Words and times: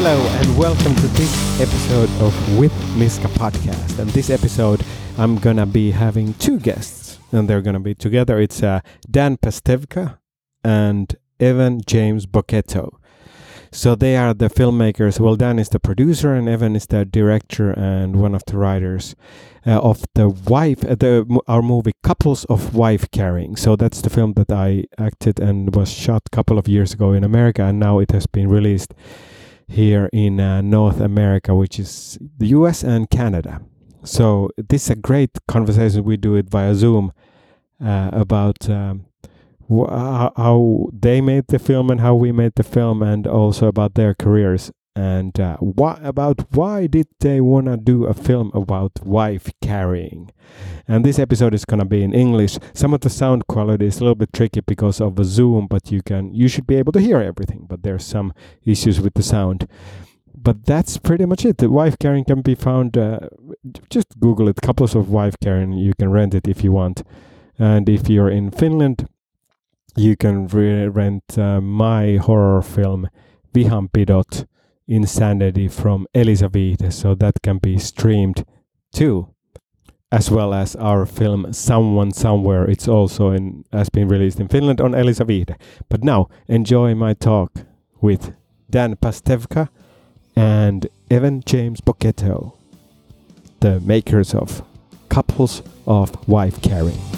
Hello 0.00 0.16
and 0.16 0.56
welcome 0.56 0.94
to 0.94 1.08
this 1.18 1.60
episode 1.60 2.08
of 2.22 2.56
With 2.56 2.72
Miska 2.96 3.26
podcast. 3.26 3.98
And 3.98 4.08
this 4.10 4.30
episode, 4.30 4.80
I'm 5.18 5.38
gonna 5.38 5.66
be 5.66 5.90
having 5.90 6.34
two 6.34 6.60
guests, 6.60 7.18
and 7.32 7.50
they're 7.50 7.62
gonna 7.62 7.80
be 7.80 7.96
together. 7.96 8.38
It's 8.38 8.62
uh, 8.62 8.78
Dan 9.10 9.38
Pastewka 9.38 10.18
and 10.62 11.16
Evan 11.40 11.80
James 11.84 12.26
Bochetto. 12.26 12.92
So 13.72 13.96
they 13.96 14.16
are 14.16 14.34
the 14.34 14.48
filmmakers. 14.48 15.18
Well, 15.18 15.34
Dan 15.34 15.58
is 15.58 15.70
the 15.70 15.80
producer, 15.80 16.32
and 16.32 16.48
Evan 16.48 16.76
is 16.76 16.86
the 16.86 17.04
director 17.04 17.72
and 17.72 18.22
one 18.22 18.36
of 18.36 18.44
the 18.46 18.56
writers 18.56 19.16
uh, 19.66 19.80
of 19.80 20.04
the 20.14 20.28
wife, 20.28 20.84
uh, 20.84 20.94
the 20.94 21.40
our 21.48 21.60
movie 21.60 21.94
"Couples 22.04 22.44
of 22.44 22.72
Wife 22.72 23.10
Carrying." 23.10 23.56
So 23.56 23.74
that's 23.74 24.00
the 24.00 24.10
film 24.10 24.34
that 24.34 24.52
I 24.52 24.84
acted 24.96 25.40
and 25.40 25.74
was 25.74 25.90
shot 25.90 26.22
a 26.26 26.30
couple 26.36 26.56
of 26.56 26.68
years 26.68 26.92
ago 26.92 27.12
in 27.12 27.24
America, 27.24 27.64
and 27.64 27.80
now 27.80 27.98
it 27.98 28.12
has 28.12 28.28
been 28.28 28.48
released 28.48 28.94
here 29.68 30.08
in 30.12 30.40
uh, 30.40 30.60
North 30.62 31.00
America, 31.00 31.54
which 31.54 31.78
is 31.78 32.18
the 32.38 32.46
US 32.48 32.82
and 32.82 33.08
Canada. 33.10 33.60
So 34.02 34.50
this 34.56 34.84
is 34.84 34.90
a 34.90 34.96
great 34.96 35.30
conversation. 35.46 36.04
We 36.04 36.16
do 36.16 36.34
it 36.36 36.48
via 36.50 36.74
Zoom 36.74 37.12
uh, 37.84 38.10
about 38.12 38.68
um, 38.70 39.04
wh- 39.68 39.90
how- 39.90 40.32
how 40.36 40.88
they 40.92 41.20
made 41.20 41.44
the 41.48 41.58
film 41.58 41.90
and 41.90 42.00
how 42.00 42.14
we 42.14 42.32
made 42.32 42.52
the 42.56 42.62
film, 42.62 43.02
and 43.02 43.26
also 43.26 43.66
about 43.68 43.94
their 43.94 44.14
careers 44.14 44.72
and 44.98 45.38
uh, 45.38 45.56
why 45.58 45.96
about 46.02 46.44
why 46.50 46.88
did 46.88 47.06
they 47.20 47.40
wanna 47.40 47.76
do 47.76 48.04
a 48.04 48.12
film 48.12 48.50
about 48.52 48.90
wife 49.04 49.48
carrying. 49.62 50.32
And 50.88 51.04
this 51.04 51.20
episode 51.20 51.54
is 51.54 51.64
gonna 51.64 51.84
be 51.84 52.02
in 52.02 52.12
English. 52.12 52.58
Some 52.74 52.92
of 52.92 53.02
the 53.02 53.10
sound 53.10 53.46
quality 53.46 53.86
is 53.86 53.98
a 53.98 54.00
little 54.00 54.16
bit 54.16 54.32
tricky 54.32 54.60
because 54.60 55.00
of 55.00 55.14
the 55.14 55.22
Zoom, 55.22 55.68
but 55.68 55.92
you 55.92 56.02
can 56.02 56.34
you 56.34 56.48
should 56.48 56.66
be 56.66 56.74
able 56.74 56.90
to 56.94 57.00
hear 57.00 57.20
everything. 57.20 57.66
But 57.68 57.84
there's 57.84 58.04
some 58.04 58.32
issues 58.64 59.00
with 59.00 59.14
the 59.14 59.22
sound. 59.22 59.68
But 60.34 60.66
that's 60.66 60.98
pretty 60.98 61.26
much 61.26 61.44
it. 61.44 61.58
The 61.58 61.70
wife 61.70 61.96
carrying 62.00 62.24
can 62.24 62.42
be 62.42 62.56
found. 62.56 62.98
Uh, 62.98 63.20
just 63.90 64.18
Google 64.18 64.48
it. 64.48 64.60
Couples 64.62 64.96
of 64.96 65.10
wife 65.10 65.36
carrying. 65.40 65.74
You 65.74 65.94
can 65.94 66.10
rent 66.10 66.34
it 66.34 66.48
if 66.48 66.64
you 66.64 66.72
want. 66.72 67.04
And 67.56 67.88
if 67.88 68.08
you're 68.08 68.30
in 68.30 68.50
Finland, 68.50 69.06
you 69.94 70.16
can 70.16 70.48
re- 70.48 70.88
rent 70.88 71.38
uh, 71.38 71.60
my 71.60 72.16
horror 72.16 72.62
film 72.62 73.08
Vihanpidot 73.54 74.46
Insanity 74.88 75.68
from 75.68 76.06
Elisa 76.14 76.50
So 76.90 77.14
that 77.14 77.42
can 77.42 77.58
be 77.58 77.78
streamed 77.78 78.44
too 78.92 79.28
as 80.10 80.30
well 80.30 80.54
as 80.54 80.74
our 80.76 81.04
film 81.04 81.52
Someone 81.52 82.12
Somewhere. 82.12 82.64
It's 82.64 82.88
also 82.88 83.30
in 83.30 83.64
has 83.72 83.90
been 83.90 84.08
released 84.08 84.40
in 84.40 84.48
Finland 84.48 84.80
on 84.80 84.94
Elisa 84.94 85.26
But 85.88 86.02
now 86.02 86.28
enjoy 86.46 86.94
my 86.94 87.14
talk 87.14 87.52
with 88.00 88.32
Dan 88.70 88.96
Pastewka 88.96 89.68
and 90.34 90.88
Evan 91.10 91.42
James 91.44 91.80
Bochetto, 91.80 92.54
the 93.60 93.80
makers 93.80 94.34
of 94.34 94.62
Couples 95.08 95.62
of 95.86 96.28
Wife 96.28 96.62
Carrying. 96.62 97.17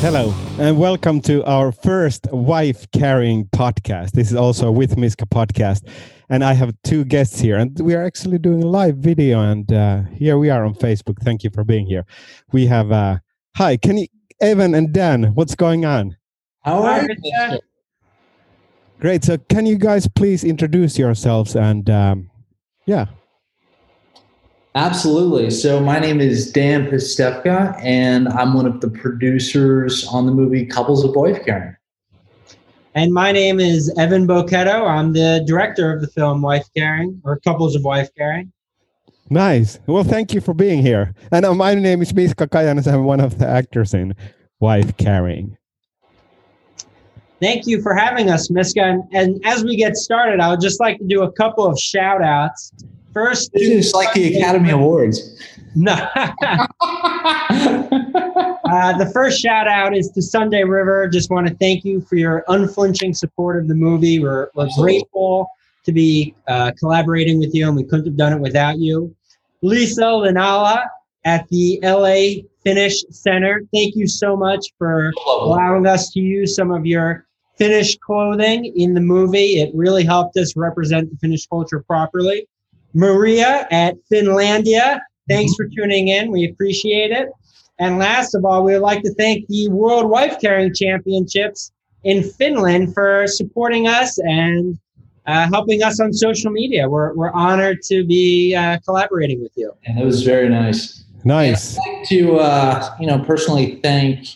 Hello 0.00 0.32
and 0.58 0.78
welcome 0.78 1.20
to 1.22 1.42
our 1.44 1.72
first 1.72 2.30
wife 2.30 2.86
carrying 2.92 3.46
podcast. 3.46 4.12
This 4.12 4.30
is 4.30 4.36
also 4.36 4.70
with 4.70 4.98
Miska 4.98 5.24
podcast, 5.26 5.88
and 6.28 6.44
I 6.44 6.52
have 6.52 6.74
two 6.84 7.04
guests 7.04 7.40
here, 7.40 7.56
and 7.56 7.80
we 7.80 7.94
are 7.94 8.04
actually 8.04 8.38
doing 8.38 8.62
a 8.62 8.66
live 8.66 8.98
video. 8.98 9.40
And 9.40 9.72
uh, 9.72 10.02
here 10.12 10.36
we 10.36 10.50
are 10.50 10.64
on 10.64 10.74
Facebook. 10.74 11.22
Thank 11.22 11.42
you 11.44 11.50
for 11.50 11.64
being 11.64 11.86
here. 11.86 12.04
We 12.52 12.66
have 12.66 12.92
uh, 12.92 13.18
hi, 13.56 13.78
can 13.78 13.96
you 13.96 14.06
Evan 14.40 14.74
and 14.74 14.92
Dan? 14.92 15.34
What's 15.34 15.54
going 15.54 15.86
on? 15.86 16.16
How 16.62 16.82
are 16.82 17.02
you? 17.02 17.58
Great. 19.00 19.24
So 19.24 19.38
can 19.38 19.64
you 19.64 19.78
guys 19.78 20.06
please 20.08 20.44
introduce 20.44 20.98
yourselves 20.98 21.56
and 21.56 21.88
um, 21.88 22.30
yeah, 22.84 23.06
Absolutely. 24.76 25.48
So 25.48 25.80
my 25.80 25.98
name 25.98 26.20
is 26.20 26.52
Dan 26.52 26.86
Pastewka, 26.86 27.82
and 27.82 28.28
I'm 28.28 28.52
one 28.52 28.66
of 28.66 28.82
the 28.82 28.90
producers 28.90 30.06
on 30.08 30.26
the 30.26 30.32
movie 30.32 30.66
Couples 30.66 31.02
of 31.02 31.16
Wife 31.16 31.42
Carrying. 31.46 31.74
And 32.94 33.10
my 33.10 33.32
name 33.32 33.58
is 33.58 33.90
Evan 33.98 34.26
Bochetto. 34.26 34.86
I'm 34.86 35.14
the 35.14 35.42
director 35.46 35.94
of 35.94 36.02
the 36.02 36.08
film 36.08 36.42
Wife 36.42 36.66
Carrying, 36.76 37.22
or 37.24 37.40
Couples 37.40 37.74
of 37.74 37.84
Wife 37.84 38.10
Carrying. 38.18 38.52
nice. 39.30 39.78
Well, 39.86 40.04
thank 40.04 40.34
you 40.34 40.42
for 40.42 40.52
being 40.52 40.82
here. 40.82 41.14
And 41.32 41.46
uh, 41.46 41.54
my 41.54 41.74
name 41.74 42.02
is 42.02 42.12
Miska 42.12 42.46
Kajanis. 42.46 42.86
I'm 42.86 43.04
one 43.04 43.20
of 43.20 43.38
the 43.38 43.48
actors 43.48 43.94
in 43.94 44.14
Wife 44.60 44.94
Carrying. 44.98 45.56
Thank 47.40 47.66
you 47.66 47.80
for 47.80 47.94
having 47.94 48.28
us, 48.28 48.50
Miska. 48.50 48.82
And, 48.82 49.04
and 49.12 49.40
as 49.46 49.64
we 49.64 49.76
get 49.76 49.96
started, 49.96 50.38
I 50.38 50.50
would 50.50 50.60
just 50.60 50.80
like 50.80 50.98
to 50.98 51.04
do 51.06 51.22
a 51.22 51.32
couple 51.32 51.66
of 51.66 51.78
shout 51.78 52.22
outs. 52.22 52.72
First, 53.16 53.54
This 53.54 53.86
is 53.86 53.94
like 53.94 54.12
the 54.12 54.36
Academy 54.36 54.72
Awards. 54.72 55.40
no. 55.74 55.94
Uh, 58.66 58.98
the 58.98 59.08
first 59.14 59.40
shout 59.40 59.68
out 59.68 59.96
is 59.96 60.10
to 60.10 60.20
Sunday 60.20 60.64
River. 60.64 61.06
Just 61.08 61.30
want 61.30 61.46
to 61.46 61.54
thank 61.54 61.84
you 61.84 62.00
for 62.00 62.16
your 62.16 62.44
unflinching 62.48 63.14
support 63.14 63.56
of 63.58 63.68
the 63.68 63.76
movie. 63.76 64.18
We're, 64.18 64.48
we're 64.54 64.68
grateful 64.76 65.48
to 65.84 65.92
be 65.92 66.34
uh, 66.48 66.72
collaborating 66.76 67.38
with 67.38 67.54
you, 67.54 67.68
and 67.68 67.76
we 67.76 67.84
couldn't 67.84 68.06
have 68.06 68.16
done 68.16 68.32
it 68.32 68.40
without 68.40 68.78
you. 68.78 69.14
Lisa 69.62 70.02
Linala 70.02 70.84
at 71.24 71.48
the 71.48 71.78
LA 71.84 72.42
Finnish 72.64 73.04
Center. 73.10 73.62
Thank 73.72 73.94
you 73.94 74.08
so 74.08 74.36
much 74.36 74.66
for 74.78 75.12
allowing 75.26 75.86
us 75.86 76.10
to 76.10 76.20
use 76.20 76.56
some 76.56 76.72
of 76.72 76.84
your 76.84 77.24
Finnish 77.56 77.96
clothing 77.98 78.66
in 78.76 78.94
the 78.94 79.00
movie. 79.00 79.60
It 79.60 79.72
really 79.74 80.04
helped 80.04 80.36
us 80.36 80.56
represent 80.56 81.08
the 81.08 81.16
Finnish 81.18 81.46
culture 81.46 81.84
properly. 81.86 82.48
Maria 82.96 83.68
at 83.70 83.94
Finlandia, 84.10 85.00
thanks 85.28 85.54
for 85.54 85.68
tuning 85.68 86.08
in. 86.08 86.30
We 86.30 86.46
appreciate 86.46 87.10
it. 87.10 87.28
And 87.78 87.98
last 87.98 88.34
of 88.34 88.46
all, 88.46 88.64
we 88.64 88.72
would 88.72 88.80
like 88.80 89.02
to 89.02 89.12
thank 89.14 89.46
the 89.48 89.68
World 89.68 90.08
Wife 90.08 90.40
Carrying 90.40 90.74
Championships 90.74 91.72
in 92.04 92.22
Finland 92.22 92.94
for 92.94 93.26
supporting 93.26 93.86
us 93.86 94.18
and 94.20 94.78
uh, 95.26 95.46
helping 95.48 95.82
us 95.82 96.00
on 96.00 96.14
social 96.14 96.50
media. 96.50 96.88
We're, 96.88 97.12
we're 97.14 97.32
honored 97.32 97.82
to 97.82 98.06
be 98.06 98.54
uh, 98.54 98.78
collaborating 98.86 99.42
with 99.42 99.52
you. 99.56 99.74
And 99.84 99.98
it 99.98 100.04
was 100.04 100.22
very 100.22 100.48
nice. 100.48 101.04
Nice. 101.22 101.78
I'd 101.78 101.98
like 101.98 102.08
to, 102.08 102.36
uh, 102.36 102.96
you 102.98 103.06
know, 103.06 103.18
personally 103.18 103.78
thank 103.82 104.26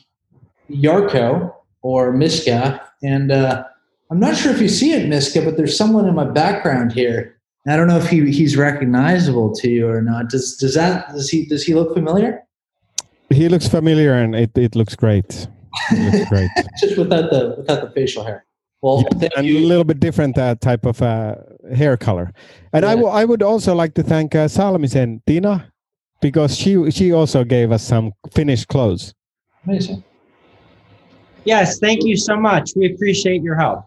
Jarkko 0.71 1.54
or 1.81 2.12
Miska. 2.12 2.87
And 3.03 3.32
uh, 3.32 3.65
I'm 4.10 4.21
not 4.21 4.37
sure 4.37 4.53
if 4.53 4.60
you 4.60 4.69
see 4.69 4.92
it, 4.92 5.09
Miska, 5.09 5.41
but 5.42 5.56
there's 5.56 5.78
someone 5.78 6.06
in 6.06 6.15
my 6.15 6.25
background 6.25 6.92
here. 6.92 7.40
I 7.66 7.76
don't 7.76 7.88
know 7.88 7.98
if 7.98 8.09
he, 8.09 8.31
he's 8.31 8.56
recognizable 8.56 9.54
to 9.56 9.69
you 9.69 9.88
or 9.88 10.00
not. 10.00 10.31
Does 10.31 10.56
does 10.56 10.75
that 10.75 11.10
does 11.12 11.28
he 11.28 11.44
does 11.47 11.62
he 11.65 11.75
look 11.75 11.93
familiar? 11.94 12.43
He 13.28 13.48
looks 13.48 13.69
familiar 13.69 14.15
and 14.15 14.34
it, 14.34 14.56
it 14.56 14.75
looks 14.75 14.97
great. 14.97 15.47
It 15.93 15.98
looks 16.12 16.28
great. 16.31 16.48
Just 16.81 16.97
without 16.97 17.31
the 17.31 17.54
without 17.59 17.82
the 17.82 17.91
facial 17.91 18.25
hair. 18.25 18.44
Well, 18.82 19.03
thank 19.19 19.31
and 19.37 19.47
a 19.47 19.60
little 19.60 19.84
bit 19.84 20.00
different 20.00 20.38
uh, 20.38 20.54
type 20.54 20.87
of 20.87 21.03
uh, 21.03 21.34
hair 21.75 21.98
color. 21.98 22.32
And 22.72 22.87
I 22.87 22.94
Yeah. 22.94 23.03
wo- 23.03 23.10
I 23.10 23.26
would 23.26 23.43
also 23.43 23.75
like 23.75 23.92
to 23.94 24.03
thank 24.03 24.34
uh, 24.34 24.47
Salmisen 24.48 25.21
Tina 25.27 25.71
because 26.22 26.56
she 26.56 26.91
she 26.91 27.12
also 27.12 27.44
gave 27.44 27.72
us 27.72 27.82
some 27.82 28.12
finished 28.32 28.69
clothes. 28.69 29.12
Amazing. 29.66 30.03
Yes, 31.44 31.78
thank 31.78 32.04
you 32.04 32.16
so 32.16 32.37
much. 32.37 32.71
We 32.75 32.92
appreciate 32.94 33.42
your 33.42 33.54
help. 33.56 33.84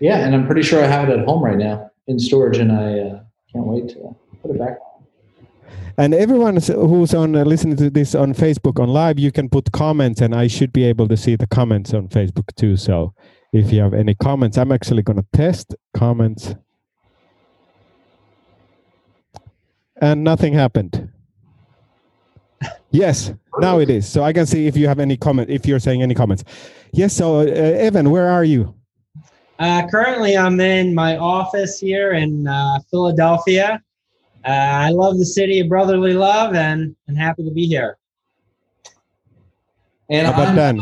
Yeah, 0.00 0.18
and 0.18 0.34
I'm 0.34 0.44
pretty 0.46 0.62
sure 0.62 0.82
I 0.82 0.88
have 0.88 1.08
it 1.08 1.20
at 1.20 1.24
home 1.24 1.44
right 1.44 1.56
now 1.56 1.91
in 2.06 2.18
storage, 2.18 2.58
and 2.58 2.72
I 2.72 2.98
uh, 2.98 3.22
can't 3.52 3.66
wait 3.66 3.88
to 3.90 4.14
put 4.40 4.50
it 4.50 4.58
back. 4.58 4.78
And 5.98 6.14
everyone 6.14 6.56
who's 6.56 7.14
on 7.14 7.36
uh, 7.36 7.44
listening 7.44 7.76
to 7.76 7.90
this 7.90 8.14
on 8.14 8.34
Facebook 8.34 8.80
on 8.80 8.88
live, 8.88 9.18
you 9.18 9.30
can 9.30 9.48
put 9.48 9.70
comments, 9.72 10.20
and 10.20 10.34
I 10.34 10.46
should 10.46 10.72
be 10.72 10.84
able 10.84 11.06
to 11.08 11.16
see 11.16 11.36
the 11.36 11.46
comments 11.46 11.92
on 11.92 12.08
Facebook 12.08 12.54
too. 12.56 12.76
So 12.76 13.14
if 13.52 13.72
you 13.72 13.80
have 13.82 13.94
any 13.94 14.14
comments, 14.14 14.56
I'm 14.56 14.72
actually 14.72 15.02
going 15.02 15.18
to 15.18 15.26
test 15.32 15.74
comments, 15.94 16.54
and 20.00 20.24
nothing 20.24 20.54
happened. 20.54 21.10
Yes, 22.90 23.32
now 23.58 23.78
it 23.78 23.90
is. 23.90 24.08
So 24.08 24.22
I 24.22 24.32
can 24.32 24.46
see 24.46 24.66
if 24.66 24.76
you 24.76 24.86
have 24.86 25.00
any 25.00 25.16
comment, 25.16 25.50
if 25.50 25.66
you're 25.66 25.78
saying 25.78 26.02
any 26.02 26.14
comments. 26.14 26.44
Yes. 26.92 27.14
So 27.14 27.40
uh, 27.40 27.44
Evan, 27.44 28.10
where 28.10 28.28
are 28.28 28.44
you? 28.44 28.74
Uh, 29.62 29.86
currently, 29.86 30.36
I'm 30.36 30.58
in 30.58 30.92
my 30.92 31.16
office 31.18 31.78
here 31.78 32.14
in 32.14 32.48
uh, 32.48 32.80
Philadelphia. 32.90 33.80
Uh, 34.44 34.48
I 34.48 34.88
love 34.90 35.18
the 35.18 35.24
city 35.24 35.60
of 35.60 35.68
brotherly 35.68 36.14
love 36.14 36.56
and, 36.56 36.96
and 37.06 37.16
happy 37.16 37.44
to 37.44 37.50
be 37.52 37.66
here. 37.68 37.96
And 40.10 40.26
How 40.26 40.32
about 40.32 40.48
I'm, 40.48 40.56
Dan? 40.56 40.80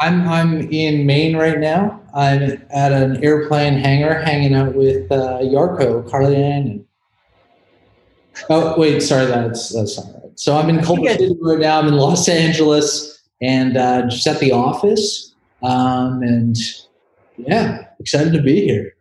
I'm 0.00 0.28
I'm 0.28 0.60
in 0.70 1.06
Maine 1.06 1.34
right 1.34 1.58
now. 1.58 1.98
I'm 2.12 2.62
at 2.68 2.92
an 2.92 3.24
airplane 3.24 3.78
hangar, 3.78 4.20
hanging 4.20 4.52
out 4.52 4.74
with 4.74 5.10
uh, 5.10 5.38
Jarkko, 5.40 6.06
Carlian, 6.10 6.60
and 6.60 6.84
oh 8.50 8.78
wait, 8.78 9.00
sorry, 9.00 9.26
that's 9.28 9.70
that's 9.70 9.96
not 9.96 10.22
right. 10.22 10.38
So 10.38 10.58
I'm 10.58 10.68
in 10.68 10.84
Culver 10.84 11.08
City 11.08 11.34
right 11.40 11.58
now. 11.58 11.78
I'm 11.78 11.88
in 11.88 11.94
Los 11.94 12.28
Angeles, 12.28 13.26
and 13.40 13.78
uh, 13.78 14.02
just 14.08 14.26
at 14.26 14.38
the 14.40 14.52
office, 14.52 15.34
um, 15.62 16.22
and 16.22 16.54
Yeah, 17.46 17.86
excited 17.98 18.32
to 18.32 18.42
be 18.42 18.64
here. 18.64 18.94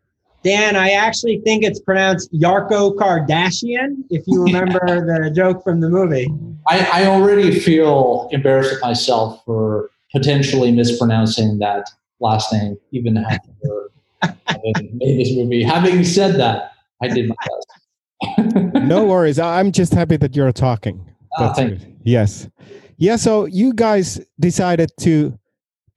Dan, 0.44 0.78
I 0.78 0.92
actually 0.92 1.42
think 1.44 1.64
it's 1.64 1.82
pronounced 1.82 2.32
Jarkko 2.34 2.96
Kardashian, 2.96 4.04
if 4.10 4.24
you 4.26 4.44
remember 4.46 4.80
the 5.06 5.30
joke 5.32 5.64
from 5.64 5.82
the 5.82 5.90
movie. 5.90 6.34
I, 6.68 7.04
I 7.04 7.06
already 7.08 7.60
feel 7.60 8.30
embarrassed 8.32 8.72
with 8.72 8.82
myself 8.82 9.44
for 9.46 9.90
potentially 10.14 10.72
mispronouncing 10.72 11.60
that 11.60 11.90
last 12.20 12.54
name, 12.54 12.78
even 12.92 13.18
after 13.18 13.92
I 14.22 14.34
uh, 14.48 14.56
made 14.94 15.00
this 15.20 15.36
movie. 15.36 15.64
Having 15.64 16.06
said 16.06 16.40
that, 16.40 16.72
I 17.02 17.08
did 17.08 17.30
my 17.30 17.36
best. 17.46 18.74
no 18.86 19.06
worries. 19.12 19.40
I'm 19.40 19.72
just 19.72 19.94
happy 19.94 20.18
that 20.18 20.36
you're 20.36 20.52
talking. 20.52 21.06
Oh, 21.38 21.54
thank 21.54 21.82
you. 21.82 21.96
Yes. 22.04 22.48
Yeah, 22.98 23.16
so 23.16 23.46
you 23.46 23.74
guys 23.74 24.20
decided 24.40 24.92
to 25.02 25.38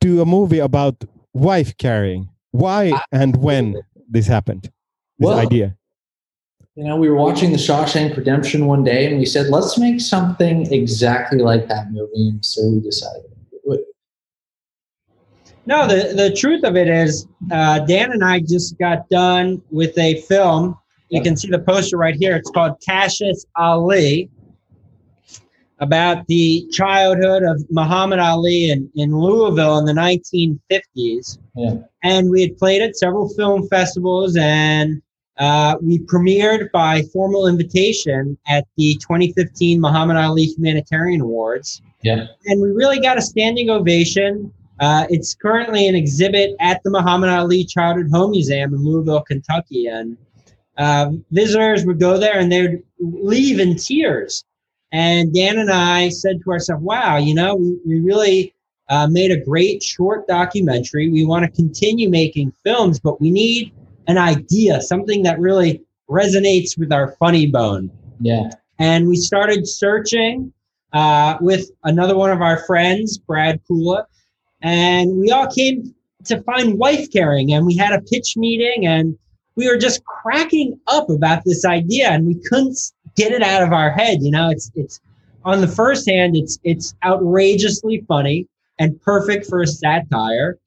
do 0.00 0.20
a 0.20 0.26
movie 0.26 0.58
about 0.58 1.02
wife 1.32 1.76
carrying. 1.76 2.28
Why 2.52 2.92
and 3.10 3.36
when 3.36 3.82
this 4.08 4.26
happened? 4.26 4.70
This 5.18 5.28
Well, 5.28 5.38
idea. 5.38 5.76
You 6.74 6.84
know, 6.84 6.96
we 6.96 7.10
were 7.10 7.16
watching 7.16 7.50
The 7.52 7.58
Shawshank 7.58 8.16
Redemption 8.16 8.66
one 8.66 8.82
day, 8.82 9.06
and 9.06 9.18
we 9.18 9.26
said, 9.26 9.48
"Let's 9.48 9.76
make 9.76 10.00
something 10.00 10.72
exactly 10.72 11.38
like 11.38 11.68
that 11.68 11.90
movie." 11.92 12.28
And 12.28 12.44
so 12.44 12.66
we 12.66 12.80
decided. 12.80 13.24
to 13.24 13.58
do 13.64 13.72
it. 13.72 13.80
No, 15.66 15.86
the, 15.86 16.14
the 16.14 16.34
truth 16.34 16.64
of 16.64 16.76
it 16.76 16.88
is, 16.88 17.26
uh, 17.50 17.80
Dan 17.80 18.12
and 18.12 18.24
I 18.24 18.40
just 18.40 18.78
got 18.78 19.08
done 19.10 19.60
with 19.70 19.96
a 19.98 20.20
film. 20.22 20.76
You 21.10 21.20
can 21.22 21.36
see 21.36 21.48
the 21.48 21.58
poster 21.58 21.98
right 21.98 22.14
here. 22.14 22.34
It's 22.36 22.50
called 22.50 22.76
Cassius 22.86 23.44
Ali, 23.56 24.30
about 25.82 26.24
the 26.28 26.64
childhood 26.70 27.42
of 27.42 27.60
Muhammad 27.70 28.20
Ali 28.20 28.70
in, 28.70 28.88
in 28.94 29.14
Louisville 29.18 29.78
in 29.78 29.84
the 29.84 29.92
1950s. 29.92 31.38
Yeah. 31.56 31.74
And 32.04 32.30
we 32.30 32.40
had 32.40 32.56
played 32.56 32.82
at 32.82 32.96
several 32.96 33.28
film 33.30 33.68
festivals, 33.68 34.36
and 34.36 35.02
uh, 35.38 35.74
we 35.82 35.98
premiered 35.98 36.70
by 36.70 37.02
formal 37.12 37.48
invitation 37.48 38.38
at 38.46 38.64
the 38.76 38.94
2015 39.00 39.80
Muhammad 39.80 40.16
Ali 40.16 40.44
Humanitarian 40.44 41.20
Awards 41.20 41.82
Yeah. 42.02 42.26
and 42.46 42.60
we 42.62 42.70
really 42.70 43.00
got 43.00 43.18
a 43.18 43.22
standing 43.22 43.68
ovation. 43.70 44.52
Uh, 44.78 45.06
it's 45.10 45.34
currently 45.34 45.88
an 45.88 45.94
exhibit 45.96 46.54
at 46.60 46.80
the 46.84 46.90
Muhammad 46.90 47.30
Ali 47.30 47.64
Childhood 47.64 48.10
Home 48.12 48.30
Museum 48.32 48.72
in 48.74 48.84
Louisville, 48.84 49.22
Kentucky, 49.22 49.86
and 49.86 50.16
um, 50.78 51.24
visitors 51.32 51.84
would 51.86 51.98
go 51.98 52.18
there 52.18 52.38
and 52.38 52.52
they 52.52 52.62
would 52.62 52.82
leave 53.00 53.58
in 53.58 53.74
tears. 53.76 54.44
And 54.92 55.34
Dan 55.34 55.58
and 55.58 55.70
I 55.70 56.10
said 56.10 56.40
to 56.44 56.50
ourselves, 56.50 56.82
"Wow, 56.82 57.16
you 57.16 57.34
know, 57.34 57.54
we, 57.56 57.78
we 57.86 58.00
really 58.00 58.54
uh, 58.88 59.08
made 59.10 59.30
a 59.30 59.40
great 59.40 59.82
short 59.82 60.26
documentary. 60.28 61.08
We 61.10 61.24
want 61.24 61.44
to 61.44 61.50
continue 61.50 62.10
making 62.10 62.52
films, 62.64 63.00
but 63.00 63.20
we 63.20 63.30
need 63.30 63.72
an 64.06 64.18
idea, 64.18 64.80
something 64.82 65.22
that 65.22 65.38
really 65.40 65.82
resonates 66.10 66.78
with 66.78 66.92
our 66.92 67.12
funny 67.18 67.46
bone." 67.46 67.90
Yeah. 68.20 68.50
and 68.78 69.08
we 69.08 69.16
started 69.16 69.66
searching 69.66 70.52
uh, 70.92 71.36
with 71.40 71.70
another 71.84 72.16
one 72.16 72.30
of 72.30 72.40
our 72.40 72.58
friends, 72.66 73.18
Brad 73.18 73.60
Kula, 73.68 74.04
and 74.60 75.16
we 75.16 75.30
all 75.30 75.50
came 75.50 75.94
to 76.24 76.40
find 76.42 76.78
wife 76.78 77.10
carrying, 77.10 77.52
and 77.52 77.66
we 77.66 77.76
had 77.76 77.92
a 77.92 78.00
pitch 78.02 78.36
meeting, 78.36 78.86
and 78.86 79.18
we 79.56 79.68
were 79.68 79.76
just 79.76 80.04
cracking 80.04 80.78
up 80.86 81.10
about 81.10 81.42
this 81.44 81.64
idea, 81.64 82.10
and 82.10 82.26
we 82.26 82.40
couldn't 82.48 82.78
get 83.16 83.32
it 83.32 83.42
out 83.42 83.62
of 83.62 83.72
our 83.72 83.90
head. 83.90 84.18
You 84.22 84.30
know, 84.30 84.50
it's 84.50 84.70
it's 84.74 85.00
on 85.44 85.60
the 85.60 85.68
first 85.68 86.08
hand, 86.08 86.36
it's 86.36 86.58
it's 86.64 86.94
outrageously 87.04 88.04
funny 88.08 88.46
and 88.78 89.00
perfect 89.02 89.46
for 89.46 89.62
a 89.62 89.66
satire, 89.66 90.58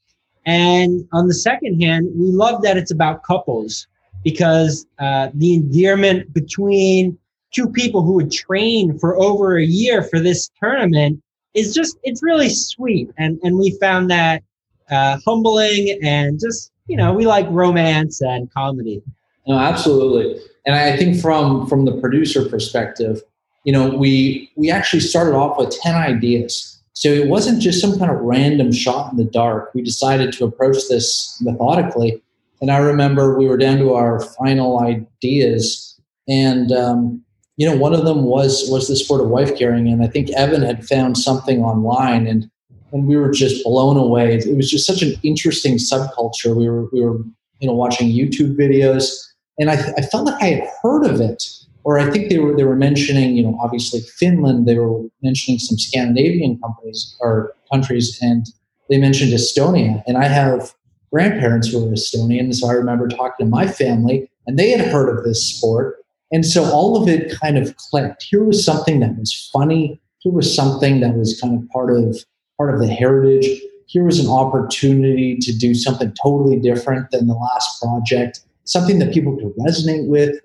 and 0.45 1.07
on 1.11 1.27
the 1.27 1.33
second 1.33 1.81
hand, 1.81 2.09
we 2.15 2.31
love 2.31 2.61
that 2.61 2.77
it's 2.77 2.91
about 2.91 3.23
couples 3.23 3.87
because 4.23 4.85
uh, 4.99 5.29
the 5.33 5.53
endearment 5.53 6.33
between 6.33 7.17
two 7.51 7.69
people 7.69 8.01
who 8.01 8.13
would 8.13 8.31
train 8.31 8.97
for 8.99 9.15
over 9.21 9.57
a 9.57 9.65
year 9.65 10.03
for 10.03 10.19
this 10.19 10.51
tournament 10.61 11.21
is 11.53 11.73
just 11.73 11.97
it's 12.03 12.21
really 12.21 12.49
sweet 12.49 13.09
and 13.17 13.39
and 13.43 13.57
we 13.57 13.77
found 13.79 14.11
that 14.11 14.43
uh, 14.91 15.17
humbling 15.25 15.97
and 16.03 16.39
just 16.39 16.71
you 16.87 16.97
know 16.97 17.13
we 17.13 17.25
like 17.25 17.47
romance 17.49 18.21
and 18.21 18.51
comedy 18.51 19.01
No, 19.47 19.57
absolutely. 19.57 20.41
And 20.65 20.75
I 20.75 20.97
think 20.97 21.21
from 21.21 21.67
from 21.67 21.85
the 21.85 21.99
producer 21.99 22.47
perspective, 22.47 23.21
you 23.63 23.73
know, 23.73 23.89
we 23.89 24.51
we 24.55 24.71
actually 24.71 25.01
started 25.01 25.35
off 25.35 25.57
with 25.57 25.71
10 25.81 25.95
ideas. 25.95 26.71
So 26.93 27.09
it 27.09 27.27
wasn't 27.27 27.61
just 27.61 27.81
some 27.81 27.99
kind 27.99 28.09
of 28.09 28.21
random 28.21 28.71
shot 28.71 29.11
in 29.11 29.17
the 29.17 29.25
dark. 29.25 29.71
We 29.73 29.81
decided 29.81 30.31
to 30.33 30.45
approach 30.45 30.77
this 30.89 31.37
methodically. 31.41 32.21
And 32.61 32.71
I 32.71 32.77
remember 32.77 33.37
we 33.37 33.47
were 33.47 33.57
down 33.57 33.79
to 33.79 33.93
our 33.93 34.21
final 34.21 34.79
ideas, 34.79 35.99
and 36.27 36.71
um, 36.71 37.21
you 37.57 37.69
know, 37.69 37.75
one 37.75 37.93
of 37.93 38.05
them 38.05 38.23
was 38.23 38.69
was 38.69 38.87
the 38.87 38.95
sport 38.95 39.21
of 39.21 39.29
wife 39.29 39.57
carrying. 39.57 39.87
And 39.89 40.01
I 40.01 40.07
think 40.07 40.29
Evan 40.31 40.61
had 40.61 40.87
found 40.87 41.17
something 41.17 41.61
online, 41.61 42.27
and 42.27 42.49
and 42.93 43.07
we 43.07 43.17
were 43.17 43.31
just 43.31 43.63
blown 43.65 43.97
away. 43.97 44.35
It 44.35 44.55
was 44.55 44.71
just 44.71 44.87
such 44.87 45.01
an 45.01 45.13
interesting 45.21 45.75
subculture. 45.75 46.55
We 46.55 46.69
were 46.69 46.85
we 46.93 47.01
were 47.01 47.17
you 47.59 47.67
know 47.67 47.73
watching 47.73 48.07
YouTube 48.07 48.55
videos, 48.55 49.11
and 49.59 49.69
I, 49.69 49.75
I 49.97 50.01
felt 50.01 50.25
like 50.25 50.41
I 50.41 50.47
had 50.47 50.69
heard 50.81 51.05
of 51.05 51.21
it, 51.21 51.43
or 51.83 51.99
I 51.99 52.09
think 52.09 52.29
they 52.29 52.39
were 52.39 52.55
they 52.55 52.63
were 52.63 52.75
mentioning 52.75 53.35
you 53.35 53.43
know 53.43 53.57
obviously 53.61 54.01
Finland. 54.01 54.67
They 54.67 54.77
were 54.77 55.03
mentioning 55.21 55.59
some 55.59 55.77
Scandinavian 55.77 56.59
companies 56.59 57.15
or 57.19 57.53
countries, 57.71 58.17
and 58.21 58.45
they 58.89 58.97
mentioned 58.97 59.31
Estonia. 59.31 60.03
And 60.07 60.17
I 60.17 60.27
have 60.27 60.73
grandparents 61.11 61.69
who 61.69 61.87
are 61.87 61.91
Estonian, 61.91 62.53
so 62.53 62.67
I 62.67 62.73
remember 62.73 63.07
talking 63.07 63.45
to 63.45 63.49
my 63.49 63.67
family, 63.67 64.29
and 64.47 64.59
they 64.59 64.71
had 64.71 64.87
heard 64.87 65.15
of 65.15 65.23
this 65.23 65.45
sport. 65.45 65.97
And 66.31 66.45
so 66.45 66.65
all 66.65 67.01
of 67.01 67.07
it 67.07 67.39
kind 67.39 67.57
of 67.57 67.77
clicked. 67.77 68.23
Here 68.23 68.43
was 68.43 68.65
something 68.65 68.99
that 68.99 69.17
was 69.17 69.49
funny. 69.53 70.01
Here 70.19 70.33
was 70.33 70.53
something 70.53 70.99
that 71.01 71.15
was 71.15 71.39
kind 71.39 71.61
of 71.61 71.69
part 71.69 71.95
of 71.95 72.17
part 72.57 72.73
of 72.73 72.79
the 72.79 72.87
heritage. 72.87 73.47
Here 73.87 74.03
was 74.03 74.19
an 74.19 74.29
opportunity 74.29 75.37
to 75.37 75.55
do 75.55 75.73
something 75.75 76.13
totally 76.21 76.59
different 76.59 77.11
than 77.11 77.27
the 77.27 77.35
last 77.35 77.81
project, 77.81 78.41
something 78.65 78.99
that 78.99 79.13
people 79.13 79.35
could 79.37 79.53
resonate 79.55 80.07
with, 80.07 80.35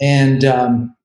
and 0.00 0.44
um, 0.44 0.96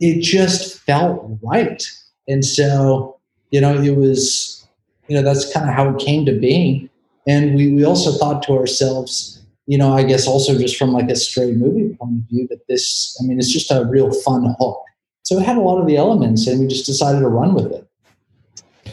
it 0.00 0.20
just 0.20 0.80
felt 0.80 1.38
right. 1.42 1.82
And 2.28 2.44
so, 2.44 3.18
you 3.50 3.60
know, 3.60 3.74
it 3.74 3.96
was, 3.96 4.66
you 5.08 5.16
know, 5.16 5.22
that's 5.22 5.52
kind 5.52 5.68
of 5.68 5.74
how 5.74 5.88
it 5.88 5.98
came 5.98 6.24
to 6.26 6.32
being. 6.32 6.88
And 7.26 7.54
we 7.54 7.72
we 7.72 7.84
also 7.84 8.12
thought 8.12 8.42
to 8.44 8.52
ourselves, 8.52 9.42
you 9.66 9.78
know, 9.78 9.92
I 9.92 10.02
guess 10.02 10.26
also 10.26 10.58
just 10.58 10.76
from 10.76 10.92
like 10.92 11.10
a 11.10 11.16
straight 11.16 11.56
movie 11.56 11.94
point 11.96 12.18
of 12.18 12.28
view, 12.28 12.46
that 12.48 12.66
this, 12.68 13.16
I 13.20 13.26
mean, 13.26 13.38
it's 13.38 13.52
just 13.52 13.70
a 13.70 13.84
real 13.84 14.12
fun 14.22 14.54
hook. 14.58 14.82
So 15.22 15.38
it 15.38 15.44
had 15.44 15.56
a 15.56 15.60
lot 15.60 15.80
of 15.80 15.86
the 15.86 15.96
elements, 15.96 16.46
and 16.46 16.60
we 16.60 16.66
just 16.66 16.86
decided 16.86 17.20
to 17.20 17.28
run 17.28 17.54
with 17.54 17.72
it. 17.72 17.86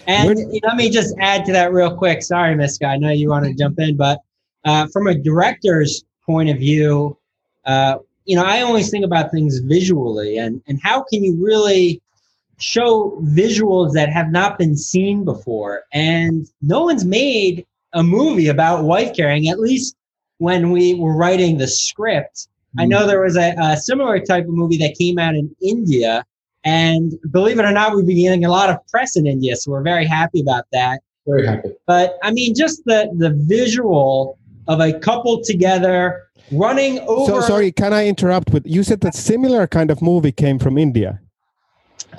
and 0.08 0.36
let 0.64 0.76
me 0.76 0.90
just 0.90 1.16
add 1.20 1.46
to 1.46 1.52
that 1.52 1.72
real 1.74 1.96
quick 1.96 2.22
sorry 2.22 2.56
Miska 2.56 2.86
i 2.86 2.98
know 2.98 3.10
you 3.12 3.30
want 3.30 3.46
to 3.46 3.54
jump 3.54 3.80
in 3.80 3.98
but 3.98 4.20
uh, 4.66 4.88
from 4.88 5.08
a 5.08 5.16
director's 5.16 6.04
point 6.28 6.50
of 6.50 6.58
view 6.58 7.18
uh, 7.66 7.98
you 8.26 8.36
know 8.36 8.44
i 8.44 8.62
always 8.62 8.90
think 8.90 9.04
about 9.04 9.32
things 9.32 9.60
visually 9.60 10.38
and 10.38 10.62
and 10.68 10.80
how 10.84 11.04
can 11.04 11.24
you 11.24 11.36
really 11.44 12.02
show 12.58 13.20
visuals 13.24 13.94
that 13.94 14.10
have 14.10 14.32
not 14.32 14.58
been 14.58 14.76
seen 14.76 15.24
before? 15.24 15.84
And 15.94 16.48
no 16.62 16.84
one's 16.84 17.06
made 17.06 17.66
a 17.94 18.04
movie 18.04 18.48
about 18.48 18.84
wife 18.84 19.16
carrying 19.16 19.48
at 19.48 19.60
least 19.60 19.96
when 20.40 20.72
we 20.72 20.94
were 20.96 21.16
writing 21.16 21.58
the 21.58 21.68
script. 21.68 22.48
I 22.80 22.86
know 22.86 23.08
there 23.08 23.22
was 23.22 23.38
a, 23.38 23.56
a 23.60 23.78
similar 23.78 24.20
type 24.20 24.44
of 24.44 24.52
movie 24.52 24.78
that 24.78 24.96
came 25.00 25.18
out 25.18 25.34
in 25.34 25.56
india 25.64 26.24
and 26.64 27.14
believe 27.32 27.58
it 27.58 27.66
or 27.66 27.72
not 27.72 27.96
we've 27.96 28.06
been 28.06 28.18
getting 28.18 28.46
a 28.46 28.52
lot 28.52 28.70
of 28.70 28.86
press 28.88 29.16
in 29.16 29.26
india 29.26 29.56
so 29.56 29.72
we're 29.72 29.82
very 29.82 30.06
happy 30.06 30.42
about 30.42 30.66
that. 30.72 31.00
Very 31.26 31.48
happy. 31.48 31.74
but 31.88 32.20
i 32.22 32.30
mean 32.30 32.54
just 32.54 32.86
the 32.86 33.10
the 33.18 33.32
visual 33.48 34.38
of 34.68 34.80
a 34.80 34.98
couple 35.00 35.42
together 35.44 36.24
running 36.52 37.00
over 37.02 37.42
So 37.42 37.48
sorry, 37.48 37.72
can 37.72 37.94
I 37.94 38.08
interrupt 38.08 38.52
with 38.52 38.66
you 38.66 38.84
said 38.84 39.02
that 39.02 39.16
similar 39.16 39.68
kind 39.68 39.92
of 39.92 40.02
movie 40.02 40.32
came 40.32 40.60
from 40.60 40.78
India. 40.78 41.20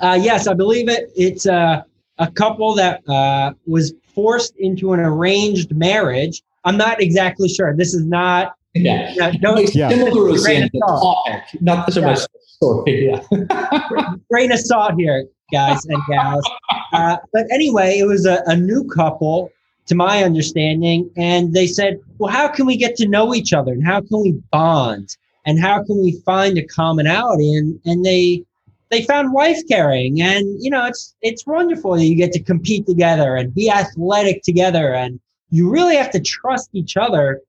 Uh, 0.01 0.17
yes, 0.21 0.47
I 0.47 0.53
believe 0.53 0.89
it. 0.89 1.11
It's 1.15 1.45
uh, 1.45 1.81
a 2.17 2.31
couple 2.31 2.75
that 2.75 3.07
uh, 3.09 3.53
was 3.65 3.93
forced 4.13 4.55
into 4.57 4.93
an 4.93 4.99
arranged 4.99 5.75
marriage. 5.75 6.41
I'm 6.65 6.77
not 6.77 7.01
exactly 7.01 7.49
sure. 7.49 7.75
This 7.75 7.93
is 7.93 8.05
not. 8.05 8.53
Yeah. 8.75 9.15
Uh, 9.19 9.31
don't 9.31 9.73
Yeah. 9.73 9.89
Similar 9.89 10.33
as 10.33 10.43
Grain 10.43 10.57
in 10.57 10.63
of 10.63 10.71
the 10.71 10.83
salt. 10.87 11.27
topic, 11.27 11.61
not 11.61 11.91
so 11.91 12.01
much 12.01 12.19
the 12.19 12.39
story. 12.45 13.09
Yeah. 13.09 14.15
grain 14.31 14.51
of 14.51 14.59
salt 14.59 14.93
here, 14.97 15.25
guys 15.51 15.83
and 15.85 16.01
gals. 16.09 16.47
Uh, 16.93 17.17
but 17.33 17.45
anyway, 17.51 17.97
it 17.97 18.05
was 18.05 18.25
a, 18.25 18.43
a 18.45 18.55
new 18.55 18.87
couple, 18.87 19.49
to 19.89 19.95
my 19.95 20.23
understanding, 20.23 21.09
and 21.17 21.53
they 21.53 21.67
said, 21.67 21.99
"Well, 22.19 22.31
how 22.31 22.47
can 22.47 22.65
we 22.65 22.77
get 22.77 22.95
to 22.97 23.07
know 23.07 23.33
each 23.35 23.53
other, 23.53 23.73
and 23.73 23.85
how 23.85 24.01
can 24.01 24.21
we 24.21 24.31
bond, 24.51 25.17
and 25.45 25.59
how 25.59 25.83
can 25.83 26.01
we 26.01 26.21
find 26.25 26.57
a 26.57 26.65
commonality?" 26.65 27.53
And 27.53 27.79
and 27.85 28.05
they 28.05 28.43
they 28.91 29.03
found 29.03 29.33
wife 29.33 29.57
carrying, 29.67 30.21
and 30.21 30.45
you 30.63 30.69
know, 30.69 30.85
it's 30.85 31.15
it's 31.21 31.45
wonderful 31.45 31.95
that 31.95 32.05
you 32.05 32.15
get 32.15 32.31
to 32.33 32.39
compete 32.39 32.85
together 32.85 33.35
and 33.35 33.53
be 33.53 33.69
athletic 33.69 34.43
together, 34.43 34.93
and 34.93 35.19
you 35.49 35.69
really 35.69 35.95
have 35.95 36.11
to 36.11 36.19
trust 36.19 36.69
each 36.73 36.95
other 36.95 37.41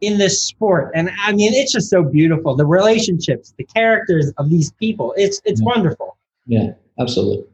in 0.00 0.18
this 0.18 0.42
sport. 0.42 0.90
And 0.94 1.10
I 1.22 1.32
mean, 1.32 1.54
it's 1.54 1.72
just 1.72 1.90
so 1.90 2.02
beautiful. 2.02 2.56
The 2.56 2.66
relationships, 2.66 3.54
the 3.56 3.64
characters 3.64 4.32
of 4.38 4.50
these 4.50 4.72
people. 4.72 5.14
It's 5.16 5.40
it's 5.44 5.60
yeah. 5.60 5.66
wonderful. 5.66 6.16
Yeah, 6.46 6.72
absolutely. 6.98 7.46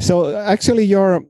So 0.00 0.36
actually, 0.36 0.84
your 0.84 1.24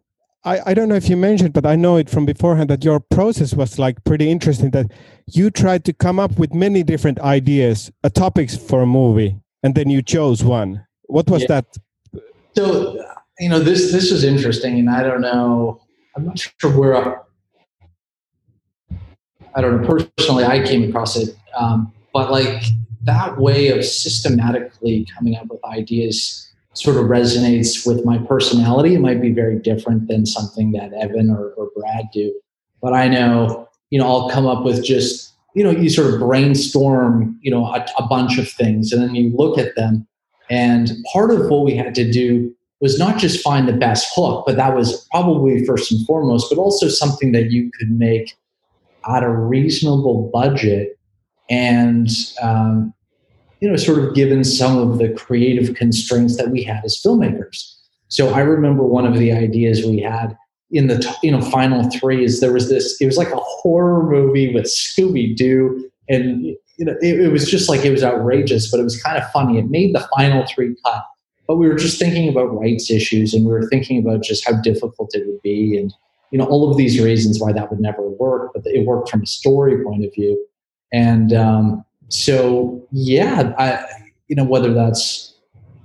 I, 0.49 0.71
I 0.71 0.75
don't 0.75 0.89
know 0.89 0.95
if 0.95 1.11
you 1.11 1.17
mentioned, 1.17 1.53
but 1.53 1.67
I 1.67 1.77
know 1.77 1.97
it 1.99 2.09
from 2.09 2.25
beforehand 2.25 2.71
that 2.71 2.83
your 2.83 3.01
process 3.01 3.53
was 3.53 3.79
like 3.79 4.03
pretty 4.05 4.31
interesting. 4.31 4.71
That 4.71 4.91
you 5.27 5.51
tried 5.51 5.85
to 5.85 5.93
come 5.93 6.19
up 6.19 6.39
with 6.39 6.55
many 6.55 6.83
different 6.83 7.21
ideas, 7.21 7.93
uh, 8.03 8.09
topics 8.09 8.57
for 8.57 8.81
a 8.81 8.87
movie, 8.87 9.37
and 9.63 9.75
then 9.75 9.91
you 9.91 10.01
chose 10.01 10.43
one. 10.43 10.87
What 11.03 11.29
was 11.29 11.43
yeah. 11.43 11.61
that? 11.61 11.67
So 12.57 12.97
you 13.39 13.51
know 13.51 13.61
this 13.61 13.93
this 13.93 14.11
was 14.11 14.25
interesting, 14.25 14.79
and 14.79 14.89
I 14.89 15.03
don't 15.03 15.21
know. 15.21 15.83
I'm 16.17 16.25
not 16.25 16.39
sure 16.39 16.71
where. 16.71 16.97
I, 16.97 17.17
I 19.55 19.61
don't 19.61 19.83
know 19.83 19.87
personally. 19.87 20.45
I 20.45 20.65
came 20.65 20.89
across 20.89 21.17
it, 21.17 21.37
um, 21.59 21.93
but 22.15 22.31
like 22.31 22.63
that 23.03 23.37
way 23.37 23.69
of 23.69 23.85
systematically 23.85 25.07
coming 25.15 25.37
up 25.37 25.49
with 25.49 25.63
ideas 25.67 26.48
sort 26.81 26.97
of 26.97 27.05
resonates 27.05 27.87
with 27.87 28.05
my 28.05 28.19
personality. 28.19 28.95
It 28.95 29.01
might 29.01 29.21
be 29.21 29.33
very 29.33 29.59
different 29.59 30.09
than 30.09 30.27
something 30.27 30.73
that 30.73 30.93
Evan 30.93 31.31
or, 31.31 31.51
or 31.57 31.71
Brad 31.77 32.07
do, 32.13 32.33
but 32.81 32.93
I 32.93 33.09
know 33.09 33.69
you 33.91 33.99
know 33.99 34.07
I'll 34.07 34.31
come 34.31 34.47
up 34.47 34.65
with 34.65 34.85
just 34.85 35.33
you 35.55 35.65
know 35.65 35.71
you 35.71 35.91
sort 35.91 36.13
of 36.13 36.21
brainstorm 36.21 37.39
you 37.43 37.51
know 37.51 37.67
a, 37.67 37.87
a 37.99 38.07
bunch 38.07 38.39
of 38.39 38.49
things, 38.49 38.93
and 38.93 39.03
then 39.03 39.15
you 39.15 39.35
look 39.37 39.59
at 39.59 39.75
them. 39.77 40.07
And 40.51 40.93
part 41.13 41.31
of 41.31 41.49
what 41.51 41.65
we 41.65 41.75
had 41.77 41.95
to 41.97 42.11
do 42.11 42.55
was 42.81 42.99
not 42.99 43.19
just 43.19 43.43
find 43.43 43.69
the 43.69 43.73
best 43.73 44.09
hook, 44.15 44.45
but 44.47 44.57
that 44.57 44.75
was 44.75 45.07
probably 45.11 45.65
first 45.65 45.91
and 45.91 46.07
foremost, 46.07 46.47
but 46.49 46.59
also 46.59 46.89
something 46.89 47.33
that 47.33 47.51
you 47.51 47.71
could 47.77 47.91
make 47.91 48.37
at 49.09 49.23
a 49.23 49.31
reasonable 49.31 50.31
budget 50.33 50.99
and 51.51 52.09
um, 52.43 52.95
you 53.61 53.69
know, 53.69 53.77
sort 53.77 53.99
of 53.99 54.15
given 54.15 54.45
some 54.45 54.79
of 54.79 54.99
the 54.99 55.09
creative 55.11 55.75
constraints 55.75 56.37
that 56.37 56.51
we 56.51 56.63
had 56.63 56.85
as 56.85 57.01
filmmakers. 57.05 57.75
So 58.09 58.31
I 58.31 58.41
remember 58.41 58.85
one 58.85 59.07
of 59.07 59.19
the 59.19 59.33
ideas 59.33 59.85
we 59.85 60.01
had 60.01 60.37
in 60.71 60.87
the 60.87 61.17
you 61.23 61.31
know 61.31 61.41
final 61.41 61.89
three 61.91 62.25
is 62.25 62.41
there 62.41 62.53
was 62.53 62.69
this 62.69 63.01
it 63.01 63.07
was 63.07 63.17
like 63.17 63.31
a 63.31 63.37
horror 63.37 64.09
movie 64.09 64.53
with 64.53 64.65
Scooby 64.65 65.35
Doo 65.35 65.91
and 66.09 66.43
you 66.43 66.85
know 66.85 66.95
it, 67.01 67.21
it, 67.21 67.33
was 67.33 67.51
just 67.51 67.69
like 67.69 67.85
it 67.85 67.91
was 67.91 68.05
outrageous 68.05 68.71
but 68.71 68.79
it 68.79 68.83
was 68.83 69.03
kind 69.03 69.17
of 69.17 69.31
funny 69.31 69.59
it 69.59 69.71
made 69.71 69.95
the 69.95 70.07
final 70.15 70.47
three 70.47 70.77
cut 70.85 71.05
but 71.47 71.57
we 71.57 71.69
were 71.69 71.75
just 71.75 71.99
thinking 71.99 72.29
about 72.29 72.55
rights 72.55 72.91
issues 72.91 73.33
and 73.33 73.47
we 73.47 73.53
were 73.53 73.67
thinking 73.69 73.99
about 73.99 74.23
just 74.23 74.47
how 74.47 74.61
difficult 74.61 75.11
it 75.15 75.27
would 75.27 75.41
be 75.43 75.79
and 75.79 75.95
you 76.31 76.39
know 76.39 76.45
all 76.45 76.71
of 76.71 76.77
these 76.77 77.01
reasons 77.01 77.41
why 77.41 77.51
that 77.51 77.71
would 77.71 77.81
never 77.81 78.07
work 78.07 78.51
but 78.55 78.63
it 78.67 78.87
worked 78.87 79.09
from 79.09 79.23
a 79.23 79.27
story 79.27 79.83
point 79.83 80.05
of 80.05 80.13
view 80.15 80.47
and 80.93 81.33
um, 81.33 81.85
so 82.09 82.87
yeah, 82.93 83.55
I 83.59 83.85
you 84.29 84.37
know 84.37 84.45
whether 84.45 84.73
that's 84.73 85.35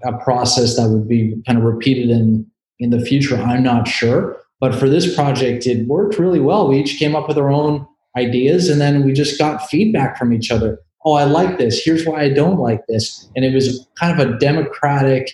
a 0.03 0.13
process 0.18 0.75
that 0.75 0.89
would 0.89 1.08
be 1.08 1.42
kind 1.46 1.58
of 1.58 1.63
repeated 1.63 2.10
in 2.10 2.46
in 2.80 2.89
the 2.89 3.00
future, 3.00 3.38
I'm 3.38 3.63
not 3.63 3.88
sure. 3.88 4.38
But 4.60 4.75
for 4.75 4.89
this 4.89 5.13
project, 5.13 5.68
it 5.68 5.88
worked 5.88 6.20
really 6.20 6.39
well. 6.39 6.68
We 6.68 6.80
each 6.80 6.98
came 6.98 7.15
up 7.15 7.27
with 7.27 7.38
our 7.38 7.51
own 7.51 7.88
ideas, 8.18 8.70
and 8.70 8.80
then 8.80 9.03
we 9.03 9.13
just 9.13 9.38
got 9.38 9.70
feedback 9.70 10.18
from 10.18 10.34
each 10.34 10.51
other. 10.51 10.80
Oh, 11.06 11.13
I 11.13 11.25
like 11.25 11.58
this. 11.58 11.82
Here's 11.84 12.06
why 12.06 12.22
I 12.22 12.30
don't 12.30 12.60
like 12.60 12.86
this, 12.88 13.30
and 13.36 13.44
it 13.44 13.53
was 13.53 13.86
kind 14.00 14.20
of 14.20 14.27
a 14.27 14.38
democratic 14.38 15.32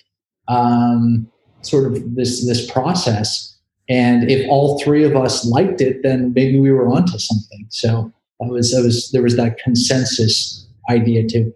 um, 0.48 1.30
sort 1.62 1.86
of 1.86 2.16
this 2.16 2.46
this 2.46 2.70
process. 2.70 3.46
And 3.88 4.30
if 4.30 4.48
all 4.50 4.80
three 4.80 5.04
of 5.04 5.16
us 5.16 5.46
liked 5.46 5.82
it, 5.82 6.04
then 6.04 6.34
maybe 6.36 6.60
we 6.60 6.72
were 6.72 6.88
onto 6.88 7.18
something. 7.18 7.66
So 7.70 8.12
that 8.40 8.50
was 8.50 8.72
that 8.72 8.84
was 8.84 9.12
there 9.12 9.24
was 9.24 9.36
that 9.36 9.58
consensus 9.58 10.59
idea 10.90 11.28
too. 11.28 11.54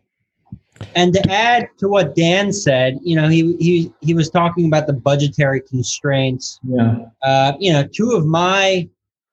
And 0.95 1.13
to 1.13 1.31
add 1.31 1.67
to 1.77 1.87
what 1.87 2.15
Dan 2.15 2.51
said, 2.51 2.99
you 3.03 3.15
know, 3.15 3.29
he 3.29 3.55
he 3.57 3.93
he 4.01 4.13
was 4.13 4.29
talking 4.29 4.65
about 4.65 4.87
the 4.87 4.93
budgetary 4.93 5.61
constraints. 5.61 6.59
Yeah. 6.63 7.05
Uh, 7.23 7.53
you 7.59 7.71
know, 7.71 7.87
two 7.87 8.11
of 8.11 8.25
my 8.25 8.89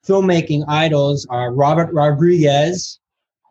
filmmaking 0.07 0.65
idols 0.69 1.27
are 1.29 1.53
Robert 1.53 1.93
Rodriguez, 1.93 3.01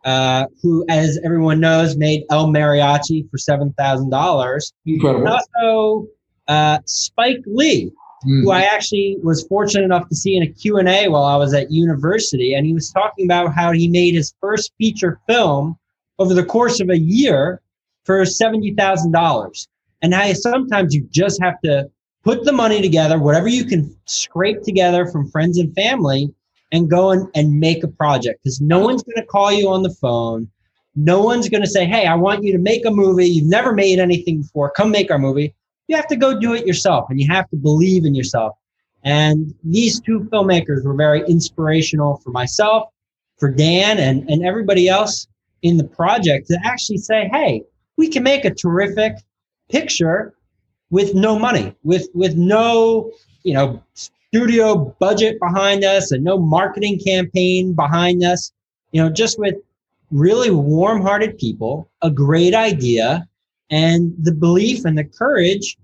uh, 0.06 0.46
who, 0.62 0.86
as 0.88 1.20
everyone 1.26 1.60
knows, 1.60 1.98
made 1.98 2.24
El 2.30 2.48
Mariachi 2.48 3.30
for 3.30 3.38
seven 3.38 3.74
thousand 3.74 4.12
dollars. 4.12 4.72
Incredible. 4.86 5.28
And 5.28 5.36
also 5.36 6.08
uh, 6.48 6.80
Spike 6.86 7.44
Lee, 7.48 7.92
mm. 8.26 8.44
who 8.44 8.52
I 8.52 8.62
actually 8.62 9.18
was 9.24 9.46
fortunate 9.48 9.84
enough 9.84 10.08
to 10.10 10.16
see 10.16 10.38
in 10.38 10.44
a 10.44 10.48
Q 10.48 10.78
and 10.78 10.88
A 10.88 11.10
while 11.10 11.26
I 11.26 11.36
was 11.36 11.54
at 11.54 11.70
university, 11.72 12.54
and 12.54 12.66
he 12.66 12.74
was 12.74 12.92
talking 12.92 13.26
about 13.26 13.54
how 13.54 13.72
he 13.72 13.90
made 13.90 14.14
his 14.14 14.34
first 14.40 14.72
feature 14.78 15.20
film 15.28 15.78
over 16.20 16.34
the 16.34 16.46
course 16.46 16.80
of 16.80 16.90
a 16.90 16.98
year 16.98 17.62
for 18.04 18.22
$70,000. 18.22 19.68
And 20.02 20.12
now 20.12 20.32
sometimes 20.34 20.94
you 20.94 21.08
just 21.12 21.42
have 21.42 21.60
to 21.62 21.90
put 22.24 22.44
the 22.44 22.52
money 22.52 22.82
together, 22.82 23.18
whatever 23.18 23.48
you 23.48 23.66
can 23.66 23.96
scrape 24.06 24.62
together 24.62 25.06
from 25.08 25.30
friends 25.32 25.58
and 25.58 25.74
family, 25.74 26.34
and 26.72 26.90
go 26.90 27.12
and, 27.12 27.28
and 27.34 27.60
make 27.60 27.84
a 27.84 27.88
project 27.88 28.44
because 28.44 28.62
no 28.62 28.80
one's 28.80 29.04
going 29.04 29.16
to 29.16 29.26
call 29.26 29.52
you 29.52 29.70
on 29.70 29.82
the 29.82 29.90
phone. 29.90 30.48
No 30.96 31.22
one's 31.22 31.50
going 31.50 31.64
to 31.64 31.70
say, 31.70 31.86
Hey, 31.86 32.06
I 32.06 32.16
want 32.16 32.44
you 32.44 32.52
to 32.52 32.60
make 32.60 32.86
a 32.86 32.92
movie. 32.92 33.28
You've 33.28 33.50
never 33.50 33.74
made 33.74 34.00
anything 34.00 34.42
before. 34.42 34.70
Come 34.72 34.92
make 34.92 35.10
our 35.10 35.18
movie. 35.18 35.56
You 35.88 35.96
have 35.96 36.08
to 36.08 36.16
go 36.16 36.40
do 36.40 36.54
it 36.54 36.68
yourself 36.68 37.10
and 37.10 37.20
you 37.20 37.28
have 37.30 37.50
to 37.50 37.56
believe 37.56 38.06
in 38.06 38.14
yourself. 38.14 38.56
And 39.04 39.54
these 39.64 40.00
two 40.00 40.28
filmmakers 40.32 40.84
were 40.84 40.94
very 40.94 41.22
inspirational 41.22 42.18
for 42.18 42.32
myself, 42.32 42.90
for 43.38 43.50
Dan, 43.50 43.98
and, 43.98 44.30
and 44.30 44.46
everybody 44.46 44.90
else 44.90 45.28
in 45.62 45.78
the 45.78 45.84
project 45.84 46.48
to 46.48 46.58
actually 46.64 46.98
say, 46.98 47.30
hey, 47.32 47.64
we 47.98 48.08
can 48.08 48.24
make 48.24 48.46
a 48.46 48.54
terrific 48.54 49.14
picture 49.70 50.34
with 50.90 51.14
no 51.14 51.38
money, 51.38 51.76
with 51.84 52.08
with 52.14 52.36
no, 52.36 53.12
you 53.44 53.54
know, 53.54 53.84
studio 53.94 54.96
budget 55.00 55.40
behind 55.40 55.84
us 55.84 56.12
and 56.12 56.24
no 56.24 56.38
marketing 56.38 57.00
campaign 57.00 57.74
behind 57.74 58.24
us, 58.24 58.52
you 58.92 59.02
know, 59.02 59.10
just 59.10 59.40
with 59.40 59.56
really 60.12 60.50
warm-hearted 60.50 61.38
people, 61.38 61.90
a 62.02 62.10
great 62.10 62.56
idea, 62.56 63.28
and 63.70 64.14
the 64.18 64.32
belief 64.32 64.86
and 64.86 64.98
the 64.98 65.04
courage 65.04 65.78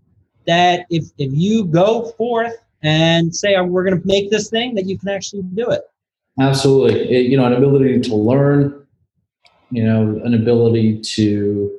that 0.47 0.85
if 0.89 1.05
if 1.17 1.31
you 1.33 1.65
go 1.65 2.11
forth 2.17 2.55
and 2.81 3.35
say 3.35 3.55
oh, 3.55 3.63
we're 3.63 3.83
going 3.83 3.99
to 3.99 4.07
make 4.07 4.29
this 4.29 4.49
thing 4.49 4.75
that 4.75 4.85
you 4.85 4.97
can 4.97 5.09
actually 5.09 5.41
do 5.53 5.69
it. 5.69 5.81
Absolutely. 6.39 6.99
It, 7.09 7.29
you 7.29 7.37
know 7.37 7.45
an 7.45 7.53
ability 7.53 8.01
to 8.01 8.15
learn 8.15 8.84
you 9.75 9.83
know, 9.83 10.21
an 10.23 10.33
ability 10.33 11.01
to, 11.01 11.71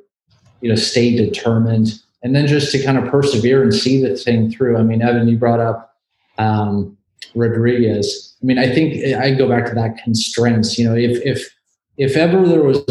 you 0.61 0.69
know, 0.69 0.75
stay 0.75 1.15
determined 1.15 1.99
and 2.23 2.35
then 2.35 2.47
just 2.47 2.71
to 2.71 2.83
kind 2.83 2.97
of 2.97 3.09
persevere 3.09 3.63
and 3.63 3.73
see 3.73 4.01
the 4.01 4.15
thing 4.15 4.51
through. 4.51 4.77
I 4.77 4.83
mean, 4.83 5.01
Evan, 5.01 5.27
you 5.27 5.37
brought 5.37 5.59
up 5.59 5.95
um, 6.37 6.97
Rodriguez. 7.35 8.35
I 8.41 8.45
mean, 8.45 8.59
I 8.59 8.73
think 8.73 9.15
I 9.15 9.33
go 9.33 9.47
back 9.47 9.65
to 9.67 9.75
that 9.75 9.97
constraints. 10.03 10.77
You 10.77 10.89
know, 10.89 10.95
if 10.95 11.23
if 11.25 11.49
if 11.97 12.15
ever 12.15 12.47
there 12.47 12.63
was 12.63 12.83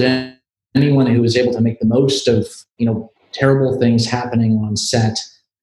anyone 0.75 1.07
who 1.07 1.21
was 1.21 1.37
able 1.37 1.53
to 1.53 1.61
make 1.61 1.79
the 1.81 1.87
most 1.87 2.29
of 2.29 2.47
you 2.79 2.87
know 2.87 3.13
terrible 3.33 3.79
things 3.79 4.07
happening 4.07 4.53
on 4.65 4.77
set 4.77 5.19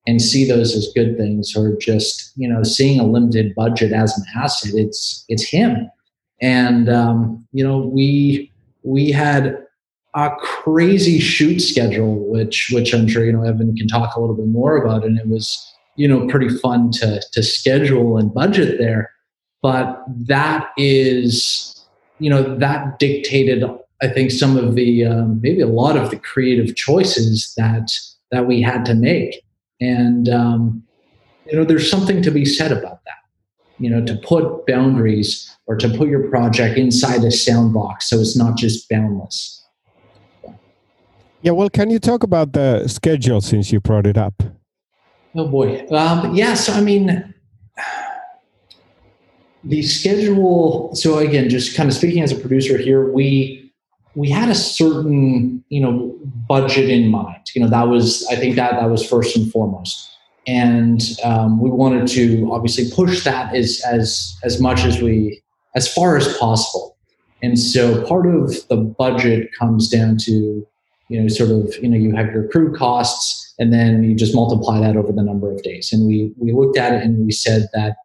and 0.05 0.21
see 0.21 0.47
those 0.47 0.75
as 0.75 0.91
good 0.93 1.17
things, 1.17 1.55
or 1.55 1.75
just 1.77 2.31
you 2.35 2.47
know 2.47 2.63
seeing 2.63 2.99
a 2.99 3.05
limited 3.05 3.55
budget 3.55 3.91
as 3.91 4.17
an 4.17 4.23
asset, 4.35 4.73
it's 4.75 5.25
it's 5.29 5.43
him. 5.43 5.89
And 6.41 6.89
um, 6.89 7.47
you 7.53 7.63
know, 7.63 7.79
we 7.79 8.51
we 8.83 9.11
had 9.11 9.57
a 10.15 10.29
crazy 10.39 11.19
shoot 11.19 11.59
schedule, 11.59 12.29
which 12.29 12.69
which 12.73 12.93
I'm 12.93 13.07
sure 13.07 13.25
you 13.25 13.31
know 13.31 13.43
Evan 13.43 13.75
can 13.75 13.87
talk 13.87 14.15
a 14.15 14.19
little 14.19 14.35
bit 14.35 14.47
more 14.47 14.77
about, 14.77 15.03
and 15.03 15.17
it 15.17 15.27
was 15.27 15.71
you 15.95 16.07
know 16.07 16.27
pretty 16.27 16.49
fun 16.49 16.91
to 16.93 17.21
to 17.31 17.43
schedule 17.43 18.17
and 18.17 18.33
budget 18.33 18.77
there. 18.77 19.11
But 19.61 20.03
that 20.27 20.69
is 20.77 21.87
you 22.19 22.29
know 22.29 22.55
that 22.57 22.99
dictated 22.99 23.63
I 24.01 24.09
think 24.09 24.31
some 24.31 24.57
of 24.57 24.75
the 24.75 25.05
um, 25.05 25.39
maybe 25.41 25.61
a 25.61 25.67
lot 25.67 25.97
of 25.97 26.09
the 26.09 26.19
creative 26.19 26.75
choices 26.75 27.53
that 27.57 27.91
that 28.31 28.45
we 28.45 28.61
had 28.61 28.85
to 28.85 28.93
make, 28.93 29.43
and 29.79 30.27
um, 30.29 30.83
you 31.49 31.57
know 31.57 31.63
there's 31.63 31.89
something 31.89 32.21
to 32.21 32.31
be 32.31 32.45
said 32.45 32.71
about 32.71 33.03
that. 33.05 33.23
You 33.79 33.89
know 33.89 34.05
to 34.05 34.15
put 34.17 34.67
boundaries 34.67 35.52
or 35.65 35.75
to 35.77 35.89
put 35.97 36.09
your 36.09 36.29
project 36.29 36.77
inside 36.77 37.23
a 37.23 37.31
sound 37.31 37.73
box 37.73 38.09
so 38.09 38.19
it's 38.19 38.35
not 38.35 38.57
just 38.57 38.89
boundless. 38.89 39.63
Yeah, 41.41 41.51
well, 41.51 41.69
can 41.69 41.89
you 41.89 41.99
talk 41.99 42.23
about 42.23 42.53
the 42.53 42.87
schedule 42.87 43.41
since 43.41 43.71
you 43.71 43.81
brought 43.81 44.07
it 44.07 44.17
up? 44.17 44.41
Oh 45.35 45.47
boy. 45.47 45.85
Um, 45.89 46.33
yeah, 46.33 46.53
so 46.53 46.71
I 46.73 46.81
mean, 46.81 47.33
the 49.63 49.81
schedule. 49.81 50.95
So 50.95 51.17
again, 51.17 51.49
just 51.49 51.75
kind 51.75 51.89
of 51.89 51.95
speaking 51.95 52.23
as 52.23 52.31
a 52.31 52.35
producer 52.35 52.77
here, 52.77 53.11
we 53.11 53.71
we 54.15 54.29
had 54.29 54.49
a 54.49 54.55
certain 54.55 55.63
you 55.67 55.81
know 55.81 56.17
budget 56.47 56.89
in 56.89 57.09
mind. 57.09 57.41
You 57.55 57.63
know 57.63 57.69
that 57.69 57.89
was 57.89 58.25
I 58.27 58.35
think 58.35 58.55
that 58.55 58.79
that 58.79 58.89
was 58.89 59.05
first 59.05 59.35
and 59.35 59.51
foremost, 59.51 60.09
and 60.47 61.01
um, 61.25 61.59
we 61.59 61.69
wanted 61.69 62.07
to 62.09 62.49
obviously 62.53 62.89
push 62.91 63.25
that 63.25 63.53
as 63.53 63.81
as 63.85 64.37
as 64.43 64.61
much 64.61 64.85
as 64.85 65.01
we 65.01 65.42
as 65.75 65.91
far 65.91 66.17
as 66.17 66.37
possible. 66.37 66.97
And 67.41 67.59
so 67.59 68.05
part 68.05 68.25
of 68.25 68.67
the 68.69 68.77
budget 68.77 69.49
comes 69.59 69.89
down 69.89 70.17
to, 70.19 70.65
you 71.09 71.21
know, 71.21 71.27
sort 71.27 71.51
of, 71.51 71.75
you 71.81 71.89
know, 71.89 71.97
you 71.97 72.15
have 72.15 72.27
your 72.27 72.47
crew 72.47 72.73
costs 72.73 73.53
and 73.59 73.73
then 73.73 74.03
you 74.03 74.15
just 74.15 74.33
multiply 74.33 74.79
that 74.79 74.95
over 74.95 75.11
the 75.11 75.23
number 75.23 75.51
of 75.51 75.61
days. 75.61 75.91
And 75.91 76.07
we 76.07 76.33
we 76.37 76.53
looked 76.53 76.77
at 76.77 76.93
it 76.93 77.03
and 77.03 77.25
we 77.25 77.31
said 77.31 77.67
that, 77.73 77.97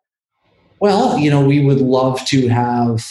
well, 0.80 1.18
you 1.18 1.30
know, 1.30 1.44
we 1.44 1.64
would 1.64 1.80
love 1.80 2.24
to 2.26 2.48
have, 2.48 3.06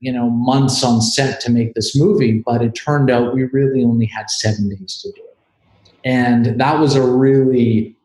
you 0.00 0.12
know, 0.12 0.30
months 0.30 0.84
on 0.84 1.02
set 1.02 1.40
to 1.40 1.50
make 1.50 1.74
this 1.74 1.96
movie, 1.96 2.42
but 2.44 2.62
it 2.62 2.72
turned 2.72 3.10
out 3.10 3.34
we 3.34 3.44
really 3.52 3.84
only 3.84 4.06
had 4.06 4.30
seven 4.30 4.68
days 4.68 5.00
to 5.02 5.10
do 5.10 5.22
it. 5.24 5.92
And 6.04 6.60
that 6.60 6.78
was 6.78 6.94
a 6.94 7.02
really 7.04 7.96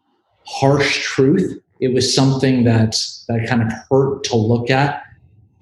harsh 0.46 1.04
truth. 1.04 1.60
It 1.80 1.94
was 1.94 2.14
something 2.14 2.64
that 2.64 2.98
that 3.28 3.48
kind 3.48 3.62
of 3.62 3.72
hurt 3.90 4.24
to 4.26 4.36
look 4.36 4.70
at 4.70 5.04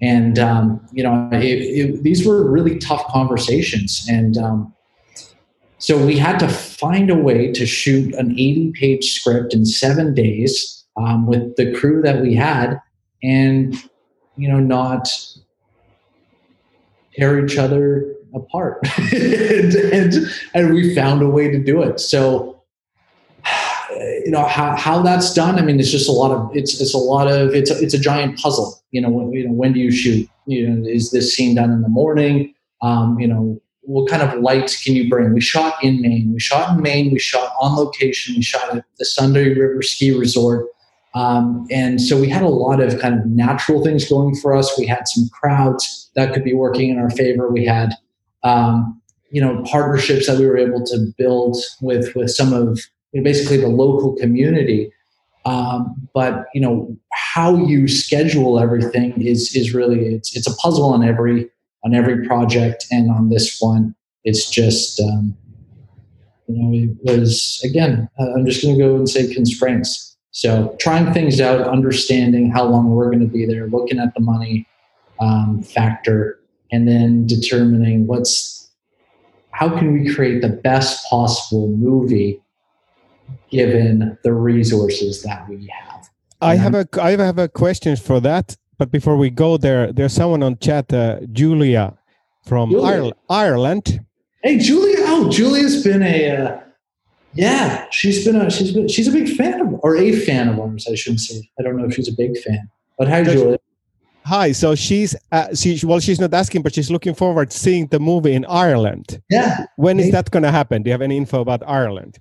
and 0.00 0.38
um, 0.38 0.86
you 0.92 1.02
know 1.02 1.28
it, 1.32 1.44
it, 1.44 2.02
these 2.02 2.26
were 2.26 2.48
really 2.50 2.78
tough 2.78 3.06
conversations. 3.08 4.06
And 4.08 4.36
um, 4.36 4.74
so 5.78 6.04
we 6.04 6.18
had 6.18 6.38
to 6.38 6.48
find 6.48 7.10
a 7.10 7.16
way 7.16 7.52
to 7.52 7.66
shoot 7.66 8.14
an 8.14 8.32
80 8.32 8.72
page 8.72 9.12
script 9.12 9.54
in 9.54 9.64
seven 9.64 10.14
days 10.14 10.84
um, 10.96 11.26
with 11.26 11.56
the 11.56 11.72
crew 11.74 12.02
that 12.02 12.20
we 12.20 12.34
had 12.34 12.80
and 13.22 13.74
you 14.36 14.48
know 14.48 14.60
not 14.60 15.08
tear 17.14 17.44
each 17.44 17.56
other 17.56 18.14
apart. 18.34 18.80
And, 19.12 19.74
and, 19.74 20.14
and 20.54 20.74
we 20.74 20.94
found 20.94 21.22
a 21.22 21.28
way 21.28 21.50
to 21.50 21.58
do 21.58 21.82
it. 21.82 21.98
So 22.00 22.55
you 24.24 24.30
know 24.30 24.44
how, 24.44 24.76
how 24.76 25.02
that's 25.02 25.32
done 25.32 25.58
i 25.58 25.62
mean 25.62 25.78
it's 25.78 25.90
just 25.90 26.08
a 26.08 26.12
lot 26.12 26.30
of 26.30 26.54
it's 26.56 26.80
it's 26.80 26.94
a 26.94 26.98
lot 26.98 27.28
of 27.28 27.54
it's 27.54 27.70
a, 27.70 27.82
it's 27.82 27.94
a 27.94 27.98
giant 27.98 28.38
puzzle. 28.38 28.82
You 28.90 29.00
know 29.00 29.10
when, 29.10 29.32
you 29.32 29.46
know 29.46 29.52
when 29.52 29.72
do 29.72 29.80
you 29.80 29.90
shoot? 29.90 30.28
You 30.46 30.68
know 30.68 30.88
is 30.88 31.10
this 31.10 31.34
scene 31.34 31.54
done 31.56 31.70
in 31.70 31.82
the 31.82 31.88
morning? 31.88 32.54
Um, 32.82 33.18
you 33.18 33.26
know 33.26 33.60
what 33.82 34.10
kind 34.10 34.22
of 34.22 34.40
lights 34.40 34.82
can 34.82 34.96
you 34.96 35.08
bring? 35.08 35.32
We 35.32 35.40
shot 35.40 35.82
in 35.82 36.00
maine. 36.00 36.32
We 36.32 36.40
shot 36.40 36.76
in 36.76 36.82
maine. 36.82 37.12
We 37.12 37.20
shot 37.20 37.52
on 37.60 37.76
location. 37.76 38.34
We 38.36 38.42
shot 38.42 38.76
at 38.76 38.84
the 38.98 39.04
sunday 39.04 39.54
river 39.54 39.82
ski 39.82 40.12
resort. 40.12 40.66
Um, 41.14 41.66
and 41.70 42.00
so 42.00 42.20
we 42.20 42.28
had 42.28 42.42
a 42.42 42.48
lot 42.48 42.80
of 42.80 42.98
kind 43.00 43.18
of 43.18 43.24
natural 43.26 43.82
things 43.82 44.06
going 44.08 44.34
for 44.34 44.54
us. 44.54 44.76
We 44.78 44.86
had 44.86 45.08
some 45.08 45.28
crowds 45.32 46.10
that 46.14 46.34
could 46.34 46.44
be 46.44 46.52
working 46.52 46.90
in 46.90 46.98
our 46.98 47.10
favor. 47.10 47.48
We 47.48 47.64
had 47.64 47.94
um, 48.42 49.00
you 49.30 49.40
know 49.40 49.62
partnerships 49.64 50.26
that 50.26 50.38
we 50.38 50.46
were 50.46 50.58
able 50.58 50.84
to 50.86 51.12
build 51.16 51.56
with 51.80 52.14
with 52.14 52.30
some 52.30 52.52
of 52.52 52.80
you 53.12 53.20
know, 53.20 53.24
basically 53.24 53.56
the 53.56 53.68
local 53.68 54.16
community. 54.16 54.92
Um, 55.44 56.08
but 56.12 56.46
you 56.54 56.60
know 56.60 56.96
how 57.12 57.56
you 57.56 57.86
schedule 57.86 58.58
everything 58.58 59.20
is 59.22 59.54
is 59.54 59.72
really 59.72 60.14
it's 60.14 60.36
it's 60.36 60.48
a 60.48 60.54
puzzle 60.56 60.92
on 60.92 61.04
every 61.04 61.48
on 61.84 61.94
every 61.94 62.26
project, 62.26 62.86
and 62.90 63.10
on 63.10 63.30
this 63.30 63.58
one, 63.60 63.94
it's 64.24 64.50
just 64.50 65.00
um, 65.00 65.36
you 66.48 66.56
know 66.56 66.94
it 67.04 67.18
was 67.18 67.60
again. 67.64 68.08
I'm 68.18 68.44
just 68.44 68.62
going 68.62 68.74
to 68.76 68.80
go 68.80 68.96
and 68.96 69.08
say 69.08 69.32
constraints. 69.32 70.16
So 70.32 70.76
trying 70.78 71.14
things 71.14 71.40
out, 71.40 71.66
understanding 71.66 72.50
how 72.50 72.64
long 72.66 72.90
we're 72.90 73.06
going 73.06 73.20
to 73.20 73.26
be 73.26 73.46
there, 73.46 73.68
looking 73.68 73.98
at 73.98 74.12
the 74.14 74.20
money 74.20 74.66
um, 75.20 75.62
factor, 75.62 76.40
and 76.72 76.86
then 76.86 77.26
determining 77.26 78.06
what's 78.06 78.68
how 79.52 79.70
can 79.78 79.92
we 79.92 80.12
create 80.12 80.42
the 80.42 80.48
best 80.48 81.08
possible 81.08 81.68
movie 81.68 82.42
given 83.50 84.18
the 84.22 84.32
resources 84.32 85.22
that 85.22 85.48
we 85.48 85.66
have. 85.66 86.08
I 86.40 86.56
have 86.56 86.74
a 86.74 86.86
I 87.00 87.12
have 87.12 87.38
a 87.38 87.48
question 87.48 87.96
for 87.96 88.20
that, 88.20 88.56
but 88.78 88.90
before 88.90 89.16
we 89.16 89.30
go 89.30 89.56
there, 89.56 89.92
there's 89.92 90.12
someone 90.12 90.42
on 90.42 90.58
chat, 90.58 90.92
uh, 90.92 91.20
Julia 91.32 91.96
from 92.44 92.70
Julia. 92.70 93.12
Ireland. 93.28 94.00
Hey, 94.42 94.58
Julia! 94.58 94.96
Oh, 95.00 95.30
Julia's 95.30 95.82
been 95.82 96.02
a 96.02 96.36
uh, 96.36 96.60
yeah, 97.32 97.86
she's 97.90 98.24
been 98.24 98.36
a 98.36 98.50
she's 98.50 98.72
been 98.72 98.88
she's 98.88 99.08
a 99.08 99.12
big 99.12 99.28
fan 99.36 99.60
of 99.60 99.80
or 99.82 99.96
a 99.96 100.12
fan 100.12 100.48
of 100.48 100.58
ours. 100.58 100.86
I 100.90 100.94
shouldn't 100.94 101.20
say. 101.20 101.48
I 101.58 101.62
don't 101.62 101.76
know 101.76 101.84
if 101.84 101.94
she's 101.94 102.08
a 102.08 102.16
big 102.16 102.36
fan, 102.38 102.68
but 102.98 103.08
hi, 103.08 103.24
Julia. 103.24 103.58
Hi. 104.24 104.52
So 104.52 104.74
she's 104.74 105.14
uh, 105.32 105.54
she 105.54 105.80
well, 105.84 106.00
she's 106.00 106.20
not 106.20 106.34
asking, 106.34 106.62
but 106.62 106.74
she's 106.74 106.90
looking 106.90 107.14
forward 107.14 107.50
to 107.50 107.58
seeing 107.58 107.86
the 107.88 108.00
movie 108.00 108.32
in 108.32 108.44
Ireland. 108.46 109.22
Yeah. 109.30 109.66
When 109.76 110.00
is 110.00 110.10
that 110.12 110.30
going 110.30 110.42
to 110.42 110.50
happen? 110.50 110.82
Do 110.82 110.88
you 110.88 110.92
have 110.92 111.02
any 111.02 111.16
info 111.16 111.40
about 111.40 111.62
Ireland? 111.66 112.18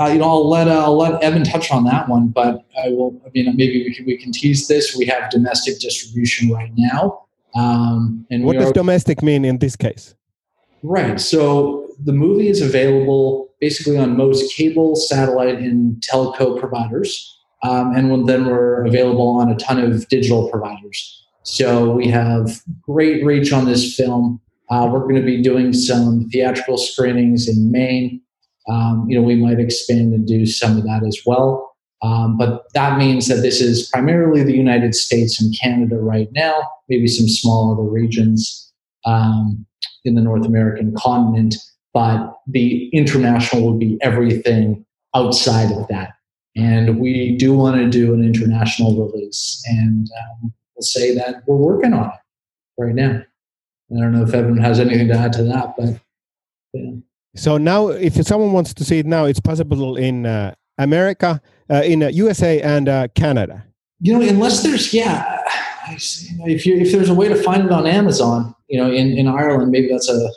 Uh, 0.00 0.06
you 0.06 0.18
know, 0.18 0.28
I'll 0.28 0.48
let 0.48 0.68
uh, 0.68 0.84
I'll 0.84 0.96
let 0.96 1.22
Evan 1.22 1.44
touch 1.44 1.70
on 1.70 1.84
that 1.84 2.08
one, 2.08 2.28
but 2.28 2.64
I 2.82 2.88
will. 2.88 3.20
I 3.26 3.30
mean, 3.34 3.46
maybe 3.56 3.84
we 3.84 3.94
can, 3.94 4.06
we 4.06 4.16
can 4.16 4.32
tease 4.32 4.66
this. 4.68 4.96
We 4.96 5.04
have 5.06 5.30
domestic 5.30 5.80
distribution 5.80 6.50
right 6.50 6.72
now, 6.76 7.26
um, 7.54 8.26
and 8.30 8.44
what 8.44 8.56
does 8.56 8.70
are, 8.70 8.72
domestic 8.72 9.22
mean 9.22 9.44
in 9.44 9.58
this 9.58 9.76
case? 9.76 10.14
Right. 10.82 11.20
So 11.20 11.88
the 12.02 12.12
movie 12.12 12.48
is 12.48 12.62
available 12.62 13.50
basically 13.60 13.98
on 13.98 14.16
most 14.16 14.54
cable, 14.54 14.96
satellite, 14.96 15.58
and 15.58 16.02
telco 16.02 16.58
providers, 16.58 17.38
um, 17.62 17.94
and 17.94 18.26
then 18.26 18.46
we're 18.46 18.84
available 18.86 19.28
on 19.28 19.50
a 19.50 19.56
ton 19.56 19.78
of 19.78 20.08
digital 20.08 20.50
providers. 20.50 21.26
So 21.42 21.90
we 21.90 22.08
have 22.08 22.62
great 22.80 23.24
reach 23.24 23.52
on 23.52 23.66
this 23.66 23.94
film. 23.94 24.40
Uh, 24.70 24.88
we're 24.90 25.00
going 25.00 25.16
to 25.16 25.22
be 25.22 25.42
doing 25.42 25.72
some 25.74 26.28
theatrical 26.30 26.78
screenings 26.78 27.46
in 27.46 27.70
Maine 27.70 28.22
um, 28.68 29.06
you 29.08 29.16
know, 29.18 29.24
we 29.24 29.36
might 29.36 29.58
expand 29.58 30.12
and 30.12 30.26
do 30.26 30.46
some 30.46 30.76
of 30.76 30.84
that 30.84 31.02
as 31.06 31.18
well. 31.26 31.74
Um, 32.02 32.36
but 32.36 32.64
that 32.74 32.98
means 32.98 33.28
that 33.28 33.42
this 33.42 33.60
is 33.60 33.88
primarily 33.88 34.42
the 34.42 34.56
United 34.56 34.94
States 34.94 35.40
and 35.40 35.54
Canada 35.60 35.96
right 35.96 36.28
now, 36.32 36.68
maybe 36.88 37.06
some 37.06 37.28
small 37.28 37.72
other 37.72 37.88
regions 37.88 38.72
um, 39.04 39.64
in 40.04 40.16
the 40.16 40.20
North 40.20 40.44
American 40.44 40.94
continent. 40.96 41.54
But 41.94 42.34
the 42.46 42.88
international 42.88 43.70
would 43.70 43.78
be 43.78 43.98
everything 44.00 44.84
outside 45.14 45.70
of 45.72 45.86
that. 45.88 46.14
And 46.56 46.98
we 46.98 47.36
do 47.36 47.54
want 47.54 47.76
to 47.76 47.88
do 47.88 48.14
an 48.14 48.24
international 48.24 49.06
release. 49.06 49.62
And 49.66 50.08
um, 50.18 50.52
we'll 50.74 50.82
say 50.82 51.14
that 51.14 51.42
we're 51.46 51.56
working 51.56 51.92
on 51.92 52.06
it 52.06 52.82
right 52.82 52.94
now. 52.94 53.22
I 53.94 54.00
don't 54.00 54.12
know 54.12 54.22
if 54.22 54.34
Evan 54.34 54.56
has 54.56 54.80
anything 54.80 55.08
to 55.08 55.14
add 55.14 55.34
to 55.34 55.44
that, 55.44 55.74
but 55.76 56.00
yeah. 56.72 56.92
So 57.34 57.56
now, 57.56 57.88
if 57.88 58.14
someone 58.26 58.52
wants 58.52 58.74
to 58.74 58.84
see 58.84 58.98
it 58.98 59.06
now, 59.06 59.24
it's 59.24 59.40
possible 59.40 59.96
in 59.96 60.26
uh, 60.26 60.54
America, 60.78 61.40
uh, 61.70 61.82
in 61.82 62.02
uh, 62.02 62.08
USA, 62.08 62.60
and 62.60 62.88
uh, 62.88 63.08
Canada. 63.14 63.64
You 64.00 64.18
know, 64.18 64.28
unless 64.28 64.62
there's 64.62 64.92
yeah, 64.92 65.40
if 66.44 66.66
you 66.66 66.76
if 66.76 66.92
there's 66.92 67.08
a 67.08 67.14
way 67.14 67.28
to 67.28 67.36
find 67.36 67.64
it 67.64 67.72
on 67.72 67.86
Amazon, 67.86 68.54
you 68.68 68.78
know, 68.78 68.90
in 68.90 69.16
in 69.16 69.28
Ireland, 69.28 69.70
maybe 69.70 69.88
that's 69.88 70.10
a 70.10 70.30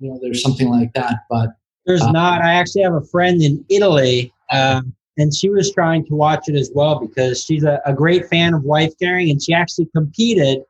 you 0.00 0.10
know, 0.10 0.18
there's 0.20 0.42
something 0.42 0.68
like 0.68 0.92
that. 0.94 1.20
But 1.30 1.50
there's 1.86 2.02
uh, 2.02 2.10
not. 2.10 2.42
I 2.42 2.54
actually 2.54 2.82
have 2.82 2.94
a 2.94 3.04
friend 3.04 3.42
in 3.42 3.64
Italy. 3.68 4.32
Um, 4.50 4.94
and 5.18 5.34
she 5.34 5.50
was 5.50 5.72
trying 5.72 6.04
to 6.06 6.14
watch 6.14 6.48
it 6.48 6.54
as 6.54 6.70
well 6.74 6.98
because 6.98 7.44
she's 7.44 7.64
a, 7.64 7.80
a 7.84 7.92
great 7.92 8.28
fan 8.28 8.54
of 8.54 8.62
wife 8.64 8.92
carrying 8.98 9.30
and 9.30 9.42
she 9.42 9.52
actually 9.52 9.86
competed 9.94 10.62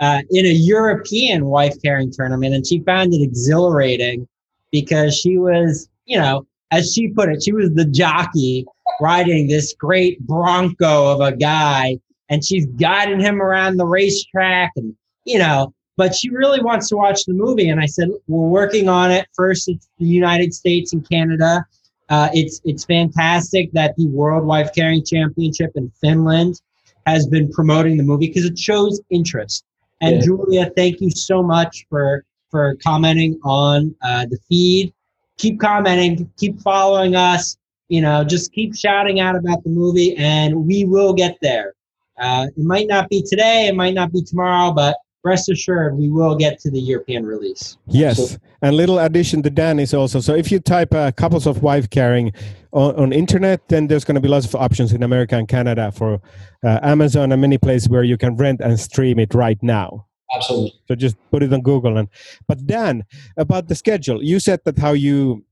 uh, 0.00 0.22
in 0.30 0.46
a 0.46 0.52
European 0.52 1.46
wife 1.46 1.74
carrying 1.82 2.10
tournament 2.10 2.54
and 2.54 2.66
she 2.66 2.80
found 2.80 3.12
it 3.12 3.22
exhilarating 3.22 4.26
because 4.72 5.14
she 5.14 5.38
was, 5.38 5.88
you 6.06 6.18
know, 6.18 6.46
as 6.72 6.92
she 6.92 7.08
put 7.08 7.28
it, 7.28 7.42
she 7.42 7.52
was 7.52 7.70
the 7.74 7.84
jockey 7.84 8.66
riding 9.00 9.46
this 9.46 9.74
great 9.78 10.18
bronco 10.26 11.12
of 11.12 11.20
a 11.20 11.36
guy 11.36 11.98
and 12.28 12.44
she's 12.44 12.66
guiding 12.66 13.20
him 13.20 13.40
around 13.40 13.76
the 13.76 13.86
racetrack 13.86 14.72
and, 14.76 14.96
you 15.24 15.38
know, 15.38 15.72
but 15.96 16.14
she 16.14 16.30
really 16.30 16.62
wants 16.62 16.88
to 16.88 16.96
watch 16.96 17.24
the 17.26 17.34
movie. 17.34 17.68
And 17.68 17.78
I 17.78 17.86
said, 17.86 18.08
we're 18.26 18.48
working 18.48 18.88
on 18.88 19.10
it. 19.10 19.28
First, 19.34 19.68
it's 19.68 19.88
the 19.98 20.06
United 20.06 20.54
States 20.54 20.94
and 20.94 21.06
Canada. 21.08 21.64
Uh, 22.08 22.28
it's 22.32 22.60
it's 22.64 22.84
fantastic 22.84 23.70
that 23.72 23.94
the 23.96 24.06
World 24.08 24.44
Wife 24.44 24.70
Carrying 24.74 25.04
Championship 25.04 25.70
in 25.76 25.90
Finland 26.00 26.60
has 27.06 27.26
been 27.26 27.50
promoting 27.52 27.96
the 27.96 28.02
movie 28.02 28.28
because 28.28 28.44
it 28.44 28.58
shows 28.58 29.00
interest. 29.10 29.64
And 30.00 30.16
yeah. 30.16 30.22
Julia, 30.22 30.70
thank 30.76 31.00
you 31.00 31.10
so 31.10 31.42
much 31.42 31.86
for 31.88 32.24
for 32.52 32.76
commenting 32.84 33.40
on 33.42 33.96
uh, 34.02 34.26
the 34.26 34.38
feed. 34.48 34.94
Keep 35.38 35.58
commenting, 35.58 36.30
keep 36.36 36.60
following 36.60 37.16
us. 37.16 37.56
You 37.88 38.00
know, 38.00 38.22
just 38.22 38.52
keep 38.52 38.76
shouting 38.76 39.18
out 39.18 39.34
about 39.34 39.64
the 39.64 39.70
movie, 39.70 40.14
and 40.16 40.66
we 40.66 40.84
will 40.84 41.12
get 41.12 41.36
there. 41.42 41.74
Uh, 42.20 42.46
it 42.56 42.62
might 42.62 42.86
not 42.86 43.08
be 43.08 43.22
today, 43.28 43.66
it 43.66 43.74
might 43.74 43.94
not 43.94 44.12
be 44.12 44.22
tomorrow, 44.22 44.72
but 44.72 44.96
rest 45.24 45.48
assured 45.48 45.96
we 45.96 46.08
will 46.08 46.36
get 46.36 46.58
to 46.60 46.70
the 46.70 46.78
European 46.78 47.26
release. 47.26 47.76
Yes, 47.86 48.38
and 48.60 48.76
little 48.76 48.98
addition 48.98 49.42
to 49.42 49.50
Dan 49.50 49.78
is 49.78 49.94
also 49.94 50.20
so 50.20 50.34
if 50.34 50.52
you 50.52 50.60
type 50.60 50.94
uh, 50.94 51.10
couples 51.12 51.46
of 51.46 51.62
wife 51.62 51.90
carrying 51.90 52.32
on, 52.72 52.94
on, 52.96 53.12
internet, 53.12 53.68
then 53.68 53.88
there's 53.88 54.04
going 54.04 54.14
to 54.14 54.20
be 54.20 54.28
lots 54.28 54.46
of 54.46 54.54
options 54.54 54.92
in 54.92 55.02
America 55.02 55.36
and 55.36 55.48
Canada 55.48 55.90
for 55.90 56.20
uh, 56.64 56.78
Amazon 56.82 57.32
and 57.32 57.40
many 57.40 57.58
places 57.58 57.88
where 57.88 58.04
you 58.04 58.16
can 58.16 58.36
rent 58.36 58.60
and 58.60 58.78
stream 58.78 59.18
it 59.18 59.34
right 59.34 59.58
now. 59.62 60.06
Absolutely. 60.34 60.72
So 60.88 60.94
just 60.94 61.16
put 61.30 61.42
it 61.42 61.52
on 61.52 61.60
Google. 61.60 61.98
And 61.98 62.08
but 62.48 62.66
Dan, 62.66 63.04
about 63.36 63.68
the 63.68 63.74
schedule, 63.74 64.22
you 64.22 64.40
said 64.40 64.60
that 64.64 64.78
how 64.78 64.92
you 64.92 65.44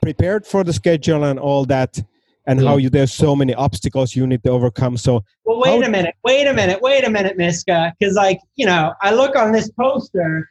prepared 0.00 0.46
for 0.46 0.64
the 0.64 0.72
schedule 0.72 1.24
and 1.24 1.38
all 1.38 1.64
that, 1.66 2.02
and 2.46 2.60
yeah. 2.60 2.68
how 2.68 2.76
you 2.76 2.90
there's 2.90 3.12
so 3.12 3.34
many 3.34 3.54
obstacles 3.54 4.14
you 4.14 4.26
need 4.26 4.42
to 4.44 4.50
overcome. 4.50 4.96
So 4.96 5.24
well, 5.44 5.60
wait 5.60 5.82
how, 5.82 5.88
a 5.88 5.90
minute, 5.90 6.14
wait 6.24 6.46
a 6.46 6.54
minute, 6.54 6.80
wait 6.80 7.04
a 7.04 7.10
minute, 7.10 7.36
Miska, 7.36 7.92
because 7.98 8.14
like 8.14 8.40
you 8.56 8.66
know, 8.66 8.92
I 9.02 9.12
look 9.12 9.36
on 9.36 9.52
this 9.52 9.70
poster 9.70 10.50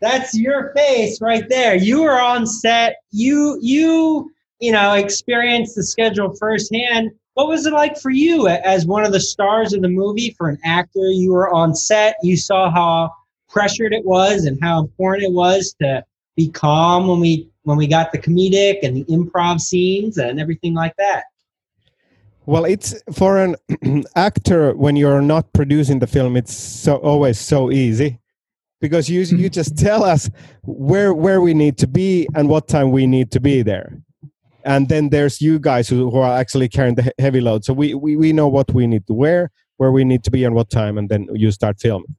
That's 0.00 0.36
your 0.36 0.72
face 0.74 1.20
right 1.20 1.48
there. 1.48 1.74
You 1.74 2.02
were 2.02 2.20
on 2.20 2.46
set. 2.46 2.96
You 3.10 3.58
you 3.62 4.30
you 4.60 4.72
know 4.72 4.92
experienced 4.94 5.76
the 5.76 5.82
schedule 5.82 6.34
firsthand. 6.36 7.10
What 7.34 7.48
was 7.48 7.66
it 7.66 7.72
like 7.72 7.98
for 7.98 8.10
you 8.10 8.46
as 8.46 8.86
one 8.86 9.04
of 9.04 9.12
the 9.12 9.20
stars 9.20 9.72
of 9.72 9.82
the 9.82 9.88
movie? 9.88 10.34
For 10.38 10.48
an 10.48 10.58
actor, 10.64 11.10
you 11.10 11.32
were 11.32 11.52
on 11.52 11.74
set. 11.74 12.16
You 12.22 12.36
saw 12.36 12.70
how 12.70 13.12
pressured 13.48 13.92
it 13.92 14.04
was 14.04 14.44
and 14.44 14.58
how 14.62 14.80
important 14.80 15.24
it 15.24 15.32
was 15.32 15.74
to 15.80 16.04
be 16.36 16.48
calm 16.48 17.08
when 17.08 17.20
we 17.20 17.48
when 17.62 17.76
we 17.76 17.86
got 17.86 18.12
the 18.12 18.18
comedic 18.18 18.80
and 18.82 18.96
the 18.96 19.04
improv 19.04 19.60
scenes 19.60 20.18
and 20.18 20.38
everything 20.38 20.74
like 20.74 20.94
that. 20.96 21.24
Well, 22.46 22.66
it's 22.66 23.02
for 23.12 23.38
an 23.38 23.56
actor 24.16 24.74
when 24.74 24.96
you're 24.96 25.22
not 25.22 25.52
producing 25.54 25.98
the 25.98 26.06
film. 26.06 26.36
It's 26.36 26.54
so 26.54 26.96
always 26.96 27.38
so 27.38 27.70
easy 27.70 28.20
because 28.80 29.08
you 29.08 29.22
you 29.22 29.48
just 29.60 29.76
tell 29.76 30.04
us 30.04 30.30
where 30.62 31.12
where 31.14 31.40
we 31.40 31.54
need 31.54 31.78
to 31.78 31.88
be 31.88 32.28
and 32.34 32.48
what 32.48 32.68
time 32.68 32.92
we 32.92 33.06
need 33.06 33.32
to 33.32 33.40
be 33.40 33.62
there, 33.62 33.98
and 34.64 34.88
then 34.88 35.10
there's 35.10 35.40
you 35.40 35.58
guys 35.58 35.88
who, 35.88 36.10
who 36.10 36.18
are 36.18 36.36
actually 36.36 36.68
carrying 36.68 36.94
the 36.94 37.12
heavy 37.18 37.40
load. 37.40 37.64
So 37.64 37.72
we, 37.72 37.94
we 37.94 38.16
we 38.16 38.32
know 38.32 38.48
what 38.48 38.72
we 38.72 38.86
need 38.86 39.06
to 39.06 39.14
wear, 39.14 39.50
where 39.76 39.92
we 39.92 40.04
need 40.04 40.24
to 40.24 40.30
be, 40.30 40.44
and 40.44 40.54
what 40.54 40.70
time, 40.70 40.98
and 40.98 41.08
then 41.08 41.28
you 41.32 41.50
start 41.50 41.80
filming. 41.80 42.14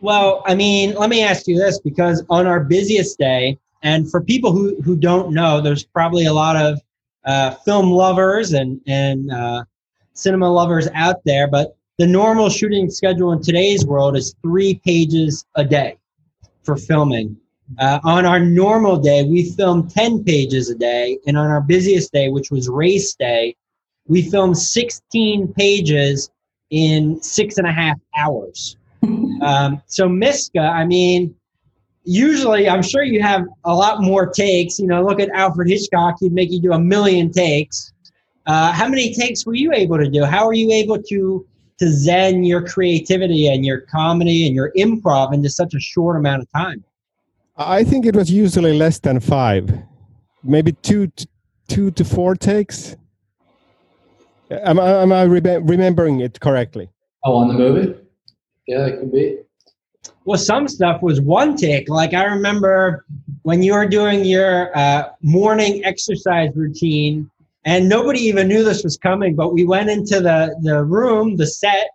Well, 0.00 0.42
I 0.46 0.54
mean, 0.54 0.94
let 0.94 1.08
me 1.08 1.22
ask 1.22 1.46
you 1.46 1.58
this 1.58 1.80
because 1.80 2.22
on 2.28 2.46
our 2.46 2.60
busiest 2.60 3.18
day, 3.18 3.58
and 3.82 4.10
for 4.10 4.20
people 4.20 4.52
who 4.52 4.80
who 4.82 4.96
don't 4.96 5.32
know, 5.32 5.60
there's 5.60 5.84
probably 5.84 6.26
a 6.26 6.32
lot 6.32 6.56
of 6.56 6.80
uh, 7.24 7.52
film 7.64 7.90
lovers 7.90 8.52
and 8.52 8.80
and 8.86 9.30
uh, 9.30 9.64
cinema 10.14 10.50
lovers 10.50 10.88
out 10.94 11.16
there, 11.24 11.48
but 11.48 11.76
the 11.98 12.06
normal 12.06 12.48
shooting 12.48 12.90
schedule 12.90 13.32
in 13.32 13.42
today's 13.42 13.84
world 13.84 14.16
is 14.16 14.34
three 14.42 14.80
pages 14.84 15.44
a 15.54 15.64
day 15.64 15.98
for 16.62 16.76
filming. 16.76 17.36
Uh, 17.78 18.00
on 18.04 18.26
our 18.26 18.40
normal 18.40 18.96
day, 18.98 19.24
we 19.24 19.50
film 19.52 19.88
10 19.88 20.24
pages 20.24 20.70
a 20.70 20.74
day. 20.74 21.18
And 21.26 21.38
on 21.38 21.46
our 21.46 21.60
busiest 21.60 22.12
day, 22.12 22.28
which 22.28 22.50
was 22.50 22.68
race 22.68 23.14
day, 23.14 23.54
we 24.06 24.22
filmed 24.22 24.58
16 24.58 25.52
pages 25.54 26.30
in 26.70 27.22
six 27.22 27.58
and 27.58 27.66
a 27.66 27.72
half 27.72 27.98
hours. 28.16 28.76
um, 29.42 29.80
so, 29.86 30.08
Miska, 30.08 30.60
I 30.60 30.84
mean, 30.84 31.34
usually 32.04 32.68
I'm 32.68 32.82
sure 32.82 33.02
you 33.02 33.22
have 33.22 33.46
a 33.64 33.74
lot 33.74 34.02
more 34.02 34.26
takes. 34.26 34.78
You 34.78 34.86
know, 34.86 35.02
look 35.04 35.20
at 35.20 35.28
Alfred 35.30 35.68
Hitchcock, 35.68 36.16
he'd 36.20 36.32
make 36.32 36.50
you 36.50 36.60
do 36.60 36.72
a 36.72 36.78
million 36.78 37.30
takes. 37.30 37.92
Uh, 38.46 38.72
how 38.72 38.88
many 38.88 39.14
takes 39.14 39.46
were 39.46 39.54
you 39.54 39.72
able 39.72 39.98
to 39.98 40.08
do? 40.08 40.24
How 40.24 40.46
are 40.46 40.54
you 40.54 40.70
able 40.72 41.00
to 41.02 41.46
to 41.78 41.90
zen 41.90 42.44
your 42.44 42.66
creativity 42.66 43.46
and 43.46 43.64
your 43.64 43.80
comedy 43.82 44.46
and 44.46 44.54
your 44.54 44.70
improv 44.76 45.32
into 45.32 45.48
such 45.48 45.72
a 45.72 45.80
short 45.80 46.16
amount 46.16 46.42
of 46.42 46.52
time? 46.52 46.84
I 47.60 47.84
think 47.84 48.06
it 48.06 48.16
was 48.16 48.30
usually 48.30 48.72
less 48.72 48.98
than 49.00 49.20
five, 49.20 49.70
maybe 50.42 50.72
two, 50.72 51.08
to, 51.08 51.28
two 51.68 51.90
to 51.90 52.04
four 52.06 52.34
takes. 52.34 52.96
Am 54.50 54.80
I, 54.80 55.02
am 55.02 55.12
I 55.12 55.24
re- 55.24 55.58
remembering 55.58 56.20
it 56.20 56.40
correctly? 56.40 56.88
Oh, 57.22 57.36
on 57.36 57.48
the 57.48 57.54
movie? 57.54 57.94
Yeah, 58.66 58.86
it 58.86 58.98
could 58.98 59.12
be. 59.12 59.40
Well, 60.24 60.38
some 60.38 60.68
stuff 60.68 61.02
was 61.02 61.20
one 61.20 61.54
take. 61.54 61.90
Like 61.90 62.14
I 62.14 62.24
remember 62.24 63.04
when 63.42 63.62
you 63.62 63.74
were 63.74 63.86
doing 63.86 64.24
your 64.24 64.76
uh, 64.76 65.10
morning 65.20 65.84
exercise 65.84 66.50
routine 66.54 67.30
and 67.66 67.90
nobody 67.90 68.20
even 68.20 68.48
knew 68.48 68.64
this 68.64 68.82
was 68.82 68.96
coming. 68.96 69.34
But 69.34 69.52
we 69.52 69.64
went 69.64 69.90
into 69.90 70.20
the 70.20 70.56
the 70.62 70.82
room, 70.82 71.36
the 71.36 71.46
set 71.46 71.90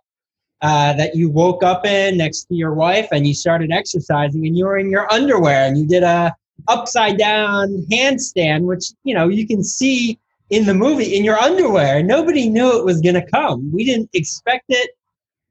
uh, 0.62 0.92
that 0.94 1.14
you 1.14 1.28
woke 1.30 1.62
up 1.62 1.86
in 1.86 2.16
next 2.16 2.44
to 2.44 2.54
your 2.54 2.74
wife, 2.74 3.08
and 3.12 3.26
you 3.26 3.34
started 3.34 3.70
exercising, 3.70 4.46
and 4.46 4.56
you 4.56 4.64
were 4.64 4.78
in 4.78 4.90
your 4.90 5.10
underwear, 5.12 5.66
and 5.66 5.78
you 5.78 5.86
did 5.86 6.02
a 6.02 6.34
upside 6.68 7.18
down 7.18 7.84
handstand, 7.90 8.62
which 8.62 8.84
you 9.04 9.14
know 9.14 9.28
you 9.28 9.46
can 9.46 9.62
see 9.62 10.18
in 10.50 10.64
the 10.64 10.74
movie 10.74 11.16
in 11.16 11.24
your 11.24 11.38
underwear. 11.38 12.02
Nobody 12.02 12.48
knew 12.48 12.78
it 12.78 12.84
was 12.84 13.00
going 13.00 13.14
to 13.14 13.26
come. 13.26 13.70
We 13.72 13.84
didn't 13.84 14.10
expect 14.14 14.64
it. 14.68 14.90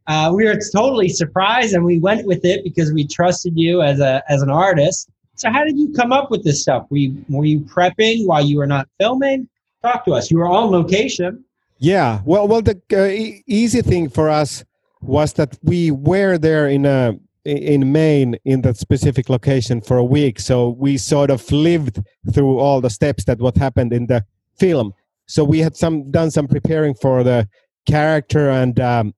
Uh, 0.07 0.31
we 0.35 0.45
were 0.45 0.59
totally 0.73 1.09
surprised, 1.09 1.73
and 1.73 1.83
we 1.83 1.99
went 1.99 2.25
with 2.25 2.45
it 2.45 2.63
because 2.63 2.93
we 2.93 3.07
trusted 3.07 3.53
you 3.57 3.81
as 3.81 3.99
a 3.99 4.23
as 4.29 4.41
an 4.41 4.49
artist. 4.49 5.09
So, 5.35 5.51
how 5.51 5.65
did 5.65 5.77
you 5.77 5.93
come 5.93 6.11
up 6.11 6.31
with 6.31 6.43
this 6.43 6.61
stuff? 6.61 6.87
Were 6.89 6.97
you, 6.97 7.25
were 7.27 7.45
you 7.45 7.59
prepping 7.59 8.25
while 8.25 8.43
you 8.43 8.57
were 8.57 8.67
not 8.67 8.87
filming? 8.99 9.49
talk 9.85 10.05
to 10.05 10.13
us. 10.13 10.31
You 10.31 10.39
were 10.39 10.47
on 10.47 10.71
location. 10.71 11.43
Yeah. 11.77 12.21
Well, 12.25 12.47
well, 12.47 12.61
the 12.61 12.81
uh, 12.91 13.05
e- 13.05 13.43
easy 13.47 13.81
thing 13.81 14.09
for 14.09 14.29
us 14.29 14.63
was 15.07 15.33
that 15.33 15.57
we 15.63 15.91
were 15.91 16.37
there 16.37 16.67
in 16.67 16.85
a 16.85 17.15
in 17.45 17.91
Maine 17.91 18.37
in 18.43 18.61
that 18.61 18.75
specific 18.75 19.29
location 19.29 19.79
for 19.79 19.97
a 19.97 20.03
week, 20.03 20.39
so 20.39 20.69
we 20.69 20.97
sort 20.97 21.29
of 21.29 21.51
lived 21.51 22.01
through 22.33 22.57
all 22.57 22.81
the 22.81 22.89
steps 22.89 23.25
that 23.25 23.39
what 23.39 23.55
happened 23.55 23.93
in 23.93 24.07
the 24.07 24.25
film. 24.57 24.93
So 25.27 25.43
we 25.43 25.59
had 25.59 25.75
some 25.75 26.09
done 26.11 26.31
some 26.31 26.47
preparing 26.47 26.95
for 26.95 27.23
the 27.23 27.47
character 27.85 28.49
and 28.49 28.79
um, 28.79 29.13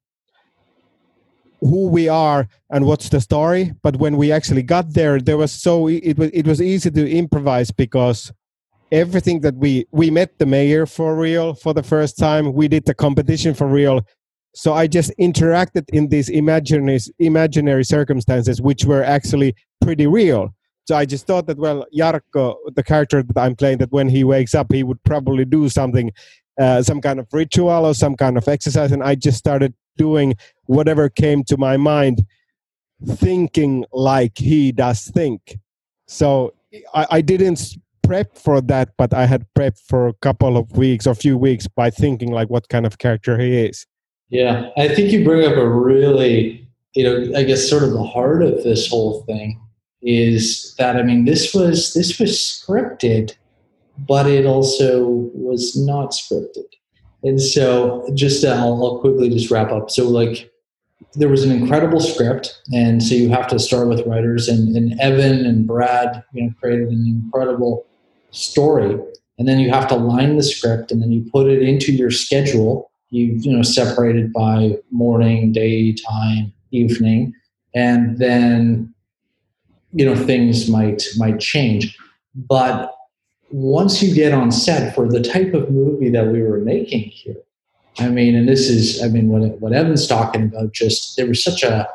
who 1.62 1.88
we 1.88 2.10
are 2.10 2.48
and 2.70 2.86
what's 2.86 3.10
the 3.10 3.22
story. 3.22 3.74
But 3.82 3.98
when 3.98 4.18
we 4.18 4.32
actually 4.32 4.64
got 4.64 4.94
there, 4.94 5.20
there 5.20 5.38
was 5.38 5.52
so 5.52 5.88
it 5.88 6.18
was 6.18 6.30
it 6.34 6.46
was 6.46 6.62
easy 6.62 6.92
to 6.92 7.10
improvise 7.10 7.72
because 7.72 8.32
everything 8.92 9.42
that 9.42 9.56
we 9.56 9.86
we 9.92 10.10
met 10.10 10.38
the 10.40 10.46
mayor 10.46 10.86
for 10.86 11.16
real 11.16 11.54
for 11.54 11.74
the 11.74 11.84
first 11.84 12.18
time 12.18 12.54
we 12.54 12.68
did 12.70 12.86
the 12.86 12.94
competition 12.94 13.54
for 13.54 13.68
real 13.68 14.06
so 14.58 14.74
i 14.74 14.88
just 14.88 15.12
interacted 15.20 15.86
in 15.94 16.08
these 16.10 16.30
imaginary 16.30 17.00
imaginary 17.20 17.84
circumstances 17.84 18.62
which 18.62 18.86
were 18.86 19.04
actually 19.04 19.56
pretty 19.82 20.08
real. 20.08 20.54
So 20.88 20.96
i 20.96 21.06
just 21.06 21.28
thought 21.28 21.46
that 21.48 21.58
well 21.58 21.86
Jarkko 21.96 22.56
the 22.76 22.84
character 22.84 23.22
that 23.22 23.38
i'm 23.38 23.56
playing 23.56 23.78
that 23.80 23.92
when 23.92 24.10
he 24.10 24.24
wakes 24.24 24.56
up 24.56 24.72
he 24.72 24.84
would 24.84 25.02
probably 25.04 25.46
do 25.46 25.70
something 25.70 26.12
uh, 26.60 26.82
some 26.82 27.02
kind 27.02 27.20
of 27.20 27.28
ritual 27.32 27.86
or 27.86 27.94
some 27.94 28.16
kind 28.16 28.36
of 28.36 28.48
exercise. 28.48 28.92
And 28.92 29.04
i 29.04 29.14
just 29.14 29.38
started 29.38 29.74
doing 29.96 30.36
whatever 30.66 31.08
came 31.08 31.44
to 31.46 31.58
my 31.58 31.78
mind 31.78 32.26
thinking 33.06 33.86
like 33.92 34.38
he 34.38 34.72
does 34.72 35.04
think. 35.06 35.58
So 36.08 36.54
I, 36.96 37.06
I 37.12 37.22
didn't 37.22 37.78
prep 38.02 38.36
for 38.36 38.62
that, 38.62 38.90
but 38.98 39.14
I 39.14 39.26
had 39.26 39.46
prepped 39.56 39.82
for 39.88 40.08
a 40.08 40.14
couple 40.14 40.58
of 40.58 40.72
weeks 40.78 41.06
or 41.06 41.12
a 41.12 41.16
few 41.16 41.38
weeks 41.38 41.68
by 41.68 41.90
thinking 41.90 42.32
like 42.32 42.50
what 42.50 42.70
kind 42.70 42.86
of 42.86 42.98
character 42.98 43.38
he 43.38 43.66
is. 43.66 43.86
Yeah, 44.30 44.70
I 44.78 44.88
think 44.90 45.12
you 45.12 45.24
bring 45.24 45.46
up 45.46 45.58
a 45.58 45.68
really, 45.68 46.68
you 46.96 47.04
know, 47.04 47.38
I 47.38 47.44
guess 47.44 47.70
sort 47.70 47.84
of 47.84 47.92
the 47.92 48.04
heart 48.04 48.44
of 48.44 48.64
this 48.64 48.90
whole 48.90 49.24
thing 49.24 49.62
is 50.02 50.76
that 50.78 50.96
I 50.96 51.04
mean 51.04 51.26
this 51.26 51.54
was 51.54 51.94
this 51.94 52.20
was 52.20 52.32
scripted, 52.32 53.36
but 53.98 54.28
it 54.28 54.46
also 54.46 55.30
was 55.34 55.76
not 55.78 56.12
scripted. 56.12 56.66
And 57.24 57.42
so 57.42 58.08
just 58.14 58.44
uh, 58.44 58.50
I'll, 58.50 58.84
I'll 58.84 59.00
quickly 59.00 59.30
just 59.30 59.50
wrap 59.50 59.72
up. 59.72 59.90
So 59.90 60.08
like 60.08 60.52
there 61.14 61.30
was 61.30 61.44
an 61.44 61.52
incredible 61.52 62.00
script, 62.00 62.62
and 62.74 63.02
so 63.02 63.16
you 63.16 63.30
have 63.30 63.48
to 63.48 63.60
start 63.60 63.88
with 63.88 64.06
writers, 64.06 64.48
and, 64.48 64.76
and 64.76 65.00
Evan 65.00 65.46
and 65.46 65.66
Brad, 65.66 66.24
you 66.34 66.44
know, 66.44 66.54
created 66.60 66.90
an 66.90 67.06
incredible 67.08 67.86
story 68.32 69.00
and 69.38 69.48
then 69.48 69.60
you 69.60 69.70
have 69.70 69.88
to 69.88 69.96
line 69.96 70.36
the 70.36 70.44
script 70.44 70.92
and 70.92 71.02
then 71.02 71.12
you 71.12 71.30
put 71.32 71.48
it 71.48 71.62
into 71.62 71.92
your 71.92 72.12
schedule 72.12 72.92
you 73.10 73.38
you 73.40 73.52
know 73.52 73.62
separated 73.62 74.32
by 74.34 74.76
morning 74.92 75.52
daytime 75.52 76.52
evening 76.72 77.34
and 77.74 78.18
then 78.18 78.94
you 79.94 80.06
know 80.06 80.16
things 80.16 80.70
might 80.70 81.04
might 81.18 81.40
change 81.40 81.98
but 82.36 82.94
once 83.52 84.04
you 84.04 84.14
get 84.14 84.34
on 84.34 84.52
set 84.52 84.94
for 84.94 85.08
the 85.08 85.22
type 85.22 85.54
of 85.54 85.72
movie 85.72 86.10
that 86.10 86.28
we 86.28 86.42
were 86.42 86.60
making 86.60 87.04
here 87.04 87.38
i 88.00 88.10
mean 88.10 88.36
and 88.36 88.48
this 88.48 88.70
is 88.70 89.02
i 89.02 89.08
mean 89.08 89.30
what, 89.30 89.60
what 89.62 89.74
evan's 89.74 90.08
talking 90.08 90.44
about 90.44 90.74
just 90.74 91.16
there 91.16 91.28
was 91.28 91.44
such 91.44 91.64
a 91.64 91.88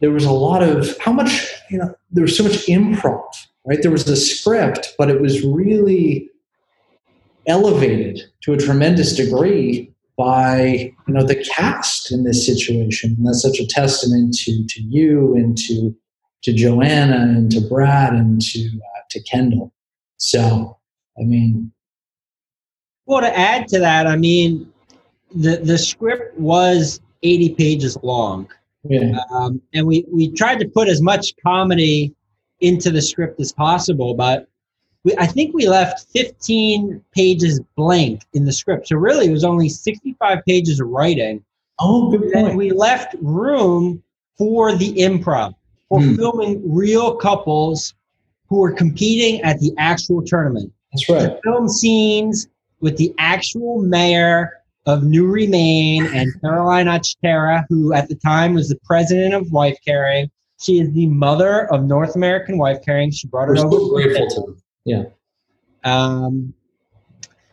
there 0.00 0.10
was 0.10 0.24
a 0.24 0.32
lot 0.32 0.62
of 0.62 0.96
how 0.98 1.12
much 1.12 1.46
you 1.70 1.78
know 1.78 1.94
there 2.10 2.22
was 2.22 2.36
so 2.36 2.42
much 2.42 2.66
improv 2.66 3.22
right? 3.68 3.82
There 3.82 3.90
was 3.90 4.08
a 4.08 4.16
script, 4.16 4.94
but 4.96 5.10
it 5.10 5.20
was 5.20 5.44
really 5.44 6.30
elevated 7.46 8.20
to 8.42 8.54
a 8.54 8.56
tremendous 8.56 9.14
degree 9.14 9.92
by 10.18 10.92
you 11.06 11.14
know 11.14 11.22
the 11.22 11.42
cast 11.44 12.12
in 12.12 12.24
this 12.24 12.44
situation. 12.44 13.14
And 13.16 13.26
that's 13.26 13.40
such 13.40 13.60
a 13.60 13.66
testament 13.66 14.34
to 14.40 14.66
to 14.66 14.82
you 14.82 15.34
and 15.34 15.56
to 15.58 15.94
to 16.42 16.52
Johanna 16.52 17.20
and 17.20 17.50
to 17.52 17.60
Brad 17.60 18.12
and 18.12 18.42
to 18.42 18.60
uh, 18.60 19.00
to 19.10 19.22
Kendall. 19.22 19.72
So, 20.18 20.76
I 21.18 21.22
mean, 21.22 21.72
well, 23.06 23.20
to 23.20 23.38
add 23.38 23.68
to 23.68 23.78
that, 23.78 24.06
I 24.06 24.16
mean, 24.16 24.70
the 25.34 25.56
the 25.56 25.78
script 25.78 26.38
was 26.38 27.00
eighty 27.22 27.54
pages 27.54 27.96
long. 28.02 28.48
Yeah. 28.84 29.18
Um, 29.32 29.62
and 29.72 29.86
we 29.86 30.04
we 30.12 30.32
tried 30.32 30.58
to 30.60 30.68
put 30.68 30.88
as 30.88 31.00
much 31.00 31.32
comedy 31.42 32.14
into 32.60 32.90
the 32.90 33.02
script 33.02 33.40
as 33.40 33.52
possible. 33.52 34.14
But 34.14 34.48
we, 35.04 35.14
I 35.16 35.26
think 35.26 35.54
we 35.54 35.68
left 35.68 36.06
15 36.12 37.02
pages 37.14 37.60
blank 37.76 38.22
in 38.32 38.44
the 38.44 38.52
script. 38.52 38.88
So 38.88 38.96
really, 38.96 39.26
it 39.26 39.32
was 39.32 39.44
only 39.44 39.68
65 39.68 40.38
pages 40.46 40.80
of 40.80 40.88
writing. 40.88 41.44
Oh, 41.80 42.10
good 42.10 42.32
point. 42.32 42.48
And 42.48 42.58
we 42.58 42.70
left 42.72 43.14
room 43.20 44.02
for 44.36 44.74
the 44.74 44.92
improv. 44.94 45.54
for 45.88 46.00
mm. 46.00 46.16
filming 46.16 46.62
real 46.74 47.16
couples 47.16 47.94
who 48.48 48.58
were 48.58 48.72
competing 48.72 49.40
at 49.42 49.58
the 49.60 49.72
actual 49.78 50.22
tournament. 50.22 50.72
That's 50.92 51.08
right. 51.08 51.20
To 51.20 51.40
film 51.44 51.68
scenes 51.68 52.48
with 52.80 52.96
the 52.96 53.14
actual 53.18 53.82
mayor 53.82 54.52
of 54.86 55.02
Newry, 55.04 55.46
Maine, 55.46 56.06
and 56.06 56.32
Caroline 56.40 56.86
Achterra, 56.86 57.64
who 57.68 57.92
at 57.92 58.08
the 58.08 58.14
time 58.14 58.54
was 58.54 58.68
the 58.68 58.78
president 58.84 59.34
of 59.34 59.50
Wife 59.52 59.76
Carrying. 59.84 60.30
She 60.60 60.80
is 60.80 60.90
the 60.92 61.06
mother 61.06 61.72
of 61.72 61.84
North 61.84 62.16
American 62.16 62.58
Wife 62.58 62.78
Carrying. 62.84 63.10
She 63.10 63.28
brought 63.28 63.50
it 63.50 63.58
over. 63.58 63.76
So 63.76 63.88
grateful 63.90 64.28
to. 64.28 64.56
Yeah. 64.88 65.04
Um, 65.84 66.54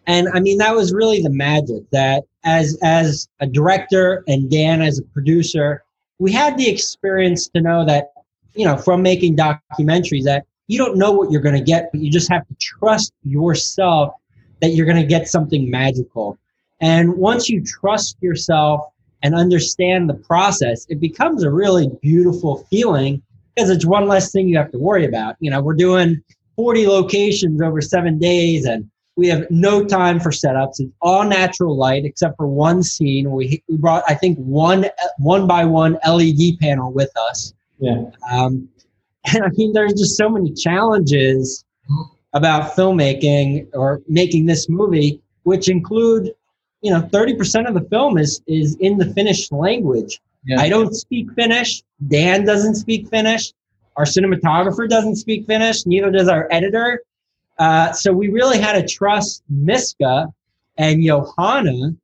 and 0.07 0.27
I 0.33 0.39
mean 0.39 0.57
that 0.59 0.75
was 0.75 0.93
really 0.93 1.21
the 1.21 1.29
magic 1.29 1.89
that 1.91 2.23
as 2.43 2.77
as 2.83 3.27
a 3.39 3.47
director 3.47 4.23
and 4.27 4.49
Dan 4.49 4.81
as 4.81 4.99
a 4.99 5.03
producer, 5.03 5.83
we 6.19 6.31
had 6.31 6.57
the 6.57 6.69
experience 6.69 7.47
to 7.49 7.61
know 7.61 7.85
that 7.85 8.13
you 8.53 8.65
know 8.65 8.77
from 8.77 9.01
making 9.01 9.35
documentaries 9.35 10.23
that 10.23 10.45
you 10.67 10.77
don't 10.77 10.97
know 10.97 11.11
what 11.11 11.31
you're 11.31 11.41
going 11.41 11.55
to 11.55 11.63
get, 11.63 11.91
but 11.91 12.01
you 12.01 12.11
just 12.11 12.29
have 12.31 12.47
to 12.47 12.55
trust 12.59 13.13
yourself 13.23 14.13
that 14.61 14.69
you're 14.69 14.85
going 14.85 15.01
to 15.01 15.05
get 15.05 15.27
something 15.27 15.69
magical. 15.69 16.37
And 16.81 17.15
once 17.17 17.49
you 17.49 17.63
trust 17.63 18.17
yourself 18.21 18.81
and 19.21 19.35
understand 19.35 20.09
the 20.09 20.15
process, 20.15 20.85
it 20.89 20.99
becomes 20.99 21.43
a 21.43 21.51
really 21.51 21.89
beautiful 22.01 22.65
feeling 22.69 23.21
because 23.55 23.69
it's 23.69 23.85
one 23.85 24.07
less 24.07 24.31
thing 24.31 24.47
you 24.47 24.57
have 24.57 24.71
to 24.71 24.79
worry 24.79 25.05
about. 25.05 25.35
You 25.39 25.51
know, 25.51 25.61
we're 25.61 25.75
doing 25.75 26.21
40 26.55 26.87
locations 26.87 27.61
over 27.61 27.81
seven 27.81 28.17
days 28.19 28.65
and 28.65 28.89
we 29.15 29.27
have 29.27 29.49
no 29.49 29.85
time 29.85 30.19
for 30.19 30.29
setups. 30.29 30.79
It's 30.79 30.91
all 31.01 31.23
natural 31.23 31.77
light 31.77 32.05
except 32.05 32.35
for 32.37 32.47
one 32.47 32.83
scene. 32.83 33.31
We, 33.31 33.63
we 33.69 33.77
brought, 33.77 34.03
I 34.07 34.13
think, 34.13 34.37
one 34.39 34.87
one 35.17 35.47
by 35.47 35.63
one 35.63 35.97
LED 36.05 36.59
panel 36.59 36.91
with 36.91 37.11
us. 37.15 37.53
Yeah. 37.79 38.03
Um, 38.29 38.67
and 39.33 39.43
I 39.43 39.49
mean, 39.49 39.73
there's 39.73 39.93
just 39.93 40.17
so 40.17 40.29
many 40.29 40.53
challenges 40.53 41.63
about 42.33 42.75
filmmaking 42.75 43.67
or 43.73 44.01
making 44.07 44.45
this 44.45 44.67
movie, 44.69 45.21
which 45.43 45.69
include, 45.69 46.31
you 46.81 46.91
know, 46.91 47.01
30% 47.01 47.67
of 47.67 47.73
the 47.73 47.87
film 47.89 48.17
is 48.17 48.41
is 48.47 48.75
in 48.79 48.97
the 48.97 49.05
Finnish 49.13 49.51
language. 49.51 50.19
Yeah. 50.45 50.59
I 50.59 50.69
don't 50.69 50.93
speak 50.93 51.31
Finnish. 51.33 51.81
Dan 52.07 52.45
doesn't 52.45 52.75
speak 52.75 53.07
Finnish. 53.09 53.53
Our 53.97 54.05
cinematographer 54.05 54.89
doesn't 54.89 55.15
speak 55.15 55.45
Finnish. 55.45 55.85
Neither 55.85 56.11
does 56.11 56.27
our 56.27 56.47
editor. 56.51 57.01
Uh, 57.57 57.93
so 57.93 58.11
we 58.11 58.29
really 58.29 58.59
had 58.59 58.73
to 58.73 58.87
trust 58.87 59.43
Miska 59.49 60.27
and 60.77 61.03
Johanna 61.03 61.95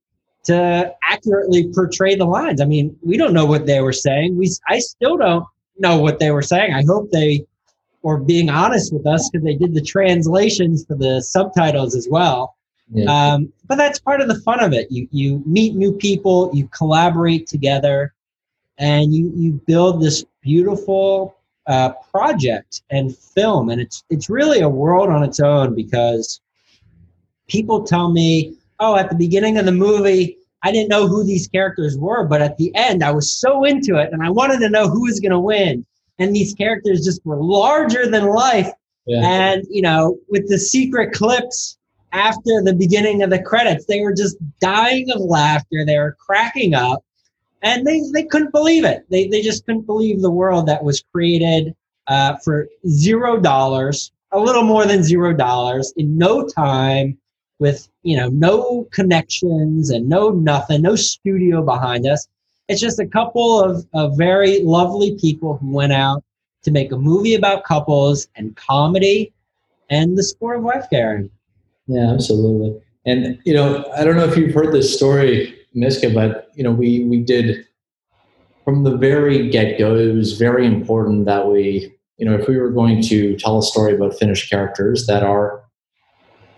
to 0.45 0.95
accurately 1.03 1.71
portray 1.73 2.15
the 2.15 2.25
lines. 2.25 2.61
I 2.61 2.65
mean, 2.65 2.97
we 3.01 3.17
don't 3.17 3.33
know 3.33 3.45
what 3.45 3.65
they 3.65 3.81
were 3.81 3.93
saying. 3.93 4.37
We 4.37 4.49
I 4.67 4.79
still 4.79 5.17
don't 5.17 5.45
know 5.77 5.99
what 5.99 6.19
they 6.19 6.31
were 6.31 6.41
saying. 6.41 6.73
I 6.73 6.83
hope 6.83 7.11
they 7.11 7.45
were 8.01 8.17
being 8.17 8.49
honest 8.49 8.93
with 8.93 9.05
us 9.05 9.29
because 9.29 9.45
they 9.45 9.55
did 9.55 9.73
the 9.73 9.81
translations 9.81 10.85
for 10.85 10.95
the 10.95 11.21
subtitles 11.21 11.95
as 11.95 12.07
well. 12.09 12.55
Yeah. 12.93 13.05
Um, 13.05 13.53
but 13.67 13.77
that's 13.77 13.99
part 13.99 14.21
of 14.21 14.27
the 14.27 14.39
fun 14.41 14.61
of 14.61 14.73
it. 14.73 14.91
You 14.91 15.07
you 15.11 15.43
meet 15.45 15.75
new 15.75 15.91
people, 15.91 16.49
you 16.53 16.67
collaborate 16.69 17.47
together, 17.47 18.13
and 18.77 19.13
you 19.13 19.31
you 19.35 19.61
build 19.65 20.01
this 20.01 20.25
beautiful 20.41 21.35
uh, 21.67 21.91
project 22.11 22.81
and 22.89 23.15
film, 23.15 23.69
and 23.69 23.81
it's 23.81 24.03
it's 24.09 24.29
really 24.29 24.61
a 24.61 24.69
world 24.69 25.09
on 25.09 25.23
its 25.23 25.39
own 25.39 25.75
because 25.75 26.41
people 27.47 27.83
tell 27.83 28.11
me, 28.11 28.55
oh, 28.79 28.95
at 28.95 29.09
the 29.09 29.15
beginning 29.15 29.57
of 29.57 29.65
the 29.65 29.71
movie, 29.71 30.37
I 30.63 30.71
didn't 30.71 30.89
know 30.89 31.07
who 31.07 31.23
these 31.23 31.47
characters 31.47 31.97
were, 31.97 32.25
but 32.25 32.41
at 32.41 32.57
the 32.57 32.73
end, 32.75 33.03
I 33.03 33.11
was 33.11 33.39
so 33.39 33.63
into 33.63 33.95
it, 33.97 34.11
and 34.11 34.23
I 34.23 34.29
wanted 34.29 34.59
to 34.59 34.69
know 34.69 34.87
who 34.87 35.03
was 35.03 35.19
going 35.19 35.31
to 35.31 35.39
win. 35.39 35.85
And 36.19 36.35
these 36.35 36.53
characters 36.53 37.03
just 37.03 37.25
were 37.25 37.41
larger 37.41 38.07
than 38.07 38.27
life. 38.27 38.69
Yeah. 39.07 39.21
And 39.23 39.63
you 39.69 39.81
know, 39.81 40.17
with 40.29 40.47
the 40.49 40.59
secret 40.59 41.13
clips 41.13 41.77
after 42.11 42.61
the 42.63 42.75
beginning 42.77 43.23
of 43.23 43.29
the 43.29 43.41
credits, 43.41 43.85
they 43.85 44.01
were 44.01 44.13
just 44.13 44.37
dying 44.59 45.09
of 45.11 45.21
laughter. 45.21 45.85
They 45.85 45.97
were 45.97 46.17
cracking 46.19 46.73
up 46.73 47.03
and 47.61 47.85
they, 47.85 48.01
they 48.13 48.23
couldn't 48.23 48.51
believe 48.51 48.85
it. 48.85 49.05
They, 49.09 49.27
they 49.27 49.41
just 49.41 49.65
couldn't 49.65 49.85
believe 49.85 50.21
the 50.21 50.31
world 50.31 50.67
that 50.67 50.83
was 50.83 51.03
created 51.13 51.75
uh, 52.07 52.37
for 52.37 52.67
zero 52.87 53.39
dollars, 53.39 54.11
a 54.31 54.39
little 54.39 54.63
more 54.63 54.85
than 54.85 55.03
zero 55.03 55.33
dollars 55.33 55.93
in 55.97 56.17
no 56.17 56.47
time 56.47 57.17
with 57.59 57.87
you 58.01 58.17
know 58.17 58.29
no 58.29 58.87
connections 58.91 59.91
and 59.91 60.09
no 60.09 60.31
nothing, 60.31 60.81
no 60.81 60.95
studio 60.95 61.63
behind 61.63 62.07
us. 62.07 62.27
It's 62.67 62.81
just 62.81 62.99
a 62.99 63.05
couple 63.05 63.61
of, 63.61 63.85
of 63.93 64.17
very 64.17 64.63
lovely 64.63 65.17
people 65.19 65.57
who 65.57 65.71
went 65.71 65.93
out 65.93 66.23
to 66.63 66.71
make 66.71 66.91
a 66.91 66.97
movie 66.97 67.35
about 67.35 67.63
couples 67.63 68.27
and 68.35 68.55
comedy 68.55 69.33
and 69.89 70.17
the 70.17 70.23
sport 70.23 70.57
of 70.57 70.63
wife 70.63 70.85
carrying. 70.89 71.29
Yeah, 71.87 72.11
absolutely. 72.11 72.81
And 73.05 73.39
you 73.45 73.53
know, 73.53 73.85
I 73.95 74.03
don't 74.03 74.15
know 74.15 74.25
if 74.25 74.37
you've 74.37 74.53
heard 74.53 74.71
this 74.71 74.95
story 74.95 75.61
Miska, 75.73 76.09
but 76.09 76.50
you 76.55 76.63
know, 76.63 76.71
we 76.71 77.05
we 77.05 77.19
did 77.21 77.65
from 78.63 78.83
the 78.83 78.95
very 78.95 79.49
get 79.49 79.77
go. 79.77 79.95
It 79.95 80.13
was 80.13 80.37
very 80.37 80.65
important 80.65 81.25
that 81.25 81.47
we, 81.47 81.93
you 82.17 82.25
know, 82.25 82.35
if 82.35 82.47
we 82.47 82.57
were 82.57 82.69
going 82.69 83.01
to 83.03 83.35
tell 83.37 83.59
a 83.59 83.63
story 83.63 83.95
about 83.95 84.17
Finnish 84.17 84.49
characters, 84.49 85.07
that 85.07 85.23
our 85.23 85.63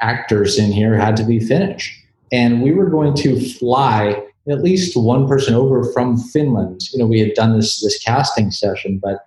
actors 0.01 0.59
in 0.59 0.71
here 0.71 0.95
had 0.97 1.15
to 1.17 1.23
be 1.23 1.39
Finnish, 1.39 1.97
and 2.31 2.61
we 2.61 2.73
were 2.73 2.89
going 2.89 3.13
to 3.15 3.39
fly 3.57 4.23
at 4.49 4.61
least 4.61 4.97
one 4.97 5.27
person 5.27 5.55
over 5.55 5.85
from 5.93 6.17
Finland. 6.17 6.81
You 6.91 6.99
know, 6.99 7.07
we 7.07 7.19
had 7.19 7.33
done 7.33 7.55
this 7.55 7.81
this 7.81 8.01
casting 8.03 8.51
session, 8.51 8.99
but 9.01 9.25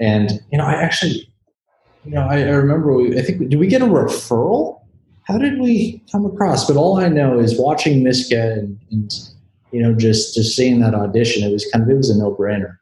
and 0.00 0.40
you 0.50 0.58
know, 0.58 0.64
I 0.64 0.74
actually, 0.74 1.30
you 2.04 2.12
know, 2.12 2.22
I, 2.22 2.38
I 2.38 2.50
remember 2.50 2.92
we, 2.94 3.18
I 3.18 3.22
think 3.22 3.48
did 3.48 3.58
we 3.58 3.66
get 3.66 3.82
a 3.82 3.86
referral 3.86 4.80
how 5.24 5.38
did 5.38 5.58
we 5.58 6.02
come 6.12 6.26
across? 6.26 6.66
But 6.66 6.76
all 6.76 6.98
I 6.98 7.08
know 7.08 7.38
is 7.38 7.58
watching 7.58 8.02
Miska 8.02 8.52
and, 8.52 8.78
and 8.90 9.10
you 9.74 9.82
know 9.82 9.92
just 9.92 10.34
just 10.34 10.56
seeing 10.56 10.78
that 10.80 10.94
audition. 10.94 11.42
It 11.42 11.52
was 11.52 11.66
kind 11.72 11.82
of 11.82 11.90
it 11.90 11.96
was 11.96 12.10
a 12.10 12.16
no 12.16 12.34
brainer. 12.34 12.76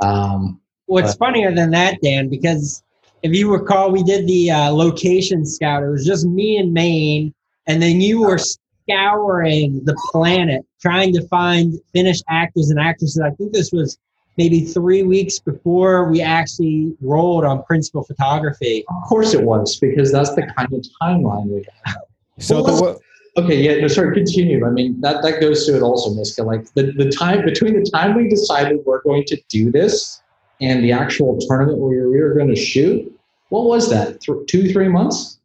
Um, 0.00 0.60
What's 0.84 1.16
but, 1.16 1.26
funnier 1.26 1.54
than 1.54 1.70
that, 1.70 1.98
Dan? 2.02 2.28
Because 2.28 2.82
if 3.22 3.34
you 3.34 3.50
recall, 3.50 3.90
we 3.90 4.02
did 4.02 4.26
the 4.26 4.50
uh, 4.50 4.70
location 4.70 5.46
scout. 5.46 5.82
It 5.82 5.88
was 5.88 6.04
just 6.04 6.26
me 6.26 6.58
and 6.58 6.72
Maine, 6.72 7.34
and 7.66 7.82
then 7.82 8.02
you 8.02 8.20
were 8.20 8.38
scouring 8.38 9.82
the 9.84 9.96
planet 10.12 10.64
trying 10.80 11.14
to 11.14 11.26
find 11.28 11.74
Finnish 11.94 12.20
actors 12.28 12.70
and 12.70 12.78
actresses. 12.78 13.20
I 13.20 13.30
think 13.30 13.52
this 13.52 13.72
was 13.72 13.98
maybe 14.36 14.60
three 14.60 15.02
weeks 15.02 15.38
before 15.38 16.10
we 16.10 16.20
actually 16.20 16.94
rolled 17.00 17.46
on 17.46 17.64
principal 17.64 18.04
photography. 18.04 18.84
Of 18.88 19.08
course 19.08 19.32
it 19.32 19.42
was, 19.42 19.78
because 19.78 20.12
that's 20.12 20.34
the 20.34 20.42
kind 20.56 20.72
of 20.72 20.84
timeline 21.02 21.46
we 21.46 21.66
have. 21.84 21.96
So 22.38 22.62
well, 22.62 22.76
the, 22.76 23.00
okay, 23.36 23.60
yeah, 23.60 23.80
no, 23.80 23.88
sorry, 23.88 24.14
continue. 24.14 24.66
I 24.66 24.70
mean, 24.70 25.00
that, 25.00 25.22
that 25.22 25.40
goes 25.40 25.66
to 25.66 25.76
it 25.76 25.82
also, 25.82 26.14
Miska. 26.14 26.42
Like 26.42 26.72
the, 26.74 26.92
the 26.92 27.10
time 27.10 27.44
between 27.44 27.82
the 27.82 27.88
time 27.90 28.14
we 28.14 28.28
decided 28.28 28.80
we're 28.84 29.02
going 29.02 29.24
to 29.24 29.40
do 29.48 29.70
this 29.70 30.22
and 30.60 30.82
the 30.82 30.92
actual 30.92 31.38
tournament 31.40 31.78
where 31.78 32.08
we 32.08 32.20
were 32.20 32.34
going 32.34 32.48
to 32.48 32.56
shoot, 32.56 33.12
what 33.50 33.64
was 33.64 33.90
that? 33.90 34.20
Th- 34.20 34.38
two, 34.48 34.72
three 34.72 34.88
months? 34.88 35.38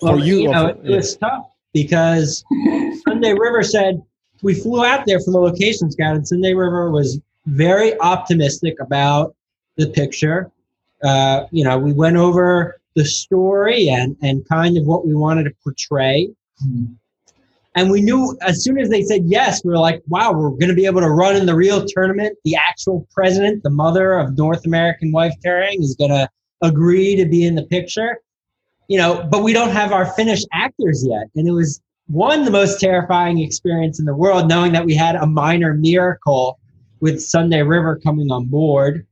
Well, 0.00 0.14
For 0.14 0.24
you, 0.24 0.36
you 0.36 0.50
know, 0.50 0.68
it, 0.68 0.80
it 0.84 0.90
was 0.90 1.16
tough 1.16 1.50
because 1.72 2.44
Sunday 3.06 3.32
River 3.32 3.62
said 3.62 4.02
we 4.42 4.54
flew 4.54 4.84
out 4.84 5.06
there 5.06 5.20
for 5.20 5.30
the 5.30 5.40
location 5.40 5.90
scout, 5.90 6.16
and 6.16 6.26
Sunday 6.26 6.54
River 6.54 6.90
was 6.90 7.20
very 7.46 7.98
optimistic 8.00 8.78
about 8.80 9.34
the 9.76 9.88
picture. 9.88 10.50
Uh, 11.02 11.46
you 11.50 11.64
know, 11.64 11.78
we 11.78 11.92
went 11.92 12.16
over 12.16 12.80
the 12.94 13.04
story 13.04 13.88
and, 13.88 14.16
and 14.22 14.46
kind 14.48 14.76
of 14.76 14.84
what 14.84 15.06
we 15.06 15.14
wanted 15.14 15.44
to 15.44 15.52
portray. 15.62 16.28
Mm-hmm. 16.64 16.92
And 17.74 17.90
we 17.90 18.02
knew 18.02 18.36
as 18.42 18.62
soon 18.62 18.78
as 18.78 18.90
they 18.90 19.02
said 19.02 19.22
yes, 19.24 19.64
we 19.64 19.70
were 19.70 19.78
like, 19.78 20.02
wow, 20.08 20.32
we're 20.32 20.50
going 20.50 20.68
to 20.68 20.74
be 20.74 20.84
able 20.84 21.00
to 21.00 21.08
run 21.10 21.36
in 21.36 21.46
the 21.46 21.54
real 21.54 21.84
tournament. 21.86 22.36
The 22.44 22.54
actual 22.54 23.06
president, 23.14 23.62
the 23.62 23.70
mother 23.70 24.12
of 24.12 24.36
North 24.36 24.66
American 24.66 25.10
Wife 25.10 25.32
carrying, 25.42 25.82
is 25.82 25.96
going 25.98 26.10
to 26.10 26.28
agree 26.62 27.16
to 27.16 27.24
be 27.24 27.46
in 27.46 27.54
the 27.54 27.64
picture. 27.64 28.18
You 28.88 28.98
know, 28.98 29.26
but 29.30 29.42
we 29.42 29.54
don't 29.54 29.70
have 29.70 29.92
our 29.92 30.06
finished 30.12 30.46
actors 30.52 31.06
yet. 31.08 31.28
And 31.34 31.48
it 31.48 31.52
was 31.52 31.80
one, 32.08 32.44
the 32.44 32.50
most 32.50 32.78
terrifying 32.78 33.38
experience 33.38 33.98
in 33.98 34.04
the 34.04 34.14
world, 34.14 34.48
knowing 34.48 34.72
that 34.72 34.84
we 34.84 34.94
had 34.94 35.16
a 35.16 35.26
minor 35.26 35.72
miracle 35.72 36.58
with 37.00 37.22
Sunday 37.22 37.62
River 37.62 37.98
coming 38.04 38.30
on 38.30 38.46
board, 38.46 39.06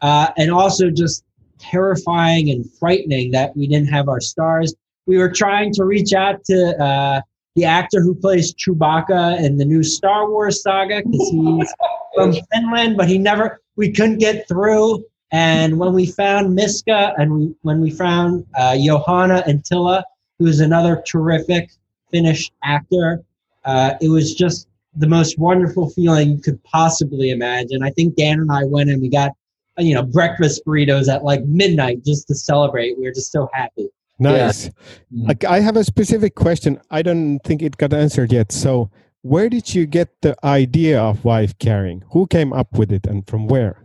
uh, 0.00 0.28
and 0.38 0.50
also 0.50 0.90
just 0.90 1.22
terrifying 1.58 2.50
and 2.50 2.70
frightening 2.78 3.30
that 3.32 3.56
we 3.56 3.66
didn't 3.66 3.88
have 3.88 4.08
our 4.08 4.20
stars. 4.20 4.74
We 5.06 5.18
were 5.18 5.30
trying 5.30 5.72
to 5.74 5.84
reach 5.84 6.12
out 6.12 6.44
to 6.44 6.82
uh, 6.82 7.20
the 7.54 7.64
actor 7.64 8.00
who 8.00 8.14
plays 8.14 8.54
Chewbacca 8.54 9.42
in 9.42 9.56
the 9.56 9.64
new 9.64 9.82
Star 9.82 10.30
Wars 10.30 10.62
saga 10.62 11.02
because 11.04 11.30
he's 11.30 11.74
from 12.14 12.34
Finland, 12.52 12.96
but 12.96 13.08
he 13.08 13.18
never. 13.18 13.60
We 13.76 13.92
couldn't 13.92 14.18
get 14.18 14.48
through. 14.48 15.04
And 15.32 15.78
when 15.78 15.92
we 15.92 16.06
found 16.06 16.54
Miska 16.54 17.12
and 17.18 17.54
when 17.62 17.80
we 17.80 17.90
found 17.90 18.46
uh, 18.54 18.76
Johanna 18.78 19.42
Anttila, 19.46 20.02
who's 20.38 20.60
another 20.60 21.02
terrific 21.06 21.70
Finnish 22.10 22.50
actor, 22.62 23.22
uh, 23.64 23.94
it 24.00 24.08
was 24.08 24.34
just 24.34 24.68
the 24.96 25.06
most 25.06 25.38
wonderful 25.38 25.90
feeling 25.90 26.30
you 26.30 26.38
could 26.38 26.62
possibly 26.64 27.30
imagine. 27.30 27.82
I 27.82 27.90
think 27.90 28.16
Dan 28.16 28.40
and 28.40 28.50
I 28.50 28.64
went 28.64 28.88
and 28.88 29.02
we 29.02 29.08
got 29.08 29.32
you 29.78 29.94
know, 29.94 30.02
breakfast 30.02 30.62
burritos 30.66 31.12
at 31.12 31.24
like 31.24 31.44
midnight 31.44 32.04
just 32.04 32.28
to 32.28 32.34
celebrate. 32.34 32.96
We 32.98 33.04
were 33.04 33.12
just 33.12 33.32
so 33.32 33.48
happy. 33.52 33.88
Nice. 34.18 34.70
Yeah. 35.10 35.34
I 35.48 35.60
have 35.60 35.76
a 35.76 35.84
specific 35.84 36.34
question. 36.34 36.80
I 36.90 37.02
don't 37.02 37.38
think 37.40 37.62
it 37.62 37.76
got 37.76 37.92
answered 37.92 38.32
yet. 38.32 38.50
So, 38.50 38.90
where 39.22 39.48
did 39.48 39.74
you 39.74 39.86
get 39.86 40.08
the 40.22 40.36
idea 40.44 41.00
of 41.00 41.24
wife 41.24 41.58
carrying? 41.58 42.02
Who 42.12 42.26
came 42.26 42.52
up 42.52 42.78
with 42.78 42.92
it, 42.92 43.06
and 43.06 43.26
from 43.26 43.46
where? 43.46 43.84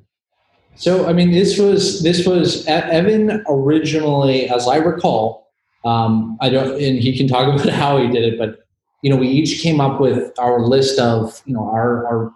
So, 0.75 1.07
I 1.07 1.13
mean, 1.13 1.31
this 1.31 1.57
was 1.57 2.01
this 2.01 2.25
was 2.25 2.65
Evan 2.67 3.43
originally, 3.47 4.49
as 4.49 4.67
I 4.67 4.77
recall. 4.77 5.51
Um, 5.83 6.37
I 6.41 6.49
don't, 6.49 6.81
and 6.81 6.99
he 6.99 7.17
can 7.17 7.27
talk 7.27 7.47
about 7.53 7.73
how 7.73 7.97
he 7.97 8.07
did 8.07 8.23
it, 8.23 8.39
but 8.39 8.59
you 9.01 9.09
know, 9.09 9.17
we 9.17 9.27
each 9.27 9.61
came 9.61 9.81
up 9.81 9.99
with 9.99 10.31
our 10.39 10.61
list 10.61 10.99
of 10.99 11.41
you 11.45 11.53
know 11.53 11.63
our 11.63 12.05
our 12.07 12.33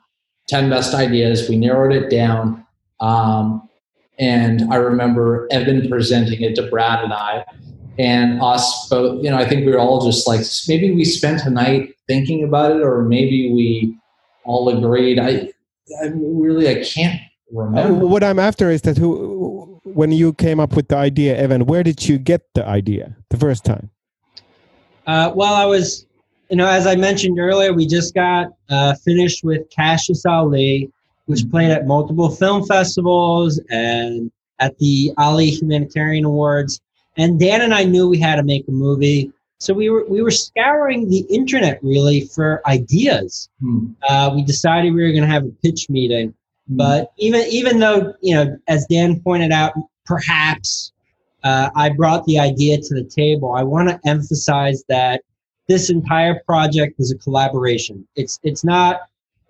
ten 0.50 0.70
best 0.70 0.94
ideas. 0.94 1.48
We 1.48 1.58
narrowed 1.58 1.94
it 1.94 2.10
down. 2.10 2.65
Um, 3.00 3.68
and 4.18 4.72
I 4.74 4.78
remember 4.78 5.48
Evan 5.52 5.90
presenting 5.90 6.42
it 6.42 6.56
to 6.56 6.68
Brad 6.68 7.04
and 7.04 7.14
I, 7.14 7.44
and 7.98 8.42
us 8.42 8.88
both. 8.90 9.24
You 9.24 9.30
know, 9.30 9.38
I 9.38 9.48
think 9.48 9.66
we 9.66 9.72
were 9.72 9.80
all 9.80 10.06
just 10.06 10.28
like 10.28 10.42
maybe 10.68 10.92
we 10.92 11.06
spent 11.06 11.46
a 11.46 11.50
night 11.50 11.96
thinking 12.08 12.44
about 12.44 12.72
it, 12.72 12.82
or 12.82 13.04
maybe 13.04 13.52
we 13.52 13.98
all 14.46 14.70
agreed. 14.70 15.20
I, 15.20 15.50
I 16.02 16.08
really 16.14 16.70
I 16.70 16.84
can't 16.84 17.20
remember. 17.52 18.06
Uh, 18.06 18.08
what 18.08 18.24
I'm 18.24 18.40
after 18.40 18.70
is 18.70 18.82
that 18.84 18.98
who, 18.98 19.80
when 19.84 20.12
you 20.12 20.34
came 20.34 20.60
up 20.60 20.76
with 20.76 20.88
the 20.88 20.98
idea, 20.98 21.38
Evan, 21.38 21.66
where 21.66 21.84
did 21.84 22.08
you 22.08 22.18
get 22.18 22.42
the 22.54 22.66
idea 22.66 23.16
the 23.30 23.38
first 23.38 23.66
time? 23.66 23.90
Uh, 25.08 25.32
well, 25.36 25.54
I 25.54 25.66
was, 25.66 26.08
you 26.50 26.56
know, 26.56 26.68
as 26.68 26.88
I 26.88 26.96
mentioned 26.96 27.40
earlier, 27.40 27.74
we 27.74 27.86
just 27.86 28.16
got 28.16 28.48
uh, 28.70 28.96
finished 29.04 29.44
with 29.44 29.70
Cassius 29.70 30.26
Ali 30.26 30.92
which 31.26 31.50
played 31.50 31.72
at 31.72 31.88
multiple 31.88 32.30
film 32.30 32.66
festivals 32.66 33.60
and 33.70 34.32
at 34.60 34.78
the 34.78 35.12
Ali 35.18 35.50
Humanitarian 35.50 36.26
Awards. 36.26 36.82
And 37.18 37.40
Dan 37.40 37.62
and 37.62 37.74
I 37.74 37.84
knew 37.84 38.08
we 38.08 38.20
had 38.20 38.36
to 38.36 38.44
make 38.44 38.68
a 38.68 38.72
movie. 38.72 39.32
So 39.60 39.74
we 39.74 39.90
were 39.90 40.06
we 40.08 40.22
were 40.22 40.32
scouring 40.32 41.10
the 41.10 41.26
internet 41.30 41.80
really 41.82 42.22
for 42.22 42.62
ideas. 42.68 43.50
Hmm. 43.62 43.88
Uh, 44.08 44.32
we 44.36 44.44
decided 44.44 44.94
we 44.94 45.02
were 45.02 45.12
going 45.12 45.24
to 45.24 45.28
have 45.28 45.46
a 45.46 45.52
pitch 45.64 45.90
meeting, 45.90 46.34
hmm. 46.68 46.78
but 46.78 47.14
even 47.18 47.46
even 47.50 47.80
though 47.80 48.14
you 48.22 48.36
know, 48.36 48.58
as 48.68 48.86
Dan 48.88 49.22
pointed 49.22 49.52
out, 49.52 49.74
perhaps 50.06 50.92
uh, 51.44 51.70
I 51.76 51.90
brought 51.90 52.26
the 52.26 52.38
idea 52.38 52.78
to 52.78 52.96
the 52.96 53.06
table. 53.06 53.54
I 53.54 53.64
want 53.64 53.88
to 53.88 54.00
emphasize 54.06 54.84
that 54.90 55.22
this 55.68 55.90
entire 55.90 56.42
project 56.46 57.00
was 57.00 57.12
a 57.12 57.18
collaboration. 57.18 58.06
It's 58.16 58.40
it's 58.44 58.64
not 58.64 59.02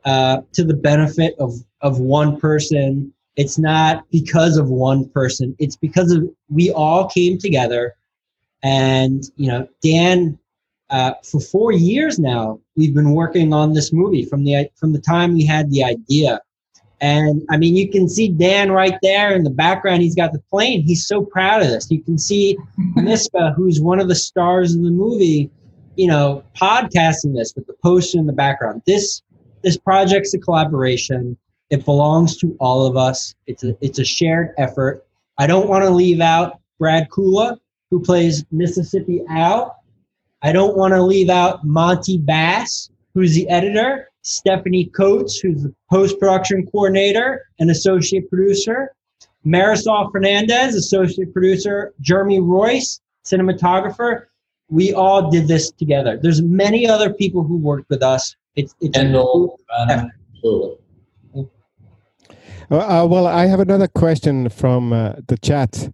uh, 0.06 0.41
to 0.54 0.63
the 0.63 0.74
benefit 0.74 1.36
of 1.39 1.54
of 1.82 2.00
one 2.00 2.39
person. 2.39 3.12
It's 3.36 3.58
not 3.58 4.06
because 4.12 4.58
of 4.58 4.70
one 4.70 5.10
person. 5.10 5.56
It's 5.60 5.76
because 5.76 6.12
of 6.12 6.30
we 6.50 6.72
all 6.72 7.10
came 7.10 7.38
together, 7.38 7.96
and 8.63 9.24
you 9.36 9.48
know, 9.48 9.68
Dan. 9.82 10.39
Uh, 10.91 11.15
for 11.24 11.41
four 11.41 11.72
years 11.72 12.20
now, 12.20 12.60
we've 12.76 12.94
been 12.94 13.15
working 13.15 13.52
on 13.52 13.74
this 13.74 13.91
movie 13.91 14.24
from 14.24 14.44
the 14.44 14.70
from 14.76 14.94
the 14.94 15.02
time 15.02 15.34
we 15.34 15.44
had 15.44 15.72
the 15.72 15.84
idea. 15.84 16.39
And 17.02 17.41
I 17.50 17.58
mean, 17.58 17.76
you 17.76 17.89
can 17.89 18.08
see 18.08 18.30
Dan 18.30 18.72
right 18.72 18.98
there 19.02 19.36
in 19.36 19.44
the 19.44 19.50
background. 19.50 20.02
He's 20.02 20.15
got 20.15 20.32
the 20.32 20.41
plane. 20.50 20.84
He's 20.84 21.08
so 21.08 21.24
proud 21.24 21.62
of 21.62 21.68
this. 21.68 21.89
You 21.89 22.02
can 22.02 22.18
see 22.18 22.58
Miska, 22.96 23.54
who's 23.56 23.82
one 23.82 24.00
of 24.00 24.08
the 24.08 24.15
stars 24.15 24.76
of 24.76 24.84
the 24.84 24.91
movie, 24.91 25.50
you 25.96 26.08
know, 26.08 26.44
podcasting 26.56 27.36
this 27.36 27.54
with 27.56 27.68
the 27.68 27.76
poster 27.84 28.18
in 28.18 28.28
the 28.28 28.34
background. 28.34 28.82
This 28.86 29.22
this 29.65 29.78
project's 29.78 30.34
a 30.36 30.38
collaboration. 30.38 31.36
It 31.71 31.84
belongs 31.84 32.38
to 32.38 32.56
all 32.60 32.86
of 32.86 32.95
us. 32.95 33.34
It's 33.47 33.63
a 33.63 33.75
it's 33.82 33.97
a 33.97 34.06
shared 34.06 34.54
effort. 34.60 35.04
I 35.39 35.47
don't 35.47 35.67
want 35.67 35.84
to 35.84 35.89
leave 35.89 36.21
out 36.21 36.60
Brad 36.80 37.10
Kula, 37.10 37.58
who 37.89 37.99
plays 37.99 38.45
Mississippi 38.51 39.23
Al. 39.28 39.84
I 40.43 40.51
don't 40.51 40.78
want 40.78 40.93
to 40.93 41.01
leave 41.01 41.30
out 41.30 41.65
Monty 41.65 42.19
Bass, 42.19 42.91
who's 43.15 43.34
the 43.34 43.49
editor, 43.49 44.12
Stephanie 44.21 44.86
Coates, 44.86 45.39
who's 45.39 45.63
the 45.63 45.73
post 45.91 46.19
production 46.19 46.67
coordinator 46.67 47.47
and 47.60 47.71
associate 47.71 48.30
producer, 48.30 48.93
Marisol 49.45 50.12
Fernandez, 50.12 50.75
associate 50.75 51.34
producer, 51.34 51.91
Jeremy 52.01 52.39
Royce, 52.39 53.01
cinematographer. 53.25 54.25
We 54.69 54.93
all 54.93 55.32
did 55.32 55.47
this 55.47 55.71
together. 55.71 56.19
There's 56.21 56.43
many 56.43 56.88
other 56.88 57.12
people 57.12 57.43
who 57.43 57.58
worked 57.58 57.89
with 57.89 58.04
us 58.04 58.36
it's 58.56 58.76
it's 58.80 58.98
Kendall, 58.98 59.60
uh, 59.70 60.06
uh, 62.72 63.08
well, 63.10 63.28
I 63.28 63.46
have 63.46 63.60
another 63.60 63.88
question 63.88 64.50
from 64.50 64.94
uh, 64.94 65.13
the 65.28 65.38
chat. 65.38 65.89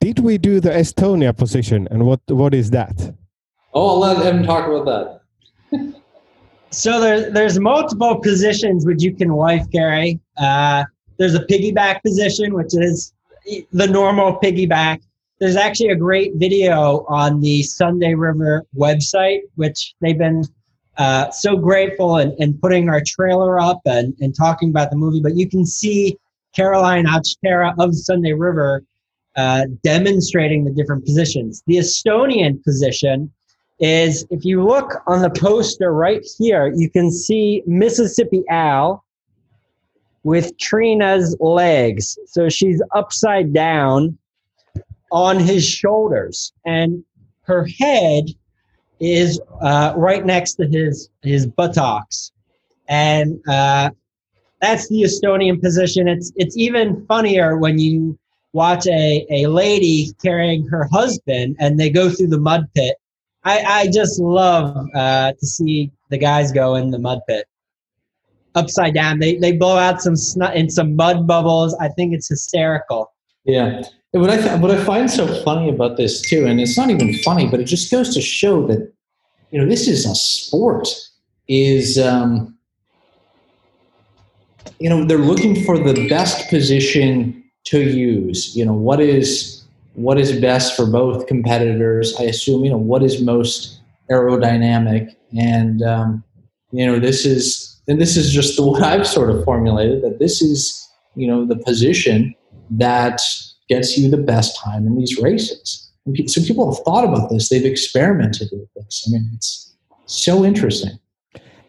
Did 0.00 0.20
we 0.20 0.38
do 0.38 0.60
the 0.60 0.70
Estonia 0.70 1.36
position, 1.36 1.88
and 1.90 2.06
what 2.06 2.20
what 2.28 2.54
is 2.54 2.70
that? 2.70 3.14
Oh, 3.74 3.88
I'll 3.90 3.98
let 3.98 4.34
him 4.34 4.42
talk 4.42 4.66
about 4.66 5.20
that. 5.70 6.02
so 6.70 7.00
there, 7.00 7.30
there's 7.30 7.60
multiple 7.60 8.18
positions 8.20 8.86
which 8.86 9.02
you 9.02 9.14
can 9.14 9.34
wife 9.34 9.66
carry. 9.70 10.20
Uh, 10.36 10.84
there's 11.18 11.34
a 11.34 11.44
piggyback 11.44 12.02
position, 12.02 12.54
which 12.54 12.72
is 12.72 13.12
the 13.72 13.86
normal 13.86 14.38
piggyback. 14.40 15.00
There's 15.40 15.56
actually 15.56 15.90
a 15.90 15.96
great 15.96 16.32
video 16.36 17.04
on 17.08 17.40
the 17.40 17.62
Sunday 17.62 18.14
River 18.14 18.64
website, 18.76 19.40
which 19.54 19.94
they've 20.00 20.18
been 20.18 20.44
uh, 20.98 21.30
so 21.30 21.56
grateful 21.56 22.16
and, 22.16 22.32
and 22.40 22.60
putting 22.60 22.88
our 22.88 23.00
trailer 23.06 23.58
up 23.58 23.80
and, 23.86 24.14
and 24.20 24.34
talking 24.34 24.70
about 24.70 24.90
the 24.90 24.96
movie. 24.96 25.20
But 25.20 25.36
you 25.36 25.48
can 25.48 25.64
see 25.64 26.18
Caroline 26.54 27.06
Achtera 27.06 27.72
of 27.78 27.94
Sunday 27.94 28.32
River 28.32 28.82
uh, 29.36 29.66
demonstrating 29.84 30.64
the 30.64 30.72
different 30.72 31.04
positions. 31.04 31.62
The 31.66 31.76
Estonian 31.76 32.62
position 32.64 33.32
is 33.78 34.26
if 34.30 34.44
you 34.44 34.64
look 34.64 35.02
on 35.06 35.22
the 35.22 35.30
poster 35.30 35.92
right 35.92 36.26
here, 36.36 36.72
you 36.74 36.90
can 36.90 37.12
see 37.12 37.62
Mississippi 37.64 38.42
Al 38.50 39.04
with 40.24 40.58
Trina's 40.58 41.36
legs. 41.38 42.18
So 42.26 42.48
she's 42.48 42.82
upside 42.92 43.52
down 43.52 44.18
on 45.12 45.38
his 45.38 45.64
shoulders, 45.64 46.52
and 46.66 47.04
her 47.42 47.66
head 47.78 48.24
is 49.00 49.40
uh, 49.60 49.94
right 49.96 50.24
next 50.24 50.54
to 50.54 50.66
his 50.66 51.10
his 51.22 51.46
buttocks, 51.46 52.32
and 52.88 53.40
uh, 53.48 53.90
that's 54.60 54.88
the 54.88 55.02
Estonian 55.02 55.60
position. 55.60 56.08
It's 56.08 56.32
it's 56.36 56.56
even 56.56 57.04
funnier 57.06 57.58
when 57.58 57.78
you 57.78 58.18
watch 58.52 58.86
a, 58.86 59.26
a 59.30 59.46
lady 59.46 60.12
carrying 60.22 60.66
her 60.68 60.88
husband 60.90 61.56
and 61.60 61.78
they 61.78 61.90
go 61.90 62.08
through 62.10 62.28
the 62.28 62.40
mud 62.40 62.66
pit. 62.74 62.96
I, 63.44 63.58
I 63.60 63.88
just 63.88 64.18
love 64.18 64.74
uh, 64.94 65.32
to 65.32 65.46
see 65.46 65.92
the 66.10 66.18
guys 66.18 66.50
go 66.50 66.74
in 66.74 66.90
the 66.90 66.98
mud 66.98 67.20
pit 67.28 67.46
upside 68.54 68.94
down. 68.94 69.18
They 69.18 69.36
they 69.36 69.52
blow 69.52 69.76
out 69.76 70.02
some 70.02 70.16
snot 70.16 70.56
and 70.56 70.72
some 70.72 70.96
mud 70.96 71.26
bubbles. 71.26 71.74
I 71.80 71.88
think 71.88 72.14
it's 72.14 72.28
hysterical. 72.28 73.12
Yeah. 73.44 73.82
What 74.12 74.30
I 74.30 74.56
what 74.56 74.70
I 74.70 74.82
find 74.84 75.10
so 75.10 75.26
funny 75.42 75.68
about 75.68 75.98
this 75.98 76.22
too, 76.22 76.46
and 76.46 76.60
it's 76.60 76.78
not 76.78 76.88
even 76.88 77.12
funny, 77.18 77.46
but 77.46 77.60
it 77.60 77.64
just 77.64 77.90
goes 77.90 78.14
to 78.14 78.22
show 78.22 78.66
that 78.66 78.90
you 79.50 79.60
know 79.60 79.68
this 79.68 79.86
is 79.86 80.06
a 80.06 80.14
sport. 80.14 80.88
Is 81.46 81.98
um, 81.98 82.56
you 84.78 84.88
know 84.88 85.04
they're 85.04 85.18
looking 85.18 85.62
for 85.64 85.78
the 85.78 86.08
best 86.08 86.48
position 86.48 87.44
to 87.64 87.82
use. 87.82 88.56
You 88.56 88.64
know 88.64 88.72
what 88.72 89.00
is 89.00 89.62
what 89.92 90.18
is 90.18 90.40
best 90.40 90.74
for 90.74 90.86
both 90.86 91.26
competitors. 91.26 92.14
I 92.18 92.24
assume 92.24 92.64
you 92.64 92.70
know 92.70 92.78
what 92.78 93.02
is 93.02 93.20
most 93.20 93.80
aerodynamic, 94.10 95.14
and 95.36 95.82
um, 95.82 96.24
you 96.72 96.86
know 96.86 96.98
this 96.98 97.26
is 97.26 97.78
and 97.88 98.00
this 98.00 98.16
is 98.16 98.32
just 98.32 98.56
the 98.56 98.62
what 98.66 98.82
I've 98.82 99.06
sort 99.06 99.28
of 99.28 99.44
formulated 99.44 100.02
that 100.02 100.18
this 100.18 100.40
is 100.40 100.88
you 101.14 101.26
know 101.26 101.44
the 101.44 101.56
position 101.56 102.34
that 102.70 103.20
gets 103.68 103.96
you 103.96 104.10
the 104.10 104.16
best 104.16 104.58
time 104.58 104.86
in 104.86 104.96
these 104.96 105.18
races. 105.18 105.90
And 106.06 106.30
so 106.30 106.42
people 106.42 106.72
have 106.72 106.82
thought 106.84 107.04
about 107.04 107.30
this. 107.30 107.48
They've 107.48 107.64
experimented 107.64 108.48
with 108.52 108.72
this. 108.74 109.06
I 109.06 109.12
mean, 109.12 109.30
it's 109.34 109.74
so 110.06 110.44
interesting. 110.44 110.98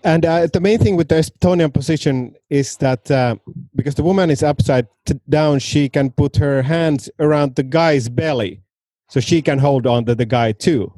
And 0.04 0.26
uh, 0.26 0.48
the 0.48 0.62
main 0.62 0.80
thing 0.80 0.96
with 0.96 1.10
the 1.10 1.16
Estonian 1.16 1.74
position 1.74 2.36
is 2.50 2.78
that 2.78 3.12
uh, 3.12 3.36
because 3.76 3.96
the 3.96 4.04
woman 4.04 4.30
is 4.30 4.44
upside 4.44 4.88
down, 5.28 5.60
she 5.60 5.90
can 5.90 6.10
put 6.10 6.38
her 6.38 6.62
hands 6.62 7.10
around 7.20 7.56
the 7.56 7.64
guy's 7.64 8.08
belly, 8.08 8.62
so 9.10 9.20
she 9.20 9.42
can 9.42 9.60
hold 9.60 9.86
on 9.86 10.06
to 10.06 10.16
the 10.16 10.26
guy 10.26 10.54
too. 10.54 10.94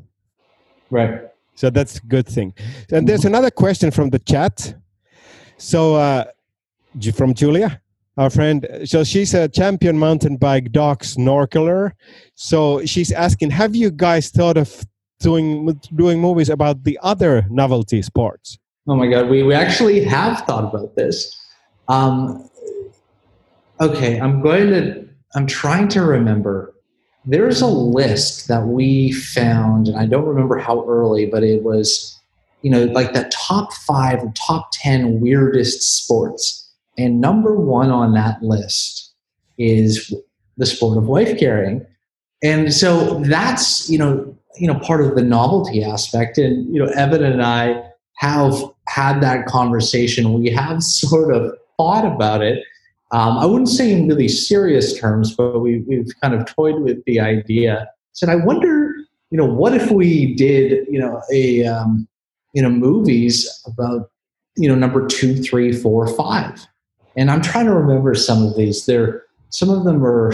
Right. 0.92 1.22
So 1.56 1.72
that's 1.72 1.98
a 1.98 2.02
good 2.02 2.28
thing. 2.28 2.54
And 2.92 3.08
there's 3.08 3.26
another 3.26 3.50
question 3.50 3.90
from 3.90 4.12
the 4.12 4.20
chat. 4.20 4.76
So 5.58 5.96
uh, 5.96 6.26
from 7.16 7.34
Julia 7.34 7.81
our 8.18 8.30
friend. 8.30 8.68
So 8.86 9.04
she's 9.04 9.34
a 9.34 9.48
champion 9.48 9.98
mountain 9.98 10.38
bike 10.38 10.72
dog 10.72 11.04
snorkeler. 11.04 11.92
So 12.36 12.86
she's 12.86 13.12
asking, 13.12 13.52
have 13.52 13.76
you 13.76 13.92
guys 13.92 14.30
thought 14.30 14.58
of 14.58 14.86
doing 15.20 15.80
doing 15.96 16.20
movies 16.20 16.50
about 16.50 16.84
the 16.84 17.00
other 17.02 17.46
novelty 17.50 18.02
sports? 18.02 18.58
Oh 18.88 18.96
my 18.96 19.08
God, 19.08 19.30
we, 19.30 19.44
we 19.44 19.54
actually 19.54 20.04
have 20.06 20.42
thought 20.42 20.74
about 20.74 20.96
this. 20.96 21.38
Um, 21.88 22.50
okay, 23.80 24.20
I'm 24.20 24.42
going 24.42 24.70
to, 24.70 25.08
I'm 25.36 25.46
trying 25.46 25.88
to 25.90 26.02
remember. 26.02 26.74
There's 27.24 27.62
a 27.62 27.68
list 27.68 28.48
that 28.48 28.66
we 28.66 29.12
found, 29.12 29.88
and 29.88 29.98
I 29.98 30.08
don't 30.08 30.26
remember 30.26 30.58
how 30.58 30.84
early, 30.88 31.28
but 31.28 31.44
it 31.44 31.64
was, 31.64 32.20
you 32.64 32.72
know, 32.72 32.86
like 32.86 33.14
the 33.14 33.32
top 33.32 33.72
five 33.74 34.24
or 34.24 34.34
top 34.36 34.70
10 34.74 35.20
weirdest 35.20 35.84
sports. 36.04 36.61
And 36.98 37.22
number 37.22 37.56
one 37.56 37.90
on 37.90 38.14
that 38.14 38.42
list 38.42 39.14
is 39.58 40.14
the 40.58 40.66
sport 40.66 40.98
of 40.98 41.08
wife 41.08 41.40
carrying. 41.40 41.86
And 42.44 42.74
so 42.74 43.20
that's, 43.22 43.90
you 43.90 43.98
know, 43.98 44.38
you 44.60 44.68
know, 44.68 44.80
part 44.80 45.02
of 45.04 45.16
the 45.16 45.24
novelty 45.24 45.84
aspect. 45.84 46.38
And, 46.38 46.74
you 46.74 46.84
know, 46.84 46.92
Evan 46.92 47.24
and 47.24 47.42
I 47.42 47.84
have 48.16 48.54
had 48.88 49.22
that 49.22 49.46
conversation. 49.46 50.34
We 50.34 50.50
have 50.50 50.84
sort 50.84 51.34
of 51.34 51.56
thought 51.78 52.06
about 52.06 52.42
it 52.42 52.64
um, 53.12 53.38
I 53.38 53.46
wouldn't 53.46 53.70
say 53.70 53.92
in 53.92 54.08
really 54.08 54.30
serious 54.30 54.98
terms, 54.98 55.36
but 55.36 55.60
we, 55.60 55.80
we've 55.80 56.12
kind 56.22 56.34
of 56.34 56.46
toyed 56.46 56.82
with 56.82 57.04
the 57.06 57.20
idea. 57.20 57.90
Said, 58.14 58.30
I 58.30 58.36
wonder, 58.36 58.94
you 59.32 59.38
know, 59.38 59.46
what 59.46 59.74
if 59.74 59.92
we 59.92 60.34
did, 60.36 60.88
you 60.90 61.00
know, 61.00 61.22
a, 61.32 61.66
um, 61.66 62.08
you 62.54 62.62
know, 62.62 62.70
movies 62.70 63.62
about, 63.66 64.12
you 64.56 64.70
know, 64.70 64.76
number 64.76 65.08
two, 65.08 65.36
three, 65.42 65.74
four, 65.74 66.08
five. 66.08 66.66
And 67.16 67.30
I'm 67.30 67.42
trying 67.42 67.66
to 67.66 67.74
remember 67.74 68.16
some 68.16 68.44
of 68.44 68.56
these. 68.56 68.86
They're 68.86 69.24
some 69.50 69.70
of 69.70 69.84
them 69.84 70.04
are, 70.06 70.34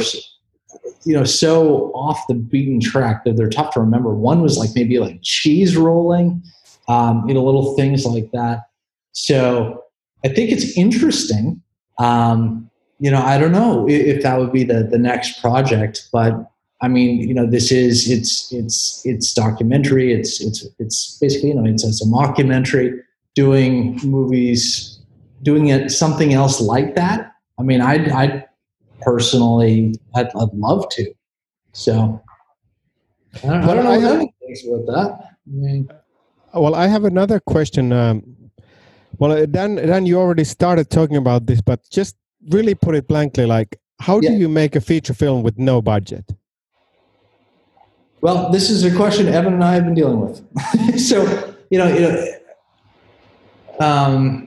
you 1.04 1.14
know, 1.14 1.24
so 1.24 1.92
off 1.94 2.28
the 2.28 2.36
beaten 2.36 2.80
track 2.80 3.24
that 3.24 3.36
they're 3.36 3.50
tough 3.50 3.74
to 3.74 3.80
remember. 3.80 4.14
One 4.14 4.42
was 4.42 4.58
like 4.58 4.70
maybe 4.76 5.00
like 5.00 5.20
cheese 5.24 5.76
rolling, 5.76 6.44
um, 6.88 7.28
you 7.28 7.34
know, 7.34 7.44
little 7.44 7.76
things 7.76 8.06
like 8.06 8.32
that. 8.32 8.70
So 9.14 9.84
I 10.24 10.30
think 10.30 10.52
it's 10.52 10.78
interesting 10.78 11.62
um, 12.00 12.70
you 13.00 13.12
know, 13.12 13.22
I 13.22 13.38
don't 13.38 13.52
know 13.52 13.88
if 13.88 14.24
that 14.24 14.40
would 14.40 14.52
be 14.52 14.64
the 14.64 14.84
the 14.84 14.98
next 14.98 15.40
project, 15.42 16.10
but 16.12 16.34
I 16.82 16.88
mean, 16.88 17.28
you 17.28 17.34
know, 17.34 17.46
this 17.46 17.72
is 17.72 18.10
it's 18.10 18.52
it's 18.52 19.02
it's 19.06 19.34
documentary. 19.34 20.14
It's 20.14 20.42
it's 20.42 20.66
it's 20.80 21.18
basically 21.20 21.50
you 21.50 21.56
know 21.56 21.66
it's, 21.66 21.84
it's 21.84 22.02
a 22.02 22.06
mockumentary 22.06 23.00
doing 23.36 24.00
movies, 24.04 24.97
doing 25.48 25.68
it 25.68 25.90
something 25.90 26.34
else 26.34 26.60
like 26.60 26.94
that. 26.96 27.32
I 27.58 27.64
mean, 27.64 27.80
I 27.80 27.94
I 28.24 28.46
personally 29.00 29.96
I'd, 30.14 30.28
I'd 30.42 30.54
love 30.68 30.90
to. 30.96 31.04
So 31.72 32.22
I 33.44 33.48
don't, 33.48 33.64
I 33.64 33.74
don't 33.74 33.86
know 33.86 33.92
I 33.92 34.00
have, 34.00 34.20
that. 34.94 35.10
I 35.48 35.56
mean, 35.64 35.90
well, 36.54 36.76
I 36.76 36.88
have 36.88 37.06
another 37.06 37.40
question. 37.40 37.94
Um, 37.94 38.36
well, 39.20 39.46
Dan, 39.46 39.76
Dan, 39.76 40.06
you 40.06 40.20
already 40.20 40.44
started 40.44 40.90
talking 40.90 41.16
about 41.16 41.46
this, 41.46 41.62
but 41.62 41.80
just 41.90 42.18
really 42.50 42.76
put 42.76 42.94
it 42.94 43.08
blankly, 43.08 43.46
like, 43.46 43.80
how 44.00 44.20
do 44.20 44.34
you 44.34 44.50
make 44.50 44.76
a 44.76 44.82
feature 44.82 45.14
film 45.14 45.44
with 45.44 45.58
no 45.58 45.82
budget? 45.82 46.26
Well, 48.20 48.52
this 48.52 48.70
is 48.70 48.84
a 48.84 48.94
question 48.94 49.28
Evan 49.28 49.54
and 49.54 49.64
I 49.64 49.76
have 49.76 49.86
been 49.86 49.94
dealing 49.94 50.20
with. 50.20 51.00
so, 51.10 51.56
you 51.70 51.78
know, 51.78 51.88
you 51.88 52.02
know, 52.02 52.26
um, 53.80 54.47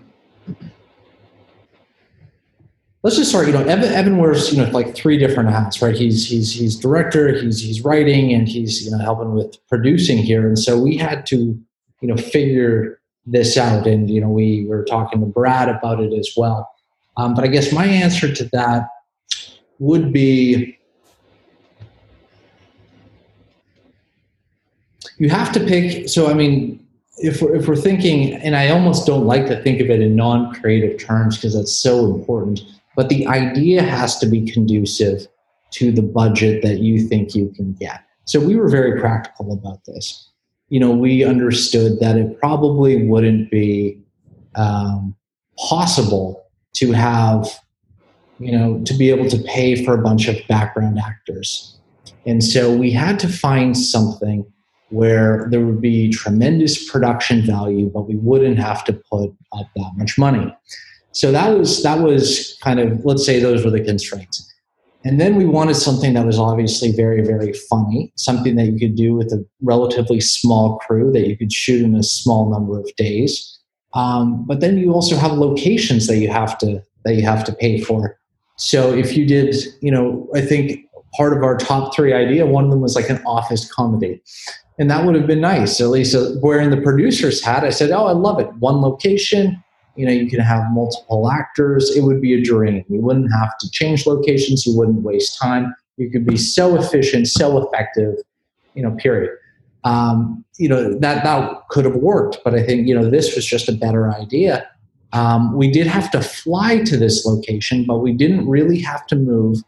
let's 3.02 3.16
just 3.16 3.30
start. 3.30 3.46
You 3.46 3.52
know, 3.52 3.64
Evan, 3.64 3.92
Evan 3.92 4.16
wears 4.18 4.52
you 4.52 4.62
know 4.62 4.70
like 4.70 4.94
three 4.94 5.18
different 5.18 5.50
hats, 5.50 5.82
right? 5.82 5.94
He's 5.94 6.28
he's 6.28 6.52
he's 6.52 6.76
director, 6.76 7.32
he's 7.40 7.60
he's 7.60 7.82
writing, 7.82 8.32
and 8.32 8.48
he's 8.48 8.84
you 8.84 8.90
know 8.90 8.98
helping 8.98 9.32
with 9.32 9.56
producing 9.68 10.18
here. 10.18 10.46
And 10.46 10.58
so 10.58 10.78
we 10.78 10.96
had 10.96 11.26
to 11.26 11.36
you 11.36 12.08
know 12.08 12.16
figure 12.16 13.00
this 13.26 13.56
out. 13.56 13.86
And, 13.86 14.10
you 14.10 14.20
know, 14.20 14.28
we 14.28 14.66
were 14.66 14.84
talking 14.84 15.20
to 15.20 15.26
Brad 15.26 15.68
about 15.68 16.00
it 16.00 16.12
as 16.12 16.32
well. 16.36 16.68
Um, 17.16 17.34
but 17.34 17.44
I 17.44 17.48
guess 17.48 17.72
my 17.72 17.86
answer 17.86 18.32
to 18.32 18.44
that 18.52 18.88
would 19.78 20.12
be 20.12 20.78
you 25.18 25.28
have 25.28 25.52
to 25.52 25.60
pick. 25.60 26.08
So, 26.08 26.30
I 26.30 26.34
mean, 26.34 26.84
if 27.18 27.42
we're, 27.42 27.54
if 27.54 27.68
we're 27.68 27.76
thinking, 27.76 28.34
and 28.34 28.56
I 28.56 28.70
almost 28.70 29.06
don't 29.06 29.26
like 29.26 29.46
to 29.46 29.62
think 29.62 29.80
of 29.80 29.90
it 29.90 30.00
in 30.00 30.16
non 30.16 30.54
creative 30.54 30.98
terms 30.98 31.36
because 31.36 31.54
that's 31.54 31.74
so 31.74 32.06
important, 32.14 32.62
but 32.96 33.08
the 33.08 33.26
idea 33.26 33.82
has 33.82 34.18
to 34.18 34.26
be 34.26 34.50
conducive 34.50 35.26
to 35.72 35.92
the 35.92 36.02
budget 36.02 36.62
that 36.62 36.80
you 36.80 37.06
think 37.06 37.34
you 37.34 37.50
can 37.54 37.72
get. 37.74 38.04
So, 38.24 38.40
we 38.40 38.56
were 38.56 38.68
very 38.68 39.00
practical 39.00 39.52
about 39.52 39.84
this 39.84 40.30
you 40.70 40.78
know, 40.78 40.92
we 40.92 41.24
understood 41.24 41.98
that 42.00 42.16
it 42.16 42.38
probably 42.38 43.06
wouldn't 43.06 43.50
be 43.50 44.00
um, 44.54 45.14
possible 45.58 46.46
to 46.74 46.92
have, 46.92 47.46
you 48.38 48.56
know, 48.56 48.80
to 48.84 48.94
be 48.94 49.10
able 49.10 49.28
to 49.28 49.38
pay 49.38 49.84
for 49.84 49.94
a 49.94 50.02
bunch 50.02 50.28
of 50.28 50.36
background 50.48 50.98
actors. 51.04 51.76
And 52.24 52.42
so 52.42 52.72
we 52.72 52.92
had 52.92 53.18
to 53.20 53.28
find 53.28 53.76
something 53.76 54.50
where 54.90 55.48
there 55.50 55.60
would 55.60 55.80
be 55.80 56.10
tremendous 56.10 56.88
production 56.88 57.42
value, 57.42 57.90
but 57.92 58.02
we 58.02 58.16
wouldn't 58.16 58.58
have 58.58 58.84
to 58.84 58.92
put 58.92 59.32
up 59.52 59.66
that 59.74 59.92
much 59.96 60.18
money. 60.18 60.54
So 61.12 61.32
that 61.32 61.56
was 61.56 61.82
that 61.82 62.00
was 62.00 62.56
kind 62.62 62.78
of 62.78 63.04
let's 63.04 63.24
say 63.24 63.40
those 63.40 63.64
were 63.64 63.70
the 63.70 63.82
constraints. 63.82 64.46
And 65.04 65.18
then 65.18 65.36
we 65.36 65.46
wanted 65.46 65.76
something 65.76 66.12
that 66.12 66.26
was 66.26 66.38
obviously 66.38 66.92
very, 66.92 67.22
very 67.22 67.54
funny, 67.70 68.12
something 68.16 68.56
that 68.56 68.66
you 68.66 68.78
could 68.78 68.96
do 68.96 69.14
with 69.14 69.32
a 69.32 69.42
relatively 69.62 70.20
small 70.20 70.76
crew 70.78 71.10
that 71.12 71.26
you 71.26 71.38
could 71.38 71.52
shoot 71.52 71.82
in 71.82 71.94
a 71.94 72.02
small 72.02 72.50
number 72.50 72.78
of 72.78 72.86
days. 72.96 73.58
Um, 73.94 74.44
but 74.46 74.60
then 74.60 74.76
you 74.76 74.92
also 74.92 75.16
have 75.16 75.32
locations 75.32 76.06
that 76.06 76.18
you 76.18 76.28
have 76.28 76.58
to 76.58 76.82
that 77.04 77.14
you 77.14 77.22
have 77.22 77.44
to 77.44 77.52
pay 77.52 77.80
for. 77.80 78.18
So 78.56 78.92
if 78.92 79.16
you 79.16 79.26
did, 79.26 79.56
you 79.80 79.90
know, 79.90 80.28
I 80.34 80.42
think 80.42 80.84
part 81.16 81.34
of 81.36 81.42
our 81.42 81.56
top 81.56 81.94
three 81.94 82.12
idea, 82.12 82.44
one 82.44 82.64
of 82.64 82.70
them 82.70 82.82
was 82.82 82.94
like 82.94 83.08
an 83.08 83.22
office 83.24 83.70
comedy. 83.72 84.20
And 84.78 84.90
that 84.90 85.04
would 85.04 85.14
have 85.14 85.26
been 85.26 85.40
nice. 85.40 85.80
At 85.80 85.88
least 85.88 86.14
uh, 86.14 86.32
wearing 86.42 86.70
the 86.70 86.80
producer's 86.80 87.42
hat, 87.42 87.64
I 87.64 87.70
said, 87.70 87.90
Oh, 87.90 88.06
I 88.06 88.12
love 88.12 88.38
it. 88.38 88.52
One 88.56 88.80
location, 88.80 89.62
you 90.00 90.06
know 90.06 90.12
you 90.12 90.28
can 90.28 90.40
have 90.40 90.64
multiple 90.72 91.30
actors. 91.30 91.94
It 91.94 92.02
would 92.02 92.20
be 92.22 92.32
a 92.34 92.42
dream. 92.42 92.84
You 92.88 93.00
wouldn't 93.00 93.30
have 93.32 93.52
to 93.58 93.70
change 93.70 94.06
locations. 94.06 94.66
You 94.66 94.76
wouldn't 94.78 95.02
waste 95.02 95.38
time. 95.38 95.74
You 95.98 96.10
could 96.10 96.24
be 96.24 96.38
so 96.38 96.76
efficient 96.76 97.28
so 97.28 97.46
effective 97.62 98.14
you 98.74 98.82
know 98.82 98.92
period. 98.92 99.36
Um, 99.84 100.44
you 100.58 100.68
know 100.68 100.92
that 100.98 101.24
that 101.24 101.68
could 101.70 101.86
have 101.86 101.96
worked 101.96 102.36
but 102.44 102.54
i 102.54 102.62
think 102.62 102.86
you 102.86 102.94
know 102.94 103.08
this 103.08 103.34
was 103.34 103.44
just 103.44 103.68
a 103.68 103.72
better 103.72 104.10
idea. 104.12 104.68
Um, 105.12 105.56
we 105.56 105.70
did 105.70 105.86
have 105.86 106.10
to 106.12 106.20
fly 106.22 106.82
to 106.84 106.96
this 106.96 107.26
location 107.26 107.84
but 107.84 107.98
we 107.98 108.12
didn't 108.12 108.46
really 108.48 108.80
have 108.80 109.06
to 109.08 109.16
move. 109.16 109.58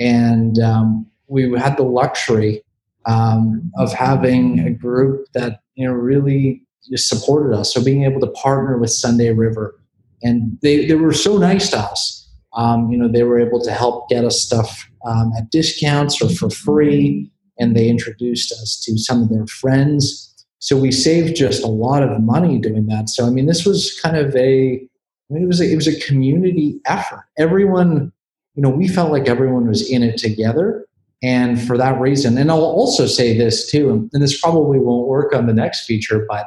And 0.00 0.58
um, 0.60 1.06
we 1.26 1.42
had 1.58 1.76
the 1.76 1.82
luxury 1.82 2.62
um, 3.04 3.70
of 3.76 3.92
having 3.92 4.60
a 4.60 4.70
group 4.70 5.26
that 5.34 5.60
you 5.74 5.86
know 5.86 5.92
really 5.92 6.62
just 6.88 7.08
supported 7.08 7.56
us. 7.56 7.72
So 7.72 7.84
being 7.84 8.04
able 8.04 8.20
to 8.20 8.28
partner 8.28 8.78
with 8.78 8.90
Sunday 8.90 9.32
River, 9.32 9.78
and 10.22 10.58
they, 10.62 10.86
they 10.86 10.94
were 10.94 11.12
so 11.12 11.38
nice 11.38 11.70
to 11.70 11.78
us. 11.78 12.28
Um, 12.54 12.90
you 12.90 12.98
know, 12.98 13.08
they 13.08 13.22
were 13.22 13.38
able 13.38 13.62
to 13.62 13.70
help 13.70 14.08
get 14.08 14.24
us 14.24 14.42
stuff 14.42 14.88
um, 15.06 15.32
at 15.36 15.50
discounts 15.50 16.20
or 16.20 16.28
for 16.28 16.50
free, 16.50 17.30
and 17.58 17.76
they 17.76 17.88
introduced 17.88 18.52
us 18.52 18.82
to 18.84 18.98
some 18.98 19.22
of 19.22 19.28
their 19.28 19.46
friends. 19.46 20.24
So 20.58 20.76
we 20.76 20.90
saved 20.90 21.36
just 21.36 21.62
a 21.62 21.68
lot 21.68 22.02
of 22.02 22.20
money 22.20 22.58
doing 22.58 22.86
that. 22.86 23.08
So 23.08 23.26
I 23.26 23.30
mean, 23.30 23.46
this 23.46 23.64
was 23.64 23.98
kind 24.02 24.16
of 24.16 24.34
a, 24.34 24.74
I 24.74 25.34
mean, 25.34 25.44
it 25.44 25.46
was 25.46 25.60
a, 25.60 25.70
it 25.70 25.76
was 25.76 25.86
a 25.86 26.00
community 26.00 26.80
effort. 26.86 27.24
Everyone, 27.38 28.12
you 28.54 28.62
know, 28.62 28.70
we 28.70 28.88
felt 28.88 29.12
like 29.12 29.28
everyone 29.28 29.68
was 29.68 29.88
in 29.88 30.02
it 30.02 30.18
together. 30.18 30.84
And 31.22 31.60
for 31.60 31.76
that 31.76 32.00
reason, 32.00 32.38
and 32.38 32.50
I'll 32.50 32.62
also 32.62 33.06
say 33.06 33.36
this 33.36 33.70
too, 33.70 34.08
and 34.12 34.22
this 34.22 34.40
probably 34.40 34.78
won't 34.78 35.06
work 35.06 35.34
on 35.34 35.46
the 35.46 35.52
next 35.52 35.84
feature, 35.84 36.24
but 36.28 36.46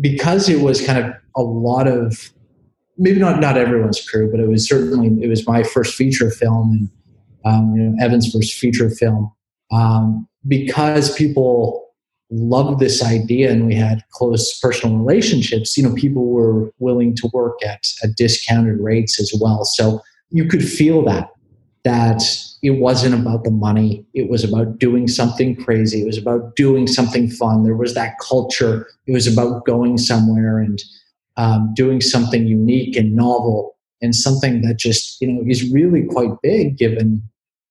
because 0.00 0.48
it 0.48 0.60
was 0.60 0.84
kind 0.84 1.04
of 1.04 1.14
a 1.36 1.42
lot 1.42 1.86
of 1.86 2.32
maybe 2.96 3.18
not 3.18 3.40
not 3.40 3.56
everyone's 3.56 4.06
crew, 4.08 4.30
but 4.30 4.40
it 4.40 4.48
was 4.48 4.66
certainly 4.66 5.22
it 5.22 5.28
was 5.28 5.46
my 5.46 5.62
first 5.62 5.94
feature 5.94 6.30
film 6.30 6.72
and 6.72 6.90
um, 7.44 7.74
you 7.74 7.82
know, 7.82 8.04
Evan's 8.04 8.32
first 8.32 8.54
feature 8.54 8.90
film. 8.90 9.32
Um, 9.70 10.28
because 10.46 11.14
people 11.14 11.84
loved 12.30 12.80
this 12.80 13.02
idea 13.02 13.50
and 13.50 13.66
we 13.66 13.74
had 13.74 14.02
close 14.12 14.58
personal 14.58 14.96
relationships, 14.96 15.76
you 15.76 15.82
know, 15.82 15.94
people 15.94 16.26
were 16.26 16.70
willing 16.78 17.14
to 17.16 17.30
work 17.32 17.62
at, 17.64 17.86
at 18.02 18.16
discounted 18.16 18.80
rates 18.80 19.20
as 19.20 19.32
well. 19.40 19.64
So 19.64 20.00
you 20.30 20.44
could 20.44 20.66
feel 20.66 21.02
that 21.04 21.30
that 21.88 22.22
it 22.62 22.72
wasn't 22.72 23.14
about 23.14 23.44
the 23.44 23.50
money. 23.50 24.04
It 24.12 24.28
was 24.28 24.44
about 24.44 24.78
doing 24.78 25.08
something 25.08 25.56
crazy. 25.56 26.02
It 26.02 26.06
was 26.06 26.18
about 26.18 26.54
doing 26.54 26.86
something 26.86 27.30
fun. 27.30 27.64
There 27.64 27.76
was 27.76 27.94
that 27.94 28.18
culture. 28.18 28.86
It 29.06 29.12
was 29.12 29.26
about 29.26 29.64
going 29.64 29.96
somewhere 29.96 30.58
and 30.58 30.82
um, 31.38 31.72
doing 31.74 32.02
something 32.02 32.46
unique 32.46 32.94
and 32.94 33.14
novel 33.16 33.78
and 34.02 34.14
something 34.14 34.60
that 34.62 34.78
just, 34.78 35.18
you 35.22 35.28
know, 35.28 35.42
is 35.48 35.70
really 35.70 36.04
quite 36.04 36.30
big 36.42 36.76
given, 36.76 37.22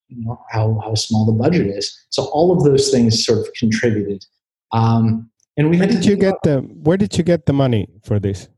you 0.07 0.25
know, 0.25 0.43
how, 0.49 0.81
how 0.83 0.95
small 0.95 1.27
the 1.27 1.31
budget 1.43 1.67
is. 1.67 1.95
So 2.09 2.23
all 2.25 2.51
of 2.51 2.63
those 2.63 2.89
things 2.89 3.23
sort 3.23 3.39
of 3.39 3.53
contributed. 3.53 4.25
Um, 4.71 5.29
and 5.57 5.69
we 5.69 5.77
where 5.77 5.87
did 5.87 6.05
you 6.05 6.15
get 6.15 6.35
the, 6.43 6.61
where 6.61 6.97
did 6.97 7.15
you 7.17 7.23
get 7.23 7.45
the 7.45 7.53
money 7.53 7.87
for 8.03 8.19
this? 8.19 8.49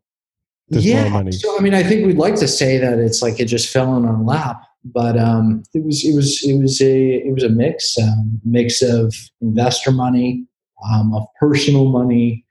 yeah. 0.69 1.29
So, 1.31 1.57
I 1.57 1.61
mean, 1.61 1.73
I 1.73 1.83
think 1.83 2.05
we'd 2.05 2.17
like 2.17 2.35
to 2.35 2.47
say 2.47 2.77
that 2.77 2.99
it's 2.99 3.21
like 3.21 3.39
it 3.39 3.45
just 3.45 3.73
fell 3.73 3.97
in 3.97 4.05
our 4.05 4.21
lap 4.21 4.68
but 4.83 5.17
um, 5.17 5.63
it 5.73 5.83
was 5.83 6.05
it 6.05 6.15
was 6.15 6.43
it 6.43 6.59
was 6.59 6.81
a 6.81 7.15
it 7.15 7.33
was 7.33 7.43
a 7.43 7.49
mix 7.49 7.97
um, 7.97 8.39
mix 8.45 8.81
of 8.81 9.13
investor 9.41 9.91
money, 9.91 10.45
um, 10.89 11.13
of 11.13 11.25
personal 11.39 11.89
money, 11.89 12.45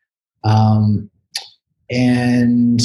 um, 0.45 1.11
and 1.91 2.81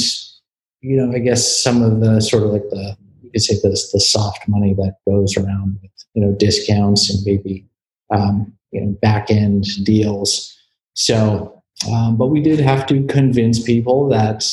you 0.80 0.96
know 0.96 1.12
I 1.14 1.18
guess 1.18 1.62
some 1.62 1.82
of 1.82 2.00
the 2.00 2.20
sort 2.20 2.44
of 2.44 2.50
like 2.50 2.68
the 2.70 2.96
you 3.22 3.30
could 3.30 3.42
say 3.42 3.56
this 3.62 3.92
the 3.92 4.00
soft 4.00 4.48
money 4.48 4.74
that 4.74 4.96
goes 5.06 5.36
around 5.36 5.78
with 5.82 5.90
you 6.14 6.24
know 6.24 6.32
discounts 6.32 7.10
and 7.10 7.20
maybe 7.24 7.66
um, 8.10 8.52
you 8.72 8.80
know 8.80 8.92
back 9.02 9.30
end 9.30 9.64
deals. 9.84 10.50
So, 10.94 11.62
um, 11.92 12.16
but 12.16 12.26
we 12.28 12.40
did 12.40 12.60
have 12.60 12.86
to 12.86 13.04
convince 13.06 13.62
people 13.62 14.08
that 14.08 14.46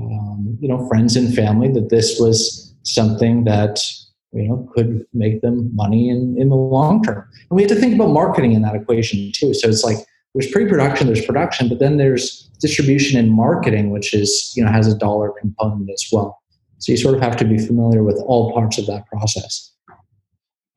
um, 0.00 0.58
you 0.60 0.68
know 0.68 0.88
friends 0.88 1.14
and 1.14 1.32
family 1.32 1.70
that 1.72 1.90
this 1.90 2.18
was 2.18 2.74
something 2.82 3.44
that 3.44 3.80
you 4.32 4.48
know 4.48 4.68
could 4.74 5.06
make 5.12 5.40
them 5.42 5.74
money 5.74 6.08
in, 6.08 6.36
in 6.38 6.48
the 6.48 6.56
long 6.56 7.02
term. 7.02 7.28
And 7.50 7.56
we 7.56 7.62
have 7.62 7.70
to 7.70 7.76
think 7.76 7.94
about 7.94 8.10
marketing 8.10 8.52
in 8.52 8.62
that 8.62 8.74
equation 8.74 9.30
too. 9.32 9.54
So 9.54 9.68
it's 9.68 9.84
like 9.84 9.98
there's 10.34 10.50
pre-production 10.50 11.06
there's 11.06 11.24
production 11.24 11.68
but 11.68 11.78
then 11.78 11.98
there's 11.98 12.48
distribution 12.58 13.18
and 13.18 13.30
marketing 13.30 13.90
which 13.90 14.14
is 14.14 14.52
you 14.56 14.64
know 14.64 14.70
has 14.70 14.86
a 14.86 14.96
dollar 14.96 15.32
component 15.38 15.90
as 15.90 16.04
well. 16.10 16.40
So 16.78 16.92
you 16.92 16.98
sort 16.98 17.14
of 17.14 17.20
have 17.20 17.36
to 17.36 17.44
be 17.44 17.58
familiar 17.58 18.02
with 18.02 18.20
all 18.26 18.52
parts 18.52 18.78
of 18.78 18.86
that 18.86 19.06
process. 19.06 19.70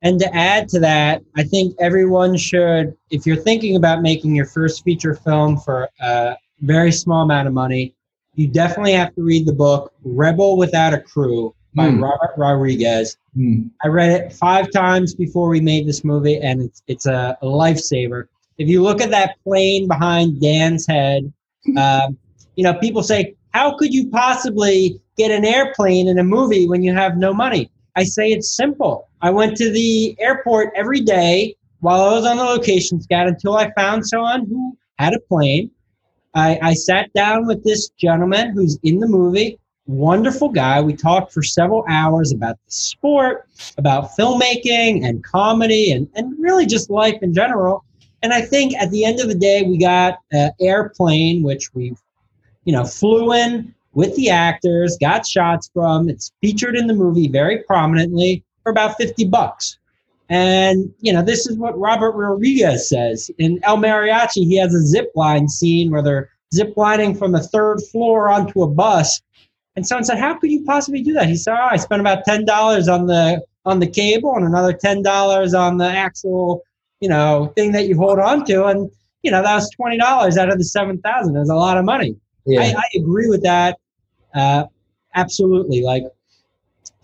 And 0.02 0.20
to 0.20 0.36
add 0.36 0.68
to 0.68 0.80
that 0.80 1.22
i 1.36 1.42
think 1.42 1.74
everyone 1.80 2.36
should 2.36 2.94
if 3.10 3.26
you're 3.26 3.36
thinking 3.36 3.76
about 3.76 4.02
making 4.02 4.36
your 4.36 4.46
first 4.46 4.84
feature 4.84 5.14
film 5.14 5.56
for 5.58 5.88
a 6.00 6.36
very 6.60 6.92
small 6.92 7.22
amount 7.22 7.48
of 7.48 7.54
money 7.54 7.94
you 8.34 8.46
definitely 8.46 8.92
have 8.92 9.14
to 9.14 9.22
read 9.22 9.46
the 9.46 9.52
book 9.52 9.92
rebel 10.04 10.58
without 10.58 10.92
a 10.92 11.00
crew 11.00 11.55
by 11.76 11.88
mm. 11.90 12.02
Robert 12.02 12.34
Rodriguez. 12.36 13.18
Mm. 13.36 13.70
I 13.84 13.88
read 13.88 14.10
it 14.10 14.32
five 14.32 14.72
times 14.72 15.14
before 15.14 15.48
we 15.48 15.60
made 15.60 15.86
this 15.86 16.02
movie, 16.02 16.38
and 16.38 16.62
it's 16.62 16.82
it's 16.88 17.06
a, 17.06 17.36
a 17.42 17.46
lifesaver. 17.46 18.24
If 18.58 18.68
you 18.68 18.82
look 18.82 19.00
at 19.02 19.10
that 19.10 19.36
plane 19.44 19.86
behind 19.86 20.40
Dan's 20.40 20.86
head, 20.86 21.32
um, 21.76 22.18
you 22.56 22.64
know 22.64 22.74
people 22.74 23.02
say, 23.02 23.36
"How 23.50 23.76
could 23.76 23.92
you 23.92 24.08
possibly 24.08 25.00
get 25.16 25.30
an 25.30 25.44
airplane 25.44 26.08
in 26.08 26.18
a 26.18 26.24
movie 26.24 26.66
when 26.66 26.82
you 26.82 26.94
have 26.94 27.16
no 27.18 27.32
money?" 27.32 27.70
I 27.94 28.04
say 28.04 28.32
it's 28.32 28.56
simple. 28.56 29.08
I 29.22 29.30
went 29.30 29.56
to 29.58 29.70
the 29.70 30.16
airport 30.18 30.72
every 30.74 31.00
day 31.00 31.54
while 31.80 32.00
I 32.00 32.12
was 32.14 32.26
on 32.26 32.38
the 32.38 32.44
location 32.44 33.00
scout 33.00 33.28
until 33.28 33.56
I 33.56 33.70
found 33.72 34.06
someone 34.06 34.46
who 34.46 34.76
had 34.98 35.14
a 35.14 35.20
plane. 35.20 35.70
I, 36.34 36.58
I 36.60 36.74
sat 36.74 37.10
down 37.14 37.46
with 37.46 37.64
this 37.64 37.88
gentleman 37.98 38.52
who's 38.52 38.78
in 38.82 38.98
the 38.98 39.08
movie 39.08 39.58
wonderful 39.86 40.48
guy. 40.48 40.80
We 40.80 40.94
talked 40.94 41.32
for 41.32 41.42
several 41.42 41.84
hours 41.88 42.32
about 42.32 42.56
the 42.64 42.72
sport, 42.72 43.48
about 43.78 44.10
filmmaking 44.18 45.06
and 45.06 45.22
comedy, 45.24 45.92
and, 45.92 46.08
and 46.14 46.34
really 46.38 46.66
just 46.66 46.90
life 46.90 47.18
in 47.22 47.32
general. 47.32 47.84
And 48.22 48.32
I 48.32 48.40
think 48.40 48.74
at 48.74 48.90
the 48.90 49.04
end 49.04 49.20
of 49.20 49.28
the 49.28 49.34
day, 49.34 49.62
we 49.62 49.78
got 49.78 50.18
an 50.32 50.50
airplane, 50.60 51.42
which 51.42 51.72
we, 51.74 51.94
you 52.64 52.72
know, 52.72 52.84
flew 52.84 53.32
in 53.32 53.74
with 53.92 54.14
the 54.16 54.30
actors, 54.30 54.96
got 55.00 55.26
shots 55.26 55.70
from. 55.72 56.08
It's 56.08 56.32
featured 56.40 56.76
in 56.76 56.86
the 56.86 56.94
movie 56.94 57.28
very 57.28 57.62
prominently 57.62 58.44
for 58.62 58.70
about 58.70 58.96
50 58.96 59.26
bucks. 59.26 59.78
And, 60.28 60.92
you 61.00 61.12
know, 61.12 61.22
this 61.22 61.46
is 61.46 61.56
what 61.56 61.78
Robert 61.78 62.12
Rodriguez 62.12 62.88
says. 62.88 63.30
In 63.38 63.60
El 63.62 63.76
Mariachi, 63.76 64.44
he 64.44 64.56
has 64.58 64.74
a 64.74 64.84
zip 64.84 65.12
line 65.14 65.48
scene 65.48 65.92
where 65.92 66.02
they're 66.02 66.30
zip 66.52 66.74
lining 66.76 67.14
from 67.14 67.32
the 67.32 67.40
third 67.40 67.80
floor 67.92 68.28
onto 68.28 68.62
a 68.62 68.68
bus 68.68 69.20
and 69.76 69.86
someone 69.86 70.04
said, 70.04 70.18
"How 70.18 70.34
could 70.34 70.50
you 70.50 70.64
possibly 70.64 71.02
do 71.02 71.12
that?" 71.12 71.28
He 71.28 71.36
said, 71.36 71.54
oh, 71.54 71.68
"I 71.70 71.76
spent 71.76 72.00
about 72.00 72.24
ten 72.24 72.44
dollars 72.44 72.88
on 72.88 73.06
the 73.06 73.44
on 73.64 73.78
the 73.80 73.86
cable 73.86 74.34
and 74.34 74.44
another 74.44 74.72
ten 74.72 75.02
dollars 75.02 75.54
on 75.54 75.76
the 75.76 75.88
actual, 75.88 76.62
you 77.00 77.08
know, 77.08 77.52
thing 77.56 77.72
that 77.72 77.86
you 77.88 77.96
hold 77.96 78.18
on 78.18 78.44
to, 78.46 78.64
and 78.64 78.90
you 79.22 79.30
know 79.30 79.42
that 79.42 79.54
was 79.54 79.70
twenty 79.70 79.98
dollars 79.98 80.38
out 80.38 80.50
of 80.50 80.58
the 80.58 80.64
seven 80.64 80.98
thousand. 80.98 81.34
That's 81.34 81.50
a 81.50 81.54
lot 81.54 81.76
of 81.76 81.84
money. 81.84 82.16
Yeah. 82.46 82.60
I, 82.60 82.74
I 82.76 82.84
agree 82.96 83.28
with 83.28 83.42
that. 83.42 83.78
Uh, 84.34 84.64
absolutely. 85.14 85.82
Like, 85.82 86.04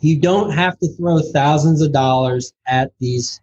you 0.00 0.18
don't 0.18 0.50
have 0.50 0.78
to 0.78 0.88
throw 0.94 1.20
thousands 1.20 1.82
of 1.82 1.92
dollars 1.92 2.52
at 2.66 2.92
these 3.00 3.40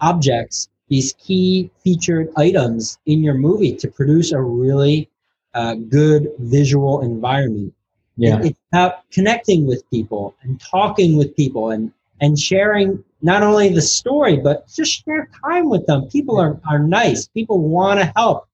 objects, 0.00 0.68
these 0.88 1.12
key 1.18 1.70
featured 1.84 2.30
items 2.36 2.98
in 3.06 3.22
your 3.22 3.34
movie 3.34 3.76
to 3.76 3.88
produce 3.88 4.32
a 4.32 4.40
really 4.40 5.10
uh, 5.54 5.74
good 5.74 6.28
visual 6.38 7.02
environment. 7.02 7.74
Yeah. 8.18 8.40
It's 8.42 8.58
about 8.72 9.08
connecting 9.12 9.64
with 9.64 9.88
people 9.90 10.34
and 10.42 10.60
talking 10.60 11.16
with 11.16 11.36
people 11.36 11.70
and, 11.70 11.92
and 12.20 12.36
sharing 12.36 13.02
not 13.22 13.44
only 13.44 13.68
the 13.68 13.80
story, 13.80 14.36
but 14.36 14.68
just 14.68 15.04
share 15.04 15.30
time 15.44 15.68
with 15.68 15.86
them. 15.86 16.08
People 16.08 16.38
are, 16.40 16.60
are 16.68 16.80
nice. 16.80 17.28
People 17.28 17.60
want 17.60 18.00
to 18.00 18.12
help. 18.16 18.48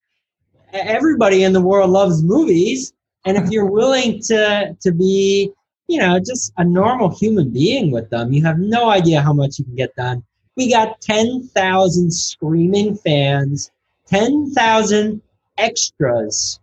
Everybody 0.75 1.45
in 1.45 1.55
the 1.55 1.63
world 1.63 1.91
loves 1.91 2.23
movies. 2.23 2.93
And 3.25 3.39
if 3.39 3.49
you're 3.51 3.65
willing 3.65 4.21
to, 4.25 4.77
to 4.79 4.93
be, 4.93 5.51
you 5.89 5.99
know, 5.99 6.19
just 6.19 6.53
a 6.59 6.65
normal 6.65 7.17
human 7.17 7.49
being 7.49 7.91
with 7.91 8.11
them, 8.11 8.35
you 8.35 8.43
have 8.45 8.59
no 8.59 8.91
idea 8.91 9.23
how 9.23 9.33
much 9.33 9.59
you 9.59 9.65
can 9.65 9.77
get 9.77 9.97
done. 9.97 10.23
We 10.57 10.71
got 10.71 11.01
10,000 11.01 12.13
screaming 12.13 12.97
fans, 12.97 13.71
10,000 14.09 15.23
extras 15.57 16.61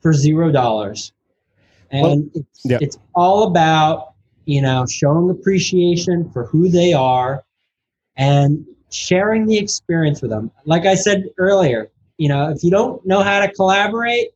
for 0.00 0.14
zero 0.14 0.50
dollars 0.50 1.12
and 1.90 2.02
well, 2.02 2.22
it's, 2.34 2.60
yeah. 2.64 2.78
it's 2.80 2.98
all 3.14 3.44
about 3.44 4.14
you 4.46 4.62
know 4.62 4.86
showing 4.86 5.30
appreciation 5.30 6.30
for 6.30 6.46
who 6.46 6.68
they 6.68 6.92
are 6.92 7.44
and 8.16 8.64
sharing 8.90 9.46
the 9.46 9.56
experience 9.56 10.20
with 10.22 10.30
them 10.30 10.50
like 10.64 10.86
i 10.86 10.94
said 10.94 11.28
earlier 11.38 11.90
you 12.18 12.28
know 12.28 12.50
if 12.50 12.64
you 12.64 12.70
don't 12.70 13.04
know 13.06 13.22
how 13.22 13.40
to 13.40 13.52
collaborate 13.52 14.28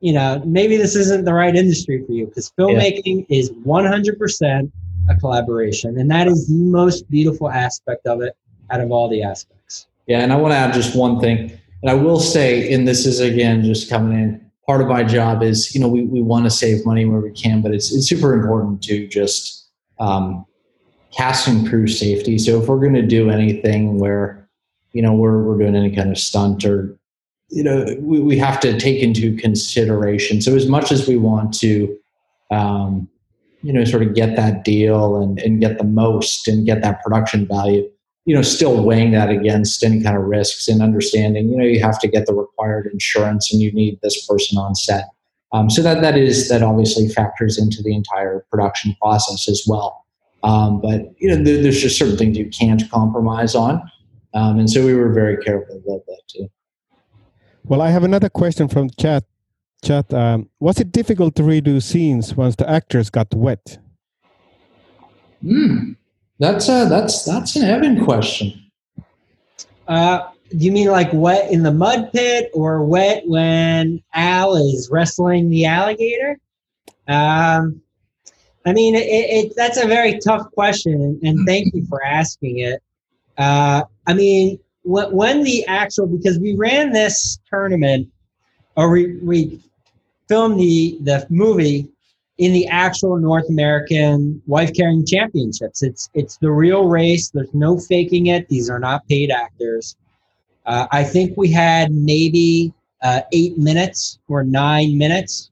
you 0.00 0.12
know 0.12 0.42
maybe 0.44 0.76
this 0.76 0.96
isn't 0.96 1.24
the 1.24 1.32
right 1.32 1.54
industry 1.54 2.04
for 2.04 2.12
you 2.12 2.26
because 2.26 2.52
filmmaking 2.58 3.26
yeah. 3.28 3.38
is 3.38 3.50
100% 3.50 4.72
a 5.08 5.16
collaboration 5.16 5.98
and 5.98 6.10
that 6.10 6.26
is 6.26 6.48
the 6.48 6.54
most 6.54 7.08
beautiful 7.10 7.50
aspect 7.50 8.06
of 8.06 8.22
it 8.22 8.36
out 8.70 8.80
of 8.80 8.90
all 8.90 9.08
the 9.08 9.22
aspects 9.22 9.86
yeah 10.06 10.20
and 10.20 10.32
i 10.32 10.36
want 10.36 10.52
to 10.52 10.56
add 10.56 10.72
just 10.72 10.96
one 10.96 11.20
thing 11.20 11.52
and 11.82 11.90
i 11.90 11.94
will 11.94 12.20
say 12.20 12.72
and 12.72 12.86
this 12.86 13.04
is 13.04 13.20
again 13.20 13.62
just 13.62 13.90
coming 13.90 14.18
in 14.18 14.41
part 14.66 14.80
of 14.80 14.88
my 14.88 15.02
job 15.02 15.42
is 15.42 15.74
you 15.74 15.80
know 15.80 15.88
we, 15.88 16.04
we 16.04 16.22
want 16.22 16.44
to 16.44 16.50
save 16.50 16.86
money 16.86 17.04
where 17.04 17.20
we 17.20 17.32
can 17.32 17.62
but 17.62 17.74
it's, 17.74 17.92
it's 17.92 18.08
super 18.08 18.32
important 18.32 18.82
to 18.82 19.06
just 19.08 19.62
um, 19.98 20.44
cast 21.12 21.46
and 21.46 21.68
crew 21.68 21.86
safety. 21.86 22.38
So 22.38 22.60
if 22.60 22.68
we're 22.68 22.80
going 22.80 22.94
to 22.94 23.06
do 23.06 23.30
anything 23.30 23.98
where 23.98 24.48
you 24.92 25.02
know 25.02 25.14
we're, 25.14 25.42
we're 25.42 25.58
doing 25.58 25.76
any 25.76 25.94
kind 25.94 26.10
of 26.10 26.18
stunt 26.18 26.64
or 26.64 26.96
you 27.48 27.62
know 27.62 27.86
we, 28.00 28.20
we 28.20 28.38
have 28.38 28.60
to 28.60 28.78
take 28.78 29.02
into 29.02 29.36
consideration. 29.36 30.40
So 30.40 30.54
as 30.54 30.66
much 30.66 30.90
as 30.90 31.06
we 31.06 31.16
want 31.16 31.54
to 31.60 31.96
um, 32.50 33.08
you 33.62 33.72
know 33.72 33.84
sort 33.84 34.02
of 34.02 34.14
get 34.14 34.36
that 34.36 34.64
deal 34.64 35.16
and, 35.16 35.38
and 35.38 35.60
get 35.60 35.78
the 35.78 35.84
most 35.84 36.48
and 36.48 36.66
get 36.66 36.82
that 36.82 37.02
production 37.02 37.46
value 37.46 37.88
you 38.24 38.34
know, 38.34 38.42
still 38.42 38.84
weighing 38.84 39.12
that 39.12 39.30
against 39.30 39.82
any 39.82 40.02
kind 40.02 40.16
of 40.16 40.22
risks 40.22 40.68
and 40.68 40.80
understanding, 40.80 41.48
you 41.48 41.56
know, 41.56 41.64
you 41.64 41.80
have 41.80 41.98
to 42.00 42.08
get 42.08 42.26
the 42.26 42.34
required 42.34 42.88
insurance 42.92 43.52
and 43.52 43.60
you 43.60 43.72
need 43.72 43.98
this 44.02 44.26
person 44.26 44.58
on 44.58 44.74
set. 44.74 45.08
Um, 45.52 45.68
so 45.68 45.82
that 45.82 46.00
that 46.00 46.16
is 46.16 46.48
that 46.48 46.62
obviously 46.62 47.08
factors 47.08 47.58
into 47.58 47.82
the 47.82 47.94
entire 47.94 48.46
production 48.50 48.96
process 49.00 49.48
as 49.48 49.64
well. 49.66 50.06
Um, 50.42 50.80
but 50.80 51.12
you 51.18 51.28
know, 51.28 51.36
there, 51.42 51.62
there's 51.62 51.80
just 51.80 51.98
certain 51.98 52.16
things 52.16 52.38
you 52.38 52.48
can't 52.48 52.82
compromise 52.90 53.54
on, 53.54 53.82
um, 54.34 54.58
and 54.58 54.68
so 54.68 54.84
we 54.84 54.94
were 54.94 55.12
very 55.12 55.36
careful 55.36 55.76
about 55.76 56.06
that 56.06 56.20
too. 56.28 56.48
Well, 57.64 57.82
I 57.82 57.90
have 57.90 58.02
another 58.02 58.28
question 58.28 58.66
from 58.68 58.90
chat. 58.98 59.24
Chat, 59.84 60.12
um, 60.14 60.48
was 60.58 60.78
it 60.78 60.90
difficult 60.92 61.34
to 61.36 61.42
redo 61.42 61.82
scenes 61.82 62.34
once 62.34 62.56
the 62.56 62.68
actors 62.68 63.10
got 63.10 63.34
wet? 63.34 63.78
Hmm. 65.42 65.92
That's 66.42 66.68
a 66.68 66.86
that's 66.88 67.24
that's 67.24 67.54
an 67.54 67.62
Evan 67.62 68.04
question. 68.04 68.68
Uh, 69.86 70.30
you 70.50 70.72
mean 70.72 70.88
like 70.88 71.08
wet 71.12 71.52
in 71.52 71.62
the 71.62 71.70
mud 71.70 72.10
pit 72.12 72.50
or 72.52 72.82
wet 72.82 73.22
when 73.26 74.02
Al 74.12 74.56
is 74.56 74.88
wrestling 74.90 75.50
the 75.50 75.66
alligator? 75.66 76.36
Um, 77.06 77.80
I 78.66 78.72
mean, 78.72 78.96
it, 78.96 79.06
it, 79.06 79.52
that's 79.54 79.80
a 79.80 79.86
very 79.86 80.18
tough 80.18 80.50
question, 80.50 81.20
and 81.22 81.46
thank 81.46 81.72
you 81.74 81.86
for 81.86 82.04
asking 82.04 82.58
it. 82.58 82.82
Uh, 83.38 83.82
I 84.08 84.12
mean, 84.12 84.58
when, 84.82 85.12
when 85.12 85.44
the 85.44 85.64
actual 85.66 86.08
because 86.08 86.40
we 86.40 86.56
ran 86.56 86.90
this 86.90 87.38
tournament, 87.48 88.08
or 88.76 88.90
we 88.90 89.16
we 89.18 89.60
filmed 90.28 90.58
the 90.58 90.98
the 91.02 91.24
movie 91.30 91.88
in 92.38 92.52
the 92.52 92.66
actual 92.66 93.18
North 93.18 93.48
American 93.48 94.42
wife 94.46 94.72
carrying 94.74 95.04
championships. 95.06 95.82
It's 95.82 96.08
it's 96.14 96.36
the 96.38 96.50
real 96.50 96.88
race. 96.88 97.30
There's 97.30 97.52
no 97.54 97.78
faking 97.78 98.26
it. 98.26 98.48
These 98.48 98.70
are 98.70 98.78
not 98.78 99.06
paid 99.06 99.30
actors. 99.30 99.96
Uh, 100.64 100.86
I 100.90 101.04
think 101.04 101.36
we 101.36 101.50
had 101.50 101.92
maybe 101.92 102.72
uh, 103.02 103.22
eight 103.32 103.58
minutes 103.58 104.18
or 104.28 104.44
nine 104.44 104.96
minutes 104.96 105.50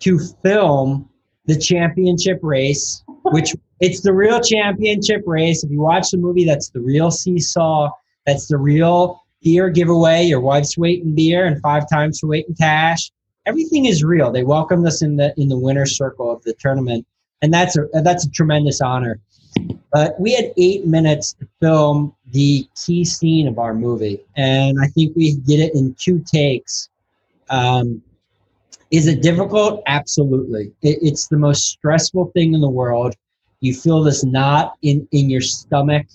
to 0.00 0.18
film 0.42 1.08
the 1.46 1.58
championship 1.58 2.38
race, 2.42 3.02
which 3.24 3.54
it's 3.80 4.02
the 4.02 4.12
real 4.12 4.40
championship 4.40 5.22
race. 5.26 5.64
If 5.64 5.70
you 5.70 5.80
watch 5.80 6.10
the 6.10 6.18
movie, 6.18 6.44
that's 6.44 6.70
the 6.70 6.80
real 6.80 7.10
seesaw. 7.10 7.90
That's 8.26 8.46
the 8.46 8.58
real 8.58 9.22
beer 9.42 9.70
giveaway. 9.70 10.24
Your 10.24 10.40
wife's 10.40 10.76
weight 10.76 11.02
in 11.02 11.14
beer 11.14 11.46
and 11.46 11.60
five 11.62 11.88
times 11.88 12.20
her 12.20 12.28
weight 12.28 12.46
in 12.48 12.54
cash. 12.54 13.10
Everything 13.46 13.86
is 13.86 14.04
real. 14.04 14.30
They 14.30 14.44
welcomed 14.44 14.86
us 14.86 15.02
in 15.02 15.16
the 15.16 15.32
in 15.36 15.48
the 15.48 15.58
winner 15.58 15.86
circle 15.86 16.30
of 16.30 16.42
the 16.42 16.54
tournament, 16.54 17.06
and 17.42 17.52
that's 17.52 17.76
a 17.76 17.86
that's 18.02 18.26
a 18.26 18.30
tremendous 18.30 18.80
honor. 18.80 19.20
But 19.92 20.20
we 20.20 20.34
had 20.34 20.52
eight 20.56 20.86
minutes 20.86 21.32
to 21.34 21.48
film 21.60 22.14
the 22.32 22.68
key 22.84 23.04
scene 23.04 23.48
of 23.48 23.58
our 23.58 23.72
movie, 23.72 24.20
and 24.36 24.78
I 24.80 24.88
think 24.88 25.16
we 25.16 25.36
did 25.36 25.60
it 25.60 25.74
in 25.74 25.94
two 25.98 26.22
takes. 26.26 26.88
Um, 27.48 28.02
is 28.90 29.06
it 29.06 29.22
difficult? 29.22 29.82
Absolutely. 29.86 30.72
It, 30.82 30.98
it's 31.02 31.28
the 31.28 31.36
most 31.36 31.68
stressful 31.68 32.30
thing 32.34 32.54
in 32.54 32.60
the 32.60 32.70
world. 32.70 33.14
You 33.60 33.74
feel 33.74 34.02
this 34.02 34.24
knot 34.24 34.74
in, 34.82 35.08
in 35.12 35.30
your 35.30 35.40
stomach. 35.40 36.06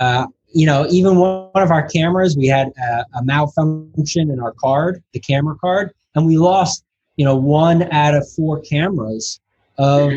Uh, 0.00 0.26
you 0.52 0.66
know, 0.66 0.86
even 0.88 1.16
one 1.16 1.50
of 1.54 1.70
our 1.70 1.86
cameras, 1.86 2.36
we 2.36 2.46
had 2.46 2.68
a, 2.78 3.04
a, 3.18 3.24
malfunction 3.24 4.30
in 4.30 4.40
our 4.40 4.52
card, 4.52 5.02
the 5.12 5.18
camera 5.18 5.56
card, 5.56 5.92
and 6.14 6.26
we 6.26 6.36
lost, 6.38 6.84
you 7.16 7.24
know, 7.24 7.36
one 7.36 7.90
out 7.92 8.14
of 8.14 8.28
four 8.32 8.60
cameras 8.60 9.40
of 9.78 10.10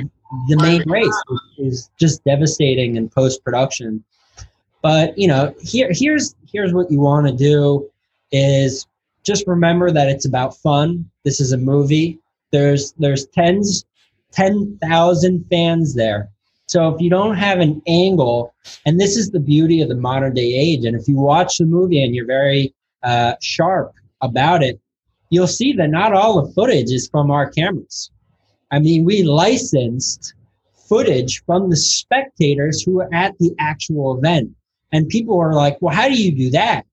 the 0.50 0.58
main 0.58 0.84
race, 0.90 1.24
which 1.28 1.68
is 1.68 1.90
just 2.00 2.24
devastating 2.24 2.96
in 2.96 3.10
post 3.10 3.44
production. 3.44 4.04
But 4.82 5.18
you 5.18 5.28
know, 5.28 5.54
here 5.62 5.90
here's 5.92 6.36
here's 6.52 6.74
what 6.74 6.92
you 6.92 7.00
want 7.00 7.28
to 7.28 7.34
do 7.34 7.90
is 8.32 8.86
just 9.24 9.48
remember 9.48 9.92
that 9.92 10.10
it's 10.10 10.26
about 10.26 10.56
fun. 10.58 11.10
This 11.24 11.40
is 11.40 11.52
a 11.52 11.58
movie. 11.58 12.20
There's 12.52 12.94
there's 12.94 13.26
tens, 13.28 13.86
ten 14.32 14.78
thousand 14.82 15.46
fans 15.50 15.96
there. 15.96 16.30
So 16.68 16.90
if 16.90 17.02
you 17.02 17.10
don't 17.10 17.36
have 17.36 17.60
an 17.60 17.82
angle, 17.88 18.54
and 18.86 19.00
this 19.00 19.16
is 19.16 19.32
the 19.32 19.40
beauty 19.40 19.82
of 19.82 19.88
the 19.88 19.96
modern 19.96 20.34
day 20.34 20.54
age, 20.54 20.84
and 20.86 21.00
if 21.00 21.08
you 21.08 21.18
watch 21.18 21.58
the 21.58 21.66
movie 21.66 22.04
and 22.04 22.14
you're 22.14 22.26
very 22.26 22.74
uh, 23.04 23.36
sharp 23.42 23.94
about 24.22 24.64
it, 24.64 24.80
you'll 25.30 25.48
see 25.48 25.74
that 25.74 25.90
not 25.90 26.14
all 26.14 26.42
the 26.42 26.52
footage 26.54 26.92
is 26.92 27.08
from 27.08 27.32
our 27.32 27.50
cameras. 27.50 28.12
I 28.72 28.80
mean, 28.80 29.06
we 29.06 29.24
licensed 29.24 30.34
footage 30.88 31.44
from 31.46 31.70
the 31.70 31.78
spectators 31.78 32.82
who 32.82 32.94
were 32.94 33.14
at 33.14 33.38
the 33.40 33.54
actual 33.60 34.18
event. 34.18 34.52
And 34.92 35.08
people 35.10 35.40
are 35.40 35.54
like, 35.54 35.78
well, 35.82 35.94
how 35.94 36.08
do 36.08 36.22
you 36.22 36.36
do 36.36 36.50
that? 36.52 36.86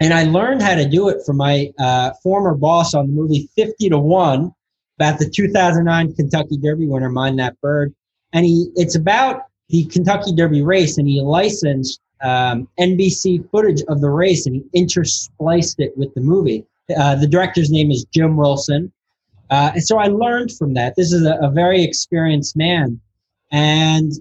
And 0.00 0.12
I 0.12 0.24
learned 0.24 0.62
how 0.62 0.74
to 0.74 0.88
do 0.88 1.08
it 1.08 1.18
from 1.24 1.36
my 1.36 1.70
uh, 1.78 2.10
former 2.22 2.54
boss 2.54 2.94
on 2.94 3.06
the 3.06 3.12
movie 3.12 3.48
50 3.54 3.90
to 3.90 3.98
1 3.98 4.52
about 4.98 5.18
the 5.18 5.30
2009 5.30 6.14
Kentucky 6.14 6.56
Derby 6.56 6.88
winner, 6.88 7.08
Mine 7.08 7.36
That 7.36 7.60
Bird. 7.60 7.94
And 8.32 8.44
he, 8.44 8.68
it's 8.74 8.96
about 8.96 9.42
the 9.68 9.84
Kentucky 9.84 10.34
Derby 10.34 10.62
race, 10.62 10.98
and 10.98 11.08
he 11.08 11.20
licensed 11.20 12.00
um, 12.22 12.68
NBC 12.78 13.48
footage 13.50 13.82
of 13.88 14.00
the 14.00 14.10
race 14.10 14.46
and 14.46 14.54
he 14.54 14.80
interspliced 14.80 15.76
it 15.78 15.96
with 15.96 16.14
the 16.14 16.20
movie. 16.20 16.64
Uh, 16.96 17.14
the 17.14 17.26
director's 17.26 17.70
name 17.70 17.90
is 17.90 18.04
Jim 18.12 18.36
Wilson. 18.36 18.92
Uh, 19.50 19.72
and 19.74 19.84
so 19.84 19.98
I 19.98 20.06
learned 20.06 20.52
from 20.52 20.74
that. 20.74 20.94
This 20.96 21.12
is 21.12 21.26
a, 21.26 21.34
a 21.42 21.50
very 21.50 21.82
experienced 21.84 22.56
man. 22.56 23.00
And 23.50 24.12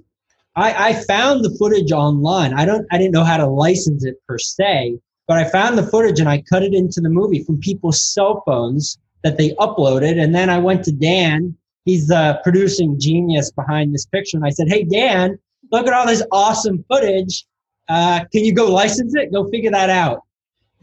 I, 0.57 0.89
I, 0.89 0.93
found 0.93 1.45
the 1.45 1.55
footage 1.57 1.93
online. 1.93 2.53
I 2.53 2.65
don't 2.65 2.86
I 2.91 2.97
didn't 2.97 3.13
know 3.13 3.24
how 3.24 3.38
to 3.38 3.47
license 3.47 4.03
it 4.03 4.15
per 4.28 4.38
se, 4.38 4.99
but 5.28 5.38
I 5.38 5.49
found 5.49 5.78
the 5.78 5.88
footage 5.88 6.19
and 6.19 6.28
I 6.28 6.41
cut 6.41 6.63
it 6.63 6.74
into 6.74 6.99
the 6.99 7.09
movie 7.09 7.43
from 7.45 7.59
people's 7.61 8.03
cell 8.13 8.43
phones 8.45 8.97
that 9.24 9.38
they 9.38 9.51
uploaded. 9.51 10.22
And 10.22 10.36
then 10.36 10.49
I 10.49 10.57
went 10.57 10.84
to 10.86 10.91
Dan. 10.91 11.55
He's 11.86 12.07
the 12.07 12.41
producing 12.43 12.99
genius 12.99 13.51
behind 13.51 13.93
this 13.95 14.05
picture. 14.05 14.36
And 14.36 14.45
I 14.45 14.49
said, 14.49 14.67
Hey, 14.67 14.84
Dan, 14.84 15.39
look 15.72 15.88
at 15.88 15.93
all 15.93 16.05
this 16.05 16.24
awesome 16.34 16.84
footage. 16.89 17.45
Uh, 17.88 18.26
can 18.34 18.43
you 18.43 18.53
go 18.53 18.69
license 18.69 19.15
it? 19.15 19.32
Go 19.32 19.49
figure 19.49 19.72
that 19.72 19.89
out. 19.89 20.24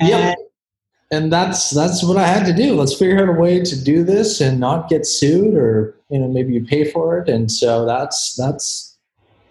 And, 0.01 0.09
yep. 0.09 0.39
And 1.11 1.33
that's 1.33 1.71
that's 1.71 2.05
what 2.05 2.17
I 2.17 2.27
had 2.27 2.45
to 2.47 2.53
do. 2.53 2.75
Let's 2.75 2.95
figure 2.95 3.23
out 3.23 3.29
a 3.29 3.41
way 3.41 3.61
to 3.61 3.85
do 3.85 4.05
this 4.05 4.41
and 4.41 4.61
not 4.61 4.89
get 4.89 5.07
sued, 5.07 5.55
or 5.55 5.97
you 6.11 6.19
know 6.19 6.29
maybe 6.29 6.53
you 6.55 6.65
pay 6.65 6.91
for 6.91 7.19
it. 7.19 7.29
And 7.29 7.51
so 7.51 7.85
that's 7.85 8.35
that's 8.37 8.97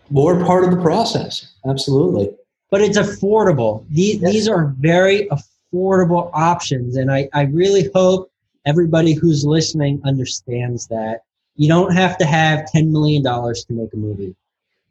more 0.09 0.43
part 0.45 0.63
of 0.63 0.71
the 0.71 0.81
process. 0.81 1.53
Absolutely 1.67 2.29
but 2.69 2.81
it's 2.81 2.97
affordable. 2.97 3.85
These, 3.89 4.21
yes. 4.21 4.31
these 4.31 4.47
are 4.47 4.73
very 4.79 5.29
affordable 5.29 6.29
options. 6.33 6.97
And 6.97 7.11
I, 7.11 7.29
I 7.33 7.43
really 7.43 7.89
hope 7.93 8.31
everybody 8.65 9.13
who's 9.13 9.45
listening 9.45 10.01
understands 10.03 10.87
that 10.87 11.21
you 11.55 11.67
don't 11.67 11.93
have 11.93 12.17
to 12.17 12.25
have 12.25 12.67
$10 12.73 12.91
million 12.91 13.23
to 13.23 13.65
make 13.69 13.93
a 13.93 13.97
movie. 13.97 14.35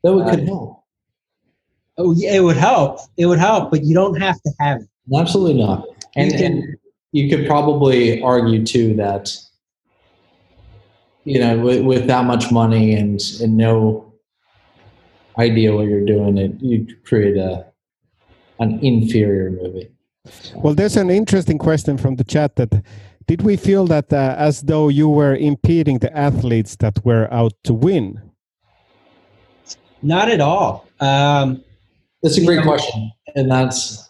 That 0.02 0.14
would 0.14 0.28
could 0.28 0.40
uh, 0.40 0.46
help. 0.46 0.82
Oh, 1.98 2.12
yeah, 2.12 2.34
it 2.34 2.40
would 2.40 2.56
help. 2.56 3.00
It 3.16 3.26
would 3.26 3.38
help, 3.38 3.70
but 3.70 3.84
you 3.84 3.94
don't 3.94 4.20
have 4.20 4.40
to 4.42 4.50
have 4.60 4.80
it. 4.82 4.88
Absolutely 5.14 5.62
not. 5.62 5.86
And, 6.16 6.32
you 6.32 6.38
can, 6.38 6.52
and 6.52 6.76
you 7.12 7.28
could 7.30 7.46
probably 7.46 8.20
argue 8.22 8.64
too 8.64 8.94
that, 8.94 9.30
you 11.24 11.38
know, 11.38 11.58
with, 11.58 11.84
with 11.84 12.06
that 12.06 12.24
much 12.24 12.50
money 12.50 12.94
and, 12.94 13.20
and 13.40 13.56
no 13.56 14.12
idea 15.38 15.74
what 15.74 15.86
you're 15.86 16.04
doing, 16.04 16.38
it 16.38 16.52
you 16.60 16.86
create 17.04 17.36
a 17.36 17.66
an 18.58 18.78
inferior 18.82 19.50
movie. 19.50 19.90
Well, 20.54 20.74
there's 20.74 20.96
an 20.96 21.10
interesting 21.10 21.58
question 21.58 21.98
from 21.98 22.16
the 22.16 22.24
chat 22.24 22.56
that 22.56 22.82
did 23.26 23.42
we 23.42 23.56
feel 23.56 23.86
that 23.86 24.12
uh, 24.12 24.34
as 24.38 24.62
though 24.62 24.88
you 24.88 25.08
were 25.08 25.36
impeding 25.36 25.98
the 25.98 26.16
athletes 26.16 26.76
that 26.76 27.04
were 27.04 27.32
out 27.32 27.52
to 27.64 27.74
win? 27.74 28.22
Not 30.02 30.30
at 30.30 30.40
all. 30.40 30.88
Um, 31.00 31.62
that's 32.22 32.38
a 32.38 32.44
great 32.44 32.60
know, 32.60 32.62
question, 32.62 33.12
and 33.34 33.50
that's 33.50 34.05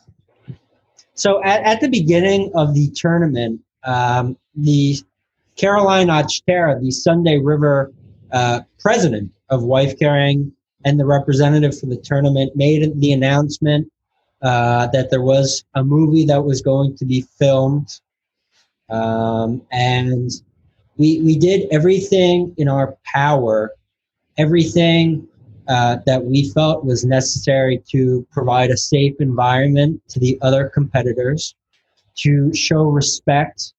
so. 1.17 1.43
At, 1.43 1.63
at 1.63 1.81
the 1.81 1.89
beginning 1.89 2.51
of 2.55 2.75
the 2.75 2.91
tournament, 2.91 3.61
um, 3.85 4.37
the 4.55 4.97
Caroline 5.57 6.09
Ochtera, 6.09 6.81
the 6.81 6.91
Sunday 6.91 7.39
River 7.39 7.93
uh, 8.33 8.61
president 8.79 9.33
of 9.49 9.63
wife 9.63 9.99
carrying 9.99 10.53
and 10.85 11.01
the 11.01 11.05
representative 11.05 11.79
for 11.79 11.87
the 11.87 11.97
tournament 11.97 12.55
made 12.55 13.01
the 13.01 13.13
announcement 13.13 13.91
uh, 14.43 14.87
that 14.89 15.11
there 15.11 15.23
was 15.23 15.65
a 15.75 15.83
movie 15.83 16.25
that 16.27 16.45
was 16.45 16.63
going 16.63 16.97
to 16.97 17.05
be 17.05 17.23
filmed, 17.39 17.89
um, 18.91 19.63
and 19.73 20.31
we 20.97 21.21
we 21.23 21.37
did 21.37 21.67
everything 21.73 22.55
in 22.57 22.69
our 22.69 22.97
power, 23.05 23.73
everything 24.37 25.27
uh, 25.69 25.97
that 26.07 26.25
we 26.25 26.51
felt 26.51 26.85
was 26.85 27.05
necessary 27.05 27.83
to 27.91 28.27
provide 28.31 28.71
a 28.71 28.77
safe 28.77 29.15
environment 29.21 30.01
to 30.09 30.21
the 30.21 30.39
other 30.43 30.69
competitors, 30.69 31.55
to 32.17 32.55
show 32.55 32.85
respect 32.85 33.73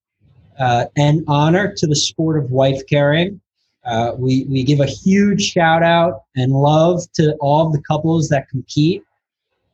uh, 0.60 0.86
and 0.98 1.24
honor 1.28 1.74
to 1.76 1.88
the 1.88 1.96
sport 1.96 2.38
of 2.38 2.52
wife 2.52 2.82
carrying. 2.90 3.40
Uh, 3.86 4.14
we, 4.18 4.46
we 4.50 4.64
give 4.64 4.82
a 4.82 4.86
huge 4.86 5.42
shout 5.42 5.82
out 5.82 6.24
and 6.36 6.52
love 6.52 7.02
to 7.14 7.34
all 7.40 7.70
the 7.70 7.82
couples 7.84 8.28
that 8.30 8.50
compete. 8.50 9.02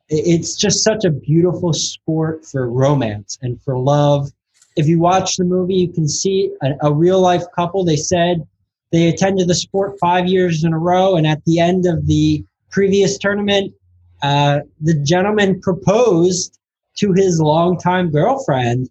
It's 0.10 0.56
just 0.56 0.84
such 0.84 1.06
a 1.06 1.10
beautiful 1.10 1.74
sport 1.74 2.46
for 2.46 2.70
romance 2.70 3.40
and 3.42 3.60
for 3.64 3.78
love. 3.78 4.30
If 4.76 4.88
you 4.88 5.00
watch 5.00 5.38
the 5.38 5.46
movie, 5.46 5.76
you 5.76 5.88
can 5.88 6.08
see 6.08 6.52
a, 6.62 6.74
a 6.82 6.94
real 6.94 7.22
life 7.22 7.44
couple. 7.56 7.84
They 7.84 7.96
said 7.96 8.46
they 8.94 9.10
attended 9.10 9.50
the 9.50 9.56
sport 9.56 10.00
five 10.00 10.28
years 10.28 10.64
in 10.64 10.72
a 10.72 10.80
row, 10.80 11.18
and 11.18 11.28
at 11.28 11.44
the 11.44 11.60
end 11.60 11.86
of 11.86 12.08
the 12.08 12.46
previous 12.72 13.18
tournament, 13.18 13.74
uh, 14.22 14.60
the 14.80 14.94
gentleman 15.04 15.60
proposed 15.60 16.60
to 17.00 17.12
his 17.12 17.42
longtime 17.42 18.10
girlfriend, 18.10 18.90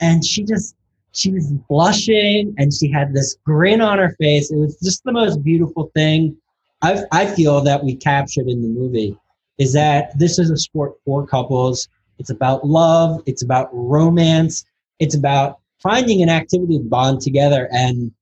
and 0.00 0.24
she 0.24 0.42
just 0.42 0.74
she 1.12 1.30
was 1.30 1.52
blushing 1.68 2.54
and 2.58 2.72
she 2.72 2.90
had 2.90 3.12
this 3.12 3.36
grin 3.44 3.80
on 3.80 3.98
her 3.98 4.16
face. 4.18 4.50
It 4.50 4.56
was 4.56 4.76
just 4.82 5.04
the 5.04 5.12
most 5.12 5.44
beautiful 5.44 5.90
thing 5.94 6.36
I, 6.84 7.02
I 7.12 7.26
feel 7.26 7.62
that 7.62 7.82
we 7.82 7.96
captured 7.96 8.46
in 8.46 8.60
the 8.60 8.68
movie 8.68 9.16
is 9.56 9.72
that 9.72 10.18
this 10.18 10.38
is 10.38 10.50
a 10.50 10.56
sport 10.56 10.92
for 11.04 11.26
couples. 11.26 11.88
It's 12.18 12.28
about 12.28 12.66
love. 12.66 13.22
It's 13.24 13.42
about 13.42 13.70
romance. 13.72 14.64
It's 14.98 15.14
about 15.14 15.60
finding 15.78 16.22
an 16.22 16.28
activity 16.28 16.78
to 16.78 16.84
bond 16.84 17.22
together. 17.22 17.68
And 17.72 18.12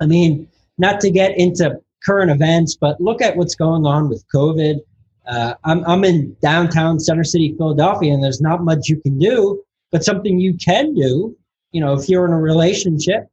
I 0.00 0.06
mean, 0.06 0.48
not 0.78 1.00
to 1.00 1.10
get 1.10 1.36
into 1.38 1.80
current 2.04 2.30
events, 2.30 2.76
but 2.76 3.00
look 3.00 3.20
at 3.20 3.36
what's 3.36 3.54
going 3.54 3.84
on 3.84 4.08
with 4.08 4.24
COVID. 4.34 4.78
Uh, 5.26 5.54
I'm, 5.64 5.84
I'm 5.84 6.04
in 6.04 6.36
downtown 6.40 7.00
Center 7.00 7.24
City, 7.24 7.54
Philadelphia, 7.58 8.14
and 8.14 8.22
there's 8.22 8.40
not 8.40 8.62
much 8.62 8.88
you 8.88 9.00
can 9.00 9.18
do, 9.18 9.62
but 9.90 10.04
something 10.04 10.38
you 10.38 10.54
can 10.56 10.94
do 10.94 11.36
you 11.72 11.80
know, 11.80 11.94
if 11.94 12.08
you're 12.08 12.26
in 12.26 12.32
a 12.32 12.40
relationship, 12.40 13.28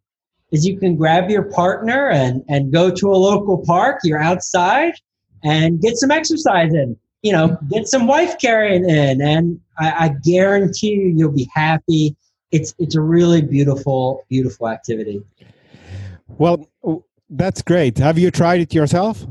is 0.51 0.65
you 0.65 0.77
can 0.77 0.95
grab 0.95 1.29
your 1.29 1.43
partner 1.43 2.09
and, 2.09 2.43
and 2.47 2.71
go 2.71 2.91
to 2.91 3.09
a 3.09 3.15
local 3.15 3.63
park, 3.65 3.99
you're 4.03 4.21
outside 4.21 4.93
and 5.43 5.81
get 5.81 5.97
some 5.97 6.11
exercise 6.11 6.73
in, 6.73 6.97
you 7.21 7.31
know, 7.31 7.57
get 7.69 7.87
some 7.87 8.07
wife 8.07 8.37
carrying 8.39 8.87
in. 8.87 9.21
And 9.21 9.59
I, 9.77 10.05
I 10.05 10.09
guarantee 10.23 10.91
you, 10.91 11.13
you'll 11.15 11.31
be 11.31 11.49
happy. 11.53 12.15
It's, 12.51 12.75
it's 12.77 12.95
a 12.95 13.01
really 13.01 13.41
beautiful, 13.41 14.23
beautiful 14.29 14.69
activity. 14.69 15.23
Well, 16.37 16.67
that's 17.29 17.61
great. 17.61 17.97
Have 17.97 18.17
you 18.17 18.31
tried 18.31 18.61
it 18.61 18.73
yourself? 18.73 19.25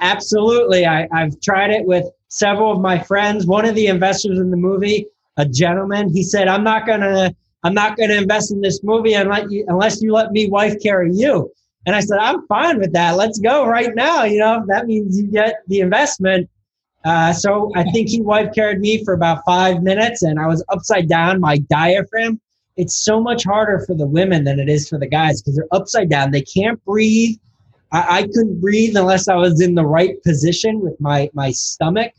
Absolutely. 0.00 0.86
I, 0.86 1.08
I've 1.12 1.40
tried 1.40 1.70
it 1.70 1.84
with 1.86 2.06
several 2.28 2.72
of 2.72 2.80
my 2.80 2.98
friends. 2.98 3.46
One 3.46 3.64
of 3.64 3.74
the 3.74 3.88
investors 3.88 4.38
in 4.38 4.50
the 4.50 4.56
movie, 4.56 5.06
a 5.36 5.46
gentleman, 5.46 6.08
he 6.10 6.22
said, 6.22 6.48
I'm 6.48 6.64
not 6.64 6.86
gonna 6.86 7.34
I'm 7.64 7.74
not 7.74 7.96
gonna 7.96 8.14
invest 8.14 8.50
in 8.52 8.60
this 8.60 8.82
movie 8.82 9.14
unless 9.14 9.50
you 9.50 9.64
unless 9.68 10.02
you 10.02 10.12
let 10.12 10.32
me 10.32 10.48
wife 10.48 10.80
carry 10.82 11.12
you. 11.12 11.52
And 11.86 11.96
I 11.96 12.00
said, 12.00 12.18
I'm 12.18 12.46
fine 12.46 12.78
with 12.78 12.92
that. 12.92 13.16
Let's 13.16 13.38
go 13.38 13.66
right 13.66 13.94
now. 13.94 14.24
You 14.24 14.38
know, 14.38 14.64
that 14.68 14.86
means 14.86 15.18
you 15.18 15.26
get 15.26 15.56
the 15.66 15.80
investment. 15.80 16.48
Uh, 17.04 17.32
so 17.32 17.72
I 17.74 17.82
think 17.90 18.08
he 18.08 18.20
wife 18.20 18.54
carried 18.54 18.78
me 18.78 19.04
for 19.04 19.14
about 19.14 19.42
five 19.44 19.82
minutes 19.82 20.22
and 20.22 20.38
I 20.38 20.46
was 20.46 20.64
upside 20.68 21.08
down. 21.08 21.40
My 21.40 21.58
diaphragm, 21.58 22.40
it's 22.76 22.94
so 22.94 23.20
much 23.20 23.44
harder 23.44 23.84
for 23.86 23.94
the 23.94 24.06
women 24.06 24.44
than 24.44 24.58
it 24.58 24.68
is 24.68 24.88
for 24.88 24.98
the 24.98 25.06
guys 25.06 25.40
because 25.40 25.56
they're 25.56 25.66
upside 25.72 26.08
down. 26.08 26.30
They 26.30 26.42
can't 26.42 26.82
breathe. 26.84 27.36
I, 27.92 28.18
I, 28.18 28.22
couldn't 28.22 28.60
breathe 28.60 28.96
unless 28.96 29.28
I 29.28 29.36
was 29.36 29.60
in 29.60 29.74
the 29.74 29.84
right 29.84 30.22
position 30.22 30.80
with 30.80 30.98
my, 30.98 31.28
my 31.34 31.50
stomach. 31.50 32.12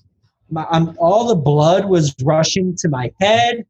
My, 0.52 0.66
um, 0.70 0.96
all 1.00 1.28
the 1.28 1.36
blood 1.36 1.86
was 1.86 2.14
rushing 2.24 2.76
to 2.78 2.90
my 2.90 3.12
head. 3.20 3.66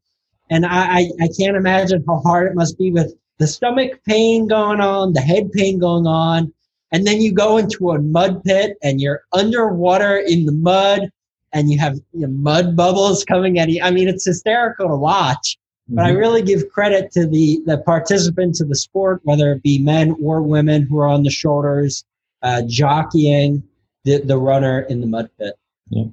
And 0.50 0.66
I, 0.66 0.98
I, 0.98 1.10
I 1.22 1.28
can't 1.38 1.56
imagine 1.56 2.04
how 2.06 2.20
hard 2.20 2.50
it 2.50 2.54
must 2.54 2.78
be 2.78 2.90
with 2.90 3.14
the 3.38 3.46
stomach 3.46 4.00
pain 4.06 4.46
going 4.46 4.80
on, 4.80 5.14
the 5.14 5.20
head 5.20 5.50
pain 5.52 5.78
going 5.78 6.06
on, 6.06 6.52
and 6.92 7.06
then 7.06 7.20
you 7.20 7.32
go 7.32 7.56
into 7.56 7.90
a 7.90 7.98
mud 8.00 8.44
pit 8.44 8.76
and 8.82 9.00
you're 9.00 9.22
underwater 9.32 10.18
in 10.18 10.46
the 10.46 10.52
mud 10.52 11.10
and 11.52 11.70
you 11.70 11.78
have 11.78 11.96
you 12.12 12.20
know, 12.20 12.28
mud 12.28 12.76
bubbles 12.76 13.24
coming 13.24 13.58
at 13.58 13.68
you. 13.68 13.82
I 13.82 13.90
mean, 13.90 14.06
it's 14.06 14.24
hysterical 14.24 14.88
to 14.88 14.96
watch. 14.96 15.56
Mm-hmm. 15.84 15.96
But 15.96 16.04
I 16.04 16.10
mm-hmm. 16.10 16.18
really 16.18 16.42
give 16.42 16.70
credit 16.70 17.10
to 17.12 17.26
the 17.26 17.60
the 17.66 17.78
participants 17.78 18.60
of 18.60 18.68
the 18.68 18.76
sport, 18.76 19.20
whether 19.24 19.52
it 19.52 19.62
be 19.62 19.78
men 19.78 20.16
or 20.22 20.42
women 20.42 20.82
who 20.82 20.98
are 20.98 21.08
on 21.08 21.22
the 21.22 21.30
shoulders, 21.30 22.04
uh, 22.42 22.62
jockeying 22.66 23.62
the, 24.04 24.20
the 24.20 24.38
runner 24.38 24.80
in 24.80 25.00
the 25.00 25.06
mud 25.06 25.30
pit. 25.38 25.54
Yeah. 25.90 26.04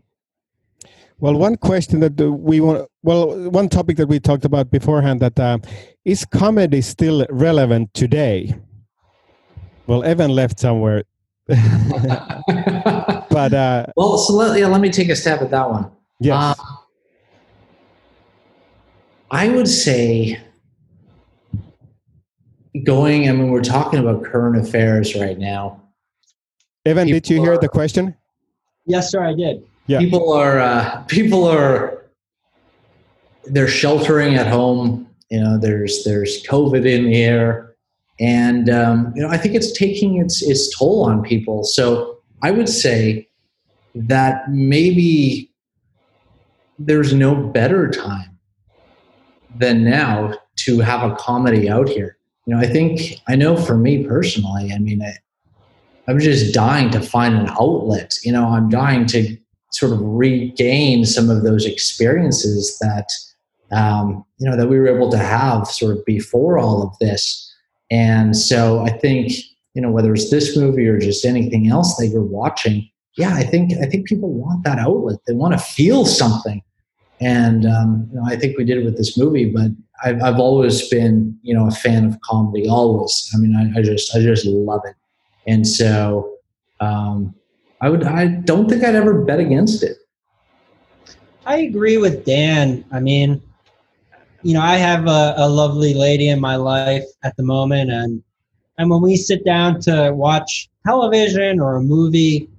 Well, 1.20 1.36
one 1.36 1.56
question 1.56 2.00
that 2.00 2.20
we 2.20 2.62
want, 2.62 2.90
well, 3.04 3.52
one 3.52 3.70
topic 3.70 3.98
that 3.98 4.08
we 4.08 4.20
talked 4.20 4.44
about 4.44 4.72
beforehand 4.72 5.20
that 5.20 5.40
uh, 5.40 5.60
is 6.04 6.26
comedy 6.26 6.82
still 6.82 7.28
relevant 7.30 7.94
today? 7.94 8.56
Well, 9.86 10.04
Evan 10.04 10.32
left 10.32 10.60
somewhere. 10.60 11.04
but 11.48 13.54
uh, 13.54 13.86
well, 13.96 14.18
so 14.18 14.34
let, 14.34 14.60
yeah, 14.60 14.68
let 14.68 14.82
me 14.82 14.90
take 14.90 15.10
a 15.10 15.16
stab 15.16 15.42
at 15.42 15.52
that 15.52 15.70
one. 15.70 15.92
Yes. 16.20 16.60
Um, 16.60 16.66
I 19.32 19.48
would 19.48 19.68
say 19.68 20.42
going. 22.84 23.30
I 23.30 23.32
mean, 23.32 23.50
we're 23.50 23.62
talking 23.62 24.00
about 24.00 24.26
current 24.26 24.58
affairs 24.58 25.16
right 25.16 25.40
now. 25.40 25.82
Evan, 26.86 27.08
did 27.08 27.30
you 27.30 27.42
hear 27.42 27.54
are, 27.54 27.58
the 27.58 27.70
question? 27.70 28.16
Yes, 28.86 29.10
sir, 29.10 29.24
I 29.24 29.34
did. 29.34 29.64
Yeah. 29.88 30.00
People 30.00 30.34
are 30.34 30.60
uh, 30.60 31.02
people 31.04 31.46
are 31.46 32.06
they're 33.46 33.70
sheltering 33.70 34.36
at 34.36 34.48
home. 34.48 35.08
You 35.30 35.40
know, 35.40 35.58
there's 35.58 36.04
there's 36.04 36.44
COVID 36.44 36.86
in 36.86 37.06
the 37.06 37.24
air, 37.24 37.76
and 38.20 38.70
um, 38.70 39.14
you 39.16 39.22
know 39.22 39.30
I 39.30 39.38
think 39.38 39.56
it's 39.56 39.72
taking 39.72 40.18
its 40.18 40.42
its 40.42 40.78
toll 40.78 41.06
on 41.06 41.24
people. 41.24 41.64
So 41.64 42.20
I 42.44 42.52
would 42.52 42.68
say 42.68 43.30
that 43.96 44.50
maybe 44.50 45.52
there's 46.80 47.14
no 47.14 47.34
better 47.36 47.90
time 47.90 48.31
than 49.56 49.84
now 49.84 50.34
to 50.58 50.80
have 50.80 51.10
a 51.10 51.16
comedy 51.16 51.70
out 51.70 51.90
here. 51.90 52.18
You 52.46 52.56
know, 52.56 52.62
I 52.62 52.68
think 52.68 53.22
I 53.28 53.36
know 53.36 53.56
for 53.56 53.78
me 53.78 54.06
personally. 54.06 54.72
I 54.74 54.80
mean, 54.80 55.02
I, 55.02 55.14
I'm 56.08 56.20
just 56.20 56.54
dying 56.54 56.90
to 56.92 57.00
find 57.00 57.36
an 57.36 57.50
outlet. 57.50 58.16
You 58.24 58.32
know, 58.32 58.48
I'm 58.48 58.70
dying 58.70 59.06
to 59.08 59.38
sort 59.72 59.94
of 59.94 60.00
regain 60.02 61.06
some 61.06 61.30
of 61.30 61.44
those 61.44 61.66
experiences 61.66 62.78
that 62.80 63.10
um, 63.72 64.26
you 64.38 64.50
know 64.50 64.58
that 64.58 64.68
we 64.68 64.80
were 64.80 64.94
able 64.94 65.10
to 65.12 65.18
have 65.18 65.68
sort 65.68 65.98
of 65.98 66.06
before 66.06 66.60
all 66.60 66.84
of 66.84 66.98
this. 67.00 67.48
And 67.90 68.36
so 68.36 68.82
I 68.82 68.90
think 68.90 69.32
you 69.74 69.82
know 69.82 69.92
whether 69.92 70.14
it's 70.14 70.30
this 70.30 70.58
movie 70.58 70.88
or 70.88 71.00
just 71.00 71.26
anything 71.26 71.68
else 71.68 71.96
that 71.98 72.08
you're 72.08 72.22
watching, 72.22 72.90
yeah, 73.18 73.36
I 73.36 73.44
think 73.44 73.74
I 73.82 73.86
think 73.86 74.08
people 74.08 74.34
want 74.34 74.64
that 74.64 74.80
outlet. 74.80 75.20
They 75.28 75.34
want 75.34 75.54
to 75.54 75.60
feel 75.60 76.06
something, 76.06 76.62
and 77.22 77.66
um, 77.66 78.10
you 78.12 78.20
know 78.20 78.26
I 78.26 78.36
think 78.36 78.58
we 78.58 78.66
did 78.66 78.78
it 78.80 78.86
with 78.86 78.98
this 78.98 79.18
movie. 79.18 79.46
But 79.46 79.72
I've, 80.04 80.22
I've 80.22 80.40
always 80.40 80.88
been 80.90 81.38
you 81.42 81.56
know 81.56 81.68
a 81.68 81.72
fan 81.72 82.06
of 82.06 82.20
comedy. 82.22 82.68
Always. 82.68 83.32
I 83.34 83.38
mean, 83.38 83.56
I, 83.56 83.80
I 83.80 83.82
just 83.84 84.16
I 84.16 84.20
just 84.20 84.46
love 84.46 84.82
it, 84.86 84.96
and 85.48 85.66
so. 85.68 86.38
Um, 86.80 87.36
I 87.82 87.90
would. 87.90 88.04
I 88.04 88.28
don't 88.28 88.70
think 88.70 88.84
I'd 88.84 88.96
ever 88.96 89.24
bet 89.24 89.40
against 89.40 89.82
it. 89.82 89.98
I 91.46 91.58
agree 91.58 91.98
with 91.98 92.26
Dan. 92.26 92.86
I 92.92 93.00
mean, 93.00 93.42
you 94.44 94.54
know, 94.54 94.62
I 94.62 94.78
have 94.78 95.08
a, 95.08 95.34
a 95.38 95.50
lovely 95.50 95.96
lady 95.96 96.30
in 96.30 96.40
my 96.40 96.56
life 96.56 97.04
at 97.24 97.36
the 97.38 97.44
moment, 97.44 97.92
and 97.92 98.24
and 98.78 98.90
when 98.90 99.02
we 99.02 99.16
sit 99.16 99.44
down 99.44 99.82
to 99.82 100.12
watch 100.14 100.70
television 100.86 101.60
or 101.60 101.76
a 101.76 101.82
movie, 101.82 102.51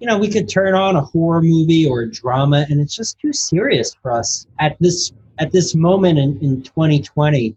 you 0.00 0.06
know, 0.06 0.18
we 0.18 0.28
could 0.28 0.48
turn 0.48 0.74
on 0.74 0.96
a 0.96 1.02
horror 1.02 1.42
movie 1.42 1.86
or 1.86 2.00
a 2.00 2.10
drama, 2.10 2.66
and 2.68 2.80
it's 2.80 2.96
just 2.96 3.18
too 3.20 3.32
serious 3.32 3.94
for 3.94 4.12
us 4.12 4.46
at 4.58 4.76
this 4.80 5.12
at 5.38 5.52
this 5.52 5.74
moment 5.74 6.18
in, 6.18 6.38
in 6.40 6.62
2020. 6.62 7.54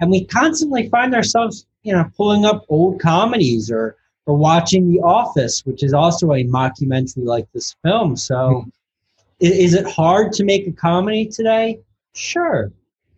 And 0.00 0.10
we 0.10 0.24
constantly 0.24 0.88
find 0.88 1.14
ourselves, 1.14 1.66
you 1.82 1.92
know, 1.92 2.10
pulling 2.16 2.44
up 2.44 2.64
old 2.68 3.00
comedies 3.00 3.70
or 3.70 3.96
or 4.26 4.36
watching 4.36 4.90
The 4.90 5.00
Office, 5.00 5.66
which 5.66 5.82
is 5.82 5.92
also 5.92 6.32
a 6.32 6.44
mockumentary 6.44 7.24
like 7.24 7.46
this 7.52 7.76
film. 7.82 8.16
So, 8.16 8.34
mm-hmm. 8.34 8.68
is, 9.40 9.50
is, 9.50 9.74
it 9.74 9.86
hard 9.86 10.32
to 10.34 10.44
make 10.44 10.66
a 10.66 10.72
comedy 10.72 11.26
today? 11.26 11.80
Sure. 12.14 12.70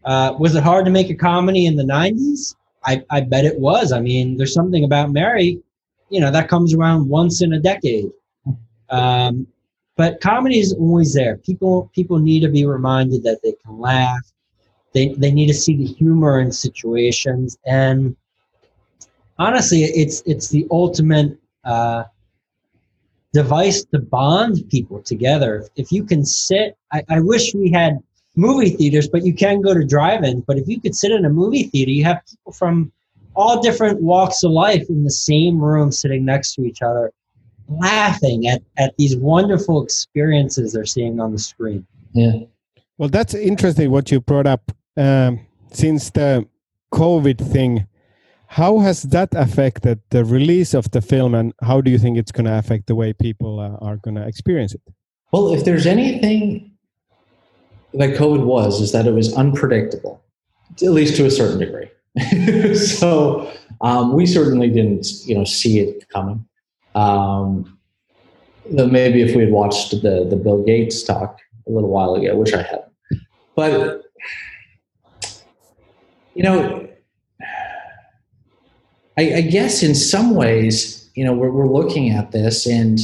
Uh, 0.05 0.35
was 0.39 0.55
it 0.55 0.63
hard 0.63 0.87
to 0.87 0.91
make 0.91 1.11
a 1.11 1.15
comedy 1.15 1.67
in 1.67 1.77
the 1.77 1.85
90s? 1.85 2.55
I, 2.87 3.05
I 3.11 3.21
bet 3.21 3.45
it 3.45 3.59
was. 3.61 3.93
I 3.93 4.01
mean, 4.01 4.39
there's 4.39 4.55
something 4.55 4.85
about 4.85 5.13
Mary, 5.13 5.63
you 6.09 6.21
know, 6.21 6.31
that 6.31 6.49
comes 6.49 6.75
around 6.75 7.09
once 7.09 7.43
in 7.43 7.53
a 7.53 7.61
decade. 7.61 8.11
Um, 8.91 9.47
but 9.97 10.21
comedy 10.21 10.59
is 10.59 10.73
always 10.73 11.15
there. 11.15 11.37
People 11.39 11.91
people 11.95 12.19
need 12.19 12.41
to 12.41 12.49
be 12.49 12.67
reminded 12.67 13.23
that 13.25 13.41
they 13.43 13.53
can 13.65 13.79
laugh. 13.79 14.33
They 14.93 15.09
they 15.15 15.33
need 15.33 15.47
to 15.47 15.55
see 15.55 15.77
the 15.77 15.85
humor 15.87 16.41
in 16.41 16.51
situations 16.53 17.59
and 17.65 18.17
honestly, 19.39 19.83
it's 19.83 20.23
it's 20.27 20.49
the 20.49 20.67
ultimate 20.71 21.39
uh, 21.65 22.05
device 23.33 23.85
to 23.87 23.99
bond 23.99 24.69
people 24.71 25.03
together. 25.03 25.67
If 25.77 25.91
you 25.93 26.05
can 26.05 26.25
sit, 26.25 26.77
I, 26.93 27.03
I 27.09 27.21
wish 27.21 27.55
we 27.55 27.71
had 27.71 27.99
movie 28.37 28.71
theaters, 28.71 29.09
but 29.09 29.25
you 29.25 29.35
can 29.35 29.61
go 29.61 29.75
to 29.75 29.85
drive-ins. 29.85 30.45
But 30.47 30.59
if 30.59 30.69
you 30.69 30.81
could 30.81 30.95
sit 30.95 31.13
in 31.13 31.25
a 31.25 31.31
movie 31.31 31.65
theater, 31.65 31.91
you 31.91 32.05
have 32.05 32.21
people 32.29 32.53
from 32.53 32.93
all 33.35 33.61
different 33.61 34.01
walks 34.01 34.43
of 34.45 34.53
life 34.53 34.89
in 34.89 35.03
the 35.05 35.11
same 35.11 35.61
room, 35.61 35.91
sitting 35.91 36.25
next 36.25 36.55
to 36.55 36.63
each 36.63 36.83
other, 36.83 37.13
laughing 37.69 38.47
at 38.47 38.63
at 38.79 38.95
these 38.97 39.17
wonderful 39.17 39.83
experiences 39.83 40.73
they're 40.73 40.85
seeing 40.85 41.21
on 41.21 41.33
the 41.33 41.39
screen. 41.39 41.87
Yeah. 42.13 42.41
Well, 42.99 43.09
that's 43.09 43.35
interesting 43.35 43.91
what 43.91 44.11
you 44.11 44.21
brought 44.21 44.47
up. 44.47 44.71
Um, 44.97 45.41
since 45.73 46.11
the 46.11 46.47
COVID 46.93 47.53
thing 47.53 47.87
how 48.55 48.79
has 48.79 49.03
that 49.03 49.35
affected 49.35 50.01
the 50.11 50.25
release 50.25 50.75
of 50.75 50.89
the 50.93 51.01
film, 51.01 51.35
and 51.35 51.53
how 51.61 51.81
do 51.81 51.91
you 51.91 51.99
think 51.99 52.17
it's 52.17 52.31
going 52.31 52.45
to 52.45 52.57
affect 52.57 52.87
the 52.87 52.95
way 52.95 53.13
people 53.13 53.59
uh, 53.59 53.85
are 53.85 53.97
going 53.97 54.15
to 54.15 54.25
experience 54.25 54.73
it? 54.73 54.81
Well, 55.33 55.53
if 55.53 55.65
there's 55.65 55.87
anything 55.87 56.71
that 57.95 58.11
COVID 58.11 58.45
was, 58.45 58.81
is 58.81 58.93
that 58.93 59.09
it 59.09 59.11
was 59.11 59.35
unpredictable, 59.35 60.23
at 60.81 60.93
least 60.93 61.17
to 61.17 61.27
a 61.27 61.33
certain 61.33 61.59
degree. 61.59 61.91
so 62.77 63.53
um, 63.81 64.13
we 64.13 64.25
certainly 64.25 64.71
didn't, 64.71 65.09
you 65.25 65.35
know, 65.35 65.43
see 65.43 65.81
it 65.81 66.09
coming. 66.09 66.47
Um, 66.95 67.79
maybe 68.71 69.23
if 69.23 69.35
we 69.35 69.43
had 69.43 69.53
watched 69.53 69.91
the 69.91 70.27
the 70.29 70.37
Bill 70.37 70.63
Gates 70.63 71.03
talk 71.03 71.39
a 71.67 71.71
little 71.71 71.91
while 71.91 72.15
ago, 72.15 72.37
which 72.37 72.55
I 72.55 72.63
had, 72.63 72.85
but 73.55 74.03
you 76.35 76.43
know, 76.43 76.89
I, 79.17 79.35
I, 79.35 79.41
guess 79.43 79.83
in 79.83 79.95
some 79.95 80.35
ways, 80.35 81.09
you 81.15 81.25
know, 81.25 81.33
we're, 81.33 81.51
we're 81.51 81.69
looking 81.69 82.11
at 82.11 82.33
this 82.33 82.67
and, 82.67 82.99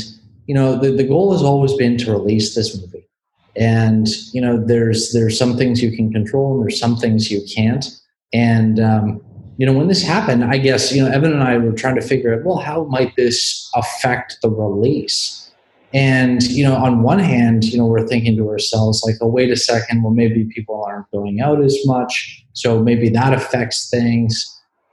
you 0.47 0.55
know, 0.55 0.77
the, 0.77 0.91
the 0.91 1.05
goal 1.05 1.33
has 1.33 1.43
always 1.43 1.75
been 1.75 1.97
to 1.99 2.11
release 2.11 2.55
this 2.55 2.79
movie. 2.79 3.09
And, 3.57 4.09
you 4.33 4.41
know, 4.41 4.57
there's, 4.57 5.13
there's 5.13 5.39
some 5.39 5.57
things 5.57 5.83
you 5.83 5.97
can 5.97 6.13
control 6.13 6.55
and 6.55 6.65
there's 6.65 6.81
some 6.81 6.97
things 6.97 7.31
you 7.31 7.43
can't. 7.55 7.87
And, 8.33 8.81
um, 8.81 9.23
you 9.61 9.67
know, 9.67 9.75
when 9.75 9.89
this 9.89 10.03
happened, 10.03 10.43
I 10.43 10.57
guess, 10.57 10.91
you 10.91 11.05
know, 11.05 11.11
Evan 11.11 11.35
and 11.35 11.43
I 11.43 11.59
were 11.59 11.73
trying 11.73 11.97
to 11.97 12.01
figure 12.01 12.33
out, 12.33 12.47
well, 12.47 12.57
how 12.57 12.85
might 12.85 13.15
this 13.17 13.71
affect 13.75 14.39
the 14.41 14.49
release? 14.49 15.53
And, 15.93 16.43
you 16.45 16.65
know, 16.65 16.75
on 16.77 17.03
one 17.03 17.19
hand, 17.19 17.65
you 17.65 17.77
know, 17.77 17.85
we're 17.85 18.07
thinking 18.07 18.39
to 18.39 18.49
ourselves, 18.49 19.03
like, 19.05 19.17
oh, 19.21 19.27
wait 19.27 19.51
a 19.51 19.57
second, 19.57 20.03
well, 20.03 20.15
maybe 20.15 20.45
people 20.45 20.83
aren't 20.83 21.11
going 21.11 21.43
out 21.43 21.63
as 21.63 21.77
much. 21.85 22.43
So 22.55 22.81
maybe 22.81 23.11
that 23.11 23.35
affects 23.35 23.91
things. 23.91 24.47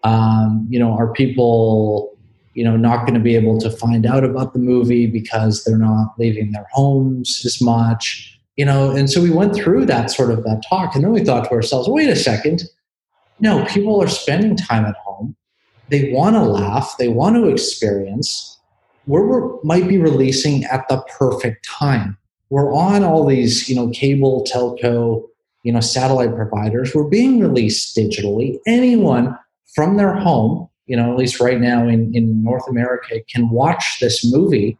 Um, 0.03 0.67
you 0.69 0.79
know, 0.79 0.91
are 0.91 1.13
people, 1.13 2.17
you 2.53 2.65
know, 2.65 2.75
not 2.75 3.05
going 3.05 3.13
to 3.13 3.21
be 3.21 3.37
able 3.37 3.61
to 3.61 3.71
find 3.71 4.05
out 4.05 4.25
about 4.25 4.51
the 4.51 4.59
movie 4.59 5.07
because 5.07 5.63
they're 5.63 5.77
not 5.77 6.15
leaving 6.19 6.51
their 6.51 6.67
homes 6.73 7.41
as 7.45 7.61
much, 7.61 8.37
you 8.57 8.65
know. 8.65 8.91
And 8.91 9.09
so 9.09 9.21
we 9.21 9.29
went 9.29 9.55
through 9.55 9.85
that 9.85 10.11
sort 10.11 10.29
of 10.29 10.43
that 10.43 10.61
talk, 10.69 10.93
and 10.93 11.05
then 11.05 11.13
we 11.13 11.23
thought 11.23 11.45
to 11.45 11.51
ourselves, 11.51 11.87
wait 11.87 12.09
a 12.09 12.17
second, 12.17 12.63
no, 13.39 13.65
people 13.65 14.01
are 14.01 14.07
spending 14.07 14.55
time 14.55 14.85
at 14.85 14.95
home. 14.95 15.35
They 15.89 16.11
want 16.11 16.35
to 16.35 16.43
laugh. 16.43 16.95
They 16.97 17.07
want 17.07 17.35
to 17.35 17.47
experience. 17.47 18.59
We're 19.05 19.61
might 19.63 19.87
be 19.87 19.97
releasing 19.97 20.65
at 20.65 20.87
the 20.89 21.01
perfect 21.17 21.65
time. 21.65 22.17
We're 22.49 22.73
on 22.73 23.03
all 23.03 23.25
these, 23.25 23.69
you 23.69 23.75
know, 23.75 23.89
cable, 23.89 24.45
telco, 24.51 25.23
you 25.63 25.71
know, 25.71 25.79
satellite 25.79 26.35
providers. 26.35 26.93
We're 26.93 27.09
being 27.09 27.39
released 27.39 27.95
digitally. 27.95 28.57
Anyone 28.65 29.37
from 29.75 29.97
their 29.97 30.15
home, 30.15 30.69
you 30.85 30.97
know, 30.97 31.11
at 31.11 31.17
least 31.17 31.39
right 31.39 31.59
now 31.59 31.87
in, 31.87 32.13
in 32.15 32.43
North 32.43 32.67
America, 32.69 33.19
can 33.31 33.49
watch 33.49 33.97
this 34.01 34.29
movie, 34.29 34.77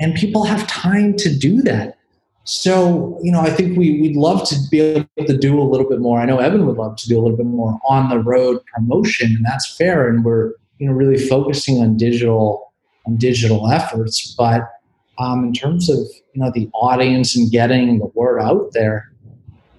and 0.00 0.14
people 0.14 0.44
have 0.44 0.66
time 0.66 1.16
to 1.16 1.36
do 1.36 1.62
that. 1.62 1.96
So, 2.44 3.18
you 3.22 3.32
know, 3.32 3.40
I 3.40 3.50
think 3.50 3.76
we, 3.76 4.00
we'd 4.02 4.16
love 4.16 4.46
to 4.50 4.56
be 4.70 4.80
able 4.80 5.26
to 5.26 5.36
do 5.36 5.58
a 5.60 5.64
little 5.64 5.88
bit 5.88 6.00
more. 6.00 6.20
I 6.20 6.26
know 6.26 6.38
Evan 6.38 6.66
would 6.66 6.76
love 6.76 6.96
to 6.96 7.08
do 7.08 7.18
a 7.18 7.22
little 7.22 7.38
bit 7.38 7.46
more 7.46 7.78
on 7.88 8.10
the 8.10 8.18
road 8.18 8.60
promotion, 8.74 9.32
and 9.34 9.44
that's 9.44 9.74
fair. 9.76 10.08
And 10.08 10.24
we're, 10.24 10.52
you 10.78 10.86
know, 10.86 10.92
really 10.92 11.16
focusing 11.16 11.80
on 11.80 11.96
digital 11.96 12.72
on 13.06 13.16
digital 13.16 13.70
efforts. 13.70 14.34
But 14.36 14.70
um, 15.18 15.44
in 15.44 15.52
terms 15.54 15.88
of 15.88 15.98
you 15.98 16.42
know 16.42 16.50
the 16.54 16.68
audience 16.74 17.34
and 17.36 17.50
getting 17.50 17.98
the 17.98 18.06
word 18.14 18.40
out 18.40 18.72
there, 18.72 19.10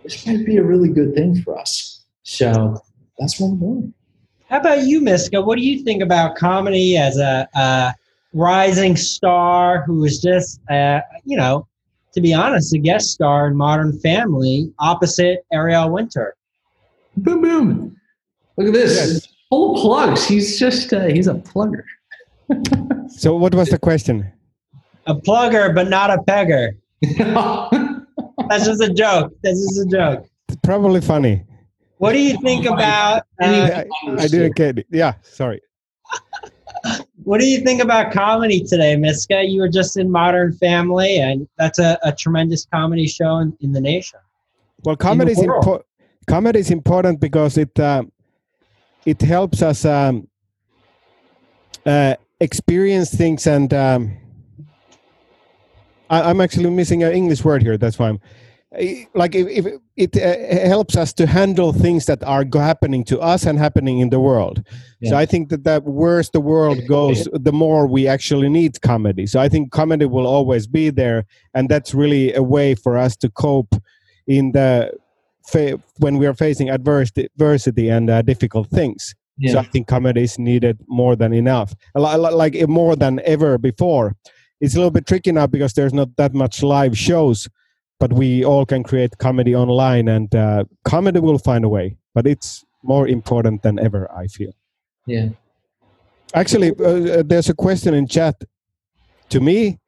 this 0.03 0.25
might 0.25 0.45
be 0.45 0.57
a 0.57 0.63
really 0.63 0.89
good 0.89 1.13
thing 1.13 1.41
for 1.41 1.57
us. 1.59 2.03
So 2.23 2.81
that's 3.19 3.39
what 3.39 3.49
I'm 3.49 3.59
doing. 3.59 3.93
How 4.49 4.59
about 4.59 4.85
you, 4.85 5.01
Miska? 5.01 5.41
What 5.41 5.57
do 5.57 5.63
you 5.63 5.83
think 5.83 6.01
about 6.01 6.35
comedy 6.35 6.97
as 6.97 7.17
a, 7.17 7.95
rising 8.33 8.97
star 8.97 9.81
who 9.83 10.03
is 10.03 10.19
just, 10.19 10.59
uh, 10.69 10.99
you 11.23 11.37
know, 11.37 11.65
to 12.15 12.21
be 12.21 12.33
honest, 12.33 12.73
a 12.73 12.77
guest 12.77 13.11
star 13.11 13.47
in 13.47 13.55
Modern 13.55 13.99
Family 13.99 14.71
opposite 14.79 15.45
Ariel 15.51 15.91
Winter. 15.91 16.33
Boom, 17.17 17.41
boom. 17.41 17.97
Look 18.57 18.67
at 18.67 18.73
this. 18.73 18.95
Yes. 18.95 19.27
Full 19.49 19.75
plugs. 19.81 20.25
He's 20.25 20.57
just, 20.57 20.93
uh, 20.93 21.05
he's 21.05 21.27
a 21.27 21.35
plugger. 21.35 21.83
so, 23.09 23.35
what 23.35 23.53
was 23.53 23.69
the 23.69 23.77
question? 23.77 24.31
A 25.07 25.13
plugger, 25.15 25.75
but 25.75 25.89
not 25.89 26.09
a 26.09 26.17
pegger. 26.19 26.71
That's 28.49 28.65
just 28.65 28.81
a 28.81 28.93
joke. 28.93 29.33
That's 29.43 29.59
just 29.59 29.87
a 29.87 29.89
joke. 29.89 30.25
It's 30.47 30.57
probably 30.63 31.01
funny. 31.01 31.43
What 31.97 32.13
do 32.13 32.19
you 32.19 32.37
think 32.41 32.65
about? 32.65 33.23
Uh, 33.41 33.45
I, 33.45 33.85
I 34.07 34.27
didn't 34.27 34.55
get 34.55 34.79
it. 34.79 34.87
Yeah, 34.89 35.15
sorry. 35.21 35.61
What 37.25 37.41
do 37.41 37.47
you 37.47 37.61
think 37.61 37.81
about 37.81 38.13
comedy 38.13 38.63
today, 38.63 38.95
Miska? 38.95 39.43
You 39.43 39.61
were 39.61 39.67
just 39.67 39.97
in 39.97 40.11
Modern 40.11 40.53
Family, 40.53 41.17
and 41.17 41.47
that's 41.57 41.79
a, 41.79 41.97
a 42.03 42.11
tremendous 42.11 42.67
comedy 42.71 43.07
show 43.07 43.37
in, 43.37 43.57
in 43.61 43.71
the 43.71 43.81
nation. 43.81 44.19
Well, 44.83 44.95
comedy 44.95 45.31
is 45.31 45.41
important. 45.41 45.87
Comedy 46.27 46.59
is 46.59 46.69
important 46.69 47.19
because 47.19 47.57
it 47.57 47.79
uh, 47.79 48.03
it 49.07 49.23
helps 49.23 49.63
us 49.63 49.85
um, 49.85 50.27
uh, 51.83 52.15
experience 52.39 53.09
things, 53.11 53.47
and 53.47 53.73
um, 53.73 54.15
I, 56.11 56.29
am 56.29 56.39
actually 56.41 56.69
missing 56.69 57.01
an 57.01 57.11
English 57.11 57.43
word 57.43 57.63
here. 57.63 57.75
That's 57.75 57.97
why 57.97 58.09
I'm 58.09 58.19
like 59.13 59.35
if, 59.35 59.65
if 59.65 59.65
it 59.95 60.17
uh, 60.17 60.67
helps 60.67 60.95
us 60.97 61.13
to 61.13 61.25
handle 61.25 61.71
things 61.71 62.05
that 62.05 62.23
are 62.23 62.45
happening 62.53 63.03
to 63.05 63.19
us 63.19 63.45
and 63.45 63.57
happening 63.57 63.99
in 63.99 64.09
the 64.09 64.19
world. 64.19 64.63
Yeah. 64.99 65.11
so 65.11 65.17
i 65.17 65.25
think 65.25 65.49
that 65.49 65.63
the 65.63 65.81
worse 65.81 66.29
the 66.29 66.39
world 66.39 66.79
goes 66.87 67.27
the 67.33 67.51
more 67.53 67.87
we 67.87 68.07
actually 68.07 68.49
need 68.49 68.81
comedy. 68.81 69.25
So 69.27 69.39
i 69.39 69.49
think 69.49 69.71
comedy 69.71 70.05
will 70.05 70.27
always 70.27 70.67
be 70.67 70.89
there 70.89 71.25
and 71.53 71.69
that's 71.69 71.93
really 71.93 72.33
a 72.33 72.43
way 72.43 72.75
for 72.75 72.97
us 72.97 73.15
to 73.17 73.29
cope 73.29 73.73
in 74.27 74.51
the 74.51 74.91
when 75.97 76.17
we 76.17 76.25
are 76.25 76.33
facing 76.33 76.69
adversity 76.69 77.89
and 77.89 78.09
uh, 78.09 78.21
difficult 78.23 78.69
things. 78.69 79.13
Yeah. 79.37 79.53
so 79.53 79.59
i 79.59 79.63
think 79.63 79.87
comedy 79.87 80.23
is 80.23 80.39
needed 80.39 80.77
more 80.87 81.15
than 81.15 81.33
enough. 81.33 81.73
Like 81.93 82.55
more 82.67 82.95
than 82.95 83.21
ever 83.25 83.57
before. 83.57 84.15
It's 84.61 84.73
a 84.73 84.77
little 84.77 84.91
bit 84.91 85.05
tricky 85.05 85.31
now 85.33 85.47
because 85.47 85.73
there's 85.73 85.93
not 85.93 86.15
that 86.15 86.33
much 86.33 86.63
live 86.63 86.97
shows 86.97 87.49
but 87.99 88.11
we 88.13 88.43
all 88.43 88.65
can 88.65 88.83
create 88.83 89.17
comedy 89.17 89.55
online 89.55 90.07
and 90.07 90.33
uh, 90.35 90.63
comedy 90.83 91.19
will 91.19 91.37
find 91.37 91.63
a 91.65 91.69
way 91.69 91.97
but 92.13 92.27
it's 92.27 92.63
more 92.83 93.07
important 93.07 93.61
than 93.63 93.79
ever 93.79 94.11
i 94.11 94.27
feel. 94.27 94.53
Yeah. 95.07 95.29
Actually 96.33 96.71
uh, 96.79 97.19
uh, 97.19 97.23
there's 97.25 97.49
a 97.49 97.53
question 97.53 97.93
in 97.93 98.07
chat 98.07 98.35
to 99.29 99.39
me. 99.39 99.79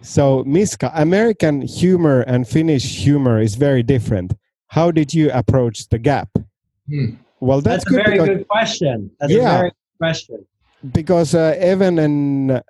So 0.00 0.44
miska 0.44 0.90
american 0.94 1.62
humor 1.62 2.20
and 2.22 2.46
finnish 2.46 2.84
humor 3.04 3.40
is 3.40 3.54
very 3.54 3.82
different. 3.82 4.34
How 4.68 4.90
did 4.90 5.14
you 5.14 5.30
approach 5.32 5.88
the 5.88 5.98
gap? 5.98 6.28
Hmm. 6.88 7.16
well 7.40 7.60
that's, 7.60 7.84
that's 7.84 7.96
a 7.96 8.02
very 8.02 8.12
because, 8.12 8.28
good 8.28 8.48
question. 8.48 9.10
That's 9.18 9.32
yeah, 9.32 9.38
a 9.38 9.58
very 9.58 9.70
good 9.70 9.98
question. 9.98 10.46
Because 10.92 11.34
uh, 11.34 11.56
evan 11.58 11.98
and 11.98 12.62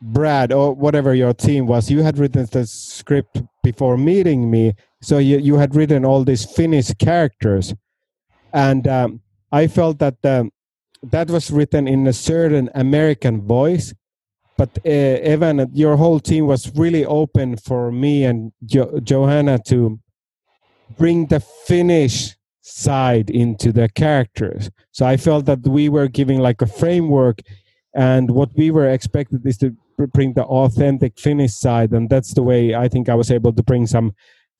Brad 0.00 0.52
or 0.52 0.74
whatever 0.74 1.14
your 1.14 1.34
team 1.34 1.66
was, 1.66 1.90
you 1.90 2.02
had 2.02 2.18
written 2.18 2.46
the 2.50 2.66
script 2.66 3.42
before 3.62 3.96
meeting 3.96 4.50
me. 4.50 4.74
So 5.02 5.18
you, 5.18 5.38
you 5.38 5.56
had 5.56 5.74
written 5.74 6.04
all 6.04 6.24
these 6.24 6.44
Finnish 6.44 6.92
characters. 6.98 7.74
And 8.52 8.86
um, 8.86 9.20
I 9.52 9.66
felt 9.66 9.98
that 9.98 10.16
um, 10.24 10.50
that 11.02 11.30
was 11.30 11.50
written 11.50 11.86
in 11.86 12.06
a 12.06 12.12
certain 12.12 12.70
American 12.74 13.46
voice. 13.46 13.94
But 14.56 14.70
uh, 14.84 14.88
Evan, 14.88 15.70
your 15.72 15.96
whole 15.96 16.18
team 16.20 16.46
was 16.46 16.74
really 16.74 17.04
open 17.04 17.56
for 17.56 17.92
me 17.92 18.24
and 18.24 18.52
jo- 18.64 18.98
Johanna 19.00 19.60
to 19.66 20.00
bring 20.96 21.26
the 21.26 21.40
Finnish 21.40 22.36
side 22.60 23.30
into 23.30 23.72
the 23.72 23.88
characters. 23.88 24.70
So 24.90 25.06
I 25.06 25.16
felt 25.16 25.46
that 25.46 25.60
we 25.66 25.88
were 25.88 26.08
giving 26.08 26.40
like 26.40 26.60
a 26.60 26.66
framework 26.66 27.40
and 27.94 28.30
what 28.30 28.50
we 28.54 28.70
were 28.70 28.88
expected 28.88 29.46
is 29.46 29.58
to 29.58 29.76
bring 30.06 30.34
the 30.34 30.44
authentic 30.44 31.18
Finnish 31.18 31.54
side, 31.54 31.92
and 31.92 32.08
that's 32.08 32.34
the 32.34 32.42
way 32.42 32.74
I 32.74 32.88
think 32.88 33.08
I 33.08 33.14
was 33.14 33.30
able 33.30 33.52
to 33.52 33.62
bring 33.62 33.86
some 33.86 34.12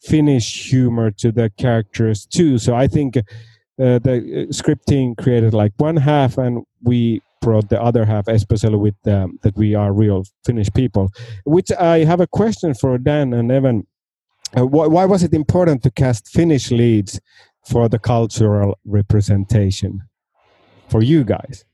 Finnish 0.02 0.70
humor 0.70 1.10
to 1.12 1.32
the 1.32 1.50
characters 1.58 2.26
too. 2.26 2.58
So 2.58 2.74
I 2.74 2.86
think 2.86 3.16
uh, 3.16 3.22
the 3.78 4.46
uh, 4.48 4.52
scripting 4.52 5.16
created 5.16 5.54
like 5.54 5.72
one 5.76 5.96
half, 5.96 6.38
and 6.38 6.64
we 6.82 7.20
brought 7.40 7.68
the 7.68 7.80
other 7.80 8.04
half, 8.04 8.28
especially 8.28 8.76
with 8.76 8.96
um, 9.06 9.38
that 9.42 9.56
we 9.56 9.74
are 9.74 9.92
real 9.92 10.24
Finnish 10.44 10.68
people. 10.72 11.10
Which 11.44 11.70
I 11.72 12.04
have 12.04 12.20
a 12.20 12.26
question 12.26 12.74
for 12.74 12.98
Dan 12.98 13.32
and 13.32 13.50
Evan. 13.50 13.86
Uh, 14.56 14.64
wh 14.64 14.90
why 14.90 15.04
was 15.04 15.22
it 15.22 15.34
important 15.34 15.82
to 15.82 15.90
cast 15.90 16.28
Finnish 16.28 16.70
leads 16.70 17.20
for 17.66 17.88
the 17.88 17.98
cultural 17.98 18.78
representation 18.84 20.02
for 20.88 21.02
you 21.02 21.22
guys? 21.22 21.64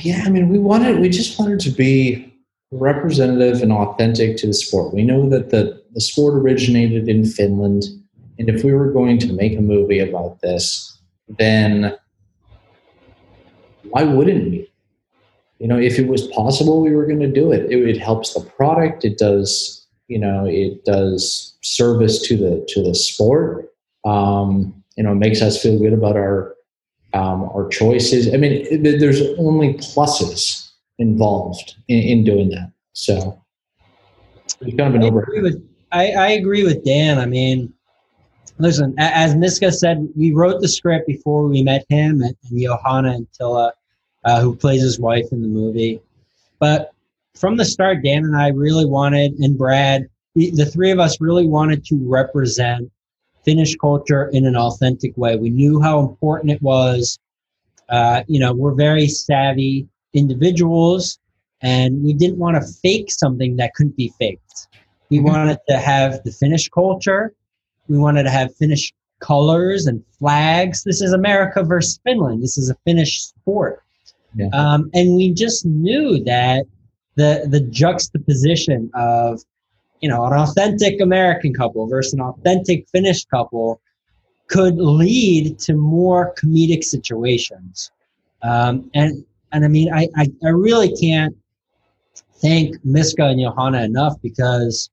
Yeah, 0.00 0.22
I 0.24 0.30
mean, 0.30 0.48
we 0.48 0.58
wanted, 0.58 1.00
we 1.00 1.08
just 1.08 1.38
wanted 1.38 1.60
to 1.60 1.70
be 1.70 2.32
representative 2.72 3.62
and 3.62 3.72
authentic 3.72 4.36
to 4.38 4.46
the 4.46 4.54
sport. 4.54 4.92
We 4.92 5.04
know 5.04 5.28
that 5.28 5.50
the, 5.50 5.82
the 5.94 6.00
sport 6.00 6.34
originated 6.34 7.08
in 7.08 7.24
Finland. 7.24 7.84
And 8.38 8.48
if 8.48 8.64
we 8.64 8.72
were 8.72 8.92
going 8.92 9.18
to 9.20 9.32
make 9.32 9.56
a 9.56 9.62
movie 9.62 10.00
about 10.00 10.40
this, 10.40 10.98
then 11.38 11.96
why 13.90 14.02
wouldn't 14.02 14.50
we? 14.50 14.70
You 15.58 15.68
know, 15.68 15.78
if 15.78 15.98
it 15.98 16.08
was 16.08 16.26
possible, 16.28 16.82
we 16.82 16.94
were 16.94 17.06
going 17.06 17.20
to 17.20 17.32
do 17.32 17.50
it. 17.50 17.70
it. 17.70 17.88
It 17.88 17.98
helps 17.98 18.34
the 18.34 18.40
product. 18.40 19.04
It 19.04 19.16
does, 19.16 19.86
you 20.08 20.18
know, 20.18 20.44
it 20.44 20.84
does 20.84 21.56
service 21.62 22.20
to 22.28 22.36
the 22.36 22.64
to 22.68 22.82
the 22.82 22.94
sport. 22.94 23.72
Um, 24.04 24.84
you 24.96 25.02
know, 25.02 25.12
it 25.12 25.16
makes 25.16 25.40
us 25.40 25.60
feel 25.60 25.78
good 25.78 25.94
about 25.94 26.16
our 26.16 26.54
um, 27.14 27.44
our 27.54 27.68
choices. 27.68 28.32
I 28.34 28.36
mean, 28.36 28.82
there's 28.82 29.22
only 29.38 29.74
pluses 29.74 30.65
involved 30.98 31.76
in, 31.88 31.98
in 31.98 32.24
doing 32.24 32.48
that. 32.50 32.72
So 32.92 33.42
it's 34.60 34.76
kind 34.76 34.94
of 34.94 34.94
an 34.94 35.02
I 35.04 35.06
agree, 35.06 35.42
with, 35.42 35.68
I, 35.92 36.10
I 36.12 36.28
agree 36.30 36.64
with 36.64 36.84
Dan. 36.84 37.18
I 37.18 37.26
mean, 37.26 37.72
listen, 38.58 38.94
as 38.98 39.34
Miska 39.34 39.72
said, 39.72 40.08
we 40.16 40.32
wrote 40.32 40.60
the 40.60 40.68
script 40.68 41.06
before 41.06 41.46
we 41.46 41.62
met 41.62 41.84
him 41.88 42.22
and, 42.22 42.36
and 42.50 42.60
Johanna 42.60 43.10
and 43.10 43.26
Tilla, 43.32 43.72
uh, 44.24 44.40
who 44.40 44.56
plays 44.56 44.82
his 44.82 44.98
wife 44.98 45.26
in 45.32 45.42
the 45.42 45.48
movie. 45.48 46.00
But 46.58 46.92
from 47.34 47.56
the 47.56 47.64
start, 47.64 48.02
Dan 48.02 48.24
and 48.24 48.36
I 48.36 48.48
really 48.48 48.86
wanted, 48.86 49.34
and 49.40 49.58
Brad, 49.58 50.08
we, 50.34 50.50
the 50.50 50.66
three 50.66 50.90
of 50.90 50.98
us 50.98 51.20
really 51.20 51.46
wanted 51.46 51.84
to 51.86 51.98
represent 52.02 52.90
Finnish 53.44 53.76
culture 53.76 54.28
in 54.32 54.46
an 54.46 54.56
authentic 54.56 55.16
way. 55.16 55.36
We 55.36 55.50
knew 55.50 55.80
how 55.80 56.00
important 56.00 56.50
it 56.50 56.62
was. 56.62 57.18
Uh, 57.88 58.22
you 58.26 58.40
know, 58.40 58.52
we're 58.52 58.74
very 58.74 59.06
savvy 59.06 59.86
individuals 60.16 61.18
and 61.62 62.02
we 62.02 62.12
didn't 62.12 62.38
want 62.38 62.56
to 62.56 62.72
fake 62.82 63.10
something 63.10 63.56
that 63.56 63.74
couldn't 63.74 63.96
be 63.96 64.12
faked. 64.18 64.68
We 65.10 65.18
mm-hmm. 65.18 65.26
wanted 65.26 65.58
to 65.68 65.78
have 65.78 66.22
the 66.24 66.32
Finnish 66.32 66.68
culture. 66.68 67.32
We 67.88 67.98
wanted 67.98 68.24
to 68.24 68.30
have 68.30 68.54
Finnish 68.56 68.92
colors 69.20 69.86
and 69.86 70.04
flags. 70.18 70.84
This 70.84 71.00
is 71.00 71.12
America 71.12 71.62
versus 71.62 72.00
Finland. 72.04 72.42
This 72.42 72.58
is 72.58 72.70
a 72.70 72.76
Finnish 72.84 73.22
sport. 73.22 73.82
Yeah. 74.34 74.48
Um, 74.52 74.90
and 74.92 75.16
we 75.16 75.32
just 75.32 75.64
knew 75.64 76.22
that 76.24 76.66
the 77.14 77.46
the 77.48 77.60
juxtaposition 77.60 78.90
of 78.94 79.42
you 80.00 80.10
know 80.10 80.24
an 80.26 80.34
authentic 80.34 81.00
American 81.00 81.54
couple 81.54 81.86
versus 81.86 82.12
an 82.12 82.20
authentic 82.20 82.86
Finnish 82.90 83.24
couple 83.24 83.80
could 84.48 84.76
lead 84.76 85.58
to 85.60 85.74
more 85.74 86.34
comedic 86.34 86.84
situations. 86.84 87.90
Um, 88.42 88.90
and 88.94 89.24
and 89.52 89.64
I 89.64 89.68
mean 89.68 89.92
I, 89.92 90.08
I, 90.16 90.26
I 90.44 90.48
really 90.48 90.94
can't 90.96 91.36
thank 92.36 92.76
Miska 92.84 93.24
and 93.24 93.40
Johanna 93.40 93.82
enough 93.82 94.14
because 94.22 94.90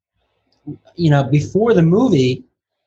you 0.96 1.10
know 1.10 1.24
before 1.24 1.74
the 1.74 1.82
movie 1.82 2.44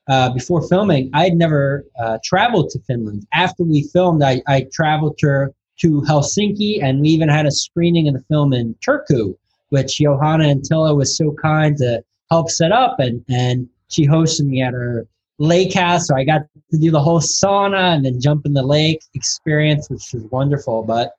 uh, 0.08 0.30
before 0.30 0.66
filming, 0.68 1.10
I 1.12 1.24
had 1.24 1.34
never 1.34 1.84
uh, 1.98 2.18
traveled 2.22 2.70
to 2.70 2.78
Finland. 2.80 3.26
After 3.32 3.64
we 3.64 3.82
filmed, 3.92 4.22
I, 4.22 4.40
I 4.46 4.66
traveled 4.72 5.18
to, 5.18 5.48
to 5.80 6.00
Helsinki, 6.02 6.82
and 6.82 7.00
we 7.00 7.08
even 7.08 7.28
had 7.28 7.46
a 7.46 7.50
screening 7.50 8.06
of 8.08 8.14
the 8.14 8.24
film 8.28 8.52
in 8.52 8.74
Turku, 8.86 9.36
which 9.70 9.98
Johanna 9.98 10.44
Anttila 10.44 10.96
was 10.96 11.16
so 11.16 11.34
kind 11.42 11.76
to 11.78 12.04
help 12.30 12.50
set 12.50 12.70
up, 12.70 13.00
and, 13.00 13.24
and 13.28 13.68
she 13.88 14.06
hosted 14.06 14.46
me 14.46 14.62
at 14.62 14.74
her 14.74 15.06
lake 15.38 15.74
house, 15.74 16.06
so 16.06 16.16
I 16.16 16.24
got 16.24 16.42
to 16.70 16.78
do 16.78 16.90
the 16.90 17.00
whole 17.00 17.20
sauna 17.20 17.94
and 17.94 18.04
then 18.04 18.20
jump 18.20 18.46
in 18.46 18.52
the 18.52 18.62
lake 18.62 19.00
experience, 19.14 19.90
which 19.90 20.12
was 20.14 20.24
wonderful. 20.30 20.82
But 20.82 21.12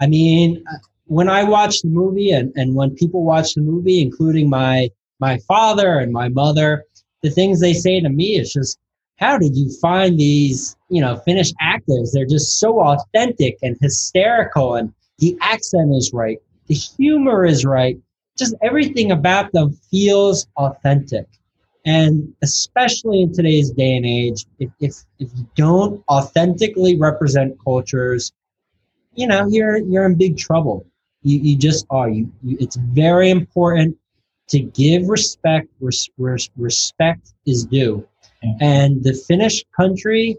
I 0.00 0.06
mean, 0.06 0.62
uh, 0.70 0.78
when 1.06 1.28
I 1.28 1.44
watch 1.44 1.82
the 1.82 1.88
movie, 1.88 2.30
and, 2.30 2.52
and 2.56 2.74
when 2.74 2.94
people 2.94 3.22
watch 3.24 3.54
the 3.54 3.62
movie, 3.62 4.02
including 4.02 4.48
my 4.48 4.90
my 5.18 5.38
father 5.48 5.98
and 5.98 6.12
my 6.12 6.28
mother, 6.28 6.84
the 7.22 7.30
things 7.30 7.60
they 7.60 7.72
say 7.72 8.00
to 8.00 8.08
me 8.08 8.38
is 8.38 8.52
just, 8.52 8.78
how 9.16 9.38
did 9.38 9.56
you 9.56 9.70
find 9.80 10.18
these, 10.18 10.76
you 10.90 11.00
know, 11.00 11.16
Finnish 11.24 11.52
actors? 11.60 12.12
They're 12.12 12.26
just 12.26 12.60
so 12.60 12.80
authentic 12.80 13.56
and 13.62 13.76
hysterical, 13.80 14.74
and 14.74 14.92
the 15.18 15.36
accent 15.40 15.94
is 15.94 16.12
right, 16.12 16.38
the 16.66 16.74
humor 16.74 17.46
is 17.46 17.64
right, 17.64 17.98
just 18.36 18.54
everything 18.62 19.12
about 19.12 19.52
them 19.52 19.72
feels 19.90 20.46
authentic. 20.58 21.26
And 21.86 22.34
especially 22.42 23.22
in 23.22 23.32
today's 23.32 23.70
day 23.70 23.94
and 23.94 24.04
age, 24.04 24.44
if, 24.58 24.70
if, 24.80 24.94
if 25.18 25.30
you 25.36 25.46
don't 25.54 26.02
authentically 26.10 26.98
represent 26.98 27.56
cultures, 27.64 28.32
you 29.16 29.26
know, 29.26 29.46
you're 29.48 29.78
you're 29.78 30.06
in 30.06 30.14
big 30.14 30.36
trouble. 30.36 30.86
You, 31.22 31.38
you 31.38 31.56
just 31.56 31.86
are. 31.90 32.08
You, 32.08 32.30
you 32.42 32.56
it's 32.60 32.76
very 32.76 33.30
important 33.30 33.96
to 34.48 34.60
give 34.60 35.08
respect 35.08 35.68
res, 35.80 36.08
res, 36.18 36.48
respect 36.56 37.32
is 37.46 37.64
due. 37.64 38.06
And 38.60 39.02
the 39.02 39.12
finnish 39.12 39.64
country 39.76 40.36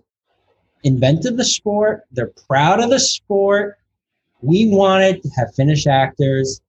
invented 0.84 1.36
the 1.36 1.43
sport. 1.43 2.03
They're 2.11 2.32
proud 2.47 2.80
of 2.80 2.89
the 2.89 2.99
sport. 2.99 3.78
We 4.41 4.69
wanted 4.69 5.21
to 5.23 5.30
have 5.32 5.53
finnish 5.55 5.88
actors 5.88 6.61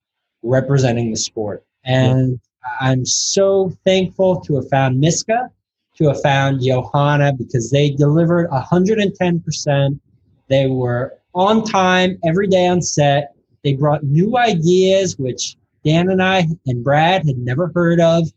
representing 0.43 1.13
the 1.13 1.17
sport. 1.17 1.65
And 1.85 2.41
i'm 2.81 3.05
so 3.05 3.71
thankful 3.85 4.41
to 4.41 4.57
have 4.57 4.69
found 4.69 4.99
miska 5.01 5.51
to 5.97 6.09
have 6.09 6.21
found 6.23 6.61
johanna 6.63 7.33
because 7.33 7.71
they 7.71 7.91
delivered 7.91 8.49
110% 8.51 10.01
they 10.49 10.67
were 10.67 11.19
on 11.39 11.65
time 11.65 12.19
every 12.25 12.49
day 12.49 12.67
on 12.67 12.83
set 12.83 13.33
they 13.63 13.73
brought 13.75 14.03
new 14.03 14.37
ideas 14.37 15.19
which 15.19 15.57
Dan 15.85 16.11
and 16.11 16.23
I 16.23 16.47
and 16.67 16.83
Brad 16.83 17.25
had 17.25 17.39
never 17.39 17.71
heard 17.75 18.01
of. 18.01 18.29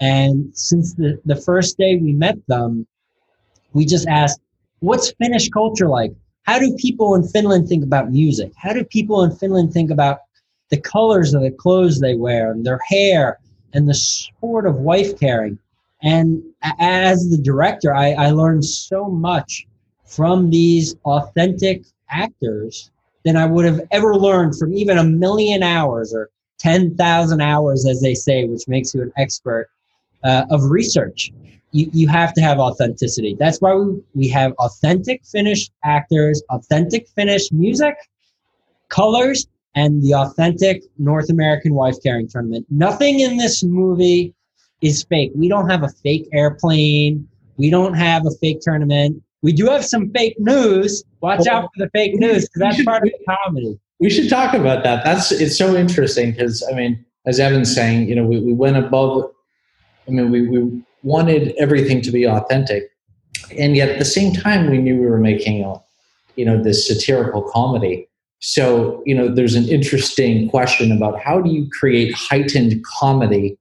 And 0.00 0.50
since 0.56 0.94
the, 0.94 1.20
the 1.24 1.36
first 1.36 1.78
day 1.78 1.96
we 1.96 2.12
met 2.12 2.38
them, 2.48 2.86
we 3.72 3.84
just 3.84 4.08
asked, 4.08 4.40
what's 4.80 5.12
Finnish 5.12 5.48
culture 5.50 5.88
like? 5.88 6.12
How 6.42 6.58
do 6.58 6.74
people 6.76 7.14
in 7.14 7.26
Finland 7.28 7.68
think 7.68 7.84
about 7.84 8.10
music? 8.10 8.52
How 8.56 8.72
do 8.72 8.84
people 8.84 9.22
in 9.24 9.30
Finland 9.36 9.72
think 9.72 9.90
about 9.90 10.20
the 10.70 10.80
colors 10.80 11.34
of 11.34 11.42
the 11.42 11.50
clothes 11.50 12.00
they 12.00 12.14
wear 12.14 12.52
and 12.52 12.64
their 12.64 12.80
hair 12.88 13.38
and 13.74 13.88
the 13.88 13.94
sport 13.94 14.66
of 14.66 14.76
wife 14.76 15.18
carrying? 15.18 15.58
And 16.02 16.42
as 16.78 17.28
the 17.30 17.38
director, 17.38 17.94
I, 17.94 18.12
I 18.12 18.30
learned 18.30 18.64
so 18.64 19.06
much 19.06 19.66
from 20.04 20.50
these 20.50 20.96
authentic 21.04 21.84
actors 22.10 22.90
than 23.24 23.36
I 23.36 23.46
would 23.46 23.64
have 23.64 23.80
ever 23.90 24.14
learned 24.14 24.56
from 24.58 24.72
even 24.74 24.98
a 24.98 25.04
million 25.04 25.62
hours 25.62 26.14
or 26.14 26.30
10,000 26.58 27.40
hours, 27.40 27.86
as 27.86 28.00
they 28.00 28.14
say, 28.14 28.44
which 28.44 28.68
makes 28.68 28.94
you 28.94 29.02
an 29.02 29.12
expert 29.16 29.68
uh, 30.24 30.44
of 30.50 30.70
research. 30.70 31.32
You, 31.72 31.90
you 31.92 32.08
have 32.08 32.32
to 32.34 32.40
have 32.40 32.58
authenticity. 32.58 33.36
That's 33.38 33.60
why 33.60 33.74
we, 33.74 34.00
we 34.14 34.28
have 34.28 34.52
authentic 34.58 35.24
Finnish 35.24 35.68
actors, 35.84 36.42
authentic 36.50 37.08
Finnish 37.08 37.52
music, 37.52 37.96
colors, 38.88 39.46
and 39.74 40.02
the 40.02 40.14
authentic 40.14 40.84
North 40.98 41.28
American 41.28 41.74
wife 41.74 41.96
carrying 42.02 42.28
tournament. 42.28 42.64
Nothing 42.70 43.20
in 43.20 43.36
this 43.36 43.62
movie 43.62 44.34
is 44.80 45.04
fake. 45.04 45.32
We 45.34 45.48
don't 45.48 45.68
have 45.68 45.82
a 45.82 45.88
fake 45.88 46.28
airplane. 46.32 47.28
We 47.56 47.70
don't 47.70 47.94
have 47.94 48.26
a 48.26 48.30
fake 48.40 48.60
tournament. 48.60 49.22
We 49.46 49.52
do 49.52 49.66
have 49.66 49.84
some 49.84 50.10
fake 50.10 50.34
news. 50.40 51.04
Watch 51.20 51.46
out 51.46 51.70
for 51.72 51.84
the 51.84 51.90
fake 51.90 52.16
news 52.16 52.48
because 52.48 52.60
that's 52.62 52.84
part 52.84 53.04
of 53.04 53.10
the 53.10 53.36
comedy. 53.44 53.78
We 54.00 54.10
should 54.10 54.28
talk 54.28 54.54
about 54.54 54.82
that. 54.82 55.04
That's 55.04 55.30
it's 55.30 55.56
so 55.56 55.76
interesting 55.76 56.32
because 56.32 56.66
I 56.68 56.74
mean, 56.74 57.06
as 57.26 57.38
Evan's 57.38 57.72
saying, 57.72 58.08
you 58.08 58.16
know, 58.16 58.24
we, 58.24 58.40
we 58.40 58.52
went 58.52 58.76
above. 58.76 59.30
I 60.08 60.10
mean, 60.10 60.32
we, 60.32 60.48
we 60.48 60.82
wanted 61.04 61.54
everything 61.60 62.02
to 62.02 62.10
be 62.10 62.26
authentic, 62.26 62.90
and 63.56 63.76
yet 63.76 63.88
at 63.88 64.00
the 64.00 64.04
same 64.04 64.34
time, 64.34 64.68
we 64.68 64.78
knew 64.78 64.98
we 65.00 65.06
were 65.06 65.20
making 65.20 65.62
a, 65.62 65.76
you 66.34 66.44
know, 66.44 66.60
this 66.60 66.84
satirical 66.84 67.42
comedy. 67.42 68.08
So 68.40 69.00
you 69.06 69.14
know, 69.14 69.32
there's 69.32 69.54
an 69.54 69.68
interesting 69.68 70.50
question 70.50 70.90
about 70.90 71.20
how 71.20 71.40
do 71.40 71.50
you 71.50 71.68
create 71.70 72.12
heightened 72.16 72.84
comedy 72.98 73.56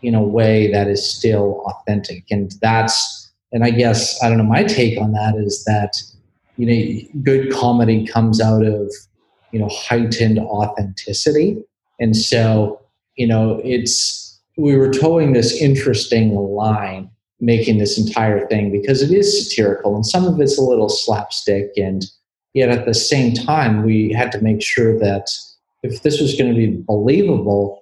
in 0.00 0.14
a 0.14 0.22
way 0.22 0.70
that 0.70 0.86
is 0.86 1.12
still 1.12 1.64
authentic, 1.66 2.22
and 2.30 2.52
that's 2.60 3.23
and 3.54 3.64
I 3.64 3.70
guess 3.70 4.22
I 4.22 4.28
don't 4.28 4.36
know. 4.36 4.44
My 4.44 4.64
take 4.64 5.00
on 5.00 5.12
that 5.12 5.36
is 5.36 5.64
that 5.64 5.96
you 6.56 6.66
know, 6.66 7.22
good 7.22 7.50
comedy 7.52 8.06
comes 8.06 8.40
out 8.40 8.64
of 8.64 8.92
you 9.54 9.60
know 9.60 9.68
heightened 9.68 10.38
authenticity 10.40 11.62
and 12.00 12.16
so 12.16 12.80
you 13.14 13.26
know 13.26 13.60
it's 13.64 14.40
we 14.56 14.76
were 14.76 14.92
toeing 14.92 15.32
this 15.32 15.60
interesting 15.62 16.34
line 16.34 17.08
making 17.40 17.78
this 17.78 17.96
entire 17.96 18.46
thing 18.48 18.72
because 18.72 19.00
it 19.00 19.12
is 19.12 19.48
satirical 19.48 19.94
and 19.94 20.04
some 20.04 20.24
of 20.24 20.40
it's 20.40 20.58
a 20.58 20.62
little 20.62 20.88
slapstick 20.88 21.70
and 21.76 22.06
yet 22.52 22.68
at 22.68 22.84
the 22.84 22.94
same 22.94 23.32
time 23.32 23.84
we 23.84 24.12
had 24.12 24.32
to 24.32 24.40
make 24.40 24.60
sure 24.60 24.98
that 24.98 25.30
if 25.84 26.02
this 26.02 26.20
was 26.20 26.34
going 26.34 26.50
to 26.50 26.56
be 26.56 26.82
believable 26.88 27.80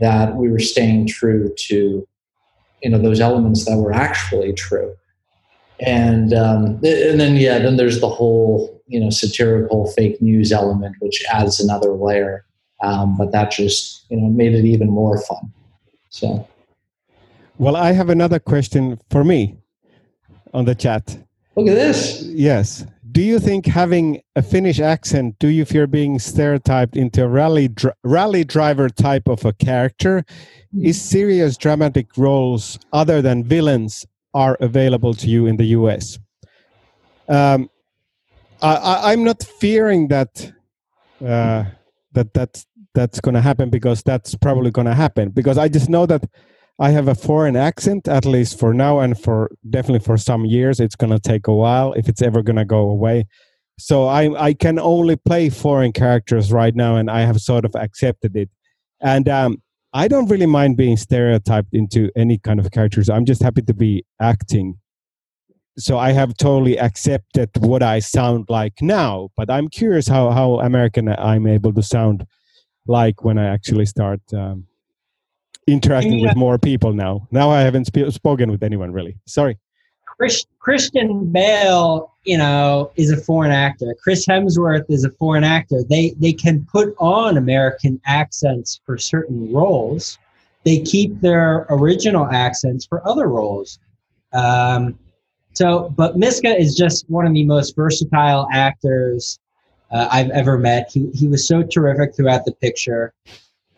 that 0.00 0.36
we 0.36 0.50
were 0.50 0.58
staying 0.58 1.06
true 1.06 1.50
to 1.56 2.06
you 2.82 2.90
know 2.90 2.98
those 2.98 3.20
elements 3.20 3.64
that 3.64 3.78
were 3.78 3.94
actually 3.94 4.52
true 4.52 4.94
and 5.80 6.32
um, 6.32 6.80
and 6.82 7.20
then 7.20 7.36
yeah 7.36 7.58
then 7.58 7.76
there's 7.76 8.00
the 8.00 8.08
whole 8.08 8.76
you 8.86 9.00
know 9.00 9.10
satirical 9.10 9.90
fake 9.92 10.20
news 10.22 10.52
element, 10.52 10.96
which 11.00 11.24
adds 11.30 11.60
another 11.60 11.92
layer. 11.92 12.44
Um, 12.82 13.16
but 13.16 13.32
that 13.32 13.50
just 13.50 14.06
you 14.10 14.16
know 14.16 14.28
made 14.28 14.54
it 14.54 14.64
even 14.64 14.88
more 14.88 15.20
fun. 15.22 15.52
So, 16.10 16.46
well, 17.58 17.76
I 17.76 17.92
have 17.92 18.10
another 18.10 18.38
question 18.38 19.00
for 19.10 19.24
me 19.24 19.56
on 20.54 20.64
the 20.64 20.74
chat. 20.74 21.18
Look 21.56 21.68
at 21.68 21.74
this. 21.74 22.22
Yes. 22.22 22.84
Do 23.12 23.22
you 23.22 23.38
think 23.38 23.64
having 23.64 24.20
a 24.34 24.42
Finnish 24.42 24.78
accent, 24.78 25.38
do 25.38 25.48
you 25.48 25.64
fear 25.64 25.86
being 25.86 26.18
stereotyped 26.18 26.98
into 26.98 27.24
a 27.24 27.28
rally 27.28 27.68
dr 27.68 27.96
rally 28.04 28.44
driver 28.44 28.90
type 28.90 29.26
of 29.26 29.44
a 29.46 29.54
character? 29.54 30.24
Is 30.78 31.00
serious 31.00 31.56
dramatic 31.56 32.18
roles 32.18 32.78
other 32.92 33.22
than 33.22 33.42
villains 33.42 34.04
are 34.36 34.56
available 34.60 35.14
to 35.14 35.28
you 35.28 35.46
in 35.46 35.56
the 35.56 35.68
US? 35.78 36.18
Um, 37.28 37.70
I, 38.60 39.12
am 39.12 39.24
not 39.24 39.42
fearing 39.42 40.08
that 40.08 40.52
uh, 41.24 41.64
that 42.12 42.32
that's 42.34 42.66
that's 42.94 43.20
going 43.20 43.34
to 43.34 43.40
happen 43.40 43.70
because 43.70 44.02
that's 44.02 44.34
probably 44.34 44.70
going 44.70 44.86
to 44.86 44.94
happen 44.94 45.30
because 45.30 45.58
I 45.58 45.68
just 45.68 45.88
know 45.88 46.06
that 46.06 46.24
I 46.78 46.90
have 46.90 47.08
a 47.08 47.14
foreign 47.14 47.56
accent 47.56 48.08
at 48.08 48.24
least 48.24 48.58
for 48.58 48.72
now 48.74 49.00
and 49.00 49.18
for 49.18 49.50
definitely 49.68 50.04
for 50.04 50.16
some 50.16 50.44
years. 50.44 50.80
It's 50.80 50.96
going 50.96 51.12
to 51.12 51.18
take 51.18 51.46
a 51.46 51.54
while 51.54 51.94
if 51.94 52.08
it's 52.08 52.22
ever 52.22 52.42
going 52.42 52.56
to 52.56 52.64
go 52.64 52.88
away. 52.90 53.26
So 53.78 54.06
I 54.06 54.22
I 54.48 54.54
can 54.54 54.78
only 54.78 55.16
play 55.16 55.50
foreign 55.50 55.92
characters 55.92 56.52
right 56.52 56.74
now, 56.74 56.96
and 56.96 57.10
I 57.10 57.20
have 57.22 57.40
sort 57.40 57.64
of 57.64 57.74
accepted 57.74 58.36
it. 58.36 58.50
And 59.00 59.28
um, 59.28 59.62
I 59.96 60.08
don't 60.08 60.28
really 60.28 60.46
mind 60.46 60.76
being 60.76 60.96
stereotyped 60.96 61.72
into 61.72 62.10
any 62.16 62.38
kind 62.38 62.60
of 62.60 62.70
characters. 62.70 63.08
I'm 63.08 63.24
just 63.24 63.42
happy 63.42 63.62
to 63.62 63.74
be 63.74 64.04
acting 64.20 64.78
so 65.78 65.98
I 65.98 66.12
have 66.12 66.36
totally 66.36 66.78
accepted 66.78 67.50
what 67.58 67.82
I 67.82 67.98
sound 67.98 68.46
like 68.48 68.74
now. 68.80 69.28
But 69.36 69.50
I'm 69.50 69.68
curious 69.68 70.08
how 70.08 70.30
how 70.30 70.60
American 70.60 71.08
I'm 71.08 71.46
able 71.46 71.72
to 71.74 71.82
sound 71.82 72.26
like 72.86 73.24
when 73.24 73.38
I 73.38 73.46
actually 73.46 73.86
start 73.86 74.20
um, 74.32 74.66
interacting 75.66 76.18
yeah. 76.18 76.28
with 76.28 76.36
more 76.36 76.58
people 76.58 76.92
now. 76.92 77.28
Now 77.30 77.50
I 77.50 77.60
haven't 77.60 77.86
sp- 77.90 78.10
spoken 78.10 78.50
with 78.50 78.62
anyone 78.62 78.92
really. 78.92 79.16
Sorry. 79.26 79.58
Chris, 80.06 80.46
Christian 80.60 81.30
Bale 81.30 82.14
you 82.26 82.36
know, 82.36 82.90
is 82.96 83.10
a 83.10 83.16
foreign 83.16 83.52
actor. 83.52 83.94
Chris 84.02 84.26
Hemsworth 84.26 84.84
is 84.88 85.04
a 85.04 85.10
foreign 85.12 85.44
actor. 85.44 85.82
They 85.88 86.10
they 86.18 86.32
can 86.32 86.66
put 86.70 86.94
on 86.98 87.36
American 87.36 88.00
accents 88.04 88.80
for 88.84 88.98
certain 88.98 89.52
roles. 89.52 90.18
They 90.64 90.80
keep 90.80 91.20
their 91.20 91.66
original 91.70 92.26
accents 92.26 92.84
for 92.84 93.06
other 93.08 93.28
roles. 93.28 93.78
Um, 94.32 94.98
so, 95.52 95.94
but 95.96 96.18
Miska 96.18 96.58
is 96.58 96.74
just 96.74 97.08
one 97.08 97.26
of 97.26 97.32
the 97.32 97.44
most 97.44 97.76
versatile 97.76 98.48
actors 98.52 99.38
uh, 99.92 100.08
I've 100.10 100.30
ever 100.30 100.58
met. 100.58 100.90
He 100.92 101.08
he 101.14 101.28
was 101.28 101.46
so 101.46 101.62
terrific 101.62 102.16
throughout 102.16 102.44
the 102.44 102.52
picture, 102.52 103.14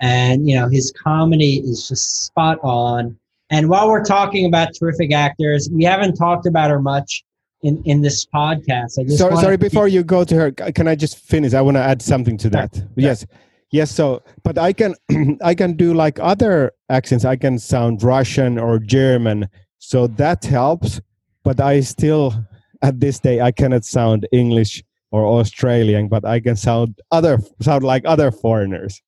and 0.01 0.49
you 0.49 0.57
know 0.57 0.69
his 0.69 0.93
comedy 0.93 1.61
is 1.61 1.87
just 1.87 2.25
spot 2.25 2.59
on. 2.63 3.19
And 3.51 3.69
while 3.69 3.89
we're 3.89 4.05
talking 4.05 4.47
about 4.47 4.75
terrific 4.79 5.13
actors, 5.13 5.71
we 5.71 5.85
haven't 5.85 6.17
talked 6.17 6.47
about 6.47 6.71
her 6.71 6.81
much 6.81 7.25
in 7.63 7.83
in 7.85 8.03
this 8.03 8.27
podcast. 8.27 8.99
I 8.99 9.05
just 9.05 9.19
sorry, 9.19 9.37
sorry. 9.37 9.57
Before 9.57 9.89
you 9.89 10.03
go 10.03 10.25
to 10.25 10.35
her, 10.35 10.53
can 10.53 10.89
I 10.89 10.95
just 10.95 11.19
finish? 11.19 11.55
I 11.55 11.61
want 11.61 11.77
to 11.77 11.83
add 11.83 12.03
something 12.03 12.37
to 12.39 12.51
that. 12.51 12.75
Sure. 12.75 12.89
Yes, 12.97 13.27
yes. 13.71 13.91
So, 13.91 14.23
but 14.43 14.59
I 14.59 14.73
can 14.73 14.95
I 15.43 15.55
can 15.55 15.75
do 15.75 15.95
like 15.95 16.19
other 16.21 16.73
accents. 16.89 17.25
I 17.25 17.37
can 17.37 17.59
sound 17.59 18.03
Russian 18.03 18.59
or 18.59 18.79
German, 18.79 19.49
so 19.79 20.07
that 20.07 20.45
helps. 20.45 21.01
But 21.45 21.61
I 21.61 21.81
still, 21.81 22.35
at 22.83 23.01
this 23.01 23.19
day, 23.19 23.41
I 23.41 23.53
cannot 23.53 23.85
sound 23.85 24.29
English 24.33 24.85
or 25.11 25.25
Australian, 25.25 26.09
but 26.09 26.25
I 26.25 26.41
can 26.41 26.57
sound 26.57 27.01
other 27.11 27.39
sound 27.61 27.85
like 27.85 28.05
other 28.05 28.31
foreigners. 28.31 29.01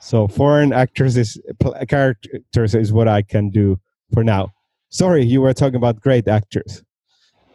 So 0.00 0.26
foreign 0.26 0.72
actors 0.72 1.16
is 1.16 1.40
characters 1.88 2.74
is 2.74 2.92
what 2.92 3.06
I 3.06 3.22
can 3.22 3.50
do 3.50 3.78
for 4.12 4.24
now. 4.24 4.50
Sorry, 4.88 5.24
you 5.24 5.40
were 5.40 5.54
talking 5.54 5.76
about 5.76 6.00
great 6.00 6.26
actors. 6.26 6.82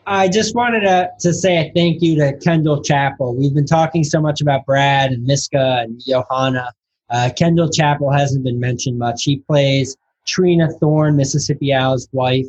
I 0.10 0.30
just 0.30 0.56
wanted 0.56 0.82
to, 0.82 1.10
to 1.20 1.34
say 1.34 1.58
a 1.58 1.72
thank 1.74 2.02
you 2.02 2.16
to 2.16 2.38
Kendall 2.38 2.82
Chappell. 2.82 3.36
We've 3.36 3.54
been 3.54 3.66
talking 3.66 4.06
so 4.06 4.22
much 4.22 4.40
about 4.40 4.66
Brad 4.66 5.12
and 5.12 5.26
Miska 5.26 5.80
and 5.82 6.02
Johanna. 6.08 6.72
Uh, 7.10 7.30
Kendall 7.36 7.70
Chappell 7.70 8.10
hasn't 8.10 8.46
been 8.46 8.58
mentioned 8.58 8.98
much. 8.98 9.26
He 9.26 9.40
plays 9.40 9.98
Trina 10.26 10.72
Thorne, 10.80 11.18
Mississippi 11.18 11.74
Al's 11.74 12.08
wife, 12.14 12.48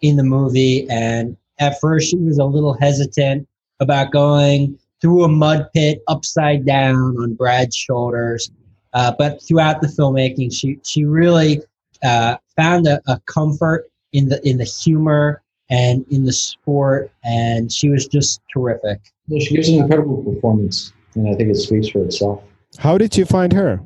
in 0.00 0.16
the 0.16 0.24
movie. 0.24 0.84
And 0.90 1.36
at 1.60 1.80
first, 1.80 2.10
she 2.10 2.16
was 2.16 2.38
a 2.38 2.44
little 2.44 2.74
hesitant 2.74 3.46
about 3.78 4.10
going 4.10 4.76
through 5.00 5.22
a 5.22 5.28
mud 5.28 5.68
pit 5.72 6.02
upside 6.08 6.66
down 6.66 6.96
on 6.96 7.34
Brad's 7.34 7.76
shoulders. 7.76 8.50
Uh, 8.94 9.12
but 9.16 9.40
throughout 9.46 9.80
the 9.80 9.86
filmmaking, 9.86 10.52
she 10.52 10.80
she 10.82 11.04
really 11.04 11.62
uh, 12.02 12.36
found 12.56 12.88
a, 12.88 13.00
a 13.06 13.20
comfort 13.26 13.88
in 14.12 14.28
the 14.28 14.44
in 14.48 14.56
the 14.56 14.64
humor 14.64 15.42
and 15.70 16.04
in 16.10 16.24
the 16.24 16.32
sport, 16.32 17.10
and 17.24 17.72
she 17.72 17.88
was 17.88 18.06
just 18.06 18.40
terrific. 18.52 19.00
Yeah, 19.26 19.44
she 19.44 19.54
gives 19.54 19.68
an 19.68 19.80
incredible 19.80 20.22
performance, 20.22 20.92
and 21.14 21.28
I 21.28 21.34
think 21.34 21.50
it 21.50 21.56
speaks 21.56 21.88
for 21.88 22.04
itself. 22.04 22.42
How 22.78 22.98
did 22.98 23.16
you 23.16 23.24
find 23.24 23.52
her? 23.52 23.80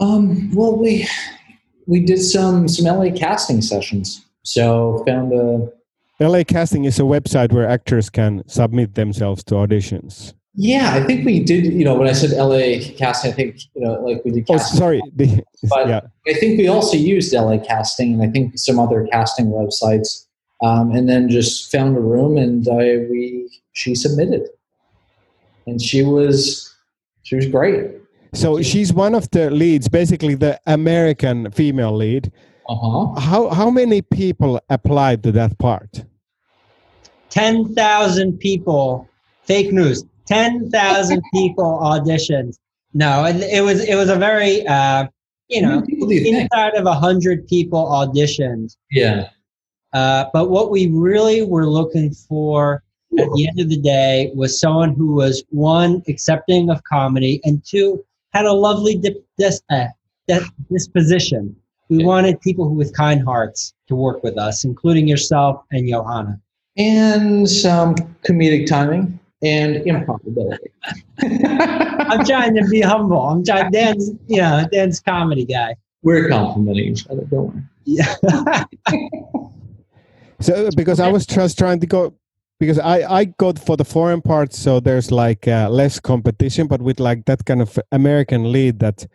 Um, 0.00 0.54
well, 0.54 0.76
we 0.76 1.06
we 1.86 2.00
did 2.00 2.18
some 2.18 2.68
some 2.68 2.86
LA 2.86 3.10
casting 3.14 3.62
sessions. 3.62 4.24
So 4.42 5.02
found 5.06 5.32
a 5.32 5.70
LA 6.20 6.44
Casting 6.44 6.84
is 6.84 6.98
a 6.98 7.02
website 7.02 7.50
where 7.50 7.66
actors 7.66 8.10
can 8.10 8.46
submit 8.46 8.94
themselves 8.94 9.42
to 9.44 9.54
auditions. 9.54 10.34
Yeah, 10.54 10.94
I 10.94 11.04
think 11.04 11.24
we 11.24 11.40
did. 11.40 11.72
You 11.72 11.84
know, 11.84 11.94
when 11.94 12.08
I 12.08 12.12
said 12.12 12.30
LA 12.30 12.80
Casting, 12.96 13.32
I 13.32 13.34
think 13.34 13.60
you 13.74 13.82
know, 13.82 13.92
like 14.00 14.22
we 14.24 14.32
did. 14.32 14.46
Oh, 14.48 14.58
sorry. 14.58 15.00
But 15.68 15.88
yeah. 15.88 16.00
I 16.26 16.32
think 16.34 16.58
we 16.58 16.68
also 16.68 16.96
used 16.96 17.32
LA 17.32 17.58
Casting, 17.58 18.14
and 18.14 18.22
I 18.22 18.28
think 18.28 18.58
some 18.58 18.78
other 18.78 19.06
casting 19.12 19.46
websites, 19.46 20.26
um, 20.62 20.90
and 20.92 21.08
then 21.08 21.28
just 21.28 21.70
found 21.70 21.96
a 21.96 22.00
room, 22.00 22.36
and 22.36 22.66
I 22.68 23.06
we 23.10 23.48
she 23.72 23.94
submitted, 23.94 24.48
and 25.66 25.80
she 25.80 26.02
was 26.02 26.74
she 27.22 27.36
was 27.36 27.46
great. 27.46 28.00
So 28.32 28.62
she's 28.62 28.92
one 28.92 29.14
of 29.14 29.30
the 29.30 29.50
leads, 29.50 29.88
basically 29.88 30.34
the 30.34 30.60
American 30.66 31.50
female 31.50 31.94
lead. 31.94 32.32
Uh-huh. 32.68 33.20
How 33.20 33.50
how 33.50 33.70
many 33.70 34.02
people 34.02 34.60
applied 34.68 35.22
to 35.24 35.32
that 35.32 35.58
part? 35.58 36.04
10,000 37.30 38.38
people, 38.38 39.08
fake 39.44 39.72
news, 39.72 40.04
10,000 40.30 41.22
people 41.34 41.80
auditioned. 41.82 42.56
No, 42.92 43.24
it, 43.24 43.36
it, 43.36 43.62
was 43.62 43.84
it 43.84 43.94
was 43.94 44.08
a 44.08 44.16
very 44.16 44.66
uh, 44.66 45.06
you 45.48 45.62
know 45.62 45.82
inside 45.88 46.74
of 46.74 46.86
a 46.86 46.94
hundred 46.94 47.46
people 47.46 47.86
auditioned. 47.86 48.76
Yeah. 48.90 49.28
Uh, 49.92 50.26
but 50.32 50.50
what 50.50 50.70
we 50.70 50.88
really 50.88 51.42
were 51.42 51.66
looking 51.66 52.12
for 52.12 52.82
at 53.18 53.28
the 53.32 53.48
end 53.48 53.58
of 53.58 53.68
the 53.68 53.76
day 53.76 54.30
was 54.34 54.60
someone 54.60 54.94
who 54.94 55.14
was 55.14 55.42
one 55.50 56.02
accepting 56.08 56.70
of 56.70 56.82
comedy 56.84 57.40
and 57.44 57.64
two 57.64 58.04
had 58.32 58.44
a 58.44 58.52
lovely 58.52 58.94
dip, 58.96 59.24
dis, 59.36 59.60
uh, 59.70 59.86
disposition. 60.72 61.56
We 61.88 61.98
yeah. 61.98 62.06
wanted 62.06 62.40
people 62.40 62.68
who 62.68 62.74
with 62.74 62.96
kind 62.96 63.20
hearts 63.24 63.74
to 63.88 63.96
work 63.96 64.22
with 64.22 64.38
us, 64.38 64.64
including 64.64 65.08
yourself 65.08 65.64
and 65.72 65.88
Johanna 65.88 66.40
and 66.76 67.48
some 67.48 67.94
comedic 68.26 68.66
timing 68.66 69.19
and 69.42 69.76
improbability. 69.86 70.70
I'm 71.22 72.24
trying 72.24 72.54
to 72.54 72.66
be 72.68 72.80
humble. 72.80 73.20
I'm 73.20 73.44
trying. 73.44 73.70
Dan's, 73.70 74.10
you 74.26 74.38
know, 74.38 74.66
Dan's 74.70 75.00
comedy 75.00 75.44
guy. 75.44 75.76
We're 76.02 76.28
complimenting 76.28 76.92
each 76.92 77.06
other. 77.08 77.24
Don't 77.24 77.54
worry. 77.54 77.62
Yeah. 77.84 78.14
so 80.40 80.70
because 80.76 81.00
I 81.00 81.08
was 81.08 81.26
just 81.26 81.58
trying 81.58 81.80
to 81.80 81.86
go 81.86 82.14
because 82.58 82.78
I 82.78 83.20
I 83.20 83.24
go 83.24 83.52
for 83.52 83.76
the 83.76 83.84
foreign 83.84 84.22
part, 84.22 84.54
so 84.54 84.80
there's 84.80 85.10
like 85.10 85.48
uh, 85.48 85.68
less 85.70 85.98
competition, 86.00 86.66
but 86.66 86.80
with 86.82 87.00
like 87.00 87.24
that 87.24 87.44
kind 87.44 87.62
of 87.62 87.78
American 87.92 88.52
lead 88.52 88.78
that 88.80 89.06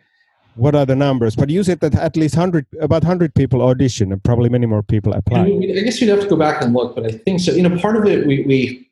what 0.56 0.74
are 0.74 0.86
the 0.86 0.96
numbers? 0.96 1.36
But 1.36 1.50
you 1.50 1.62
said 1.62 1.80
that 1.80 1.94
at 1.94 2.16
least 2.16 2.34
hundred, 2.34 2.66
about 2.80 3.04
hundred 3.04 3.34
people 3.34 3.62
audition, 3.62 4.10
and 4.10 4.22
probably 4.22 4.48
many 4.48 4.66
more 4.66 4.82
people 4.82 5.12
apply. 5.12 5.42
I 5.42 5.82
guess 5.84 6.00
we'd 6.00 6.08
have 6.08 6.20
to 6.20 6.28
go 6.28 6.36
back 6.36 6.62
and 6.62 6.72
look, 6.72 6.94
but 6.94 7.04
I 7.06 7.10
think 7.10 7.40
so. 7.40 7.52
You 7.52 7.68
know, 7.68 7.78
part 7.78 7.96
of 7.96 8.06
it 8.06 8.26
we 8.26 8.42
we 8.44 8.85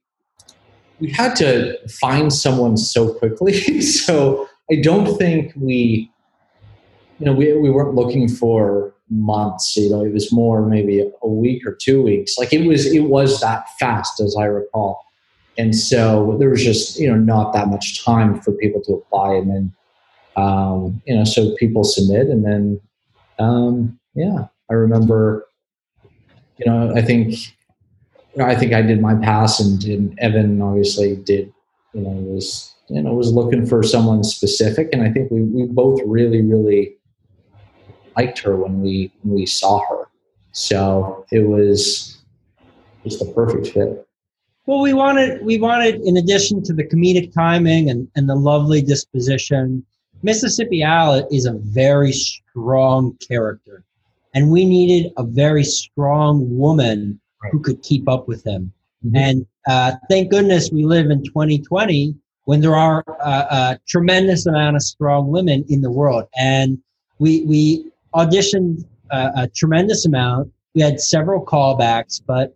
we 1.00 1.10
had 1.10 1.34
to 1.36 1.76
find 1.88 2.32
someone 2.32 2.76
so 2.76 3.12
quickly, 3.14 3.80
so 3.80 4.48
I 4.70 4.76
don't 4.82 5.16
think 5.18 5.52
we, 5.56 6.10
you 7.18 7.26
know, 7.26 7.32
we 7.32 7.56
we 7.56 7.70
weren't 7.70 7.94
looking 7.94 8.28
for 8.28 8.94
months. 9.10 9.76
You 9.76 9.90
know, 9.90 10.04
it 10.04 10.12
was 10.12 10.32
more 10.32 10.66
maybe 10.66 11.08
a 11.22 11.28
week 11.28 11.66
or 11.66 11.74
two 11.74 12.02
weeks. 12.02 12.38
Like 12.38 12.52
it 12.52 12.66
was 12.66 12.86
it 12.86 13.04
was 13.04 13.40
that 13.40 13.66
fast, 13.78 14.20
as 14.20 14.36
I 14.38 14.44
recall, 14.44 15.04
and 15.58 15.74
so 15.74 16.36
there 16.38 16.50
was 16.50 16.64
just 16.64 16.98
you 16.98 17.08
know 17.08 17.16
not 17.16 17.52
that 17.52 17.68
much 17.68 18.04
time 18.04 18.40
for 18.40 18.52
people 18.52 18.82
to 18.82 18.94
apply, 18.94 19.34
and 19.34 19.50
then 19.50 19.72
um, 20.36 21.02
you 21.06 21.16
know, 21.16 21.24
so 21.24 21.54
people 21.56 21.84
submit, 21.84 22.28
and 22.28 22.44
then 22.44 22.80
um, 23.38 23.98
yeah, 24.14 24.46
I 24.70 24.74
remember, 24.74 25.46
you 26.58 26.66
know, 26.66 26.92
I 26.94 27.02
think, 27.02 27.34
you 28.34 28.42
know, 28.42 28.48
I 28.48 28.54
think 28.54 28.72
I 28.72 28.82
did 28.82 29.00
my 29.00 29.14
pass, 29.14 29.60
and, 29.60 29.82
and 29.84 30.18
Evan 30.18 30.60
obviously 30.60 31.16
did, 31.16 31.52
you 31.92 32.00
know, 32.00 32.10
was 32.10 32.74
you 32.88 33.00
know 33.00 33.14
was 33.14 33.32
looking 33.32 33.64
for 33.64 33.82
someone 33.82 34.24
specific, 34.24 34.88
and 34.92 35.02
I 35.02 35.10
think 35.10 35.30
we 35.30 35.42
we 35.42 35.66
both 35.66 36.00
really 36.04 36.42
really 36.42 36.96
liked 38.16 38.40
her 38.40 38.56
when 38.56 38.82
we 38.82 39.12
when 39.22 39.34
we 39.36 39.46
saw 39.46 39.80
her, 39.88 40.08
so 40.52 41.24
it 41.30 41.46
was 41.46 42.22
just 43.04 43.20
the 43.20 43.32
perfect 43.32 43.68
fit. 43.68 44.06
Well, 44.66 44.80
we 44.80 44.94
wanted 44.94 45.44
we 45.44 45.58
wanted 45.58 46.00
in 46.00 46.16
addition 46.16 46.62
to 46.64 46.72
the 46.72 46.84
comedic 46.84 47.32
timing 47.32 47.88
and, 47.88 48.08
and 48.16 48.28
the 48.28 48.34
lovely 48.34 48.82
disposition, 48.82 49.84
Mississippi 50.24 50.82
Al 50.82 51.28
is 51.30 51.46
a 51.46 51.52
very 51.52 52.12
strong 52.12 53.16
character, 53.28 53.84
and 54.34 54.50
we 54.50 54.64
needed 54.64 55.12
a 55.16 55.22
very 55.22 55.64
strong 55.64 56.58
woman 56.58 57.20
who 57.50 57.60
could 57.60 57.82
keep 57.82 58.08
up 58.08 58.28
with 58.28 58.42
them. 58.44 58.72
Mm-hmm. 59.04 59.16
And 59.16 59.46
uh, 59.66 59.92
thank 60.08 60.30
goodness 60.30 60.70
we 60.72 60.84
live 60.84 61.10
in 61.10 61.22
2020 61.24 62.16
when 62.44 62.60
there 62.60 62.76
are 62.76 63.04
uh, 63.22 63.46
a 63.50 63.78
tremendous 63.88 64.46
amount 64.46 64.76
of 64.76 64.82
strong 64.82 65.28
women 65.28 65.64
in 65.68 65.80
the 65.80 65.90
world. 65.90 66.24
And 66.36 66.78
we 67.18 67.44
we 67.44 67.90
auditioned 68.14 68.84
uh, 69.10 69.30
a 69.36 69.48
tremendous 69.48 70.06
amount. 70.06 70.52
We 70.74 70.82
had 70.82 71.00
several 71.00 71.44
callbacks, 71.44 72.20
but 72.24 72.54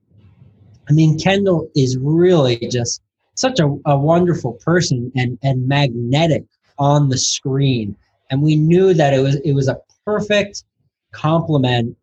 I 0.88 0.92
mean, 0.92 1.18
Kendall 1.18 1.70
is 1.74 1.96
really 1.98 2.56
just 2.70 3.02
such 3.34 3.60
a, 3.60 3.76
a 3.86 3.96
wonderful 3.96 4.54
person 4.54 5.12
and, 5.14 5.38
and 5.42 5.68
magnetic 5.68 6.44
on 6.78 7.08
the 7.08 7.18
screen, 7.18 7.96
and 8.30 8.42
we 8.42 8.56
knew 8.56 8.94
that 8.94 9.14
it 9.14 9.20
was 9.20 9.36
it 9.36 9.52
was 9.52 9.68
a 9.68 9.78
perfect 10.04 10.64
complement, 11.12 11.96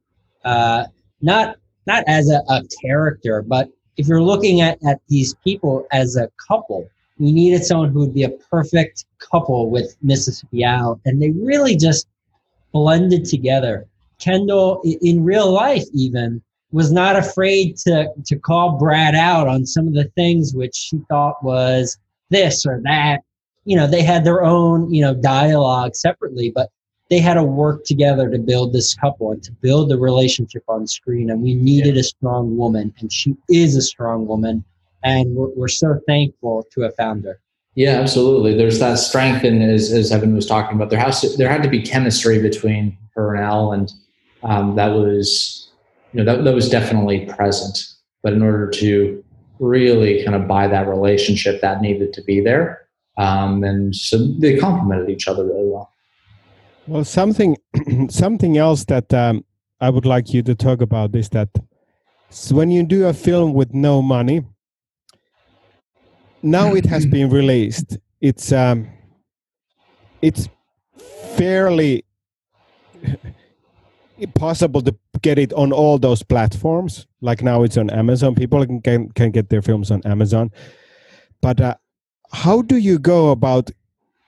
uh, 0.44 0.86
not 1.22 1.58
not 1.88 2.04
as 2.08 2.30
a, 2.30 2.42
a 2.50 2.64
character, 2.82 3.42
but 3.42 3.70
if 3.98 4.08
you're 4.08 4.22
looking 4.22 4.62
at, 4.62 4.78
at 4.86 5.00
these 5.08 5.34
people 5.44 5.88
as 5.92 6.16
a 6.16 6.30
couple, 6.48 6.88
we 7.18 7.32
needed 7.32 7.64
someone 7.64 7.92
who 7.92 8.00
would 8.00 8.14
be 8.14 8.24
a 8.24 8.30
perfect 8.30 9.06
couple 9.20 9.70
with 9.70 9.96
Mississippi 10.02 10.64
Al, 10.64 11.00
and 11.06 11.22
they 11.22 11.32
really 11.32 11.76
just 11.76 12.08
blended 12.74 13.26
together. 13.26 13.86
Kendall, 14.20 14.82
in 15.02 15.24
real 15.24 15.52
life, 15.52 15.86
even 15.94 16.42
was 16.72 16.92
not 16.92 17.16
afraid 17.16 17.78
to 17.78 18.12
to 18.26 18.36
call 18.38 18.78
Brad 18.78 19.16
out 19.16 19.48
on 19.48 19.66
some 19.66 19.88
of 19.88 19.94
the 19.94 20.12
things 20.16 20.54
which 20.54 20.76
she 20.76 21.00
thought 21.10 21.42
was 21.44 21.98
this 22.30 22.66
or 22.66 22.82
that. 22.84 23.22
You 23.64 23.78
know, 23.78 23.88
they 23.88 24.04
had 24.04 24.26
their 24.26 24.44
own, 24.44 24.94
you 24.94 25.02
know, 25.02 25.14
dialogue 25.14 25.96
separately, 25.96 26.52
but 26.54 26.70
they 27.10 27.20
had 27.20 27.36
to 27.36 27.44
work 27.44 27.84
together 27.86 28.30
to 28.30 28.40
build 28.40 28.74
this 28.74 28.96
couple 28.96 29.32
and 29.32 29.44
to 29.44 29.52
build 29.52 29.90
the 29.90 29.98
relationship 29.98 30.64
on 30.68 30.88
screen. 30.88 31.30
And 31.30 31.42
we 31.42 31.54
needed 31.54 31.96
yeah. 31.96 32.02
a 32.02 32.04
strong 32.04 32.58
woman, 32.58 32.94
and 33.00 33.12
she 33.12 33.36
is 33.50 33.76
a 33.76 33.82
strong 33.82 34.28
woman. 34.28 34.64
And 35.04 35.36
we're, 35.36 35.50
we're 35.50 35.68
so 35.68 36.00
thankful 36.08 36.66
to 36.74 36.82
have 36.82 36.96
found 36.96 37.26
her. 37.26 37.40
Yeah, 37.76 38.00
absolutely. 38.00 38.56
There's 38.56 38.80
that 38.80 38.98
strength, 38.98 39.44
and 39.44 39.62
as, 39.62 39.92
as 39.92 40.12
Evan 40.12 40.34
was 40.34 40.46
talking 40.46 40.78
about, 40.78 40.90
there 40.90 41.00
has 41.00 41.22
to, 41.22 41.30
there 41.38 41.50
had 41.50 41.62
to 41.62 41.70
be 41.70 41.82
chemistry 41.82 42.42
between 42.42 42.98
her 43.16 43.36
and 43.36 43.44
Al, 43.44 43.74
and 43.74 43.92
um, 44.44 44.76
that 44.76 44.88
was, 44.88 45.70
you 46.14 46.24
know, 46.24 46.36
that, 46.36 46.44
that 46.44 46.56
was 46.56 46.70
definitely 46.70 47.26
present. 47.26 47.86
But 48.24 48.34
in 48.34 48.42
order 48.42 48.70
to 48.70 49.24
really 49.60 50.24
kind 50.24 50.36
of 50.36 50.48
buy 50.48 50.68
that 50.68 50.88
relationship, 50.88 51.62
that 51.62 51.82
needed 51.82 52.14
to 52.14 52.24
be 52.24 52.40
there, 52.40 52.88
um, 53.18 53.64
and 53.64 53.96
so 53.96 54.26
they 54.40 54.58
complemented 54.58 55.10
each 55.10 55.28
other 55.28 55.46
really 55.46 55.68
well. 55.68 55.92
Well, 56.88 57.04
something 57.04 57.58
something 58.10 58.58
else 58.58 58.86
that 58.86 59.14
um, 59.14 59.44
I 59.82 59.90
would 59.90 60.06
like 60.06 60.34
you 60.34 60.44
to 60.44 60.56
talk 60.56 60.82
about 60.82 61.16
is 61.16 61.30
that 61.30 61.50
when 62.52 62.72
you 62.72 62.84
do 62.84 63.06
a 63.08 63.14
film 63.14 63.54
with 63.54 63.74
no 63.74 64.02
money 64.02 64.44
now 66.46 66.76
it 66.76 66.86
has 66.86 67.06
been 67.06 67.30
released. 67.42 67.98
It's 68.22 68.52
um, 68.52 68.88
it's 70.22 70.48
fairly 71.36 72.06
possible 74.36 74.82
to 74.84 74.96
get 75.22 75.38
it 75.38 75.52
on 75.54 75.74
all 75.74 75.98
those 75.98 76.24
platforms. 76.24 77.08
Like 77.20 77.42
now, 77.42 77.64
it's 77.64 77.78
on 77.78 77.90
Amazon. 77.90 78.36
People 78.36 78.66
can 78.66 78.82
can, 78.82 79.10
can 79.10 79.32
get 79.32 79.50
their 79.50 79.62
films 79.62 79.92
on 79.92 80.02
Amazon. 80.06 80.52
But 81.42 81.60
uh, 81.60 81.76
how 82.32 82.62
do 82.62 82.78
you 82.78 83.00
go 83.00 83.32
about 83.32 83.72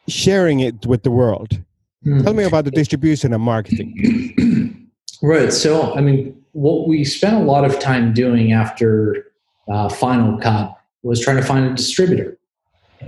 sharing 0.07 0.59
it 0.59 0.85
with 0.85 1.03
the 1.03 1.11
world? 1.11 1.61
Mm. 2.07 2.23
Tell 2.23 2.33
me 2.33 2.45
about 2.45 2.63
the 2.63 2.71
distribution 2.71 3.33
and 3.33 3.43
marketing. 3.43 4.89
right. 5.21 5.51
So, 5.51 5.93
I 5.93 6.01
mean, 6.01 6.41
what 6.53 6.87
we 6.87 7.03
spent 7.03 7.35
a 7.35 7.39
lot 7.39 7.65
of 7.65 7.79
time 7.79 8.13
doing 8.13 8.53
after 8.53 9.25
uh, 9.69 9.89
Final 9.89 10.37
Cut 10.39 10.73
was 11.03 11.19
trying 11.19 11.35
to 11.37 11.43
find 11.43 11.65
a 11.65 11.75
distributor. 11.75 12.37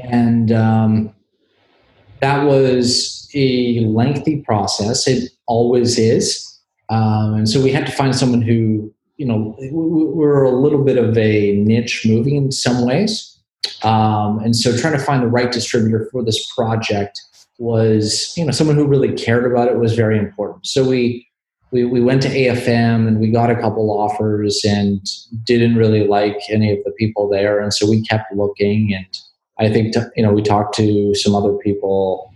And 0.02 0.52
um, 0.52 1.14
that 2.20 2.44
was 2.44 3.30
a 3.34 3.80
lengthy 3.86 4.42
process. 4.42 5.08
It 5.08 5.32
always 5.48 5.98
is. 5.98 6.46
Um, 6.90 7.36
and 7.36 7.50
so 7.50 7.62
we 7.62 7.72
had 7.72 7.86
to 7.86 7.92
find 7.92 8.14
someone 8.14 8.42
who, 8.42 8.94
you 9.16 9.26
know, 9.26 9.56
we're 9.72 10.44
a 10.44 10.52
little 10.52 10.84
bit 10.84 10.98
of 10.98 11.18
a 11.18 11.54
niche 11.54 12.06
movie 12.06 12.36
in 12.36 12.52
some 12.52 12.86
ways. 12.86 13.38
Um, 13.84 14.40
and 14.40 14.56
so 14.56 14.76
trying 14.76 14.94
to 14.94 15.00
find 15.00 15.24
the 15.24 15.28
right 15.28 15.52
distributor 15.52 16.10
for 16.12 16.24
this 16.24 16.52
project 16.54 17.20
was, 17.60 18.34
you 18.36 18.46
know, 18.46 18.52
someone 18.52 18.76
who 18.76 18.88
really 18.88 19.14
cared 19.14 19.50
about 19.50 19.68
it 19.68 19.78
was 19.78 19.94
very 19.94 20.18
important. 20.18 20.66
So 20.66 20.88
we 20.88 21.30
we, 21.72 21.86
we 21.86 22.02
went 22.02 22.22
to 22.24 22.30
AFM 22.30 23.08
and 23.08 23.20
we 23.20 23.30
got 23.30 23.52
a 23.52 23.56
couple 23.56 23.92
offers 23.92 24.64
and 24.66 25.06
didn't 25.44 25.76
really 25.76 26.08
like 26.08 26.38
any 26.50 26.72
of 26.72 26.84
the 26.84 26.92
people 26.92 27.30
there. 27.30 27.60
And 27.60 27.74
so 27.74 27.88
we 27.88 28.02
kept 28.02 28.34
looking. 28.34 28.94
And 28.94 29.06
I 29.60 29.72
think, 29.72 29.94
to, 29.94 30.10
you 30.16 30.24
know, 30.24 30.34
we 30.34 30.42
talked 30.42 30.74
to 30.76 31.14
some 31.14 31.36
other 31.36 31.54
people. 31.58 32.34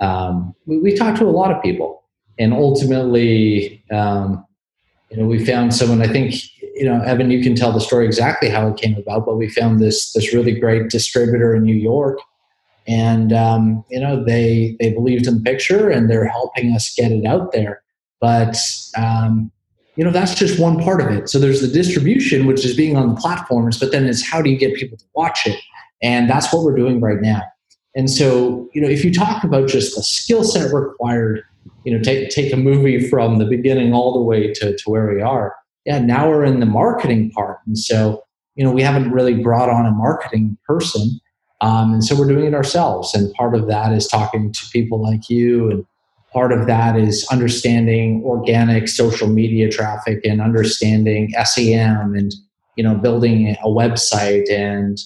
Um, 0.00 0.54
we, 0.66 0.78
we, 0.78 0.94
talked 0.94 1.18
to 1.18 1.24
a 1.24 1.30
lot 1.30 1.50
of 1.50 1.62
people. 1.62 2.04
And 2.38 2.52
ultimately, 2.52 3.82
um, 3.90 4.44
you 5.10 5.16
know, 5.16 5.26
we 5.26 5.44
found 5.44 5.74
someone, 5.74 6.02
I 6.02 6.08
think, 6.08 6.34
you 6.60 6.84
know, 6.84 7.00
Evan, 7.02 7.30
you 7.30 7.42
can 7.42 7.54
tell 7.54 7.72
the 7.72 7.80
story 7.80 8.04
exactly 8.04 8.50
how 8.50 8.68
it 8.68 8.76
came 8.76 8.96
about, 8.96 9.24
but 9.24 9.36
we 9.36 9.48
found 9.48 9.80
this, 9.80 10.12
this 10.12 10.34
really 10.34 10.58
great 10.58 10.90
distributor 10.90 11.54
in 11.54 11.62
New 11.62 11.76
York. 11.76 12.18
And, 12.86 13.32
um, 13.32 13.84
you 13.90 13.98
know, 13.98 14.22
they, 14.22 14.76
they 14.78 14.92
believed 14.92 15.26
in 15.26 15.36
the 15.36 15.40
picture 15.40 15.88
and 15.88 16.10
they're 16.10 16.26
helping 16.26 16.72
us 16.72 16.94
get 16.94 17.12
it 17.12 17.24
out 17.24 17.52
there 17.52 17.82
but 18.24 18.56
um, 18.96 19.52
you 19.96 20.04
know 20.04 20.10
that's 20.10 20.34
just 20.34 20.58
one 20.58 20.82
part 20.82 21.02
of 21.02 21.08
it. 21.08 21.28
So 21.28 21.38
there's 21.38 21.60
the 21.60 21.68
distribution, 21.68 22.46
which 22.46 22.64
is 22.64 22.74
being 22.74 22.96
on 22.96 23.14
the 23.14 23.20
platforms, 23.20 23.78
but 23.78 23.92
then 23.92 24.06
it's 24.06 24.26
how 24.26 24.40
do 24.40 24.48
you 24.48 24.56
get 24.56 24.74
people 24.76 24.96
to 24.96 25.04
watch 25.14 25.46
it, 25.46 25.60
and 26.02 26.28
that's 26.28 26.50
what 26.50 26.64
we're 26.64 26.74
doing 26.74 27.02
right 27.02 27.20
now. 27.20 27.42
And 27.94 28.10
so 28.10 28.66
you 28.72 28.80
know 28.80 28.88
if 28.88 29.04
you 29.04 29.12
talk 29.12 29.44
about 29.44 29.68
just 29.68 29.94
the 29.94 30.02
skill 30.02 30.42
set 30.42 30.72
required, 30.72 31.42
you 31.84 31.94
know 31.94 32.02
take 32.02 32.30
take 32.30 32.50
a 32.50 32.56
movie 32.56 33.10
from 33.10 33.36
the 33.36 33.44
beginning 33.44 33.92
all 33.92 34.14
the 34.14 34.22
way 34.22 34.54
to 34.54 34.74
to 34.74 34.90
where 34.90 35.14
we 35.14 35.20
are. 35.20 35.54
Yeah, 35.84 35.98
now 35.98 36.30
we're 36.30 36.44
in 36.44 36.60
the 36.60 36.66
marketing 36.66 37.30
part, 37.32 37.58
and 37.66 37.78
so 37.78 38.24
you 38.54 38.64
know 38.64 38.72
we 38.72 38.80
haven't 38.80 39.12
really 39.12 39.34
brought 39.34 39.68
on 39.68 39.84
a 39.84 39.90
marketing 39.90 40.56
person. 40.66 41.20
Um, 41.64 41.94
and 41.94 42.04
so 42.04 42.14
we're 42.14 42.28
doing 42.28 42.44
it 42.44 42.54
ourselves. 42.54 43.14
And 43.14 43.32
part 43.32 43.54
of 43.54 43.68
that 43.68 43.90
is 43.90 44.06
talking 44.06 44.52
to 44.52 44.60
people 44.70 45.02
like 45.02 45.30
you 45.30 45.70
and 45.70 45.86
part 46.30 46.52
of 46.52 46.66
that 46.66 46.94
is 46.94 47.26
understanding 47.32 48.22
organic 48.22 48.86
social 48.86 49.28
media 49.28 49.70
traffic 49.70 50.20
and 50.24 50.42
understanding 50.42 51.30
SEM 51.42 52.14
and 52.14 52.34
you 52.76 52.84
know 52.84 52.96
building 52.96 53.56
a 53.64 53.68
website 53.68 54.50
and 54.50 54.98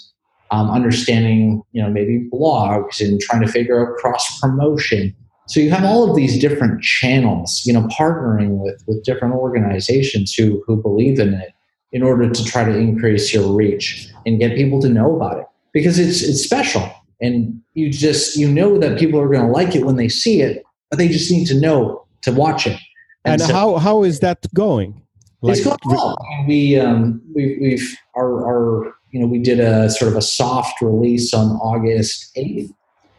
um, 0.50 0.68
understanding 0.68 1.62
you 1.70 1.80
know 1.80 1.90
maybe 1.90 2.28
blogs 2.32 3.00
and 3.00 3.20
trying 3.20 3.42
to 3.42 3.52
figure 3.52 3.80
out 3.80 3.96
cross 3.98 4.40
promotion. 4.40 5.14
So 5.46 5.60
you 5.60 5.70
have 5.70 5.84
all 5.84 6.10
of 6.10 6.16
these 6.16 6.38
different 6.40 6.82
channels, 6.82 7.62
you 7.64 7.72
know, 7.72 7.86
partnering 7.86 8.58
with 8.58 8.82
with 8.88 9.04
different 9.04 9.34
organizations 9.34 10.34
who 10.34 10.64
who 10.66 10.82
believe 10.82 11.20
in 11.20 11.34
it 11.34 11.52
in 11.92 12.02
order 12.02 12.28
to 12.28 12.44
try 12.44 12.64
to 12.64 12.76
increase 12.76 13.32
your 13.32 13.54
reach 13.54 14.08
and 14.26 14.40
get 14.40 14.56
people 14.56 14.80
to 14.80 14.88
know 14.88 15.14
about 15.14 15.38
it 15.38 15.46
because 15.72 15.98
it's 15.98 16.22
it's 16.22 16.42
special 16.42 16.90
and 17.20 17.60
you 17.74 17.90
just 17.90 18.36
you 18.36 18.50
know 18.50 18.78
that 18.78 18.98
people 18.98 19.20
are 19.20 19.28
going 19.28 19.46
to 19.46 19.52
like 19.52 19.74
it 19.74 19.84
when 19.84 19.96
they 19.96 20.08
see 20.08 20.40
it 20.40 20.62
but 20.90 20.98
they 20.98 21.08
just 21.08 21.30
need 21.30 21.46
to 21.46 21.58
know 21.58 22.06
to 22.22 22.32
watch 22.32 22.66
it. 22.66 22.78
And, 23.24 23.40
and 23.40 23.42
so, 23.42 23.52
how 23.52 23.76
how 23.76 24.02
is 24.04 24.20
that 24.20 24.46
going? 24.54 25.02
Like, 25.42 25.58
it's 25.58 25.64
going 25.64 25.78
well. 25.84 26.16
We 26.46 26.78
um 26.78 27.22
we, 27.34 27.58
we've 27.60 27.96
our 28.16 28.46
our 28.46 28.94
you 29.10 29.20
know 29.20 29.26
we 29.26 29.38
did 29.38 29.60
a 29.60 29.90
sort 29.90 30.10
of 30.10 30.16
a 30.16 30.22
soft 30.22 30.80
release 30.80 31.34
on 31.34 31.56
August 31.56 32.30
eighth, 32.36 32.72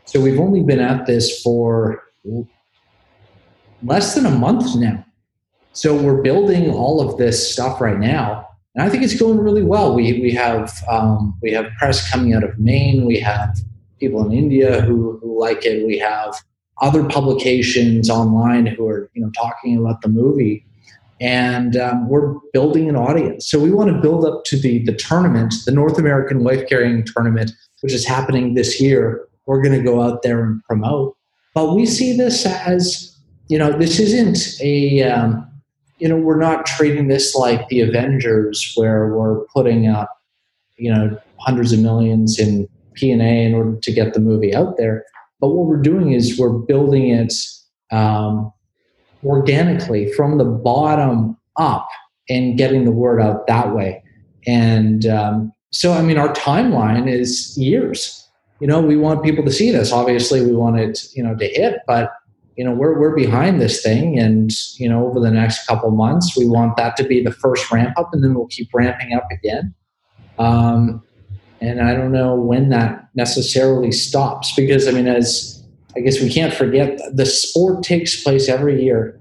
so 0.06 0.20
we've 0.20 0.40
only 0.40 0.64
been 0.64 0.80
at 0.80 1.06
this 1.06 1.42
for 1.42 2.04
less 3.84 4.16
than 4.16 4.26
a 4.26 4.32
month 4.32 4.76
now. 4.76 5.06
So 5.74 5.96
we're 5.96 6.22
building 6.22 6.72
all 6.72 7.00
of 7.00 7.18
this 7.18 7.54
stuff 7.54 7.80
right 7.80 8.00
now, 8.00 8.49
and 8.80 8.88
I 8.88 8.90
think 8.90 9.04
it's 9.04 9.20
going 9.20 9.40
really 9.40 9.62
well. 9.62 9.94
We 9.94 10.22
we 10.22 10.32
have 10.32 10.74
um, 10.88 11.38
we 11.42 11.52
have 11.52 11.66
press 11.78 12.10
coming 12.10 12.34
out 12.34 12.46
of 12.46 12.58
Maine. 12.58 13.06
We 13.06 13.20
have 13.20 13.58
people 14.00 14.26
in 14.26 14.32
India 14.32 14.80
who, 14.82 15.20
who 15.22 15.38
like 15.38 15.66
it. 15.66 15.86
We 15.86 15.98
have 15.98 16.34
other 16.82 17.04
publications 17.04 18.10
online 18.10 18.66
who 18.66 18.88
are 18.88 19.12
you 19.14 19.22
know 19.22 19.32
talking 19.32 19.78
about 19.78 20.02
the 20.02 20.08
movie 20.08 20.66
and 21.20 21.76
um, 21.76 22.08
we're 22.08 22.36
building 22.54 22.88
an 22.88 22.96
audience 22.96 23.46
so 23.46 23.60
we 23.60 23.70
want 23.70 23.90
to 23.90 24.00
build 24.00 24.24
up 24.24 24.46
to 24.46 24.58
the 24.58 24.80
the 24.86 24.94
tournament 24.94 25.54
the 25.66 25.74
north 25.74 26.00
american 26.00 26.46
wife 26.46 26.66
carrying 26.70 27.04
tournament 27.04 27.52
which 27.82 27.92
is 27.92 28.06
happening 28.06 28.54
this 28.54 28.80
year 28.80 29.28
we're 29.46 29.62
going 29.62 29.78
to 29.78 29.84
go 29.84 30.02
out 30.02 30.22
there 30.22 30.42
and 30.46 30.64
promote 30.64 31.18
but 31.54 31.76
we 31.76 31.86
see 31.86 32.16
this 32.16 32.46
as 32.46 33.14
you 33.50 33.58
know 33.58 33.78
this 33.78 34.00
isn't 34.00 34.58
a 34.62 35.04
um, 35.04 35.46
you 36.00 36.08
know 36.08 36.18
we're 36.18 36.40
not 36.40 36.66
treating 36.66 37.08
this 37.08 37.36
like 37.36 37.68
the 37.70 37.82
avengers 37.82 38.74
where 38.76 39.14
we're 39.14 39.46
putting 39.54 39.88
up 39.88 40.22
you 40.78 40.94
know 40.94 41.18
hundreds 41.40 41.72
of 41.72 41.80
millions 41.80 42.40
in 42.40 42.68
p&a 42.96 43.46
in 43.46 43.54
order 43.54 43.78
to 43.82 43.92
get 43.92 44.14
the 44.14 44.20
movie 44.20 44.54
out 44.54 44.76
there 44.78 45.06
but 45.40 45.50
what 45.50 45.68
we're 45.68 45.82
doing 45.82 46.12
is 46.12 46.38
we're 46.38 46.50
building 46.50 47.10
it 47.10 47.34
um, 47.92 48.52
organically 49.24 50.12
from 50.14 50.38
the 50.38 50.46
bottom 50.46 51.38
up 51.58 51.88
and 52.30 52.58
getting 52.58 52.86
the 52.86 52.92
word 52.92 53.22
out 53.22 53.48
that 53.48 53.76
way. 53.76 54.04
And 54.48 55.06
um, 55.06 55.54
so, 55.72 55.94
I 55.94 56.02
mean, 56.02 56.18
our 56.18 56.34
timeline 56.34 57.12
is 57.12 57.58
years. 57.58 58.28
You 58.60 58.68
know, 58.68 58.82
we 58.82 58.98
want 58.98 59.24
people 59.24 59.44
to 59.46 59.52
see 59.52 59.72
this. 59.72 59.92
Obviously, 59.92 60.46
we 60.46 60.54
want 60.54 60.80
it, 60.80 61.00
you 61.16 61.24
know, 61.24 61.36
to 61.36 61.48
hit, 61.48 61.80
but 61.88 62.12
you 62.56 62.66
know, 62.66 62.74
we're 62.74 63.00
we're 63.00 63.16
behind 63.16 63.62
this 63.62 63.82
thing, 63.82 64.20
and 64.20 64.52
you 64.78 64.90
know, 64.90 65.08
over 65.08 65.20
the 65.20 65.32
next 65.32 65.66
couple 65.66 65.92
months, 65.92 66.38
we 66.38 66.48
want 66.48 66.76
that 66.78 66.98
to 66.98 67.04
be 67.04 67.24
the 67.24 67.32
first 67.32 67.72
ramp 67.72 67.98
up, 67.98 68.10
and 68.14 68.24
then 68.24 68.34
we'll 68.34 68.48
keep 68.48 68.70
ramping 68.74 69.14
up 69.14 69.28
again. 69.32 69.74
Um, 70.38 71.04
and 71.62 71.82
I 71.82 71.94
don't 71.94 72.12
know 72.12 72.36
when 72.36 72.70
that 72.70 73.10
necessarily 73.16 73.92
stops 73.92 74.54
because, 74.56 74.88
I 74.88 74.92
mean, 74.92 75.08
as 75.08 75.62
I 75.96 76.00
guess 76.00 76.22
we 76.22 76.32
can't 76.32 76.54
forget, 76.54 77.00
the 77.14 77.26
sport 77.26 77.84
takes 77.84 78.24
place 78.24 78.48
every 78.48 78.82
year 78.82 79.20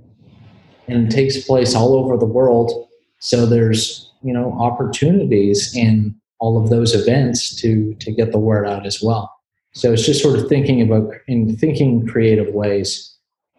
and 0.86 1.10
takes 1.10 1.44
place 1.44 1.74
all 1.74 1.94
over 1.94 2.16
the 2.16 2.26
world. 2.26 2.88
So 3.18 3.46
there's, 3.46 4.10
you 4.22 4.32
know, 4.32 4.52
opportunities 4.58 5.74
in 5.74 6.14
all 6.38 6.62
of 6.62 6.70
those 6.70 6.94
events 6.94 7.60
to, 7.60 7.94
to 7.94 8.12
get 8.12 8.30
the 8.30 8.38
word 8.38 8.66
out 8.66 8.86
as 8.86 9.02
well. 9.02 9.34
So 9.74 9.92
it's 9.92 10.06
just 10.06 10.22
sort 10.22 10.38
of 10.38 10.48
thinking 10.48 10.80
about 10.80 11.12
in 11.26 11.56
thinking 11.56 12.06
creative 12.06 12.54
ways. 12.54 13.16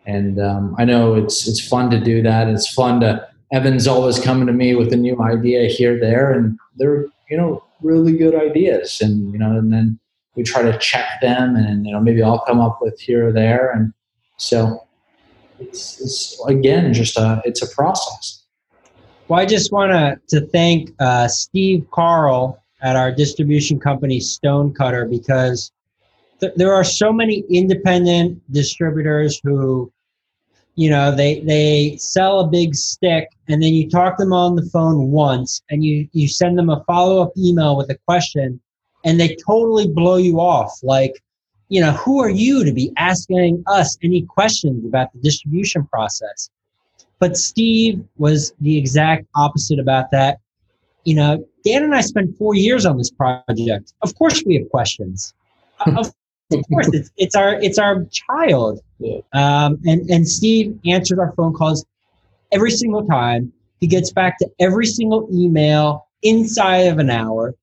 And 0.09 0.41
um, 0.41 0.75
I 0.79 0.85
know 0.85 1.13
it's, 1.13 1.47
it's 1.47 1.65
fun 1.65 1.91
to 1.91 1.99
do 1.99 2.23
that. 2.23 2.47
It's 2.47 2.73
fun 2.73 3.01
to, 3.01 3.27
Evan's 3.51 3.87
always 3.87 4.19
coming 4.19 4.47
to 4.47 4.53
me 4.53 4.73
with 4.73 4.91
a 4.91 4.95
new 4.95 5.21
idea 5.21 5.67
here, 5.69 5.99
there, 5.99 6.31
and 6.31 6.57
they're 6.77 7.05
you 7.29 7.37
know 7.37 7.63
really 7.81 8.17
good 8.17 8.35
ideas, 8.35 9.01
and 9.01 9.31
you 9.31 9.39
know, 9.39 9.51
and 9.57 9.71
then 9.71 9.99
we 10.35 10.43
try 10.43 10.61
to 10.61 10.77
check 10.77 11.21
them, 11.21 11.55
and 11.55 11.85
you 11.85 11.91
know 11.91 11.99
maybe 11.99 12.21
I'll 12.21 12.45
come 12.45 12.59
up 12.59 12.79
with 12.81 12.99
here 12.99 13.29
or 13.29 13.31
there, 13.31 13.71
and 13.71 13.93
so 14.37 14.85
it's, 15.59 15.99
it's 15.99 16.43
again 16.47 16.93
just 16.93 17.17
a 17.17 17.41
it's 17.43 17.61
a 17.61 17.75
process. 17.75 18.43
Well, 19.27 19.39
I 19.39 19.45
just 19.45 19.71
want 19.71 19.91
to 19.91 20.39
to 20.39 20.45
thank 20.47 20.91
uh, 20.99 21.27
Steve 21.27 21.85
Carl 21.91 22.61
at 22.81 22.95
our 22.95 23.11
distribution 23.11 23.79
company 23.79 24.19
Stonecutter 24.19 25.05
because 25.05 25.71
there 26.55 26.73
are 26.73 26.83
so 26.83 27.11
many 27.11 27.43
independent 27.49 28.41
distributors 28.51 29.41
who 29.43 29.91
you 30.79 30.89
know 30.89 31.13
they 31.13 31.41
they 31.41 31.97
sell 31.97 32.39
a 32.39 32.47
big 32.47 32.73
stick 32.73 33.27
and 33.49 33.61
then 33.61 33.73
you 33.73 33.89
talk 33.89 34.15
them 34.15 34.31
on 34.31 34.55
the 34.55 34.65
phone 34.71 35.11
once 35.11 35.61
and 35.69 35.83
you 35.83 36.07
you 36.13 36.25
send 36.25 36.57
them 36.57 36.69
a 36.69 36.81
follow-up 36.85 37.33
email 37.37 37.75
with 37.75 37.89
a 37.89 37.97
question 38.07 38.61
and 39.03 39.19
they 39.19 39.35
totally 39.45 39.89
blow 39.89 40.15
you 40.15 40.39
off. 40.39 40.71
Like 40.81 41.21
you 41.67 41.81
know 41.81 41.91
who 41.91 42.21
are 42.21 42.29
you 42.29 42.63
to 42.63 42.71
be 42.71 42.93
asking 42.95 43.61
us 43.67 43.97
any 44.03 44.21
questions 44.21 44.85
about 44.85 45.11
the 45.11 45.19
distribution 45.19 45.85
process? 45.87 46.49
But 47.19 47.35
steve 47.35 48.01
was 48.15 48.53
the 48.61 48.77
exact 48.77 49.25
opposite 49.35 49.79
about 49.79 50.11
that. 50.11 50.37
You 51.03 51.15
know 51.15 51.45
dan 51.65 51.83
and 51.83 51.93
i 51.93 51.99
spent 51.99 52.37
four 52.37 52.55
years 52.55 52.85
on 52.85 52.97
this 52.97 53.11
project. 53.11 53.91
Of 54.01 54.15
course 54.15 54.45
we 54.45 54.55
have 54.55 54.69
questions. 54.69 55.33
Of 55.97 56.13
of 56.51 56.65
course, 56.67 56.89
it's, 56.93 57.11
it's 57.17 57.35
our 57.35 57.61
it's 57.61 57.77
our 57.77 58.05
child. 58.05 58.81
Yeah. 58.99 59.19
Um, 59.33 59.79
and 59.85 60.09
and 60.09 60.27
Steve 60.27 60.79
answers 60.85 61.19
our 61.19 61.31
phone 61.33 61.53
calls 61.53 61.85
every 62.51 62.71
single 62.71 63.05
time. 63.05 63.53
He 63.79 63.87
gets 63.87 64.11
back 64.11 64.37
to 64.39 64.49
every 64.59 64.85
single 64.85 65.27
email 65.31 66.07
inside 66.23 66.87
of 66.87 66.99
an 66.99 67.09
hour. 67.09 67.55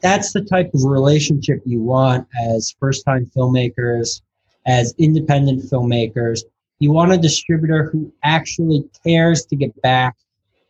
That's 0.00 0.32
the 0.32 0.42
type 0.42 0.70
of 0.74 0.84
relationship 0.84 1.60
you 1.64 1.80
want 1.80 2.26
as 2.42 2.74
first 2.80 3.04
time 3.04 3.30
filmmakers, 3.36 4.22
as 4.66 4.94
independent 4.98 5.62
filmmakers. 5.64 6.40
You 6.78 6.92
want 6.92 7.12
a 7.12 7.18
distributor 7.18 7.90
who 7.90 8.10
actually 8.22 8.88
cares 9.04 9.44
to 9.46 9.56
get 9.56 9.80
back 9.82 10.16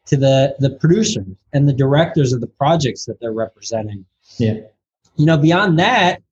to 0.06 0.16
the 0.16 0.56
the 0.58 0.70
producers 0.70 1.26
and 1.52 1.68
the 1.68 1.72
directors 1.72 2.32
of 2.32 2.40
the 2.40 2.48
projects 2.48 3.04
that 3.04 3.20
they're 3.20 3.32
representing. 3.32 4.04
Yeah. 4.38 4.60
You 5.16 5.26
know, 5.26 5.38
beyond 5.38 5.78
that, 5.78 6.22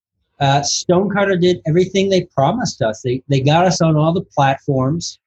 uh, 0.40 0.62
Stonecutter 0.62 1.36
did 1.36 1.60
everything 1.66 2.08
they 2.08 2.24
promised 2.24 2.80
us. 2.82 3.02
They 3.02 3.22
they 3.28 3.40
got 3.40 3.66
us 3.66 3.80
on 3.80 3.96
all 3.96 4.12
the 4.12 4.22
platforms, 4.22 5.18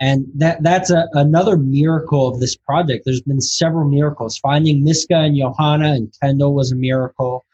and 0.00 0.26
that 0.34 0.62
that's 0.62 0.90
a, 0.90 1.08
another 1.14 1.56
miracle 1.56 2.28
of 2.28 2.40
this 2.40 2.56
project. 2.56 3.04
There's 3.04 3.22
been 3.22 3.40
several 3.40 3.88
miracles. 3.88 4.38
Finding 4.38 4.84
Miska 4.84 5.16
and 5.16 5.36
Johanna 5.36 5.92
and 5.94 6.14
Kendall 6.20 6.54
was 6.54 6.72
a 6.72 6.76
miracle. 6.76 7.44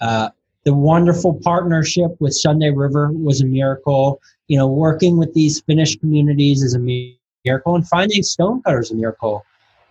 Uh, 0.00 0.30
the 0.64 0.74
wonderful 0.74 1.40
partnership 1.42 2.12
with 2.20 2.34
Sunday 2.34 2.70
River 2.70 3.10
was 3.12 3.40
a 3.40 3.46
miracle. 3.46 4.20
You 4.48 4.58
know, 4.58 4.68
working 4.68 5.16
with 5.16 5.34
these 5.34 5.60
Finnish 5.60 5.96
communities 5.96 6.62
is 6.62 6.74
a 6.74 6.78
miracle, 6.78 7.74
and 7.74 7.86
finding 7.88 8.22
Stonecutter 8.22 8.80
is 8.80 8.90
a 8.92 8.94
miracle. 8.94 9.44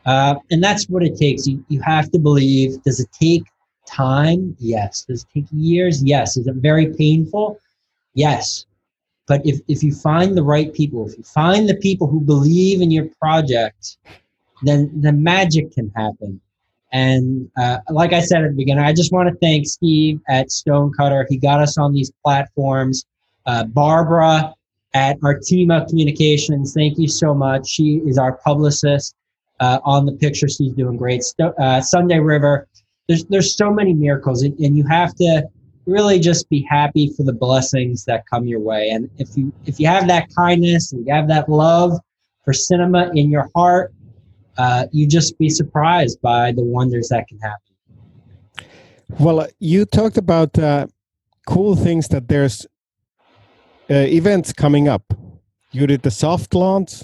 Uh, 0.05 0.35
and 0.51 0.63
that's 0.63 0.89
what 0.89 1.03
it 1.03 1.17
takes. 1.17 1.47
You, 1.47 1.63
you 1.69 1.81
have 1.81 2.11
to 2.11 2.19
believe. 2.19 2.81
Does 2.83 2.99
it 2.99 3.09
take 3.11 3.43
time? 3.85 4.55
Yes. 4.59 5.05
Does 5.05 5.23
it 5.23 5.27
take 5.33 5.45
years? 5.51 6.03
Yes. 6.03 6.37
Is 6.37 6.47
it 6.47 6.55
very 6.55 6.93
painful? 6.93 7.59
Yes. 8.13 8.65
But 9.27 9.41
if, 9.45 9.59
if 9.67 9.83
you 9.83 9.93
find 9.93 10.35
the 10.35 10.43
right 10.43 10.73
people, 10.73 11.07
if 11.07 11.17
you 11.17 11.23
find 11.23 11.67
the 11.67 11.75
people 11.75 12.07
who 12.07 12.19
believe 12.19 12.81
in 12.81 12.91
your 12.91 13.07
project, 13.21 13.97
then 14.63 14.91
the 15.01 15.11
magic 15.13 15.71
can 15.73 15.91
happen. 15.95 16.41
And 16.91 17.49
uh, 17.57 17.79
like 17.89 18.13
I 18.13 18.19
said 18.21 18.43
at 18.43 18.51
the 18.51 18.55
beginning, 18.55 18.83
I 18.83 18.93
just 18.93 19.11
want 19.11 19.27
to 19.29 19.35
thank 19.39 19.65
Steve 19.65 20.21
at 20.29 20.51
Stonecutter. 20.51 21.25
He 21.29 21.37
got 21.37 21.59
us 21.59 21.77
on 21.77 21.93
these 21.93 22.11
platforms. 22.23 23.05
Uh, 23.45 23.63
Barbara 23.63 24.53
at 24.93 25.19
Artima 25.21 25.87
Communications, 25.87 26.73
thank 26.73 26.99
you 26.99 27.07
so 27.07 27.33
much. 27.33 27.67
She 27.67 28.01
is 28.05 28.17
our 28.19 28.33
publicist 28.33 29.15
uh, 29.59 29.79
on 29.83 30.05
the 30.05 30.11
picture. 30.11 30.47
She's 30.47 30.73
doing 30.73 30.97
great. 30.97 31.23
Uh, 31.39 31.81
Sunday 31.81 32.19
River, 32.19 32.67
there's 33.07 33.25
there's 33.25 33.55
so 33.55 33.71
many 33.71 33.93
miracles 33.93 34.43
and, 34.43 34.57
and 34.59 34.77
you 34.77 34.85
have 34.87 35.13
to 35.15 35.43
really 35.85 36.19
just 36.19 36.49
be 36.49 36.65
happy 36.69 37.11
for 37.15 37.23
the 37.23 37.33
blessings 37.33 38.05
that 38.05 38.23
come 38.27 38.47
your 38.47 38.59
way. 38.59 38.89
And 38.89 39.09
if 39.17 39.35
you 39.35 39.51
if 39.65 39.79
you 39.79 39.87
have 39.87 40.07
that 40.07 40.33
kindness 40.35 40.93
and 40.93 41.05
you 41.05 41.13
have 41.13 41.27
that 41.27 41.49
love 41.49 41.99
for 42.45 42.53
cinema 42.53 43.11
in 43.15 43.29
your 43.29 43.49
heart 43.55 43.93
uh, 44.57 44.85
you 44.91 45.07
just 45.07 45.37
be 45.39 45.49
surprised 45.49 46.21
by 46.21 46.51
the 46.51 46.63
wonders 46.63 47.09
that 47.09 47.27
can 47.27 47.39
happen. 47.39 48.69
Well 49.19 49.41
uh, 49.41 49.47
you 49.59 49.85
talked 49.85 50.17
about 50.17 50.57
uh, 50.57 50.87
cool 51.47 51.75
things 51.75 52.07
that 52.09 52.27
there's 52.27 52.65
uh, 53.89 53.95
events 53.95 54.53
coming 54.53 54.87
up. 54.87 55.13
You 55.71 55.87
did 55.87 56.03
the 56.03 56.11
soft 56.11 56.53
launch 56.53 57.03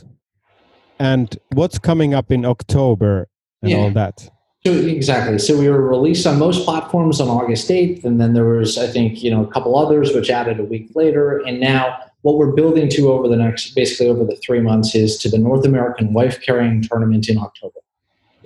and 0.99 1.38
what's 1.53 1.80
coming 1.80 2.13
up 2.13 2.31
in 2.31 2.45
october 2.45 3.27
and 3.61 3.71
yeah. 3.71 3.77
all 3.77 3.91
that 3.91 4.30
so 4.70 4.88
exactly. 4.88 5.40
So 5.40 5.58
we 5.58 5.70
were 5.70 5.82
released 5.82 6.28
on 6.28 6.38
most 6.38 6.64
platforms 6.64 7.20
on 7.20 7.28
August 7.28 7.70
8th, 7.70 8.04
and 8.04 8.22
then 8.22 8.34
there 8.34 8.46
was, 8.46 8.78
I 8.78 8.88
think, 8.88 9.24
you 9.24 9.32
know, 9.32 9.44
a 9.44 9.48
couple 9.48 9.78
others 9.78 10.14
which 10.14 10.30
added 10.30 10.60
a 10.60 10.64
week 10.64 10.90
later. 10.96 11.40
And 11.40 11.60
now 11.60 11.98
what 12.22 12.38
we're 12.38 12.52
building 12.52 12.90
to 12.90 13.12
over 13.12 13.28
the 13.28 13.36
next, 13.36 13.74
basically 13.76 14.08
over 14.08 14.24
the 14.24 14.36
three 14.46 14.60
months, 14.60 14.94
is 14.94 15.18
to 15.20 15.30
the 15.30 15.38
North 15.38 15.66
American 15.66 16.14
wife 16.14 16.41
carrying 16.41 16.82
tournament 16.82 17.30
in 17.30 17.38
October. 17.38 17.80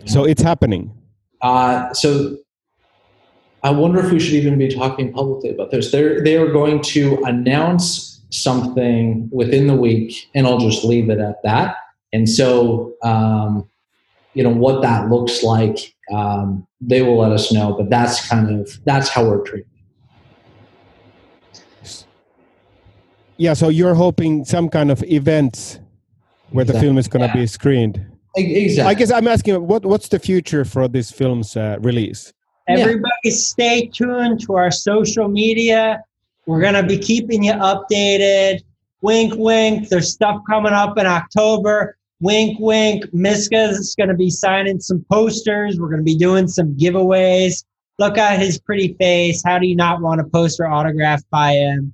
So 0.06 0.24
it's 0.24 0.42
happening. 0.42 0.92
Uh, 1.42 1.94
so 1.94 2.38
I 3.64 3.72
wonder 3.72 4.00
if 4.00 4.12
we 4.12 4.20
should 4.20 4.34
even 4.34 4.58
be 4.58 4.74
talking 4.74 5.12
publicly 5.12 5.50
about 5.50 5.72
this. 5.72 5.92
They're 5.92 6.22
they 6.22 6.38
are 6.38 6.52
going 6.52 6.82
to 6.82 7.22
announce 7.24 8.22
something 8.30 9.30
within 9.32 9.68
the 9.68 9.76
week, 9.76 10.30
and 10.34 10.48
I'll 10.48 10.60
just 10.60 10.84
leave 10.84 11.10
it 11.10 11.20
at 11.20 11.44
that. 11.44 11.78
And 12.12 12.30
so, 12.30 12.94
um, 13.04 13.70
you 14.34 14.44
know, 14.44 14.50
what 14.50 14.82
that 14.82 15.10
looks 15.10 15.44
like 15.44 15.93
um, 16.12 16.68
they 16.82 17.02
will 17.02 17.18
let 17.18 17.32
us 17.32 17.52
know. 17.52 17.74
But 17.74 17.90
that's 17.90 18.28
kind 18.28 18.60
of 18.60 18.70
that's 18.86 19.10
how 19.10 19.26
we're 19.26 19.44
treating. 19.44 19.70
Yeah, 23.38 23.54
so 23.54 23.70
you're 23.70 23.96
hoping 23.96 24.46
some 24.46 24.70
kind 24.70 24.92
of 24.92 25.04
events 25.04 25.80
where 26.52 26.64
exactly. 26.64 26.80
the 26.80 26.86
film 26.86 26.98
is 26.98 27.08
going 27.08 27.22
to 27.22 27.28
yeah. 27.28 27.42
be 27.42 27.48
screened. 27.48 28.06
Exactly. 28.36 28.90
I 28.90 28.94
guess 28.94 29.12
I'm 29.12 29.28
asking, 29.28 29.68
what 29.68 29.86
what's 29.86 30.08
the 30.08 30.20
future 30.20 30.66
for 30.66 30.88
this 30.88 31.12
film's 31.12 31.56
uh, 31.58 31.78
release? 31.82 32.34
Everybody, 32.68 33.12
yeah. 33.26 33.34
stay 33.34 33.88
tuned 33.88 34.40
to 34.42 34.56
our 34.56 34.72
social 34.72 35.28
media. 35.28 36.02
We're 36.46 36.62
going 36.62 36.76
to 36.76 36.84
be 36.84 36.98
keeping 36.98 37.44
you 37.44 37.54
updated. 37.54 38.62
Wink, 39.02 39.34
wink. 39.36 39.90
There's 39.90 40.14
stuff 40.14 40.42
coming 40.50 40.74
up 40.74 40.98
in 40.98 41.06
October. 41.06 41.98
Wink, 42.24 42.58
wink. 42.62 43.14
Miska's 43.14 43.96
going 43.96 44.08
to 44.08 44.16
be 44.16 44.30
signing 44.30 44.80
some 44.80 45.06
posters. 45.12 45.78
We're 45.78 45.90
going 45.90 46.00
to 46.00 46.06
be 46.06 46.16
doing 46.16 46.48
some 46.48 46.74
giveaways. 46.76 47.66
Look 48.00 48.18
at 48.18 48.40
his 48.40 48.58
pretty 48.58 48.94
face. 48.94 49.44
How 49.44 49.60
do 49.60 49.68
you 49.68 49.76
not 49.76 50.00
want 50.00 50.22
a 50.22 50.24
poster 50.24 50.66
autographed 50.66 51.30
by 51.32 51.52
him? 51.52 51.94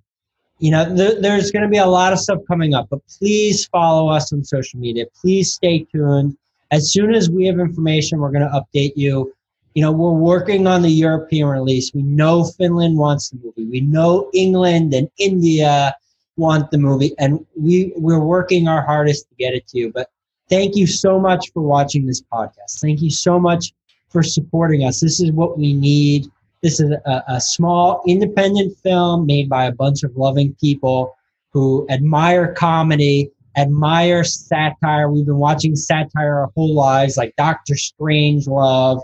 You 0.60 0.70
know, 0.70 0.96
th- 0.96 1.18
there's 1.22 1.50
going 1.50 1.64
to 1.64 1.68
be 1.68 1.80
a 1.80 1.86
lot 1.88 2.14
of 2.14 2.20
stuff 2.20 2.42
coming 2.48 2.76
up, 2.76 2.90
but 2.92 3.00
please 3.08 3.66
follow 3.66 4.08
us 4.08 4.32
on 4.32 4.44
social 4.44 4.80
media. 4.80 5.06
Please 5.20 5.52
stay 5.52 5.88
tuned. 5.92 6.38
As 6.70 6.94
soon 6.94 7.16
as 7.16 7.32
we 7.32 7.48
have 7.48 7.58
information, 7.58 8.20
we're 8.20 8.32
going 8.32 8.48
to 8.48 8.62
update 8.62 8.94
you. 8.96 9.34
You 9.74 9.82
know, 9.82 9.92
we're 9.92 10.12
working 10.12 10.68
on 10.68 10.84
the 10.84 10.92
European 10.92 11.48
release. 11.48 11.92
We 11.92 12.04
know 12.04 12.44
Finland 12.44 13.00
wants 13.00 13.32
the 13.32 13.40
movie. 13.44 13.66
We 13.66 13.82
know 13.82 14.30
England 14.36 14.94
and 14.94 15.10
India 15.18 15.96
want 16.38 16.70
the 16.70 16.78
movie, 16.78 17.16
and 17.18 17.44
we 17.60 17.94
we're 17.98 18.20
working 18.20 18.68
our 18.68 18.84
hardest 18.84 19.28
to 19.30 19.36
get 19.40 19.56
it 19.56 19.68
to 19.70 19.80
you. 19.80 19.92
But 19.92 20.08
Thank 20.50 20.76
you 20.76 20.88
so 20.88 21.20
much 21.20 21.52
for 21.54 21.62
watching 21.62 22.06
this 22.06 22.22
podcast. 22.22 22.80
Thank 22.82 23.02
you 23.02 23.12
so 23.12 23.40
much 23.40 23.74
for 24.10 24.24
supporting 24.24 24.84
us. 24.84 25.00
This 25.00 25.20
is 25.20 25.32
what 25.32 25.58
we 25.58 25.74
need. 25.74 26.28
This 26.64 26.80
is 26.80 26.92
a, 26.92 27.24
a 27.28 27.40
small 27.40 28.02
independent 28.08 28.78
film 28.80 29.26
made 29.26 29.48
by 29.48 29.66
a 29.66 29.72
bunch 29.72 30.04
of 30.04 30.16
loving 30.18 30.56
people 30.60 31.16
who 31.54 31.86
admire 31.90 32.54
comedy, 32.54 33.32
admire 33.58 34.24
satire. 34.24 35.10
We've 35.10 35.26
been 35.26 35.38
watching 35.38 35.76
satire 35.76 36.40
our 36.40 36.52
whole 36.56 36.74
lives, 36.74 37.16
like 37.16 37.36
Doctor 37.38 37.76
Strangelove 37.76 39.02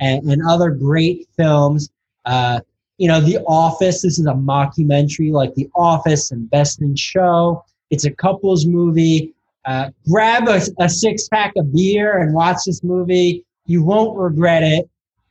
and, 0.00 0.24
and 0.30 0.42
other 0.48 0.70
great 0.70 1.28
films. 1.36 1.90
Uh, 2.24 2.60
you 2.98 3.08
know, 3.08 3.20
The 3.20 3.38
Office. 3.46 4.02
This 4.02 4.18
is 4.18 4.26
a 4.26 4.32
mockumentary 4.32 5.32
like 5.32 5.54
The 5.54 5.68
Office 5.74 6.30
and 6.30 6.48
Best 6.48 6.80
in 6.80 6.94
Show. 6.94 7.64
It's 7.90 8.04
a 8.04 8.10
couples 8.10 8.66
movie. 8.66 9.33
Uh, 9.66 9.90
grab 10.10 10.48
a, 10.48 10.60
a, 10.78 10.88
six 10.88 11.26
pack 11.28 11.52
of 11.56 11.72
beer 11.72 12.20
and 12.20 12.34
watch 12.34 12.58
this 12.66 12.82
movie. 12.84 13.44
You 13.64 13.82
won't 13.82 14.18
regret 14.18 14.62
it. 14.62 14.90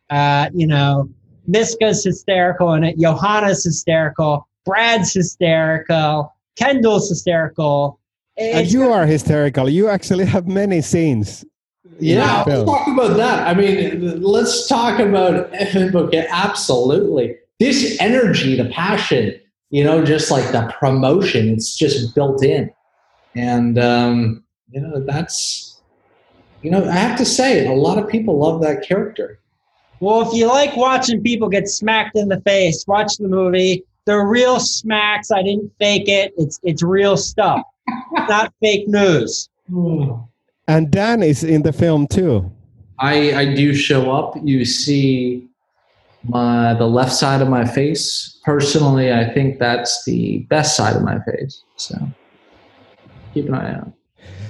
Uh, 0.09 0.49
you 0.53 0.65
know, 0.65 1.07
Miska's 1.47 2.03
hysterical 2.03 2.71
and 2.71 2.85
it. 2.85 2.97
Johanna's 2.97 3.63
hysterical. 3.63 4.47
Brad's 4.65 5.13
hysterical. 5.13 6.33
Kendall's 6.55 7.09
hysterical. 7.09 7.99
It's 8.35 8.57
and 8.57 8.71
you 8.71 8.91
are 8.91 9.05
hysterical. 9.05 9.69
You 9.69 9.89
actually 9.89 10.25
have 10.25 10.47
many 10.47 10.81
scenes 10.81 11.45
Yeah, 11.99 12.43
let's 12.47 12.63
talk 12.63 12.87
about 12.87 13.17
that. 13.17 13.47
I 13.47 13.53
mean, 13.53 14.21
let's 14.21 14.67
talk 14.67 14.99
about 14.99 15.53
okay, 15.95 16.27
absolutely. 16.29 17.35
This 17.59 17.97
energy, 17.99 18.55
the 18.55 18.69
passion, 18.69 19.39
you 19.69 19.83
know, 19.83 20.03
just 20.03 20.31
like 20.31 20.51
the 20.51 20.73
promotion, 20.79 21.49
it's 21.49 21.77
just 21.77 22.15
built 22.15 22.43
in. 22.43 22.71
And 23.35 23.79
um, 23.79 24.43
you 24.71 24.81
know, 24.81 25.03
that's 25.05 25.73
you 26.63 26.71
know, 26.71 26.85
I 26.87 26.93
have 26.93 27.17
to 27.17 27.25
say, 27.25 27.67
a 27.67 27.73
lot 27.73 27.97
of 27.97 28.07
people 28.07 28.39
love 28.39 28.61
that 28.61 28.87
character. 28.87 29.39
Well, 29.99 30.21
if 30.21 30.33
you 30.33 30.47
like 30.47 30.75
watching 30.75 31.21
people 31.21 31.49
get 31.49 31.67
smacked 31.67 32.17
in 32.17 32.29
the 32.29 32.41
face, 32.41 32.85
watch 32.87 33.17
the 33.17 33.27
movie. 33.27 33.83
They're 34.05 34.25
real 34.27 34.59
smacks. 34.59 35.31
I 35.31 35.43
didn't 35.43 35.71
fake 35.79 36.07
it. 36.07 36.33
It's 36.37 36.59
it's 36.63 36.83
real 36.83 37.15
stuff. 37.15 37.61
not 38.11 38.53
fake 38.61 38.87
news. 38.87 39.49
And 40.67 40.91
Dan 40.91 41.23
is 41.23 41.43
in 41.43 41.61
the 41.61 41.73
film 41.73 42.07
too. 42.07 42.51
I 42.99 43.33
I 43.33 43.55
do 43.55 43.73
show 43.73 44.11
up. 44.11 44.35
You 44.43 44.65
see 44.65 45.47
my 46.23 46.73
the 46.73 46.87
left 46.87 47.13
side 47.13 47.41
of 47.41 47.49
my 47.49 47.65
face. 47.65 48.39
Personally, 48.43 49.13
I 49.13 49.33
think 49.33 49.59
that's 49.59 50.03
the 50.05 50.39
best 50.49 50.75
side 50.75 50.95
of 50.95 51.03
my 51.03 51.19
face. 51.19 51.63
So 51.77 51.95
keep 53.33 53.47
an 53.47 53.55
eye 53.55 53.75
out. 53.75 53.91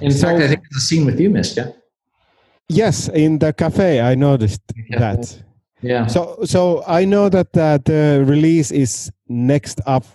In 0.01 0.11
so, 0.11 0.27
fact, 0.27 0.41
I 0.41 0.47
think 0.47 0.61
it's 0.65 0.77
a 0.77 0.81
scene 0.81 1.05
with 1.05 1.19
you, 1.19 1.29
Miska. 1.29 1.73
Yes, 2.69 3.09
in 3.09 3.39
the 3.39 3.53
cafe, 3.53 4.01
I 4.01 4.15
noticed 4.15 4.61
yeah. 4.89 4.99
that. 4.99 5.43
Yeah. 5.81 6.07
So, 6.07 6.39
so 6.45 6.83
I 6.87 7.05
know 7.05 7.29
that 7.29 7.53
that 7.53 7.85
the 7.85 8.23
release 8.25 8.71
is 8.71 9.11
next 9.27 9.81
up. 9.85 10.05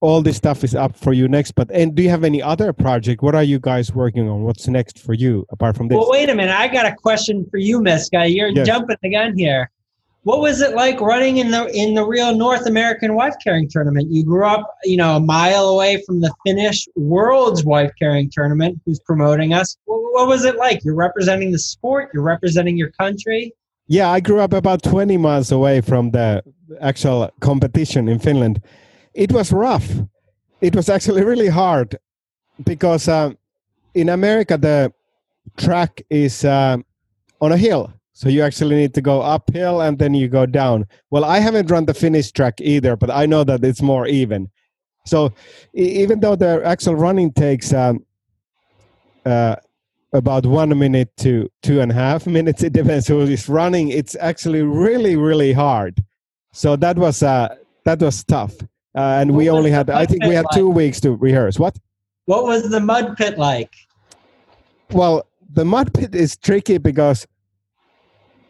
All 0.00 0.20
this 0.20 0.36
stuff 0.36 0.62
is 0.62 0.74
up 0.74 0.94
for 0.94 1.14
you 1.14 1.26
next. 1.26 1.52
But 1.52 1.70
and 1.70 1.94
do 1.94 2.02
you 2.02 2.10
have 2.10 2.22
any 2.22 2.42
other 2.42 2.72
project? 2.72 3.22
What 3.22 3.34
are 3.34 3.42
you 3.42 3.58
guys 3.58 3.94
working 3.94 4.28
on? 4.28 4.42
What's 4.42 4.68
next 4.68 4.98
for 4.98 5.14
you 5.14 5.46
apart 5.50 5.74
from 5.76 5.88
this? 5.88 5.96
Well, 5.96 6.10
wait 6.10 6.28
a 6.28 6.34
minute. 6.34 6.54
I 6.54 6.68
got 6.68 6.84
a 6.84 6.94
question 6.94 7.46
for 7.50 7.56
you, 7.56 7.80
Miska. 7.80 8.26
You're 8.28 8.50
yes. 8.50 8.66
jumping 8.66 8.96
the 9.02 9.10
gun 9.10 9.36
here. 9.36 9.70
What 10.26 10.40
was 10.40 10.60
it 10.60 10.74
like 10.74 11.00
running 11.00 11.36
in 11.36 11.52
the 11.52 11.68
in 11.72 11.94
the 11.94 12.04
real 12.04 12.34
North 12.34 12.66
American 12.66 13.14
wife 13.14 13.34
carrying 13.44 13.68
tournament? 13.68 14.10
You 14.10 14.24
grew 14.24 14.44
up, 14.44 14.68
you 14.82 14.96
know, 14.96 15.14
a 15.14 15.20
mile 15.20 15.68
away 15.68 16.02
from 16.04 16.20
the 16.20 16.34
Finnish 16.44 16.88
World's 16.96 17.64
wife 17.64 17.92
carrying 17.96 18.28
tournament, 18.28 18.80
who's 18.84 18.98
promoting 18.98 19.52
us. 19.52 19.76
What 19.84 20.26
was 20.26 20.44
it 20.44 20.56
like? 20.56 20.82
You're 20.82 20.96
representing 20.96 21.52
the 21.52 21.60
sport. 21.60 22.10
You're 22.12 22.24
representing 22.24 22.76
your 22.76 22.90
country. 22.90 23.52
Yeah, 23.86 24.10
I 24.10 24.18
grew 24.18 24.40
up 24.40 24.52
about 24.52 24.82
20 24.82 25.16
miles 25.16 25.52
away 25.52 25.80
from 25.80 26.10
the 26.10 26.42
actual 26.80 27.30
competition 27.38 28.08
in 28.08 28.18
Finland. 28.18 28.60
It 29.14 29.30
was 29.30 29.52
rough. 29.52 29.88
It 30.60 30.74
was 30.74 30.88
actually 30.88 31.22
really 31.22 31.46
hard 31.46 31.98
because 32.64 33.06
um, 33.06 33.38
in 33.94 34.08
America 34.08 34.58
the 34.58 34.92
track 35.56 36.02
is 36.10 36.44
uh, 36.44 36.78
on 37.40 37.52
a 37.52 37.56
hill 37.56 37.92
so 38.16 38.30
you 38.30 38.40
actually 38.40 38.76
need 38.76 38.94
to 38.94 39.02
go 39.02 39.20
uphill 39.20 39.82
and 39.82 39.98
then 39.98 40.14
you 40.14 40.26
go 40.26 40.46
down. 40.46 40.86
Well, 41.10 41.22
I 41.22 41.38
haven't 41.38 41.70
run 41.70 41.84
the 41.84 41.92
Finnish 41.92 42.32
track 42.32 42.62
either, 42.62 42.96
but 42.96 43.10
I 43.10 43.26
know 43.26 43.44
that 43.44 43.62
it's 43.62 43.82
more 43.82 44.06
even. 44.06 44.48
So 45.04 45.34
even 45.74 46.20
though 46.20 46.34
the 46.34 46.62
actual 46.64 46.94
running 46.94 47.30
takes 47.30 47.74
um, 47.74 48.06
uh, 49.26 49.56
about 50.14 50.46
one 50.46 50.78
minute 50.78 51.14
to 51.18 51.50
two 51.62 51.82
and 51.82 51.90
a 51.90 51.94
half 51.94 52.26
minutes, 52.38 52.62
it 52.62 52.72
depends 52.72 53.06
who 53.06 53.20
is 53.20 53.50
running. 53.50 53.90
It's 53.90 54.16
actually 54.18 54.62
really, 54.62 55.16
really 55.16 55.52
hard. 55.52 56.02
So 56.54 56.74
that 56.76 56.96
was 56.96 57.22
uh, 57.22 57.54
that 57.84 58.00
was 58.00 58.24
tough, 58.24 58.54
uh, 58.96 59.20
and 59.20 59.32
what 59.32 59.36
we 59.36 59.50
only 59.50 59.70
had. 59.70 59.90
I 59.90 60.06
think 60.06 60.24
we 60.24 60.34
had 60.34 60.46
like? 60.46 60.56
two 60.56 60.70
weeks 60.70 61.00
to 61.00 61.12
rehearse. 61.12 61.58
What? 61.58 61.76
What 62.24 62.44
was 62.44 62.70
the 62.70 62.80
mud 62.80 63.18
pit 63.18 63.36
like? 63.36 63.74
Well, 64.90 65.26
the 65.52 65.66
mud 65.66 65.92
pit 65.92 66.14
is 66.14 66.38
tricky 66.38 66.78
because 66.78 67.26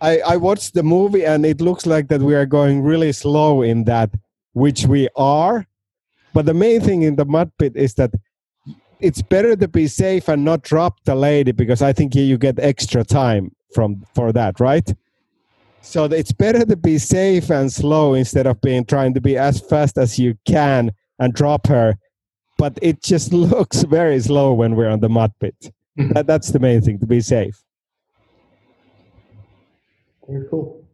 I, 0.00 0.18
I 0.20 0.36
watched 0.36 0.74
the 0.74 0.82
movie 0.82 1.24
and 1.24 1.46
it 1.46 1.60
looks 1.60 1.86
like 1.86 2.08
that 2.08 2.20
we 2.20 2.34
are 2.34 2.46
going 2.46 2.82
really 2.82 3.12
slow 3.12 3.62
in 3.62 3.84
that, 3.84 4.10
which 4.52 4.84
we 4.84 5.08
are. 5.16 5.66
But 6.34 6.46
the 6.46 6.54
main 6.54 6.80
thing 6.80 7.02
in 7.02 7.16
the 7.16 7.24
mud 7.24 7.50
pit 7.58 7.72
is 7.76 7.94
that 7.94 8.12
it's 9.00 9.22
better 9.22 9.56
to 9.56 9.68
be 9.68 9.86
safe 9.86 10.28
and 10.28 10.44
not 10.44 10.62
drop 10.62 11.02
the 11.04 11.14
lady 11.14 11.52
because 11.52 11.82
I 11.82 11.92
think 11.92 12.14
you 12.14 12.38
get 12.38 12.58
extra 12.58 13.04
time 13.04 13.52
from 13.74 14.04
for 14.14 14.32
that, 14.32 14.60
right? 14.60 14.94
So 15.82 16.04
it's 16.04 16.32
better 16.32 16.64
to 16.64 16.76
be 16.76 16.98
safe 16.98 17.50
and 17.50 17.72
slow 17.72 18.14
instead 18.14 18.46
of 18.46 18.60
being 18.60 18.84
trying 18.84 19.14
to 19.14 19.20
be 19.20 19.38
as 19.38 19.60
fast 19.60 19.98
as 19.98 20.18
you 20.18 20.36
can 20.44 20.92
and 21.18 21.32
drop 21.32 21.68
her. 21.68 21.96
But 22.58 22.78
it 22.82 23.02
just 23.02 23.32
looks 23.52 23.84
very 23.84 24.20
slow 24.20 24.52
when 24.52 24.76
we're 24.76 24.88
on 24.88 25.00
the 25.00 25.08
mud 25.08 25.32
pit. 25.40 25.54
Mm-hmm. 25.98 26.12
that, 26.12 26.26
that's 26.26 26.48
the 26.50 26.58
main 26.58 26.82
thing 26.82 26.98
to 26.98 27.06
be 27.06 27.20
safe. 27.20 27.62
Very 30.28 30.46
cool. 30.48 30.84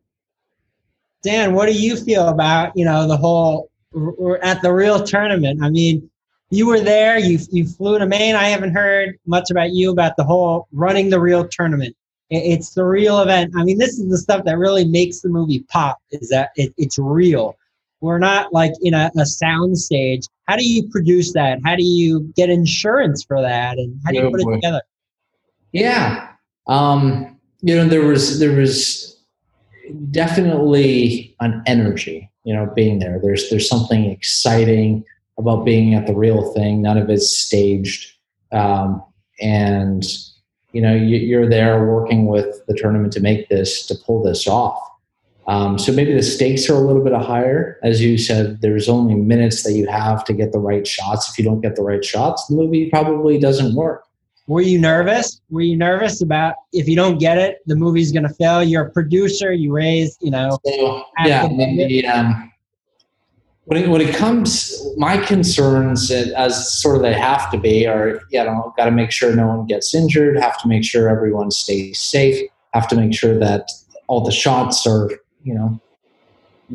Dan, 1.22 1.54
what 1.54 1.66
do 1.66 1.72
you 1.72 1.96
feel 1.96 2.28
about 2.28 2.76
you 2.76 2.84
know 2.84 3.06
the 3.06 3.16
whole 3.16 3.70
we're 3.92 4.38
at 4.38 4.62
the 4.62 4.72
real 4.72 5.02
tournament? 5.02 5.62
I 5.62 5.70
mean, 5.70 6.10
you 6.50 6.66
were 6.66 6.80
there. 6.80 7.18
You 7.18 7.38
you 7.50 7.66
flew 7.66 7.98
to 7.98 8.06
Maine. 8.06 8.34
I 8.34 8.48
haven't 8.48 8.74
heard 8.74 9.18
much 9.26 9.50
about 9.50 9.72
you 9.72 9.90
about 9.90 10.16
the 10.16 10.24
whole 10.24 10.68
running 10.72 11.10
the 11.10 11.20
real 11.20 11.46
tournament. 11.48 11.96
It's 12.30 12.70
the 12.70 12.84
real 12.84 13.20
event. 13.20 13.52
I 13.56 13.62
mean, 13.62 13.78
this 13.78 13.98
is 13.98 14.08
the 14.08 14.18
stuff 14.18 14.44
that 14.44 14.58
really 14.58 14.86
makes 14.86 15.20
the 15.20 15.28
movie 15.28 15.64
pop. 15.68 15.98
Is 16.10 16.28
that 16.30 16.50
it, 16.56 16.72
it's 16.76 16.98
real. 16.98 17.56
We're 18.00 18.18
not 18.18 18.52
like 18.52 18.72
in 18.82 18.94
a, 18.94 19.12
a 19.16 19.24
sound 19.24 19.78
stage. 19.78 20.26
How 20.48 20.56
do 20.56 20.66
you 20.66 20.88
produce 20.88 21.32
that? 21.34 21.60
How 21.64 21.76
do 21.76 21.84
you 21.84 22.32
get 22.34 22.50
insurance 22.50 23.22
for 23.22 23.40
that? 23.40 23.78
And 23.78 24.00
how 24.04 24.10
do 24.10 24.18
you 24.18 24.30
put 24.30 24.40
it 24.40 24.54
together? 24.54 24.82
Yeah, 25.72 26.28
um, 26.66 27.38
you 27.62 27.76
know, 27.76 27.86
there 27.86 28.04
was 28.04 28.38
there 28.38 28.56
was 28.56 29.11
definitely 30.10 31.34
an 31.40 31.62
energy, 31.66 32.30
you 32.44 32.54
know, 32.54 32.70
being 32.74 32.98
there. 32.98 33.18
There's 33.22 33.48
there's 33.50 33.68
something 33.68 34.10
exciting 34.10 35.04
about 35.38 35.64
being 35.64 35.94
at 35.94 36.06
the 36.06 36.14
real 36.14 36.52
thing. 36.52 36.82
None 36.82 36.98
of 36.98 37.10
it's 37.10 37.30
staged, 37.30 38.12
um, 38.52 39.02
and 39.40 40.04
you 40.72 40.80
know 40.80 40.94
you, 40.94 41.40
are 41.40 41.48
there 41.48 41.84
working 41.84 42.26
with 42.26 42.64
the 42.66 42.74
tournament 42.74 43.12
to 43.14 43.20
make 43.20 43.48
this 43.48 43.86
to 43.86 43.94
pull 44.06 44.22
this 44.22 44.46
off. 44.46 44.78
Um, 45.48 45.76
so 45.78 45.92
maybe 45.92 46.14
the 46.14 46.22
stakes 46.22 46.70
are 46.70 46.74
a 46.74 46.80
little 46.80 47.02
bit 47.02 47.14
higher, 47.14 47.78
as 47.82 48.00
you 48.00 48.16
said. 48.16 48.60
There's 48.60 48.88
only 48.88 49.14
minutes 49.14 49.64
that 49.64 49.72
you 49.72 49.88
have 49.88 50.24
to 50.26 50.32
get 50.32 50.52
the 50.52 50.60
right 50.60 50.86
shots. 50.86 51.28
If 51.28 51.36
you 51.36 51.44
don't 51.44 51.60
get 51.60 51.74
the 51.74 51.82
right 51.82 52.04
shots, 52.04 52.46
the 52.46 52.54
movie 52.54 52.88
probably 52.90 53.38
doesn't 53.38 53.74
work. 53.74 54.04
Were 54.48 54.60
you 54.60 54.78
nervous? 54.78 55.40
Were 55.50 55.60
you 55.60 55.76
nervous 55.76 56.20
about 56.20 56.56
if 56.72 56.88
you 56.88 56.96
don't 56.96 57.18
get 57.18 57.38
it, 57.38 57.58
the 57.66 57.76
movie's 57.76 58.10
going 58.10 58.24
to 58.24 58.34
fail? 58.34 58.62
You're 58.62 58.86
a 58.86 58.90
producer. 58.90 59.52
You 59.52 59.72
raised, 59.72 60.18
you 60.20 60.30
know. 60.30 60.58
So, 60.66 61.04
yeah, 61.24 61.46
the, 61.46 62.06
um, 62.06 62.52
when 63.64 63.84
it, 63.84 63.88
when 63.88 64.00
it 64.00 64.14
comes, 64.14 64.84
my 64.96 65.16
concerns, 65.16 66.10
as 66.10 66.80
sort 66.80 66.96
of 66.96 67.02
they 67.02 67.14
have 67.14 67.50
to 67.52 67.58
be, 67.58 67.86
are 67.86 68.20
you 68.30 68.42
know, 68.44 68.74
got 68.76 68.86
to 68.86 68.90
make 68.90 69.12
sure 69.12 69.34
no 69.34 69.46
one 69.46 69.66
gets 69.66 69.94
injured. 69.94 70.36
Have 70.36 70.60
to 70.62 70.68
make 70.68 70.84
sure 70.84 71.08
everyone 71.08 71.52
stays 71.52 72.00
safe. 72.00 72.48
Have 72.74 72.88
to 72.88 72.96
make 72.96 73.14
sure 73.14 73.38
that 73.38 73.70
all 74.08 74.24
the 74.24 74.32
shots 74.32 74.86
are, 74.86 75.08
you 75.44 75.54
know, 75.54 75.80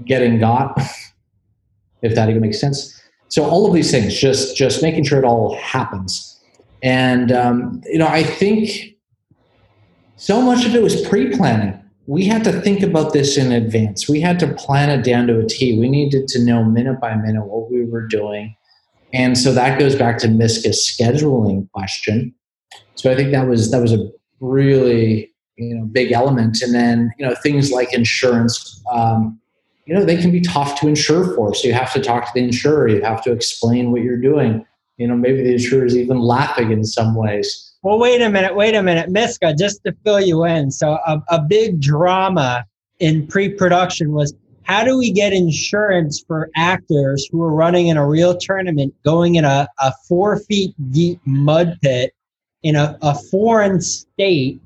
getting 0.05 0.39
got. 0.39 0.79
if 2.01 2.15
that 2.15 2.29
even 2.29 2.41
makes 2.41 2.59
sense. 2.59 2.93
So 3.27 3.43
all 3.43 3.67
of 3.67 3.73
these 3.73 3.91
things, 3.91 4.17
just 4.17 4.55
just 4.55 4.81
making 4.81 5.03
sure 5.03 5.19
it 5.19 5.25
all 5.25 5.57
happens 5.57 6.36
and, 6.87 7.33
um, 7.33 7.81
you 7.85 7.97
know, 7.97 8.07
I 8.07 8.23
think 8.23 8.95
so 10.15 10.41
much 10.41 10.65
of 10.65 10.73
it 10.73 10.81
was 10.81 11.05
pre 11.05 11.35
planning. 11.35 11.77
We 12.05 12.23
had 12.23 12.45
to 12.45 12.61
think 12.61 12.81
about 12.81 13.11
this 13.11 13.37
in 13.37 13.51
advance. 13.51 14.07
We 14.07 14.21
had 14.21 14.39
to 14.39 14.53
plan 14.53 14.97
it 14.97 15.03
down 15.03 15.27
to 15.27 15.37
a 15.37 15.45
T. 15.45 15.77
We 15.77 15.89
needed 15.89 16.29
to 16.29 16.41
know 16.41 16.63
minute 16.63 17.01
by 17.01 17.13
minute 17.15 17.45
what 17.45 17.69
we 17.69 17.83
were 17.83 18.07
doing. 18.07 18.55
And 19.11 19.37
so 19.37 19.51
that 19.51 19.77
goes 19.77 19.95
back 19.95 20.17
to 20.19 20.29
Miska's 20.29 20.79
scheduling 20.79 21.69
question. 21.71 22.33
So 22.95 23.11
I 23.11 23.15
think 23.15 23.33
that 23.33 23.47
was 23.47 23.69
that 23.71 23.81
was 23.81 23.91
a 23.91 24.09
really 24.39 25.29
you 25.57 25.75
know 25.75 25.83
big 25.87 26.13
element. 26.13 26.61
And 26.61 26.73
then 26.73 27.11
you 27.19 27.27
know 27.27 27.35
things 27.35 27.69
like 27.69 27.93
insurance, 27.93 28.81
um, 28.93 29.37
you 29.85 29.93
know 29.93 30.05
they 30.05 30.15
can 30.15 30.31
be 30.31 30.39
tough 30.39 30.79
to 30.79 30.87
insure 30.87 31.35
for. 31.35 31.53
So 31.53 31.67
you 31.67 31.73
have 31.73 31.91
to 31.91 31.99
talk 31.99 32.27
to 32.27 32.31
the 32.33 32.45
insurer. 32.45 32.87
You 32.87 33.01
have 33.01 33.21
to 33.23 33.33
explain 33.33 33.91
what 33.91 34.03
you're 34.03 34.21
doing 34.21 34.65
you 34.97 35.07
know, 35.07 35.15
maybe 35.15 35.43
the 35.43 35.53
insurer 35.53 35.85
is 35.85 35.95
even 35.95 36.19
laughing 36.19 36.71
in 36.71 36.83
some 36.83 37.15
ways. 37.15 37.75
Well, 37.83 37.99
wait 37.99 38.21
a 38.21 38.29
minute, 38.29 38.55
wait 38.55 38.75
a 38.75 38.81
minute, 38.81 39.09
Miska, 39.09 39.53
just 39.57 39.83
to 39.85 39.95
fill 40.03 40.19
you 40.19 40.43
in. 40.45 40.71
So, 40.71 40.93
a, 41.05 41.21
a 41.29 41.41
big 41.41 41.79
drama 41.79 42.65
in 42.99 43.27
pre 43.27 43.49
production 43.49 44.11
was 44.11 44.33
how 44.63 44.83
do 44.83 44.97
we 44.97 45.11
get 45.11 45.31
insurance 45.31 46.23
for 46.27 46.49
actors 46.55 47.27
who 47.31 47.41
are 47.41 47.53
running 47.53 47.87
in 47.87 47.95
a 47.95 48.05
real 48.05 48.35
tournament 48.35 48.93
going 49.05 49.35
in 49.35 49.45
a, 49.45 49.67
a 49.79 49.93
four 50.07 50.39
feet 50.39 50.75
deep 50.91 51.21
mud 51.25 51.77
pit 51.81 52.13
in 52.63 52.75
a, 52.75 52.97
a 53.01 53.15
foreign 53.15 53.79
state? 53.79 54.59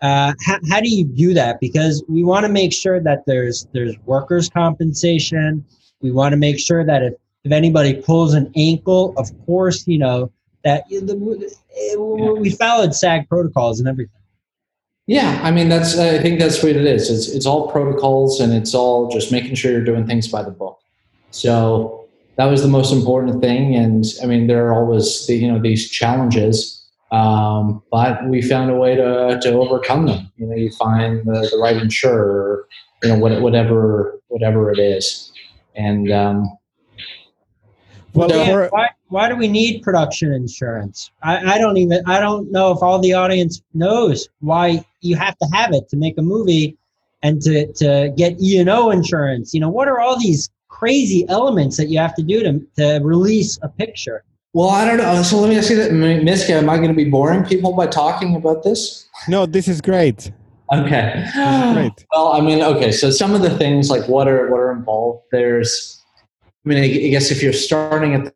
Uh, 0.00 0.32
how, 0.46 0.58
how 0.70 0.80
do 0.80 0.88
you 0.88 1.04
do 1.04 1.34
that? 1.34 1.60
Because 1.60 2.04
we 2.08 2.24
want 2.24 2.46
to 2.46 2.52
make 2.52 2.72
sure 2.72 3.00
that 3.00 3.24
there's 3.26 3.66
there's 3.72 3.96
workers' 4.06 4.48
compensation. 4.48 5.64
We 6.00 6.12
want 6.12 6.32
to 6.32 6.36
make 6.36 6.58
sure 6.58 6.84
that 6.84 7.02
if 7.02 7.14
if 7.44 7.52
anybody 7.52 7.94
pulls 7.94 8.34
an 8.34 8.50
ankle, 8.56 9.14
of 9.16 9.30
course, 9.46 9.86
you 9.86 9.98
know 9.98 10.32
that 10.64 10.84
we 11.98 12.50
followed 12.50 12.94
SAG 12.94 13.28
protocols 13.28 13.78
and 13.78 13.88
everything. 13.88 14.20
Yeah, 15.06 15.38
I 15.42 15.50
mean 15.50 15.68
that's 15.68 15.98
I 15.98 16.18
think 16.18 16.40
that's 16.40 16.62
what 16.62 16.72
it 16.72 16.86
is. 16.86 17.10
It's 17.10 17.28
it's 17.28 17.46
all 17.46 17.70
protocols 17.70 18.40
and 18.40 18.54
it's 18.54 18.74
all 18.74 19.10
just 19.10 19.30
making 19.30 19.54
sure 19.56 19.70
you're 19.70 19.84
doing 19.84 20.06
things 20.06 20.26
by 20.26 20.42
the 20.42 20.50
book. 20.50 20.78
So 21.30 22.06
that 22.36 22.46
was 22.46 22.62
the 22.62 22.68
most 22.68 22.92
important 22.92 23.42
thing. 23.42 23.74
And 23.74 24.04
I 24.22 24.26
mean 24.26 24.46
there 24.46 24.66
are 24.66 24.74
always 24.74 25.26
the, 25.26 25.36
you 25.36 25.52
know 25.52 25.60
these 25.60 25.90
challenges, 25.90 26.82
um, 27.12 27.82
but 27.90 28.26
we 28.26 28.40
found 28.40 28.70
a 28.70 28.76
way 28.76 28.96
to 28.96 29.38
to 29.42 29.52
overcome 29.52 30.06
them. 30.06 30.32
You 30.36 30.46
know, 30.46 30.56
you 30.56 30.70
find 30.70 31.20
the, 31.26 31.48
the 31.50 31.58
right 31.58 31.76
insurer, 31.76 32.66
you 33.02 33.10
know, 33.10 33.18
whatever 33.18 34.18
whatever 34.28 34.72
it 34.72 34.78
is, 34.78 35.30
and 35.74 36.10
um, 36.10 36.50
well, 38.14 38.30
yeah, 38.30 38.68
why, 38.70 38.88
why 39.08 39.28
do 39.28 39.36
we 39.36 39.48
need 39.48 39.82
production 39.82 40.32
insurance? 40.32 41.10
I, 41.22 41.54
I 41.54 41.58
don't 41.58 41.76
even 41.76 42.02
I 42.06 42.20
don't 42.20 42.50
know 42.50 42.72
if 42.72 42.82
all 42.82 42.98
the 42.98 43.12
audience 43.12 43.62
knows 43.74 44.28
why 44.40 44.84
you 45.00 45.16
have 45.16 45.36
to 45.38 45.48
have 45.52 45.72
it 45.72 45.88
to 45.90 45.96
make 45.96 46.16
a 46.18 46.22
movie 46.22 46.76
and 47.22 47.40
to, 47.42 47.72
to 47.72 48.12
get 48.16 48.40
E 48.40 48.58
and 48.58 48.68
O 48.70 48.90
insurance. 48.90 49.54
You 49.54 49.60
know, 49.60 49.68
what 49.68 49.88
are 49.88 49.98
all 49.98 50.18
these 50.18 50.50
crazy 50.68 51.24
elements 51.28 51.76
that 51.76 51.88
you 51.88 51.98
have 51.98 52.14
to 52.14 52.22
do 52.22 52.42
to, 52.42 52.66
to 52.76 53.04
release 53.04 53.58
a 53.62 53.68
picture? 53.68 54.24
Well, 54.52 54.68
I 54.68 54.84
don't 54.84 54.98
know. 54.98 55.04
Uh, 55.04 55.22
so 55.24 55.38
let 55.38 55.50
me 55.50 55.56
ask 55.56 55.68
you 55.70 55.76
that, 55.76 55.92
Miska, 55.92 56.52
am 56.52 56.70
I 56.70 56.76
going 56.76 56.88
to 56.88 56.94
be 56.94 57.10
boring 57.10 57.44
people 57.44 57.72
by 57.72 57.88
talking 57.88 58.36
about 58.36 58.62
this? 58.62 59.08
No, 59.26 59.46
this 59.46 59.66
is 59.66 59.80
great. 59.80 60.30
Okay. 60.72 61.26
great. 61.74 62.06
Well, 62.12 62.32
I 62.32 62.40
mean, 62.40 62.62
okay. 62.62 62.92
So 62.92 63.10
some 63.10 63.34
of 63.34 63.42
the 63.42 63.50
things 63.58 63.90
like 63.90 64.08
what 64.08 64.28
are 64.28 64.48
what 64.50 64.58
are 64.58 64.72
involved. 64.72 65.24
There's 65.32 65.93
I 66.64 66.68
mean, 66.68 66.82
I 66.82 67.08
guess 67.08 67.30
if 67.30 67.42
you're 67.42 67.52
starting 67.52 68.14
at 68.14 68.32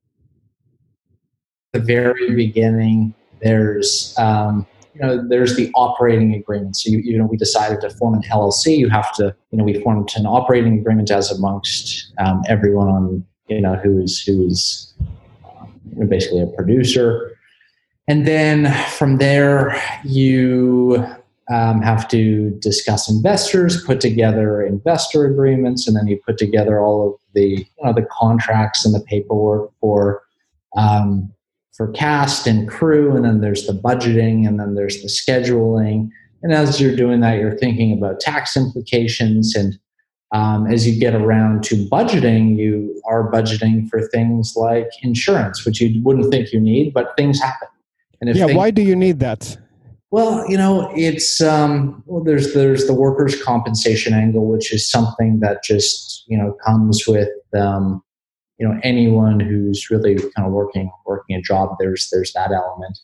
the 1.72 1.80
very 1.80 2.34
beginning, 2.34 3.14
there's 3.40 4.14
um, 4.18 4.66
you 4.94 5.00
know 5.00 5.26
there's 5.26 5.56
the 5.56 5.70
operating 5.74 6.34
agreement. 6.34 6.76
So 6.76 6.90
you, 6.90 6.98
you 6.98 7.18
know 7.18 7.24
we 7.24 7.36
decided 7.36 7.80
to 7.82 7.90
form 7.90 8.14
an 8.14 8.22
LLC. 8.22 8.76
You 8.76 8.90
have 8.90 9.14
to 9.14 9.34
you 9.50 9.58
know 9.58 9.64
we 9.64 9.80
formed 9.80 10.10
an 10.16 10.26
operating 10.26 10.78
agreement 10.78 11.10
as 11.10 11.30
amongst 11.30 12.12
um, 12.18 12.42
everyone 12.48 12.88
on 12.88 13.24
you 13.48 13.60
know 13.60 13.76
who's 13.76 14.20
who's 14.22 14.92
um, 15.46 16.08
basically 16.08 16.42
a 16.42 16.46
producer. 16.48 17.34
And 18.08 18.26
then 18.26 18.72
from 18.90 19.18
there, 19.18 19.80
you 20.02 21.06
um, 21.50 21.80
have 21.80 22.08
to 22.08 22.50
discuss 22.60 23.10
investors, 23.10 23.82
put 23.84 24.00
together 24.00 24.62
investor 24.62 25.24
agreements, 25.24 25.88
and 25.88 25.96
then 25.96 26.06
you 26.06 26.20
put 26.24 26.36
together 26.36 26.80
all 26.80 27.08
of 27.08 27.14
the 27.34 27.66
you 27.78 27.84
know, 27.84 27.92
the 27.92 28.06
contracts 28.10 28.84
and 28.84 28.94
the 28.94 29.00
paperwork 29.00 29.70
for 29.80 30.22
um, 30.76 31.32
for 31.74 31.90
cast 31.92 32.46
and 32.46 32.68
crew, 32.68 33.16
and 33.16 33.24
then 33.24 33.40
there's 33.40 33.66
the 33.66 33.72
budgeting, 33.72 34.46
and 34.46 34.60
then 34.60 34.74
there's 34.74 35.00
the 35.00 35.08
scheduling. 35.08 36.10
And 36.42 36.52
as 36.52 36.80
you're 36.80 36.94
doing 36.94 37.20
that, 37.20 37.38
you're 37.38 37.56
thinking 37.56 37.96
about 37.96 38.20
tax 38.20 38.56
implications, 38.56 39.54
and 39.54 39.78
um, 40.32 40.66
as 40.66 40.86
you 40.86 41.00
get 41.00 41.14
around 41.14 41.64
to 41.64 41.76
budgeting, 41.88 42.58
you 42.58 43.00
are 43.06 43.30
budgeting 43.30 43.88
for 43.88 44.06
things 44.08 44.54
like 44.54 44.88
insurance, 45.02 45.64
which 45.64 45.80
you 45.80 46.02
wouldn't 46.02 46.30
think 46.30 46.52
you 46.52 46.60
need, 46.60 46.92
but 46.92 47.14
things 47.16 47.40
happen. 47.40 47.68
And 48.20 48.36
yeah, 48.36 48.46
things, 48.46 48.56
why 48.56 48.70
do 48.70 48.82
you 48.82 48.94
need 48.94 49.20
that? 49.20 49.56
Well, 50.10 50.48
you 50.48 50.56
know, 50.56 50.90
it's 50.96 51.40
um, 51.40 52.02
well, 52.06 52.24
there's 52.24 52.54
there's 52.54 52.86
the 52.86 52.94
workers' 52.94 53.40
compensation 53.42 54.14
angle, 54.14 54.46
which 54.46 54.72
is 54.72 54.90
something 54.90 55.40
that 55.40 55.62
just 55.62 56.24
you 56.28 56.38
know 56.38 56.56
comes 56.64 57.06
with 57.06 57.28
um, 57.54 58.02
you 58.58 58.66
know 58.66 58.80
anyone 58.82 59.38
who's 59.38 59.90
really 59.90 60.16
kind 60.16 60.46
of 60.46 60.52
working 60.52 60.90
working 61.04 61.36
a 61.36 61.42
job. 61.42 61.76
There's 61.78 62.08
there's 62.10 62.32
that 62.32 62.52
element, 62.52 62.98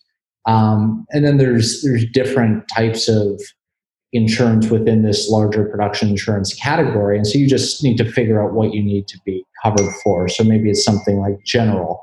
um, 0.46 1.04
and 1.10 1.26
then 1.26 1.36
there's 1.36 1.82
there's 1.82 2.06
different 2.10 2.64
types 2.74 3.06
of 3.06 3.38
insurance 4.14 4.70
within 4.70 5.02
this 5.02 5.28
larger 5.28 5.66
production 5.66 6.08
insurance 6.08 6.54
category, 6.54 7.18
and 7.18 7.26
so 7.26 7.36
you 7.36 7.46
just 7.46 7.84
need 7.84 7.98
to 7.98 8.10
figure 8.10 8.42
out 8.42 8.54
what 8.54 8.72
you 8.72 8.82
need 8.82 9.08
to 9.08 9.18
be 9.26 9.44
covered 9.62 9.92
for. 10.02 10.26
So 10.26 10.42
maybe 10.42 10.70
it's 10.70 10.82
something 10.82 11.18
like 11.18 11.36
general, 11.44 12.02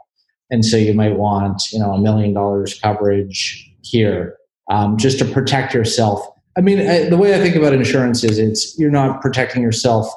and 0.52 0.64
so 0.64 0.78
you 0.78 0.94
might 0.94 1.18
want 1.18 1.60
you 1.72 1.80
know 1.80 1.94
a 1.94 2.00
million 2.00 2.36
dollars 2.36 2.80
coverage 2.80 3.68
here 3.82 4.38
um, 4.72 4.98
just 4.98 5.20
to 5.20 5.26
protect 5.26 5.74
yourself. 5.74 6.26
I 6.58 6.62
mean, 6.62 6.80
I, 6.80 7.10
the 7.10 7.18
way 7.18 7.36
I 7.36 7.40
think 7.40 7.56
about 7.56 7.74
insurance 7.74 8.24
is 8.24 8.40
it's 8.40 8.78
you're 8.80 8.92
not 8.92 9.22
protecting 9.22 9.62
yourself 9.62 10.12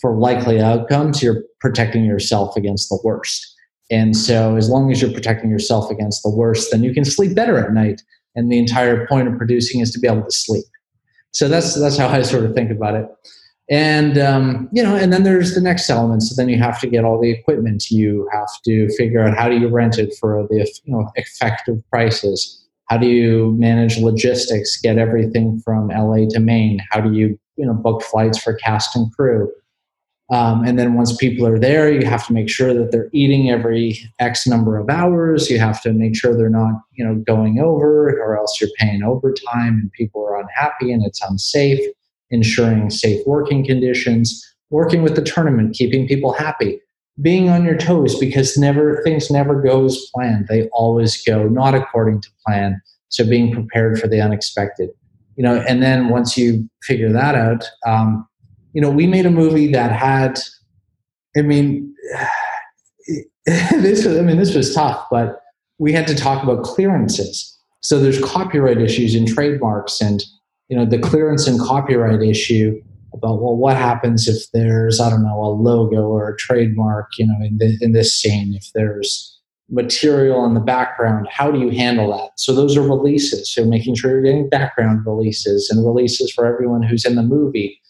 for 0.00 0.16
likely 0.16 0.60
outcomes, 0.60 1.22
you're 1.22 1.42
protecting 1.60 2.04
yourself 2.04 2.56
against 2.56 2.90
the 2.90 3.00
worst. 3.02 3.52
And 3.90 4.16
so, 4.16 4.56
as 4.56 4.68
long 4.68 4.92
as 4.92 5.00
you're 5.00 5.12
protecting 5.12 5.50
yourself 5.50 5.90
against 5.90 6.22
the 6.22 6.30
worst, 6.30 6.70
then 6.70 6.82
you 6.82 6.92
can 6.92 7.04
sleep 7.04 7.34
better 7.34 7.58
at 7.58 7.72
night. 7.72 8.02
And 8.34 8.50
the 8.50 8.58
entire 8.58 9.06
point 9.06 9.28
of 9.28 9.36
producing 9.38 9.80
is 9.80 9.90
to 9.92 9.98
be 9.98 10.06
able 10.06 10.22
to 10.22 10.30
sleep. 10.30 10.64
So 11.32 11.48
that's 11.48 11.78
that's 11.78 11.96
how 11.96 12.08
I 12.08 12.22
sort 12.22 12.44
of 12.44 12.54
think 12.54 12.70
about 12.70 12.94
it. 12.94 13.06
And 13.70 14.18
um, 14.18 14.68
you 14.72 14.82
know, 14.82 14.94
and 14.94 15.12
then 15.12 15.22
there's 15.22 15.54
the 15.54 15.60
next 15.60 15.88
element. 15.88 16.22
So 16.22 16.34
then 16.36 16.50
you 16.50 16.58
have 16.58 16.80
to 16.80 16.86
get 16.86 17.04
all 17.04 17.20
the 17.20 17.30
equipment. 17.30 17.90
You 17.90 18.28
have 18.32 18.48
to 18.66 18.88
figure 18.96 19.20
out 19.20 19.36
how 19.36 19.48
do 19.48 19.56
you 19.56 19.68
rent 19.68 19.98
it 19.98 20.14
for 20.20 20.46
the 20.50 20.70
you 20.84 20.92
know 20.92 21.10
effective 21.16 21.82
prices 21.90 22.63
how 22.86 22.98
do 22.98 23.06
you 23.06 23.54
manage 23.58 23.98
logistics 23.98 24.80
get 24.80 24.98
everything 24.98 25.60
from 25.64 25.88
la 25.88 26.16
to 26.30 26.40
maine? 26.40 26.80
How 26.90 27.00
do 27.00 27.12
you 27.12 27.38
you 27.56 27.66
know 27.66 27.74
book 27.74 28.02
flights 28.02 28.38
for 28.38 28.54
cast 28.54 28.96
and 28.96 29.12
crew? 29.12 29.50
Um, 30.32 30.64
and 30.64 30.78
then 30.78 30.94
once 30.94 31.14
people 31.14 31.46
are 31.46 31.58
there 31.58 31.92
you 31.92 32.06
have 32.06 32.26
to 32.26 32.32
make 32.32 32.48
sure 32.48 32.72
that 32.72 32.90
they're 32.90 33.10
eating 33.12 33.50
every 33.50 33.98
x 34.20 34.46
number 34.46 34.78
of 34.78 34.88
hours. 34.88 35.50
You 35.50 35.58
have 35.58 35.82
to 35.82 35.92
make 35.92 36.16
sure 36.16 36.36
they're 36.36 36.48
not 36.48 36.74
you 36.92 37.04
know 37.04 37.14
going 37.26 37.58
over 37.58 38.08
or 38.20 38.36
else 38.38 38.60
you're 38.60 38.70
paying 38.78 39.02
overtime 39.02 39.74
and 39.80 39.92
people 39.92 40.24
are 40.24 40.40
unhappy 40.40 40.92
and 40.92 41.04
it's 41.04 41.22
unsafe. 41.22 41.80
Ensuring 42.30 42.90
safe 42.90 43.24
working 43.26 43.64
conditions 43.64 44.42
working 44.70 45.02
with 45.02 45.14
the 45.14 45.22
tournament 45.22 45.74
keeping 45.74 46.08
people 46.08 46.32
happy 46.32 46.80
being 47.20 47.48
on 47.48 47.64
your 47.64 47.76
toes 47.76 48.18
because 48.18 48.56
never 48.56 49.00
things 49.02 49.30
never 49.30 49.60
go 49.60 49.84
as 49.84 50.06
planned. 50.14 50.48
They 50.48 50.68
always 50.72 51.22
go 51.22 51.48
not 51.48 51.74
according 51.74 52.22
to 52.22 52.28
plan. 52.46 52.80
So 53.08 53.24
being 53.24 53.52
prepared 53.52 54.00
for 54.00 54.08
the 54.08 54.20
unexpected, 54.20 54.90
you 55.36 55.44
know. 55.44 55.64
And 55.68 55.82
then 55.82 56.08
once 56.08 56.36
you 56.36 56.68
figure 56.82 57.12
that 57.12 57.36
out, 57.36 57.64
um, 57.86 58.26
you 58.72 58.80
know, 58.80 58.90
we 58.90 59.06
made 59.06 59.26
a 59.26 59.30
movie 59.30 59.70
that 59.72 59.92
had. 59.92 60.40
I 61.36 61.42
mean, 61.42 61.94
this 63.46 64.04
was. 64.04 64.18
I 64.18 64.22
mean, 64.22 64.36
this 64.36 64.54
was 64.54 64.74
tough, 64.74 65.06
but 65.10 65.40
we 65.78 65.92
had 65.92 66.08
to 66.08 66.14
talk 66.14 66.42
about 66.42 66.64
clearances. 66.64 67.50
So 67.80 68.00
there's 68.00 68.22
copyright 68.24 68.80
issues 68.80 69.14
and 69.14 69.28
trademarks, 69.28 70.00
and 70.00 70.20
you 70.68 70.76
know, 70.76 70.84
the 70.84 70.98
clearance 70.98 71.46
and 71.46 71.60
copyright 71.60 72.22
issue 72.22 72.82
about 73.14 73.40
well 73.40 73.56
what 73.56 73.76
happens 73.76 74.28
if 74.28 74.50
there's 74.52 75.00
i 75.00 75.08
don't 75.08 75.24
know 75.24 75.42
a 75.42 75.50
logo 75.50 76.08
or 76.08 76.28
a 76.28 76.36
trademark 76.36 77.10
you 77.18 77.26
know 77.26 77.36
in, 77.40 77.58
the, 77.58 77.78
in 77.80 77.92
this 77.92 78.14
scene 78.14 78.54
if 78.54 78.70
there's 78.74 79.34
material 79.70 80.44
in 80.44 80.54
the 80.54 80.60
background 80.60 81.26
how 81.30 81.50
do 81.50 81.58
you 81.58 81.70
handle 81.70 82.16
that? 82.16 82.30
So 82.36 82.54
those 82.54 82.76
are 82.76 82.82
releases. 82.82 83.52
So 83.52 83.64
making 83.64 83.94
sure 83.94 84.10
you're 84.10 84.22
getting 84.22 84.48
background 84.48 85.06
releases 85.06 85.70
and 85.70 85.84
releases 85.84 86.32
for 86.32 86.46
everyone 86.46 86.82
who's 86.82 87.04
in 87.04 87.14
the 87.14 87.22
movie. 87.22 87.80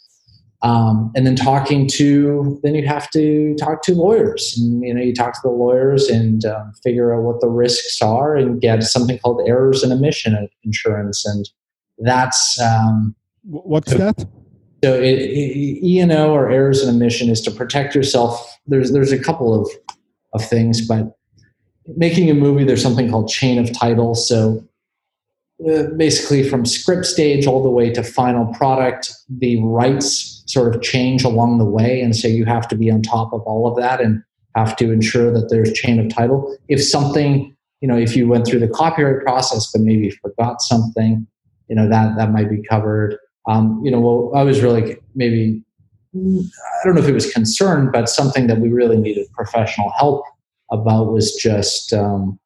Um, 0.62 1.12
and 1.14 1.26
then 1.26 1.36
talking 1.36 1.86
to 1.88 2.58
then 2.62 2.74
you 2.74 2.86
have 2.86 3.10
to 3.10 3.54
talk 3.56 3.82
to 3.82 3.94
lawyers 3.94 4.56
and 4.56 4.82
you 4.82 4.94
know 4.94 5.02
you 5.02 5.14
talk 5.14 5.34
to 5.34 5.40
the 5.42 5.50
lawyers 5.50 6.08
and 6.08 6.42
um, 6.46 6.72
figure 6.82 7.14
out 7.14 7.22
what 7.22 7.40
the 7.40 7.48
risks 7.48 8.00
are 8.00 8.34
and 8.34 8.62
get 8.62 8.82
something 8.82 9.18
called 9.18 9.46
errors 9.46 9.82
and 9.82 9.92
omission 9.92 10.48
insurance. 10.62 11.26
And 11.26 11.46
that's 11.98 12.58
um, 12.60 13.14
what's 13.42 13.92
that 13.92 14.26
so 14.84 15.00
E&O 15.00 16.30
or 16.30 16.50
errors 16.50 16.82
and 16.82 16.94
omission 16.94 17.30
is 17.30 17.40
to 17.40 17.50
protect 17.50 17.94
yourself. 17.94 18.58
There's 18.66 18.92
there's 18.92 19.12
a 19.12 19.18
couple 19.18 19.58
of 19.58 19.70
of 20.34 20.46
things, 20.46 20.86
but 20.86 21.16
making 21.96 22.28
a 22.28 22.34
movie 22.34 22.64
there's 22.64 22.82
something 22.82 23.10
called 23.10 23.28
chain 23.28 23.58
of 23.58 23.72
title. 23.72 24.14
So 24.14 24.62
uh, 25.66 25.84
basically 25.96 26.46
from 26.46 26.66
script 26.66 27.06
stage 27.06 27.46
all 27.46 27.62
the 27.62 27.70
way 27.70 27.90
to 27.94 28.02
final 28.02 28.52
product, 28.52 29.10
the 29.30 29.62
rights 29.62 30.42
sort 30.46 30.74
of 30.74 30.82
change 30.82 31.24
along 31.24 31.56
the 31.56 31.64
way, 31.64 32.02
and 32.02 32.14
so 32.14 32.28
you 32.28 32.44
have 32.44 32.68
to 32.68 32.76
be 32.76 32.90
on 32.90 33.00
top 33.00 33.32
of 33.32 33.40
all 33.42 33.66
of 33.66 33.76
that 33.76 34.02
and 34.02 34.22
have 34.54 34.76
to 34.76 34.92
ensure 34.92 35.32
that 35.32 35.48
there's 35.48 35.72
chain 35.72 35.98
of 35.98 36.14
title. 36.14 36.54
If 36.68 36.84
something, 36.84 37.56
you 37.80 37.88
know, 37.88 37.96
if 37.96 38.14
you 38.14 38.28
went 38.28 38.46
through 38.46 38.60
the 38.60 38.68
copyright 38.68 39.24
process 39.24 39.72
but 39.72 39.80
maybe 39.80 40.10
forgot 40.10 40.60
something, 40.60 41.26
you 41.68 41.76
know 41.76 41.88
that 41.88 42.16
that 42.18 42.32
might 42.32 42.50
be 42.50 42.62
covered 42.62 43.16
um, 43.46 43.80
you 43.84 43.90
know, 43.90 44.00
well, 44.00 44.32
I 44.34 44.42
was 44.42 44.62
really 44.62 44.96
maybe 45.14 45.62
I 46.14 46.84
don't 46.84 46.94
know 46.94 47.02
if 47.02 47.08
it 47.08 47.14
was 47.14 47.32
concerned, 47.32 47.90
but 47.92 48.08
something 48.08 48.46
that 48.46 48.60
we 48.60 48.68
really 48.68 48.96
needed 48.96 49.26
professional 49.32 49.90
help 49.98 50.24
about 50.70 51.12
was 51.12 51.34
just 51.34 51.92
um, 51.92 52.38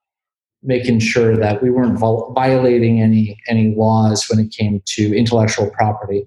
making 0.63 1.01
sure 1.01 1.37
that 1.37 1.63
we 1.63 1.71
weren't 1.71 1.99
violating 1.99 3.01
any 3.01 3.39
any 3.49 3.75
laws 3.75 4.27
when 4.29 4.39
it 4.39 4.51
came 4.51 4.83
to 4.87 5.17
intellectual 5.17 5.71
property, 5.71 6.25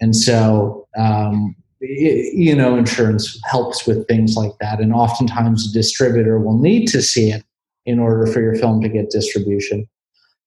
and 0.00 0.14
so 0.16 0.86
um, 0.98 1.54
you 1.80 2.54
know, 2.54 2.76
insurance 2.76 3.40
helps 3.44 3.86
with 3.86 4.06
things 4.06 4.36
like 4.36 4.52
that, 4.60 4.80
and 4.80 4.92
oftentimes 4.92 5.68
a 5.68 5.72
distributor 5.72 6.38
will 6.38 6.58
need 6.58 6.86
to 6.88 7.00
see 7.00 7.30
it 7.30 7.42
in 7.86 7.98
order 7.98 8.26
for 8.26 8.40
your 8.40 8.54
film 8.54 8.82
to 8.82 8.88
get 8.88 9.10
distribution. 9.10 9.88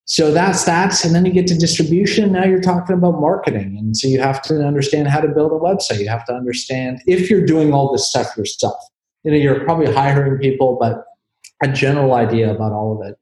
So 0.06 0.32
that's 0.32 0.66
that. 0.66 1.04
And 1.06 1.16
then 1.16 1.26
you 1.26 1.32
get 1.32 1.48
to 1.48 1.58
distribution. 1.58 2.34
Now 2.34 2.44
you're 2.44 2.62
talking 2.62 2.96
about 2.96 3.22
marketing. 3.22 3.78
And 3.78 3.96
so 3.96 4.08
you 4.08 4.20
have 4.20 4.42
to 4.44 4.66
understand 4.66 5.08
how 5.08 5.22
to 5.22 5.30
build 5.30 5.52
a 5.52 5.56
website. 5.56 6.00
You 6.00 6.10
have 6.10 6.26
to 6.26 6.34
understand 6.34 7.02
if 7.08 7.30
you're 7.30 7.46
doing 7.46 7.74
all 7.74 7.92
this 7.92 8.10
stuff 8.10 8.36
yourself. 8.36 8.76
You 9.24 9.32
know, 9.32 9.38
you're 9.38 9.64
probably 9.64 9.92
hiring 9.92 10.40
people, 10.40 10.78
but 10.80 11.06
a 11.62 11.72
general 11.72 12.14
idea 12.14 12.54
about 12.54 12.74
all 12.74 13.00
of 13.00 13.08
it. 13.08 13.18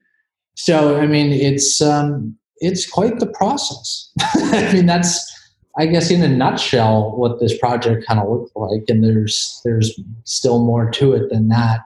So, 0.55 0.99
I 0.99 1.05
mean, 1.05 1.31
it's, 1.31 1.81
um, 1.81 2.35
it's 2.57 2.89
quite 2.89 3.19
the 3.19 3.27
process. 3.27 4.11
I 4.35 4.73
mean, 4.73 4.87
that's, 4.87 5.27
I 5.77 5.85
guess, 5.85 6.09
in 6.09 6.23
a 6.23 6.27
nutshell, 6.27 7.15
what 7.15 7.39
this 7.39 7.55
project 7.57 8.05
kind 8.07 8.19
of 8.19 8.27
looked 8.27 8.55
like. 8.55 8.83
And 8.87 9.03
there's, 9.03 9.61
there's 9.63 9.99
still 10.23 10.65
more 10.65 10.89
to 10.91 11.13
it 11.13 11.29
than 11.29 11.49
that. 11.49 11.81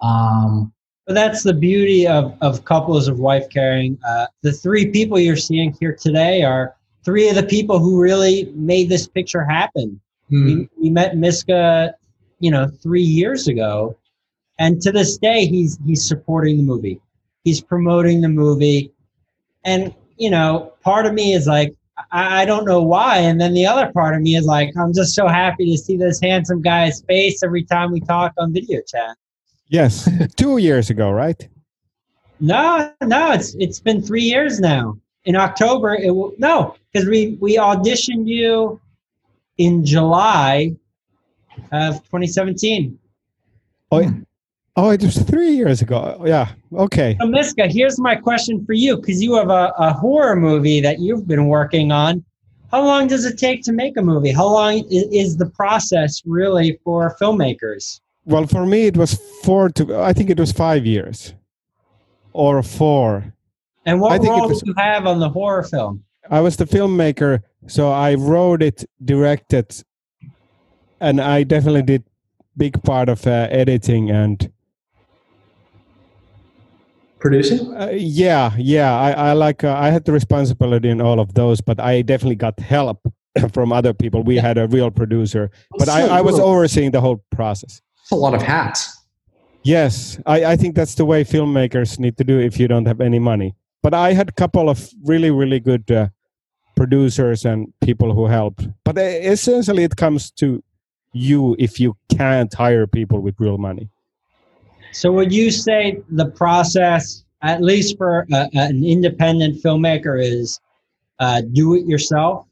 Um, 0.00 0.72
but 1.08 1.14
that's 1.14 1.42
the 1.42 1.54
beauty 1.54 2.06
of, 2.06 2.36
of 2.42 2.66
couples 2.66 3.08
of 3.08 3.18
wife 3.18 3.48
carrying. 3.48 3.98
Uh, 4.06 4.26
the 4.42 4.52
three 4.52 4.90
people 4.90 5.18
you're 5.18 5.36
seeing 5.36 5.74
here 5.80 5.96
today 5.98 6.42
are 6.42 6.76
three 7.02 7.30
of 7.30 7.34
the 7.34 7.42
people 7.42 7.78
who 7.78 7.98
really 7.98 8.52
made 8.54 8.90
this 8.90 9.08
picture 9.08 9.42
happen. 9.42 9.98
Mm. 10.30 10.44
We, 10.44 10.68
we 10.82 10.90
met 10.90 11.16
Miska, 11.16 11.94
you 12.40 12.50
know, 12.50 12.68
three 12.82 13.02
years 13.02 13.48
ago, 13.48 13.96
and 14.58 14.82
to 14.82 14.92
this 14.92 15.16
day, 15.16 15.46
he's 15.46 15.78
he's 15.86 16.06
supporting 16.06 16.58
the 16.58 16.62
movie. 16.62 17.00
He's 17.42 17.62
promoting 17.62 18.20
the 18.20 18.28
movie, 18.28 18.92
and 19.64 19.94
you 20.18 20.28
know, 20.28 20.74
part 20.82 21.06
of 21.06 21.14
me 21.14 21.32
is 21.32 21.46
like, 21.46 21.74
I, 22.12 22.42
I 22.42 22.44
don't 22.44 22.66
know 22.66 22.82
why, 22.82 23.16
and 23.16 23.40
then 23.40 23.54
the 23.54 23.64
other 23.64 23.90
part 23.92 24.14
of 24.14 24.20
me 24.20 24.36
is 24.36 24.44
like, 24.44 24.76
I'm 24.76 24.92
just 24.92 25.14
so 25.14 25.26
happy 25.26 25.70
to 25.70 25.78
see 25.78 25.96
this 25.96 26.20
handsome 26.20 26.60
guy's 26.60 27.00
face 27.00 27.42
every 27.42 27.64
time 27.64 27.92
we 27.92 28.00
talk 28.00 28.34
on 28.36 28.52
video 28.52 28.82
chat. 28.86 29.16
Yes, 29.68 30.08
two 30.36 30.58
years 30.58 30.90
ago, 30.90 31.10
right? 31.10 31.48
No, 32.40 32.92
no, 33.02 33.32
it's 33.32 33.54
it's 33.58 33.80
been 33.80 34.00
three 34.00 34.22
years 34.22 34.60
now. 34.60 34.96
In 35.24 35.36
October, 35.36 35.94
it 35.94 36.10
will 36.10 36.32
no, 36.38 36.76
because 36.92 37.08
we 37.08 37.36
we 37.40 37.56
auditioned 37.56 38.26
you 38.26 38.80
in 39.58 39.84
July 39.84 40.74
of 41.72 41.96
2017. 42.04 42.98
Oh, 43.90 44.00
yeah. 44.00 44.10
oh, 44.76 44.90
it 44.90 45.02
was 45.02 45.18
three 45.22 45.50
years 45.50 45.82
ago. 45.82 46.22
Yeah, 46.24 46.52
okay. 46.72 47.16
So, 47.20 47.26
Miska, 47.26 47.66
here's 47.66 47.98
my 47.98 48.14
question 48.14 48.64
for 48.64 48.74
you, 48.74 48.96
because 48.96 49.22
you 49.22 49.34
have 49.34 49.50
a, 49.50 49.72
a 49.78 49.92
horror 49.92 50.36
movie 50.36 50.80
that 50.80 51.00
you've 51.00 51.26
been 51.26 51.48
working 51.48 51.90
on. 51.90 52.24
How 52.70 52.84
long 52.84 53.08
does 53.08 53.24
it 53.24 53.38
take 53.38 53.62
to 53.64 53.72
make 53.72 53.96
a 53.96 54.02
movie? 54.02 54.30
How 54.30 54.46
long 54.46 54.84
is, 54.90 55.08
is 55.10 55.36
the 55.38 55.46
process 55.46 56.22
really 56.26 56.78
for 56.84 57.16
filmmakers? 57.20 58.00
Well 58.28 58.46
for 58.46 58.66
me 58.66 58.86
it 58.86 58.96
was 58.96 59.14
four 59.42 59.68
to 59.70 59.96
i 59.96 60.12
think 60.12 60.30
it 60.30 60.38
was 60.38 60.52
five 60.52 60.86
years. 60.86 61.34
Or 62.34 62.62
four. 62.62 63.34
And 63.84 64.00
what 64.00 64.12
I 64.12 64.18
think 64.18 64.30
role 64.30 64.48
was, 64.48 64.60
did 64.60 64.68
you 64.68 64.74
have 64.76 65.06
on 65.06 65.18
the 65.18 65.28
horror 65.28 65.64
film? 65.64 66.04
I 66.30 66.40
was 66.40 66.56
the 66.56 66.66
filmmaker 66.66 67.42
so 67.66 67.90
i 67.90 68.14
wrote 68.14 68.62
it 68.62 68.84
directed 69.04 69.82
and 71.00 71.20
i 71.20 71.42
definitely 71.42 71.82
did 71.82 72.04
big 72.56 72.82
part 72.82 73.08
of 73.08 73.26
uh, 73.26 73.48
editing 73.50 74.10
and 74.10 74.50
producing? 77.18 77.74
Uh, 77.74 77.90
yeah 77.92 78.52
yeah. 78.58 78.96
I, 78.98 79.10
I 79.30 79.32
like 79.32 79.64
uh, 79.64 79.74
i 79.74 79.90
had 79.90 80.04
the 80.04 80.12
responsibility 80.12 80.88
in 80.88 81.00
all 81.00 81.18
of 81.18 81.34
those 81.34 81.60
but 81.60 81.80
i 81.80 82.02
definitely 82.02 82.36
got 82.36 82.60
help 82.60 83.00
from 83.52 83.72
other 83.72 83.92
people. 83.92 84.22
We 84.22 84.36
yeah. 84.36 84.42
had 84.42 84.58
a 84.58 84.68
real 84.68 84.90
producer 84.90 85.50
but 85.78 85.88
so 85.88 85.92
I, 85.92 86.18
I 86.18 86.20
was 86.20 86.38
overseeing 86.38 86.92
the 86.92 87.00
whole 87.00 87.24
process 87.30 87.82
a 88.12 88.16
lot 88.16 88.34
of 88.34 88.42
hats. 88.42 88.98
Yes, 89.62 90.18
I, 90.24 90.44
I 90.52 90.56
think 90.56 90.74
that's 90.74 90.94
the 90.94 91.04
way 91.04 91.24
filmmakers 91.24 91.98
need 91.98 92.16
to 92.18 92.24
do 92.24 92.38
if 92.38 92.58
you 92.58 92.68
don't 92.68 92.86
have 92.86 93.00
any 93.00 93.18
money. 93.18 93.54
But 93.82 93.94
I 93.94 94.12
had 94.12 94.28
a 94.28 94.32
couple 94.32 94.68
of 94.70 94.88
really, 95.04 95.30
really 95.30 95.60
good 95.60 95.90
uh, 95.90 96.08
producers 96.76 97.44
and 97.44 97.72
people 97.80 98.14
who 98.14 98.26
helped. 98.26 98.66
But 98.84 98.98
uh, 98.98 99.02
essentially, 99.02 99.84
it 99.84 99.96
comes 99.96 100.30
to 100.32 100.62
you 101.12 101.56
if 101.58 101.80
you 101.80 101.96
can't 102.08 102.52
hire 102.52 102.86
people 102.86 103.20
with 103.20 103.34
real 103.38 103.58
money. 103.58 103.90
So, 104.92 105.12
would 105.12 105.32
you 105.32 105.50
say 105.50 106.00
the 106.08 106.26
process, 106.30 107.24
at 107.42 107.62
least 107.62 107.98
for 107.98 108.26
a, 108.32 108.48
an 108.54 108.84
independent 108.84 109.62
filmmaker, 109.62 110.22
is 110.22 110.60
uh, 111.18 111.42
do 111.52 111.74
it 111.74 111.86
yourself? 111.86 112.46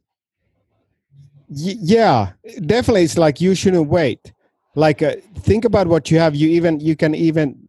Y- 1.49 1.79
yeah, 1.81 2.33
definitely. 2.67 3.05
It's 3.05 3.17
like 3.17 3.41
you 3.41 3.55
shouldn't 3.55 3.89
wait 3.89 4.33
like 4.77 5.03
uh, 5.03 5.17
think 5.39 5.65
about 5.65 5.89
what 5.89 6.11
you 6.11 6.19
have. 6.19 6.37
You 6.37 6.49
even 6.49 6.79
you 6.79 6.95
can 6.95 7.15
even 7.15 7.69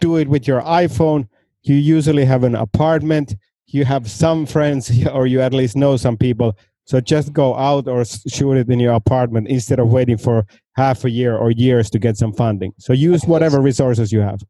do 0.00 0.16
it 0.16 0.28
with 0.28 0.48
your 0.48 0.62
iphone. 0.62 1.28
You 1.62 1.76
usually 1.76 2.24
have 2.24 2.42
an 2.42 2.56
apartment. 2.56 3.36
You 3.66 3.84
have 3.84 4.10
some 4.10 4.46
friends 4.46 4.90
or 5.12 5.26
you 5.26 5.40
at 5.40 5.52
least 5.52 5.76
know 5.76 5.96
some 5.96 6.16
people. 6.16 6.56
So 6.84 7.00
just 7.00 7.32
go 7.32 7.56
out 7.56 7.88
or 7.88 8.04
shoot 8.04 8.52
it 8.52 8.70
in 8.70 8.80
your 8.80 8.94
apartment 8.94 9.48
instead 9.48 9.80
of 9.80 9.88
waiting 9.88 10.16
for 10.16 10.46
half 10.76 11.04
a 11.04 11.10
year 11.10 11.36
or 11.36 11.50
years 11.50 11.90
to 11.90 11.98
get 11.98 12.16
some 12.16 12.32
funding. 12.32 12.72
So 12.78 12.92
use 12.92 13.24
whatever 13.24 13.60
resources 13.60 14.12
you 14.12 14.20
have. 14.20 14.40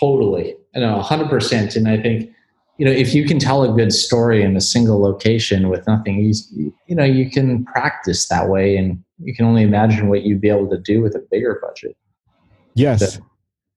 Totally. 0.00 0.56
Know 0.74 1.02
100% 1.04 1.76
and 1.76 1.86
i 1.86 2.00
think 2.00 2.30
you 2.78 2.84
know 2.84 2.90
if 2.90 3.14
you 3.14 3.24
can 3.24 3.38
tell 3.38 3.62
a 3.62 3.72
good 3.76 3.92
story 3.92 4.42
in 4.42 4.56
a 4.56 4.60
single 4.60 5.00
location 5.00 5.68
with 5.68 5.86
nothing 5.86 6.20
you, 6.20 6.72
you 6.86 6.94
know 6.96 7.04
you 7.04 7.30
can 7.30 7.64
practice 7.64 8.28
that 8.28 8.48
way 8.48 8.76
and 8.76 9.02
you 9.18 9.34
can 9.34 9.46
only 9.46 9.62
imagine 9.62 10.08
what 10.08 10.22
you'd 10.22 10.40
be 10.40 10.48
able 10.48 10.68
to 10.68 10.78
do 10.78 11.00
with 11.00 11.14
a 11.14 11.22
bigger 11.30 11.60
budget. 11.62 11.96
Yes. 12.74 13.14
So 13.14 13.20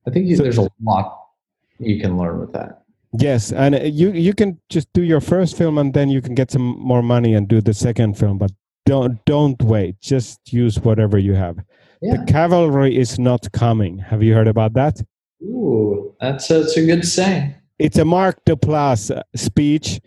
I 0.07 0.11
think 0.11 0.26
you, 0.27 0.35
so, 0.35 0.43
there's 0.43 0.57
a 0.57 0.69
lot 0.81 1.19
you 1.80 1.99
can 1.99 2.17
learn 2.17 2.39
with 2.39 2.53
that. 2.53 2.84
Yes, 3.17 3.51
and 3.51 3.76
uh, 3.76 3.80
you 3.84 4.11
you 4.11 4.34
can 4.34 4.59
just 4.69 4.91
do 4.93 5.01
your 5.01 5.22
first 5.22 5.57
film 5.57 5.77
and 5.77 5.93
then 5.93 6.09
you 6.09 6.22
can 6.22 6.35
get 6.35 6.51
some 6.51 6.77
more 6.80 7.01
money 7.01 7.34
and 7.34 7.47
do 7.47 7.61
the 7.61 7.73
second 7.73 8.17
film, 8.17 8.38
but 8.38 8.51
don't 8.85 9.23
don't 9.26 9.61
wait. 9.63 9.99
Just 10.01 10.51
use 10.51 10.80
whatever 10.80 11.17
you 11.17 11.34
have. 11.34 11.57
Yeah. 12.01 12.17
The 12.17 12.31
cavalry 12.31 12.97
is 12.97 13.17
not 13.17 13.51
coming. 13.51 13.97
Have 13.99 14.22
you 14.22 14.34
heard 14.34 14.47
about 14.47 14.73
that? 14.73 15.01
Ooh, 15.41 16.13
that's 16.19 16.49
a, 16.49 16.59
that's 16.59 16.77
a 16.77 16.85
good 16.85 17.05
saying. 17.05 17.55
It's 17.77 17.97
a 17.97 18.06
Mark 18.06 18.43
Duplass 18.45 19.11
speech 19.35 19.99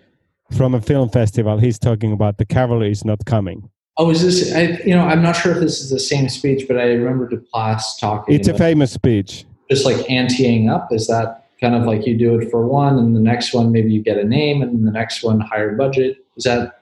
from 0.56 0.74
a 0.74 0.80
film 0.80 1.10
festival. 1.10 1.58
He's 1.58 1.78
talking 1.78 2.12
about 2.12 2.38
the 2.38 2.46
cavalry 2.46 2.90
is 2.90 3.04
not 3.04 3.24
coming. 3.26 3.68
Oh, 3.98 4.10
is 4.10 4.22
this? 4.22 4.54
I, 4.54 4.80
you 4.84 4.94
know, 4.94 5.02
I'm 5.02 5.22
not 5.22 5.32
sure 5.32 5.52
if 5.52 5.60
this 5.60 5.80
is 5.80 5.90
the 5.90 5.98
same 5.98 6.28
speech, 6.28 6.66
but 6.66 6.78
I 6.78 6.84
remember 6.84 7.28
Duplass 7.28 7.98
talking. 8.00 8.34
It's 8.34 8.48
a 8.48 8.56
famous 8.56 8.92
speech. 8.92 9.44
Just 9.68 9.84
like 9.84 9.96
anteing 10.06 10.70
up. 10.70 10.92
Is 10.92 11.08
that 11.08 11.50
kind 11.60 11.74
of 11.74 11.84
like 11.84 12.06
you 12.06 12.16
do 12.16 12.38
it 12.38 12.50
for 12.50 12.66
one, 12.66 12.98
and 12.98 13.14
the 13.14 13.20
next 13.20 13.52
one 13.52 13.70
maybe 13.70 13.92
you 13.92 14.02
get 14.02 14.16
a 14.16 14.24
name, 14.24 14.62
and 14.62 14.86
the 14.86 14.92
next 14.92 15.22
one 15.22 15.40
higher 15.40 15.74
budget? 15.74 16.24
Is 16.36 16.44
that? 16.44 16.80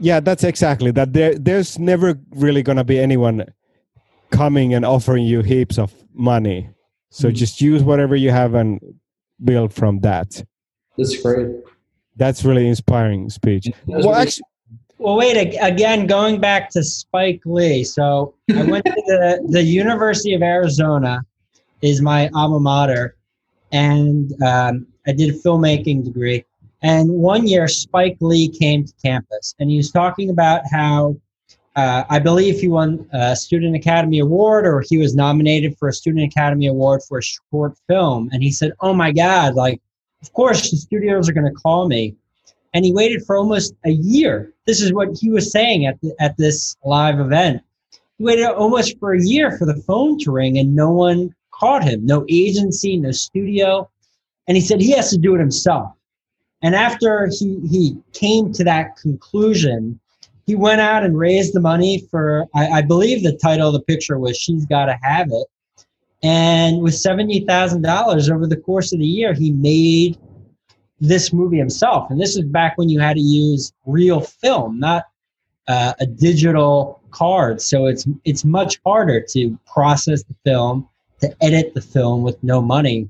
Yeah, 0.00 0.18
that's 0.18 0.42
exactly 0.42 0.90
that. 0.92 1.12
There, 1.12 1.38
there's 1.38 1.78
never 1.78 2.18
really 2.30 2.62
going 2.62 2.78
to 2.78 2.84
be 2.84 2.98
anyone 2.98 3.44
coming 4.30 4.74
and 4.74 4.84
offering 4.84 5.24
you 5.24 5.42
heaps 5.42 5.78
of 5.78 5.94
money. 6.12 6.70
So 7.10 7.28
mm-hmm. 7.28 7.36
just 7.36 7.60
use 7.60 7.84
whatever 7.84 8.16
you 8.16 8.30
have 8.30 8.54
and 8.54 8.80
build 9.42 9.72
from 9.72 10.00
that. 10.00 10.44
That's 10.96 11.20
great. 11.20 11.48
That's 12.16 12.44
really 12.44 12.68
inspiring 12.68 13.28
speech. 13.30 13.68
Well, 13.86 14.14
actually, 14.14 14.44
well, 14.98 15.16
wait 15.16 15.56
again. 15.60 16.06
Going 16.06 16.40
back 16.40 16.70
to 16.70 16.84
Spike 16.84 17.42
Lee. 17.44 17.84
So 17.84 18.34
I 18.54 18.62
went 18.62 18.84
to 18.84 18.92
the 18.92 19.46
the 19.48 19.62
University 19.62 20.34
of 20.34 20.42
Arizona, 20.42 21.22
is 21.82 22.00
my 22.00 22.30
alma 22.34 22.60
mater, 22.60 23.16
and 23.72 24.32
um, 24.42 24.86
I 25.06 25.12
did 25.12 25.34
a 25.34 25.38
filmmaking 25.38 26.04
degree. 26.04 26.44
And 26.82 27.10
one 27.10 27.48
year, 27.48 27.66
Spike 27.66 28.18
Lee 28.20 28.48
came 28.48 28.84
to 28.84 28.92
campus, 29.02 29.54
and 29.58 29.70
he 29.70 29.76
was 29.76 29.90
talking 29.90 30.30
about 30.30 30.62
how 30.70 31.16
uh, 31.76 32.04
I 32.08 32.18
believe 32.18 32.60
he 32.60 32.68
won 32.68 33.08
a 33.12 33.34
Student 33.34 33.74
Academy 33.74 34.20
Award, 34.20 34.66
or 34.66 34.82
he 34.88 34.98
was 34.98 35.14
nominated 35.14 35.76
for 35.78 35.88
a 35.88 35.92
Student 35.92 36.32
Academy 36.32 36.66
Award 36.66 37.02
for 37.08 37.18
a 37.18 37.22
short 37.22 37.76
film. 37.88 38.30
And 38.32 38.42
he 38.42 38.52
said, 38.52 38.72
"Oh 38.80 38.94
my 38.94 39.12
God! 39.12 39.54
Like, 39.54 39.80
of 40.22 40.32
course 40.32 40.70
the 40.70 40.76
studios 40.76 41.28
are 41.28 41.32
going 41.32 41.52
to 41.52 41.60
call 41.60 41.88
me." 41.88 42.16
and 42.74 42.84
he 42.84 42.92
waited 42.92 43.24
for 43.24 43.36
almost 43.36 43.74
a 43.84 43.92
year. 43.92 44.52
This 44.66 44.82
is 44.82 44.92
what 44.92 45.16
he 45.16 45.30
was 45.30 45.50
saying 45.50 45.86
at 45.86 45.98
the, 46.00 46.12
at 46.18 46.36
this 46.36 46.76
live 46.84 47.20
event. 47.20 47.62
He 48.18 48.24
waited 48.24 48.46
almost 48.46 48.98
for 48.98 49.14
a 49.14 49.22
year 49.22 49.56
for 49.56 49.64
the 49.64 49.80
phone 49.86 50.18
to 50.20 50.32
ring, 50.32 50.58
and 50.58 50.74
no 50.74 50.90
one 50.90 51.34
caught 51.52 51.84
him. 51.84 52.04
No 52.04 52.26
agency, 52.28 52.96
no 52.96 53.12
studio, 53.12 53.88
and 54.48 54.56
he 54.56 54.60
said 54.60 54.80
he 54.80 54.90
has 54.90 55.10
to 55.10 55.18
do 55.18 55.36
it 55.36 55.38
himself. 55.38 55.92
And 56.62 56.74
after 56.74 57.28
he 57.38 57.60
he 57.70 57.96
came 58.12 58.52
to 58.54 58.64
that 58.64 58.96
conclusion, 58.96 60.00
he 60.46 60.54
went 60.54 60.80
out 60.80 61.04
and 61.04 61.18
raised 61.18 61.54
the 61.54 61.60
money 61.60 62.06
for 62.10 62.46
I, 62.54 62.66
I 62.66 62.82
believe 62.82 63.22
the 63.22 63.36
title 63.36 63.68
of 63.68 63.74
the 63.74 63.82
picture 63.82 64.18
was 64.18 64.36
"She's 64.36 64.66
Got 64.66 64.86
to 64.86 64.98
Have 65.02 65.28
It." 65.30 65.46
And 66.22 66.80
with 66.80 66.94
seventy 66.94 67.40
thousand 67.40 67.82
dollars 67.82 68.30
over 68.30 68.46
the 68.46 68.56
course 68.56 68.92
of 68.92 68.98
the 68.98 69.06
year, 69.06 69.34
he 69.34 69.52
made 69.52 70.18
this 71.00 71.32
movie 71.32 71.58
himself. 71.58 72.10
And 72.10 72.20
this 72.20 72.36
is 72.36 72.44
back 72.44 72.78
when 72.78 72.88
you 72.88 73.00
had 73.00 73.14
to 73.14 73.22
use 73.22 73.72
real 73.84 74.20
film, 74.20 74.78
not 74.78 75.04
uh, 75.68 75.94
a 76.00 76.06
digital 76.06 77.00
card. 77.10 77.60
So 77.60 77.86
it's 77.86 78.06
it's 78.24 78.44
much 78.44 78.80
harder 78.84 79.20
to 79.30 79.58
process 79.66 80.22
the 80.24 80.34
film, 80.44 80.88
to 81.20 81.34
edit 81.40 81.74
the 81.74 81.80
film 81.80 82.22
with 82.22 82.42
no 82.42 82.60
money. 82.60 83.08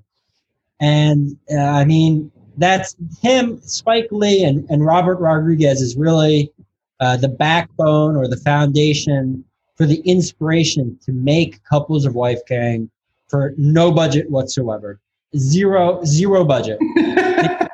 And 0.81 1.37
uh, 1.51 1.59
I 1.59 1.85
mean, 1.85 2.31
that's 2.57 2.97
him, 3.23 3.61
Spike 3.63 4.09
Lee, 4.11 4.45
and, 4.45 4.69
and 4.71 4.85
Robert 4.85 5.17
Rodriguez 5.17 5.81
is 5.81 5.97
really 5.97 6.53
uh, 7.01 7.17
the 7.17 7.29
backbone 7.29 8.17
or 8.17 8.29
the 8.29 8.37
foundation 8.37 9.45
for 9.77 9.87
the 9.87 10.01
inspiration 10.01 10.99
to 11.05 11.13
make 11.13 11.63
couples 11.65 12.05
of 12.05 12.15
wife 12.15 12.41
gang 12.47 12.91
for 13.29 13.55
no 13.57 13.91
budget 13.91 14.31
whatsoever. 14.31 15.01
Zero, 15.37 16.05
zero 16.05 16.45
budget. 16.45 16.79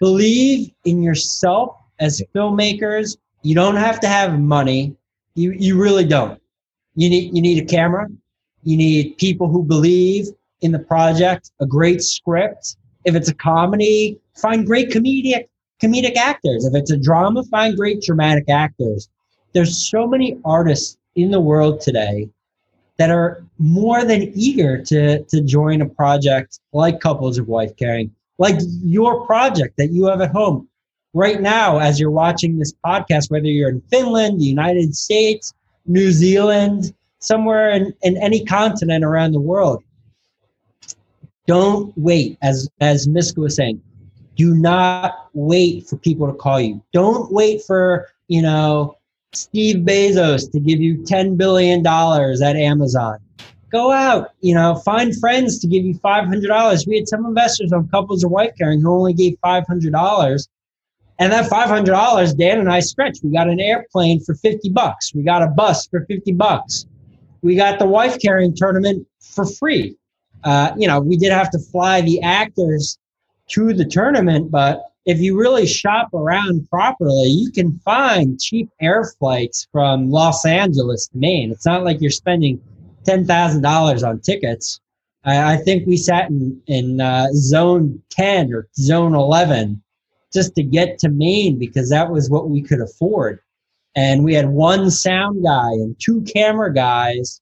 Believe 0.00 0.70
in 0.84 1.02
yourself 1.02 1.76
as 1.98 2.22
filmmakers. 2.34 3.16
You 3.42 3.54
don't 3.54 3.76
have 3.76 4.00
to 4.00 4.08
have 4.08 4.38
money. 4.38 4.94
You, 5.34 5.52
you 5.52 5.80
really 5.80 6.04
don't. 6.04 6.40
You 6.94 7.08
need, 7.08 7.34
you 7.34 7.40
need 7.40 7.62
a 7.62 7.66
camera. 7.66 8.06
You 8.62 8.76
need 8.76 9.16
people 9.16 9.48
who 9.48 9.62
believe 9.62 10.26
in 10.60 10.72
the 10.72 10.78
project, 10.78 11.52
a 11.60 11.66
great 11.66 12.02
script. 12.02 12.76
If 13.04 13.14
it's 13.14 13.28
a 13.28 13.34
comedy, 13.34 14.18
find 14.34 14.66
great 14.66 14.90
comedic 14.90 15.48
comedic 15.82 16.16
actors. 16.16 16.64
If 16.64 16.74
it's 16.74 16.90
a 16.90 16.96
drama, 16.96 17.44
find 17.44 17.76
great 17.76 18.02
dramatic 18.02 18.48
actors. 18.48 19.08
There's 19.52 19.88
so 19.88 20.06
many 20.06 20.38
artists 20.44 20.96
in 21.14 21.30
the 21.30 21.40
world 21.40 21.80
today 21.80 22.28
that 22.98 23.10
are 23.10 23.44
more 23.58 24.04
than 24.04 24.32
eager 24.34 24.82
to 24.84 25.22
to 25.22 25.40
join 25.42 25.82
a 25.82 25.86
project 25.86 26.60
like 26.72 27.00
Couples 27.00 27.38
of 27.38 27.48
Wife 27.48 27.76
Carrying, 27.76 28.10
like 28.38 28.58
your 28.82 29.26
project 29.26 29.76
that 29.78 29.92
you 29.92 30.06
have 30.06 30.20
at 30.20 30.30
home 30.30 30.68
right 31.14 31.40
now 31.40 31.78
as 31.78 31.98
you're 31.98 32.10
watching 32.10 32.58
this 32.58 32.74
podcast, 32.84 33.30
whether 33.30 33.46
you're 33.46 33.70
in 33.70 33.82
Finland, 33.90 34.40
the 34.40 34.44
United 34.44 34.94
States, 34.94 35.54
New 35.86 36.10
Zealand, 36.10 36.92
somewhere 37.18 37.70
in, 37.70 37.94
in 38.02 38.16
any 38.18 38.44
continent 38.44 39.04
around 39.04 39.32
the 39.32 39.40
world. 39.40 39.82
Don't 41.46 41.92
wait, 41.96 42.38
as 42.42 42.68
as 42.80 43.06
Miska 43.06 43.40
was 43.40 43.56
saying, 43.56 43.80
do 44.36 44.54
not 44.54 45.28
wait 45.32 45.86
for 45.86 45.96
people 45.96 46.26
to 46.26 46.34
call 46.34 46.60
you. 46.60 46.82
Don't 46.92 47.32
wait 47.32 47.62
for, 47.66 48.06
you 48.28 48.42
know, 48.42 48.96
Steve 49.32 49.84
Bezos 49.84 50.50
to 50.52 50.60
give 50.60 50.80
you 50.80 50.98
$10 50.98 51.36
billion 51.36 51.86
at 51.86 52.56
Amazon. 52.56 53.18
Go 53.70 53.90
out, 53.90 54.30
you 54.40 54.54
know, 54.54 54.76
find 54.76 55.18
friends 55.18 55.58
to 55.58 55.66
give 55.66 55.84
you 55.84 55.94
$500. 55.94 56.86
We 56.86 56.96
had 56.96 57.08
some 57.08 57.26
investors 57.26 57.72
on 57.72 57.88
couples 57.88 58.22
of 58.24 58.30
wife 58.30 58.52
carrying 58.56 58.80
who 58.80 58.92
only 58.92 59.12
gave 59.12 59.36
$500. 59.44 60.48
And 61.18 61.32
that 61.32 61.50
$500, 61.50 62.36
Dan 62.36 62.60
and 62.60 62.70
I 62.70 62.80
stretched. 62.80 63.24
We 63.24 63.32
got 63.32 63.48
an 63.48 63.58
airplane 63.58 64.20
for 64.20 64.34
50 64.34 64.68
bucks. 64.70 65.14
We 65.14 65.22
got 65.22 65.42
a 65.42 65.48
bus 65.48 65.86
for 65.86 66.04
50 66.04 66.32
bucks. 66.32 66.86
We 67.42 67.56
got 67.56 67.78
the 67.78 67.86
wife 67.86 68.20
carrying 68.20 68.54
tournament 68.54 69.06
for 69.20 69.46
free. 69.46 69.96
Uh, 70.44 70.72
you 70.76 70.86
know, 70.86 71.00
we 71.00 71.16
did 71.16 71.32
have 71.32 71.50
to 71.50 71.58
fly 71.58 72.02
the 72.02 72.20
actors 72.22 72.98
to 73.48 73.72
the 73.72 73.84
tournament, 73.84 74.50
but 74.50 74.82
if 75.06 75.20
you 75.20 75.38
really 75.38 75.66
shop 75.66 76.12
around 76.12 76.68
properly, 76.68 77.28
you 77.28 77.52
can 77.52 77.78
find 77.84 78.40
cheap 78.40 78.68
air 78.80 79.04
flights 79.18 79.68
from 79.70 80.10
Los 80.10 80.44
Angeles 80.44 81.06
to 81.08 81.18
Maine. 81.18 81.52
It's 81.52 81.64
not 81.64 81.84
like 81.84 82.00
you're 82.00 82.10
spending 82.10 82.60
ten 83.04 83.24
thousand 83.24 83.62
dollars 83.62 84.02
on 84.02 84.20
tickets. 84.20 84.80
I, 85.24 85.54
I, 85.54 85.56
think 85.58 85.86
we 85.86 85.96
sat 85.96 86.28
in 86.28 86.60
in 86.66 87.00
uh, 87.00 87.28
zone 87.32 88.02
ten 88.10 88.52
or 88.52 88.68
zone 88.74 89.14
eleven 89.14 89.80
just 90.32 90.56
to 90.56 90.64
get 90.64 90.98
to 90.98 91.08
Maine 91.08 91.56
because 91.56 91.88
that 91.90 92.10
was 92.10 92.28
what 92.28 92.50
we 92.50 92.60
could 92.60 92.80
afford. 92.80 93.38
And 93.94 94.24
we 94.24 94.34
had 94.34 94.48
one 94.48 94.90
sound 94.90 95.44
guy 95.44 95.70
and 95.70 95.96
two 95.98 96.22
camera 96.22 96.74
guys, 96.74 97.40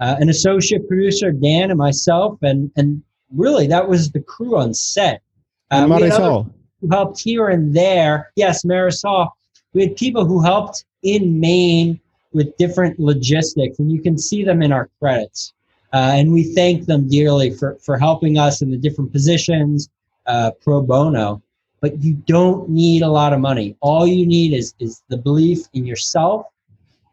uh, 0.00 0.16
an 0.18 0.28
associate 0.28 0.88
producer 0.88 1.30
Dan 1.30 1.70
and 1.70 1.78
myself, 1.78 2.36
and 2.42 2.72
and 2.76 3.00
really 3.32 3.68
that 3.68 3.88
was 3.88 4.10
the 4.10 4.20
crew 4.20 4.58
on 4.58 4.74
set. 4.74 5.22
Uh, 5.70 5.86
Marisol 5.86 6.50
who 6.80 6.88
helped 6.94 7.20
here 7.20 7.48
and 7.48 7.74
there. 7.74 8.32
Yes, 8.36 8.64
Marisol. 8.64 9.30
We 9.72 9.82
had 9.82 9.96
people 9.96 10.24
who 10.24 10.42
helped 10.42 10.84
in 11.02 11.38
Maine 11.38 12.00
with 12.32 12.56
different 12.56 12.98
logistics, 12.98 13.78
and 13.78 13.90
you 13.90 14.00
can 14.00 14.18
see 14.18 14.44
them 14.44 14.62
in 14.62 14.72
our 14.72 14.90
credits. 14.98 15.52
Uh, 15.92 16.12
and 16.14 16.32
we 16.32 16.54
thank 16.54 16.86
them 16.86 17.08
dearly 17.08 17.50
for, 17.50 17.76
for 17.76 17.96
helping 17.98 18.38
us 18.38 18.60
in 18.60 18.70
the 18.70 18.76
different 18.76 19.12
positions 19.12 19.88
uh, 20.26 20.50
pro 20.60 20.82
bono. 20.82 21.42
But 21.80 22.02
you 22.02 22.14
don't 22.14 22.68
need 22.68 23.02
a 23.02 23.08
lot 23.08 23.32
of 23.32 23.40
money. 23.40 23.76
All 23.80 24.06
you 24.06 24.26
need 24.26 24.52
is, 24.52 24.74
is 24.80 25.02
the 25.08 25.16
belief 25.16 25.66
in 25.72 25.86
yourself, 25.86 26.46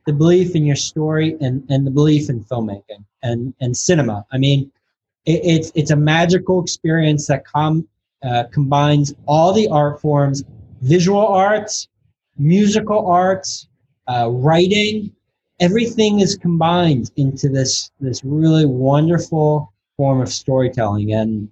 the 0.05 0.13
belief 0.13 0.55
in 0.55 0.65
your 0.65 0.75
story, 0.75 1.37
and, 1.41 1.63
and 1.69 1.85
the 1.85 1.91
belief 1.91 2.29
in 2.29 2.43
filmmaking 2.43 3.05
and, 3.21 3.53
and 3.61 3.77
cinema. 3.77 4.25
I 4.31 4.37
mean, 4.37 4.71
it, 5.25 5.41
it's, 5.43 5.71
it's 5.75 5.91
a 5.91 5.95
magical 5.95 6.61
experience 6.61 7.27
that 7.27 7.45
com- 7.45 7.87
uh, 8.23 8.45
combines 8.51 9.13
all 9.25 9.53
the 9.53 9.67
art 9.67 10.01
forms 10.01 10.43
visual 10.81 11.25
arts, 11.25 11.87
musical 12.37 13.05
arts, 13.07 13.67
uh, 14.07 14.29
writing. 14.29 15.11
Everything 15.59 16.19
is 16.19 16.35
combined 16.35 17.11
into 17.15 17.47
this, 17.47 17.91
this 17.99 18.23
really 18.23 18.65
wonderful 18.65 19.71
form 19.95 20.21
of 20.21 20.29
storytelling. 20.29 21.13
And 21.13 21.49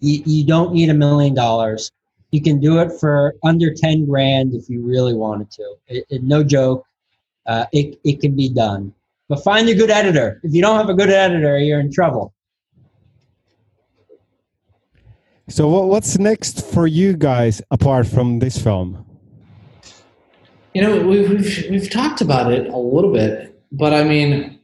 you, 0.00 0.22
you 0.26 0.44
don't 0.44 0.74
need 0.74 0.90
a 0.90 0.94
million 0.94 1.34
dollars. 1.34 1.90
You 2.32 2.42
can 2.42 2.60
do 2.60 2.80
it 2.80 2.92
for 3.00 3.34
under 3.44 3.72
10 3.72 4.06
grand 4.06 4.54
if 4.54 4.68
you 4.68 4.82
really 4.82 5.14
wanted 5.14 5.50
to. 5.52 5.74
It, 5.86 6.04
it, 6.10 6.22
no 6.22 6.42
joke, 6.42 6.84
uh, 7.46 7.66
it, 7.72 7.98
it 8.04 8.20
can 8.20 8.36
be 8.36 8.48
done. 8.48 8.92
But 9.28 9.42
find 9.42 9.68
a 9.68 9.74
good 9.74 9.90
editor. 9.90 10.40
If 10.42 10.52
you 10.52 10.60
don't 10.60 10.76
have 10.76 10.90
a 10.90 10.94
good 10.94 11.08
editor, 11.08 11.58
you're 11.58 11.80
in 11.80 11.90
trouble. 11.90 12.33
So, 15.46 15.68
what's 15.68 16.18
next 16.18 16.64
for 16.72 16.86
you 16.86 17.14
guys 17.14 17.60
apart 17.70 18.06
from 18.06 18.38
this 18.38 18.56
film? 18.56 19.04
You 20.72 20.82
know, 20.82 21.06
we've, 21.06 21.28
we've, 21.28 21.66
we've 21.70 21.90
talked 21.90 22.22
about 22.22 22.50
it 22.50 22.66
a 22.68 22.76
little 22.78 23.12
bit, 23.12 23.62
but 23.70 23.92
I 23.92 24.04
mean, 24.04 24.58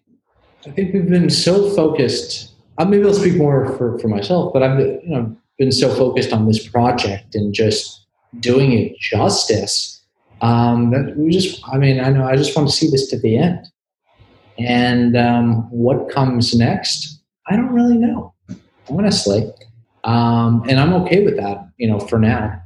I 0.67 0.71
think 0.71 0.95
we've 0.95 1.09
been 1.09 1.29
so 1.29 1.69
focused. 1.77 2.55
Uh, 2.79 2.87
maybe 2.87 3.05
I'll 3.05 3.13
speak 3.13 3.37
more 3.37 3.77
for, 3.77 3.99
for 3.99 4.09
myself, 4.09 4.55
but 4.55 4.63
I've 4.63 4.81
you 4.81 5.01
know 5.05 5.37
been 5.59 5.71
so 5.71 5.95
focused 5.95 6.33
on 6.33 6.47
this 6.47 6.67
project 6.67 7.35
and 7.35 7.53
just 7.53 8.07
doing 8.41 8.73
it 8.73 8.99
justice 8.99 10.03
um, 10.41 10.93
that 10.93 11.15
we 11.15 11.31
just. 11.31 11.63
I 11.71 11.77
mean, 11.77 12.01
I 12.01 12.09
know 12.09 12.25
I 12.25 12.37
just 12.37 12.57
want 12.57 12.71
to 12.71 12.75
see 12.75 12.91
this 12.91 13.07
to 13.09 13.19
the 13.19 13.37
end, 13.37 13.67
and 14.59 15.15
um, 15.15 15.71
what 15.71 16.09
comes 16.09 16.55
next, 16.55 17.21
I 17.49 17.57
don't 17.57 17.75
really 17.75 17.99
know, 17.99 18.33
honestly. 18.89 19.53
Um, 20.05 20.65
and 20.69 20.81
I'm 20.81 20.93
okay 21.03 21.25
with 21.25 21.37
that, 21.37 21.69
you 21.77 21.89
know, 21.89 21.99
for 21.99 22.19
now. 22.19 22.61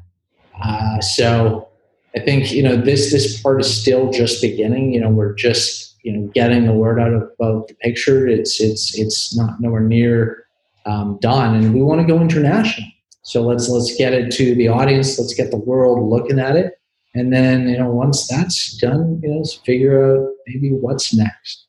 Uh, 0.63 1.01
so 1.01 1.69
I 2.17 2.21
think, 2.21 2.53
you 2.53 2.63
know, 2.63 2.77
this, 2.77 3.11
this 3.11 3.41
part 3.41 3.61
is 3.61 3.81
still 3.81 4.11
just 4.11 4.41
beginning, 4.41 4.93
you 4.93 5.01
know, 5.01 5.11
we're 5.11 5.35
just, 5.35 5.97
you 6.05 6.13
know, 6.13 6.31
getting 6.35 6.67
the 6.67 6.73
word 6.73 7.01
out 7.01 7.13
about 7.13 7.69
the 7.69 7.75
picture. 7.81 8.29
It's, 8.29 8.61
it's, 8.61 8.97
it's 8.97 9.37
not 9.37 9.61
nowhere 9.61 9.81
near 9.81 10.47
um, 10.87 11.19
done 11.21 11.57
and 11.57 11.75
we 11.75 11.83
want 11.83 12.01
to 12.01 12.07
go 12.07 12.21
international. 12.21 12.87
So 13.23 13.43
let's, 13.43 13.69
let's 13.69 13.97
get 13.97 14.13
it 14.13 14.31
to 14.33 14.55
the 14.55 14.69
audience. 14.69 15.19
Let's 15.19 15.35
get 15.35 15.51
the 15.51 15.57
world 15.57 16.09
looking 16.09 16.39
at 16.39 16.57
it. 16.57 16.79
And 17.15 17.33
then, 17.33 17.69
you 17.69 17.79
know, 17.79 17.91
once 17.91 18.29
that's 18.29 18.77
done, 18.77 19.21
you 19.23 19.31
know, 19.31 19.37
let's 19.39 19.55
figure 19.55 20.19
out 20.19 20.29
maybe 20.47 20.71
what's 20.71 21.15
next. 21.15 21.64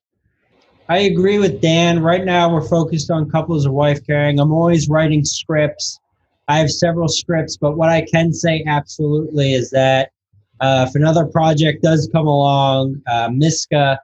I 0.88 1.00
agree 1.00 1.40
with 1.40 1.62
Dan. 1.62 2.02
Right 2.02 2.24
now, 2.24 2.54
we're 2.54 2.68
focused 2.68 3.10
on 3.10 3.30
couples 3.30 3.66
of 3.66 3.74
wife 3.74 4.06
carrying. 4.06 4.40
I'm 4.40 4.52
always 4.52 4.88
writing 4.88 5.26
scripts. 5.26 6.00
I 6.48 6.60
have 6.60 6.70
several 6.70 7.08
scripts, 7.08 7.58
but 7.58 7.76
what 7.76 7.90
I 7.90 8.06
can 8.06 8.32
say 8.32 8.64
absolutely 8.68 9.54
is 9.54 9.72
that 9.72 10.12
uh, 10.62 10.86
if 10.88 10.96
another 10.96 11.26
project 11.26 11.82
does 11.82 12.08
come 12.12 12.28
along, 12.28 13.02
uh, 13.08 13.30
Miska 13.34 14.00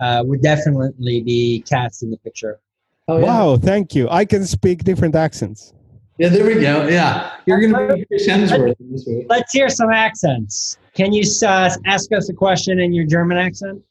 uh, 0.00 0.22
would 0.24 0.40
definitely 0.40 1.20
be 1.20 1.62
cast 1.68 2.02
in 2.02 2.10
the 2.10 2.16
picture. 2.18 2.60
Oh, 3.08 3.18
yeah. 3.18 3.24
Wow, 3.26 3.56
thank 3.56 3.94
you. 3.94 4.08
I 4.08 4.24
can 4.24 4.46
speak 4.46 4.84
different 4.84 5.14
accents. 5.14 5.74
Yeah, 6.18 6.28
there 6.28 6.46
we 6.46 6.54
go. 6.54 6.86
Yeah, 6.88 7.32
you're 7.46 7.60
going 7.60 7.72
to 7.72 7.94
be 7.94 8.04
Chris 8.06 8.26
Hemsworth. 8.26 9.26
Let's 9.28 9.52
hear 9.52 9.68
some 9.68 9.90
accents. 9.90 10.78
Can 10.94 11.12
you 11.12 11.24
uh, 11.46 11.70
ask 11.86 12.12
us 12.12 12.28
a 12.28 12.34
question 12.34 12.80
in 12.80 12.92
your 12.92 13.06
German 13.06 13.38
accent? 13.38 13.82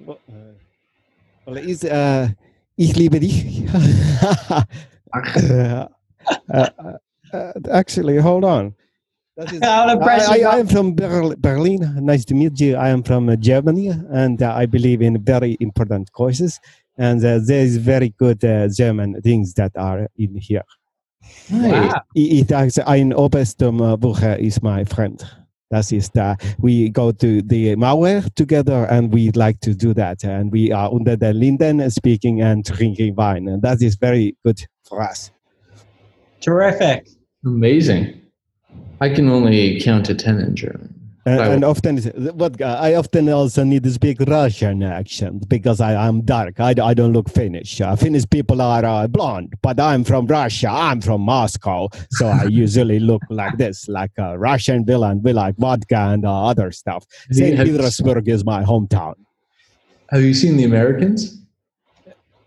Well, 0.00 0.20
uh, 1.48 1.54
is, 1.54 1.84
uh, 1.84 2.28
ich 2.76 2.96
liebe 2.96 3.20
dich. 3.20 3.64
uh, 5.14 5.86
uh, 6.52 7.52
actually, 7.70 8.18
hold 8.18 8.44
on. 8.44 8.74
Is, 9.36 9.62
I, 9.62 9.94
I, 10.42 10.58
am 10.58 10.66
from 10.66 10.94
Berlin. 10.94 11.94
Nice 12.04 12.24
to 12.24 12.34
meet 12.34 12.58
you. 12.58 12.74
I 12.74 12.88
am 12.88 13.04
from 13.04 13.28
uh, 13.28 13.36
Germany, 13.36 13.88
and 14.10 14.42
uh, 14.42 14.52
I 14.52 14.66
believe 14.66 15.00
in 15.00 15.22
very 15.22 15.56
important 15.60 16.10
causes. 16.12 16.58
And 16.96 17.24
uh, 17.24 17.38
there 17.44 17.62
is 17.62 17.76
very 17.76 18.08
good 18.18 18.40
German 18.74 19.22
things 19.22 19.54
that 19.54 19.70
are 19.76 20.08
in 20.16 20.34
here. 20.36 20.64
Wow. 21.52 22.02
It, 22.16 22.50
it, 22.50 22.78
ein 22.88 23.12
Obersturm 23.12 23.78
Bucher 24.00 24.34
is 24.34 24.60
my 24.60 24.82
friend. 24.84 25.24
That 25.70 25.92
is 25.92 26.08
that 26.10 26.42
we 26.58 26.88
go 26.88 27.12
to 27.12 27.42
the 27.42 27.76
Mauer 27.76 28.32
together 28.34 28.86
and 28.90 29.12
we 29.12 29.30
like 29.32 29.60
to 29.60 29.74
do 29.74 29.92
that. 29.94 30.24
And 30.24 30.50
we 30.50 30.72
are 30.72 30.92
under 30.92 31.16
the 31.16 31.32
linden 31.34 31.90
speaking 31.90 32.40
and 32.40 32.64
drinking 32.64 33.16
wine. 33.16 33.48
And 33.48 33.60
that 33.62 33.82
is 33.82 33.96
very 33.96 34.36
good 34.44 34.60
for 34.88 35.02
us. 35.02 35.30
Terrific. 36.40 37.08
Amazing. 37.44 38.20
I 39.00 39.08
can 39.10 39.28
only 39.28 39.80
count 39.80 40.06
to 40.06 40.14
10 40.14 40.40
in 40.40 40.56
German. 40.56 40.97
And, 41.28 41.40
and 41.40 41.64
often, 41.64 41.98
what 42.38 42.60
I 42.62 42.94
often 42.94 43.28
also 43.28 43.62
need 43.62 43.82
to 43.82 43.90
speak 43.90 44.18
Russian 44.20 44.82
accent 44.82 45.46
because 45.48 45.78
I, 45.80 45.94
I'm 45.94 46.22
dark. 46.22 46.58
I, 46.58 46.74
I 46.82 46.94
don't 46.94 47.12
look 47.12 47.28
Finnish. 47.28 47.80
Uh, 47.82 47.96
Finnish 47.96 48.24
people 48.30 48.62
are 48.62 48.84
uh, 48.84 49.06
blonde, 49.08 49.52
but 49.60 49.78
I'm 49.78 50.04
from 50.04 50.26
Russia. 50.26 50.68
I'm 50.70 51.02
from 51.02 51.20
Moscow. 51.20 51.88
So 52.12 52.28
I 52.28 52.44
usually 52.64 52.98
look 52.98 53.22
like 53.28 53.58
this, 53.58 53.88
like 53.88 54.12
a 54.16 54.38
Russian 54.38 54.86
villain. 54.86 55.22
We 55.22 55.34
like 55.34 55.56
vodka 55.58 55.98
and 55.98 56.24
uh, 56.24 56.46
other 56.46 56.72
stuff. 56.72 57.04
St. 57.30 57.58
Petersburg 57.58 58.26
is 58.26 58.44
my 58.44 58.62
hometown. 58.62 59.14
Have 60.10 60.22
you 60.22 60.32
seen 60.32 60.56
The 60.56 60.64
Americans? 60.64 61.36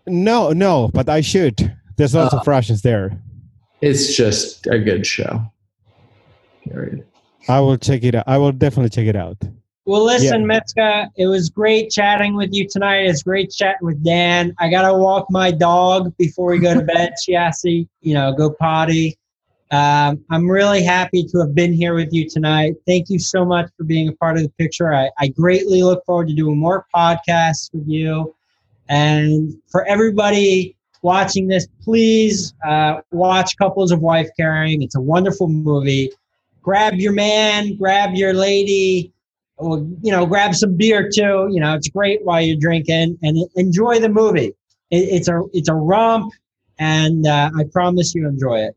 No, 0.08 0.50
no, 0.50 0.90
but 0.92 1.08
I 1.08 1.20
should. 1.20 1.76
There's 1.96 2.14
lots 2.14 2.34
of 2.34 2.40
uh, 2.40 2.50
Russians 2.50 2.82
there. 2.82 3.16
It's 3.80 4.16
just 4.16 4.66
a 4.66 4.80
good 4.80 5.06
show. 5.06 5.42
Period. 6.64 7.06
I 7.48 7.60
will 7.60 7.76
check 7.76 8.04
it 8.04 8.14
out. 8.14 8.24
I 8.26 8.38
will 8.38 8.52
definitely 8.52 8.90
check 8.90 9.06
it 9.06 9.16
out. 9.16 9.38
Well, 9.84 10.04
listen, 10.04 10.42
yeah. 10.42 10.46
Miska, 10.46 11.10
it 11.16 11.26
was 11.26 11.50
great 11.50 11.90
chatting 11.90 12.36
with 12.36 12.50
you 12.52 12.68
tonight. 12.68 13.06
It's 13.06 13.24
great 13.24 13.50
chatting 13.50 13.84
with 13.84 14.02
Dan. 14.04 14.54
I 14.58 14.70
gotta 14.70 14.96
walk 14.96 15.26
my 15.28 15.50
dog 15.50 16.16
before 16.18 16.52
we 16.52 16.60
go 16.60 16.74
to 16.74 16.82
bed. 16.82 17.14
she 17.22 17.32
has 17.32 17.60
to, 17.62 17.70
you 17.70 18.14
know, 18.14 18.32
go 18.32 18.50
potty. 18.50 19.18
Um, 19.72 20.22
I'm 20.30 20.48
really 20.48 20.84
happy 20.84 21.24
to 21.24 21.38
have 21.40 21.54
been 21.54 21.72
here 21.72 21.94
with 21.94 22.12
you 22.12 22.28
tonight. 22.28 22.74
Thank 22.86 23.08
you 23.08 23.18
so 23.18 23.44
much 23.44 23.70
for 23.76 23.84
being 23.84 24.08
a 24.08 24.12
part 24.12 24.36
of 24.36 24.42
the 24.42 24.50
picture. 24.50 24.94
I, 24.94 25.10
I 25.18 25.28
greatly 25.28 25.82
look 25.82 26.04
forward 26.04 26.28
to 26.28 26.34
doing 26.34 26.58
more 26.58 26.86
podcasts 26.94 27.72
with 27.72 27.88
you. 27.88 28.36
And 28.88 29.54
for 29.68 29.84
everybody 29.86 30.76
watching 31.00 31.48
this, 31.48 31.66
please 31.82 32.54
uh, 32.64 33.00
watch 33.10 33.56
Couples 33.56 33.90
of 33.90 34.00
Wife 34.00 34.28
Carrying. 34.38 34.82
It's 34.82 34.94
a 34.94 35.00
wonderful 35.00 35.48
movie 35.48 36.10
grab 36.62 36.94
your 36.94 37.12
man, 37.12 37.76
grab 37.76 38.14
your 38.14 38.32
lady, 38.32 39.12
or, 39.56 39.78
you 40.02 40.10
know, 40.10 40.26
grab 40.26 40.54
some 40.54 40.76
beer 40.76 41.10
too. 41.14 41.48
You 41.50 41.60
know, 41.60 41.74
it's 41.74 41.88
great 41.88 42.24
while 42.24 42.40
you're 42.40 42.58
drinking 42.58 43.18
and 43.22 43.38
enjoy 43.56 44.00
the 44.00 44.08
movie. 44.08 44.54
It, 44.90 45.08
it's 45.16 45.28
a 45.28 45.42
it's 45.52 45.68
a 45.68 45.74
romp, 45.74 46.32
and 46.78 47.26
uh, 47.26 47.50
I 47.58 47.64
promise 47.72 48.14
you 48.14 48.26
enjoy 48.26 48.60
it. 48.60 48.76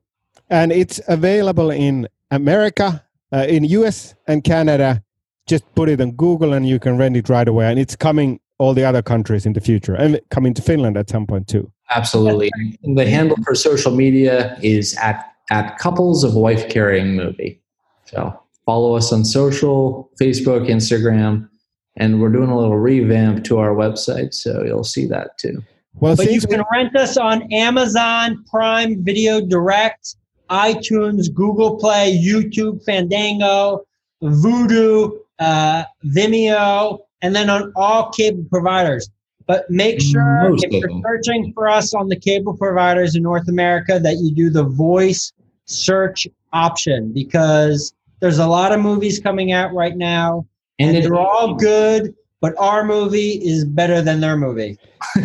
And 0.50 0.72
it's 0.72 1.02
available 1.08 1.72
in 1.72 2.08
America, 2.32 3.04
uh, 3.32 3.46
in 3.48 3.64
US 3.64 4.16
and 4.28 4.44
Canada. 4.44 5.02
Just 5.48 5.64
put 5.76 5.90
it 5.90 6.02
on 6.02 6.12
Google 6.12 6.54
and 6.54 6.68
you 6.68 6.80
can 6.80 6.98
rent 6.98 7.16
it 7.16 7.30
right 7.30 7.48
away. 7.48 7.70
And 7.70 7.80
it's 7.80 7.96
coming 7.96 8.40
all 8.58 8.74
the 8.74 8.84
other 8.84 9.04
countries 9.04 9.46
in 9.46 9.54
the 9.54 9.62
future 9.62 9.94
and 9.94 10.20
coming 10.32 10.54
to 10.56 10.62
Finland 10.62 10.98
at 10.98 11.10
some 11.10 11.28
point 11.28 11.48
too. 11.48 11.72
Absolutely. 11.92 12.50
the 12.82 13.08
handle 13.08 13.38
for 13.46 13.54
social 13.54 13.92
media 13.92 14.58
is 14.64 14.96
at 14.98 15.32
at 15.52 15.78
couples 15.78 16.24
of 16.24 16.34
wife 16.34 16.68
carrying 16.70 17.16
movie. 17.16 17.62
So 18.06 18.40
follow 18.66 18.96
us 18.96 19.12
on 19.12 19.26
social, 19.26 20.10
Facebook, 20.20 20.70
Instagram, 20.70 21.50
and 21.98 22.22
we're 22.22 22.30
doing 22.30 22.50
a 22.50 22.58
little 22.58 22.78
revamp 22.78 23.44
to 23.46 23.58
our 23.58 23.74
website, 23.76 24.34
so 24.34 24.64
you'll 24.64 24.84
see 24.84 25.06
that 25.08 25.38
too. 25.38 25.64
Well, 25.96 26.16
but 26.16 26.32
you 26.32 26.42
can 26.42 26.64
rent 26.72 26.96
us 26.96 27.16
on 27.16 27.52
Amazon 27.54 28.44
Prime 28.50 29.04
Video 29.04 29.40
Direct, 29.40 30.16
iTunes, 30.50 31.34
Google 31.34 31.78
Play, 31.78 32.22
YouTube, 32.22 32.84
Fandango, 32.84 33.86
Vudu, 34.22 35.18
uh, 35.40 35.84
Vimeo, 36.06 37.00
and 37.22 37.34
then 37.34 37.50
on 37.50 37.72
all 37.76 38.10
cable 38.12 38.46
providers. 38.50 39.10
But 39.48 39.70
make 39.70 40.02
sure 40.02 40.50
Most 40.50 40.66
if 40.66 40.72
you're 40.72 41.02
searching 41.04 41.54
for 41.54 41.70
us 41.70 41.94
on 41.94 42.10
the 42.10 42.20
cable 42.20 42.58
providers 42.58 43.16
in 43.16 43.24
North 43.24 43.48
America 43.48 44.00
that 44.00 44.18
you 44.18 44.34
do 44.34 44.50
the 44.50 44.64
voice 44.64 45.32
search 45.66 46.28
option 46.52 47.14
because 47.14 47.94
there's 48.20 48.40
a 48.40 48.48
lot 48.48 48.72
of 48.72 48.80
movies 48.80 49.20
coming 49.20 49.52
out 49.52 49.74
right 49.74 49.96
now, 49.96 50.46
and, 50.80 50.96
and 50.96 51.06
they're 51.06 51.16
all 51.16 51.56
good, 51.56 52.14
but 52.42 52.54
our 52.58 52.84
movie 52.84 53.44
is 53.44 53.66
better 53.66 54.02
than 54.02 54.20
their 54.20 54.38
movie. 54.38 54.78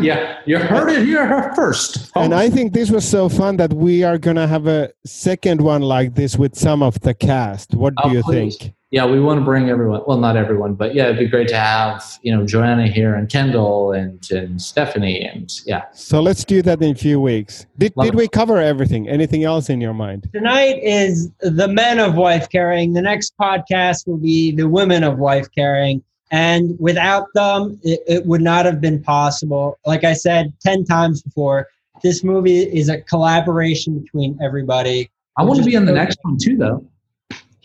yeah, 0.00 0.40
you 0.46 0.58
heard 0.58 0.90
it 0.90 1.06
here 1.06 1.52
first. 1.54 2.10
And 2.16 2.34
I 2.34 2.50
think 2.50 2.72
this 2.72 2.90
was 2.90 3.08
so 3.08 3.28
fun 3.28 3.56
that 3.58 3.72
we 3.72 4.02
are 4.02 4.18
going 4.18 4.36
to 4.36 4.46
have 4.46 4.66
a 4.66 4.92
second 5.04 5.60
one 5.60 5.82
like 5.82 6.14
this 6.14 6.36
with 6.36 6.56
some 6.56 6.82
of 6.82 7.00
the 7.00 7.14
cast. 7.14 7.74
What 7.74 7.94
do 7.96 8.02
oh, 8.04 8.12
you 8.12 8.22
please. 8.22 8.56
think? 8.56 8.74
Yeah, 8.94 9.06
we 9.06 9.18
want 9.18 9.40
to 9.40 9.44
bring 9.44 9.70
everyone. 9.70 10.02
Well, 10.06 10.18
not 10.18 10.36
everyone, 10.36 10.74
but 10.74 10.94
yeah, 10.94 11.06
it'd 11.06 11.18
be 11.18 11.26
great 11.26 11.48
to 11.48 11.56
have 11.56 12.16
you 12.22 12.32
know 12.32 12.46
Johanna 12.46 12.86
here 12.86 13.16
and 13.16 13.28
Kendall 13.28 13.90
and 13.90 14.24
and 14.30 14.62
Stephanie 14.62 15.24
and 15.24 15.50
yeah. 15.66 15.86
So 15.92 16.20
let's 16.20 16.44
do 16.44 16.62
that 16.62 16.80
in 16.80 16.92
a 16.92 16.94
few 16.94 17.18
weeks. 17.20 17.66
Did 17.76 17.92
Love 17.96 18.06
did 18.06 18.14
it. 18.14 18.16
we 18.16 18.28
cover 18.28 18.58
everything? 18.58 19.08
Anything 19.08 19.42
else 19.42 19.68
in 19.68 19.80
your 19.80 19.94
mind? 19.94 20.28
Tonight 20.32 20.78
is 20.80 21.28
the 21.40 21.66
men 21.66 21.98
of 21.98 22.14
wife 22.14 22.48
carrying. 22.50 22.92
The 22.92 23.02
next 23.02 23.34
podcast 23.36 24.06
will 24.06 24.16
be 24.16 24.54
the 24.54 24.68
women 24.68 25.02
of 25.02 25.18
wife 25.18 25.48
carrying. 25.52 26.00
And 26.30 26.76
without 26.78 27.26
them, 27.34 27.80
it, 27.82 27.98
it 28.06 28.26
would 28.26 28.42
not 28.42 28.64
have 28.64 28.80
been 28.80 29.02
possible. 29.02 29.76
Like 29.84 30.04
I 30.04 30.12
said 30.12 30.52
ten 30.60 30.84
times 30.84 31.20
before, 31.20 31.66
this 32.04 32.22
movie 32.22 32.62
is 32.62 32.88
a 32.88 33.00
collaboration 33.00 33.98
between 33.98 34.38
everybody. 34.40 35.10
I 35.36 35.42
want 35.42 35.58
to 35.58 35.64
be 35.64 35.76
on 35.76 35.84
the 35.84 35.90
next 35.90 36.20
one 36.22 36.38
too, 36.38 36.56
though. 36.56 36.86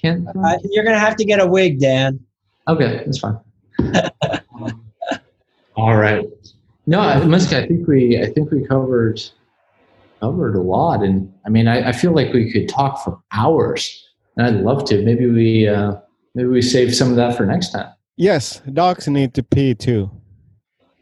Can't. 0.01 0.27
Uh, 0.27 0.57
you're 0.71 0.85
gonna 0.85 0.99
have 0.99 1.15
to 1.17 1.25
get 1.25 1.39
a 1.39 1.47
wig, 1.47 1.79
Dan. 1.79 2.19
Okay, 2.67 3.03
that's 3.05 3.19
fine. 3.19 3.37
All 5.75 5.95
right. 5.97 6.25
No, 6.87 7.23
Miska, 7.25 7.63
I 7.63 7.67
think 7.67 7.87
we 7.87 8.21
I 8.21 8.27
think 8.27 8.51
we 8.51 8.65
covered 8.65 9.21
covered 10.19 10.55
a 10.55 10.61
lot, 10.61 11.03
and 11.03 11.31
I 11.45 11.49
mean, 11.49 11.67
I, 11.67 11.89
I 11.89 11.91
feel 11.91 12.13
like 12.13 12.33
we 12.33 12.51
could 12.51 12.69
talk 12.69 13.03
for 13.03 13.19
hours, 13.31 14.07
and 14.37 14.45
I'd 14.45 14.63
love 14.63 14.85
to. 14.85 15.03
Maybe 15.03 15.29
we 15.29 15.67
uh, 15.67 15.95
maybe 16.35 16.49
we 16.49 16.61
save 16.61 16.95
some 16.95 17.09
of 17.09 17.15
that 17.17 17.35
for 17.35 17.45
next 17.45 17.71
time. 17.71 17.93
Yes, 18.17 18.61
dogs 18.73 19.07
need 19.07 19.33
to 19.35 19.43
pee 19.43 19.75
too. 19.75 20.11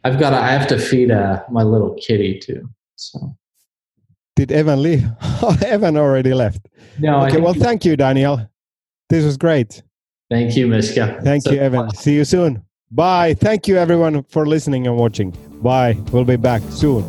I've 0.04 0.18
got. 0.18 0.30
To, 0.30 0.36
I 0.36 0.50
have 0.50 0.66
to 0.68 0.78
feed 0.78 1.10
uh, 1.10 1.42
my 1.50 1.62
little 1.62 1.94
kitty 1.94 2.38
too. 2.38 2.68
So. 2.96 3.36
Did 4.36 4.52
Evan 4.52 4.82
leave? 4.82 5.04
Evan 5.64 5.96
already 5.96 6.32
left. 6.32 6.68
No. 6.98 7.24
Okay. 7.26 7.40
Well, 7.40 7.54
thank 7.54 7.84
you, 7.84 7.96
Daniel. 7.96 8.48
This 9.08 9.24
was 9.24 9.36
great. 9.36 9.82
Thank 10.30 10.56
you, 10.56 10.66
Miska. 10.66 11.20
Thank 11.22 11.44
so 11.44 11.52
you, 11.52 11.58
Evan. 11.58 11.86
Fun. 11.86 11.94
See 11.94 12.14
you 12.14 12.24
soon. 12.24 12.62
Bye. 12.90 13.34
Thank 13.34 13.68
you, 13.68 13.76
everyone, 13.76 14.22
for 14.24 14.46
listening 14.46 14.86
and 14.86 14.96
watching. 14.96 15.30
Bye. 15.62 15.98
We'll 16.12 16.24
be 16.24 16.36
back 16.36 16.62
soon. 16.70 17.02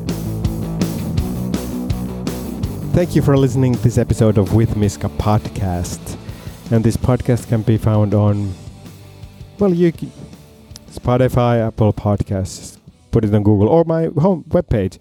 Thank 2.93 3.15
you 3.15 3.21
for 3.21 3.37
listening 3.37 3.75
to 3.75 3.81
this 3.81 3.97
episode 3.97 4.37
of 4.37 4.53
With 4.53 4.75
Miska 4.75 5.07
podcast. 5.09 6.17
And 6.71 6.83
this 6.83 6.97
podcast 6.97 7.47
can 7.47 7.61
be 7.61 7.77
found 7.77 8.13
on, 8.13 8.53
well, 9.57 9.73
you 9.73 9.91
Spotify, 10.91 11.65
Apple 11.65 11.93
Podcasts, 11.93 12.77
put 13.11 13.23
it 13.25 13.33
on 13.33 13.43
Google, 13.43 13.69
or 13.69 13.85
my 13.85 14.09
home 14.17 14.43
webpage, 14.49 14.97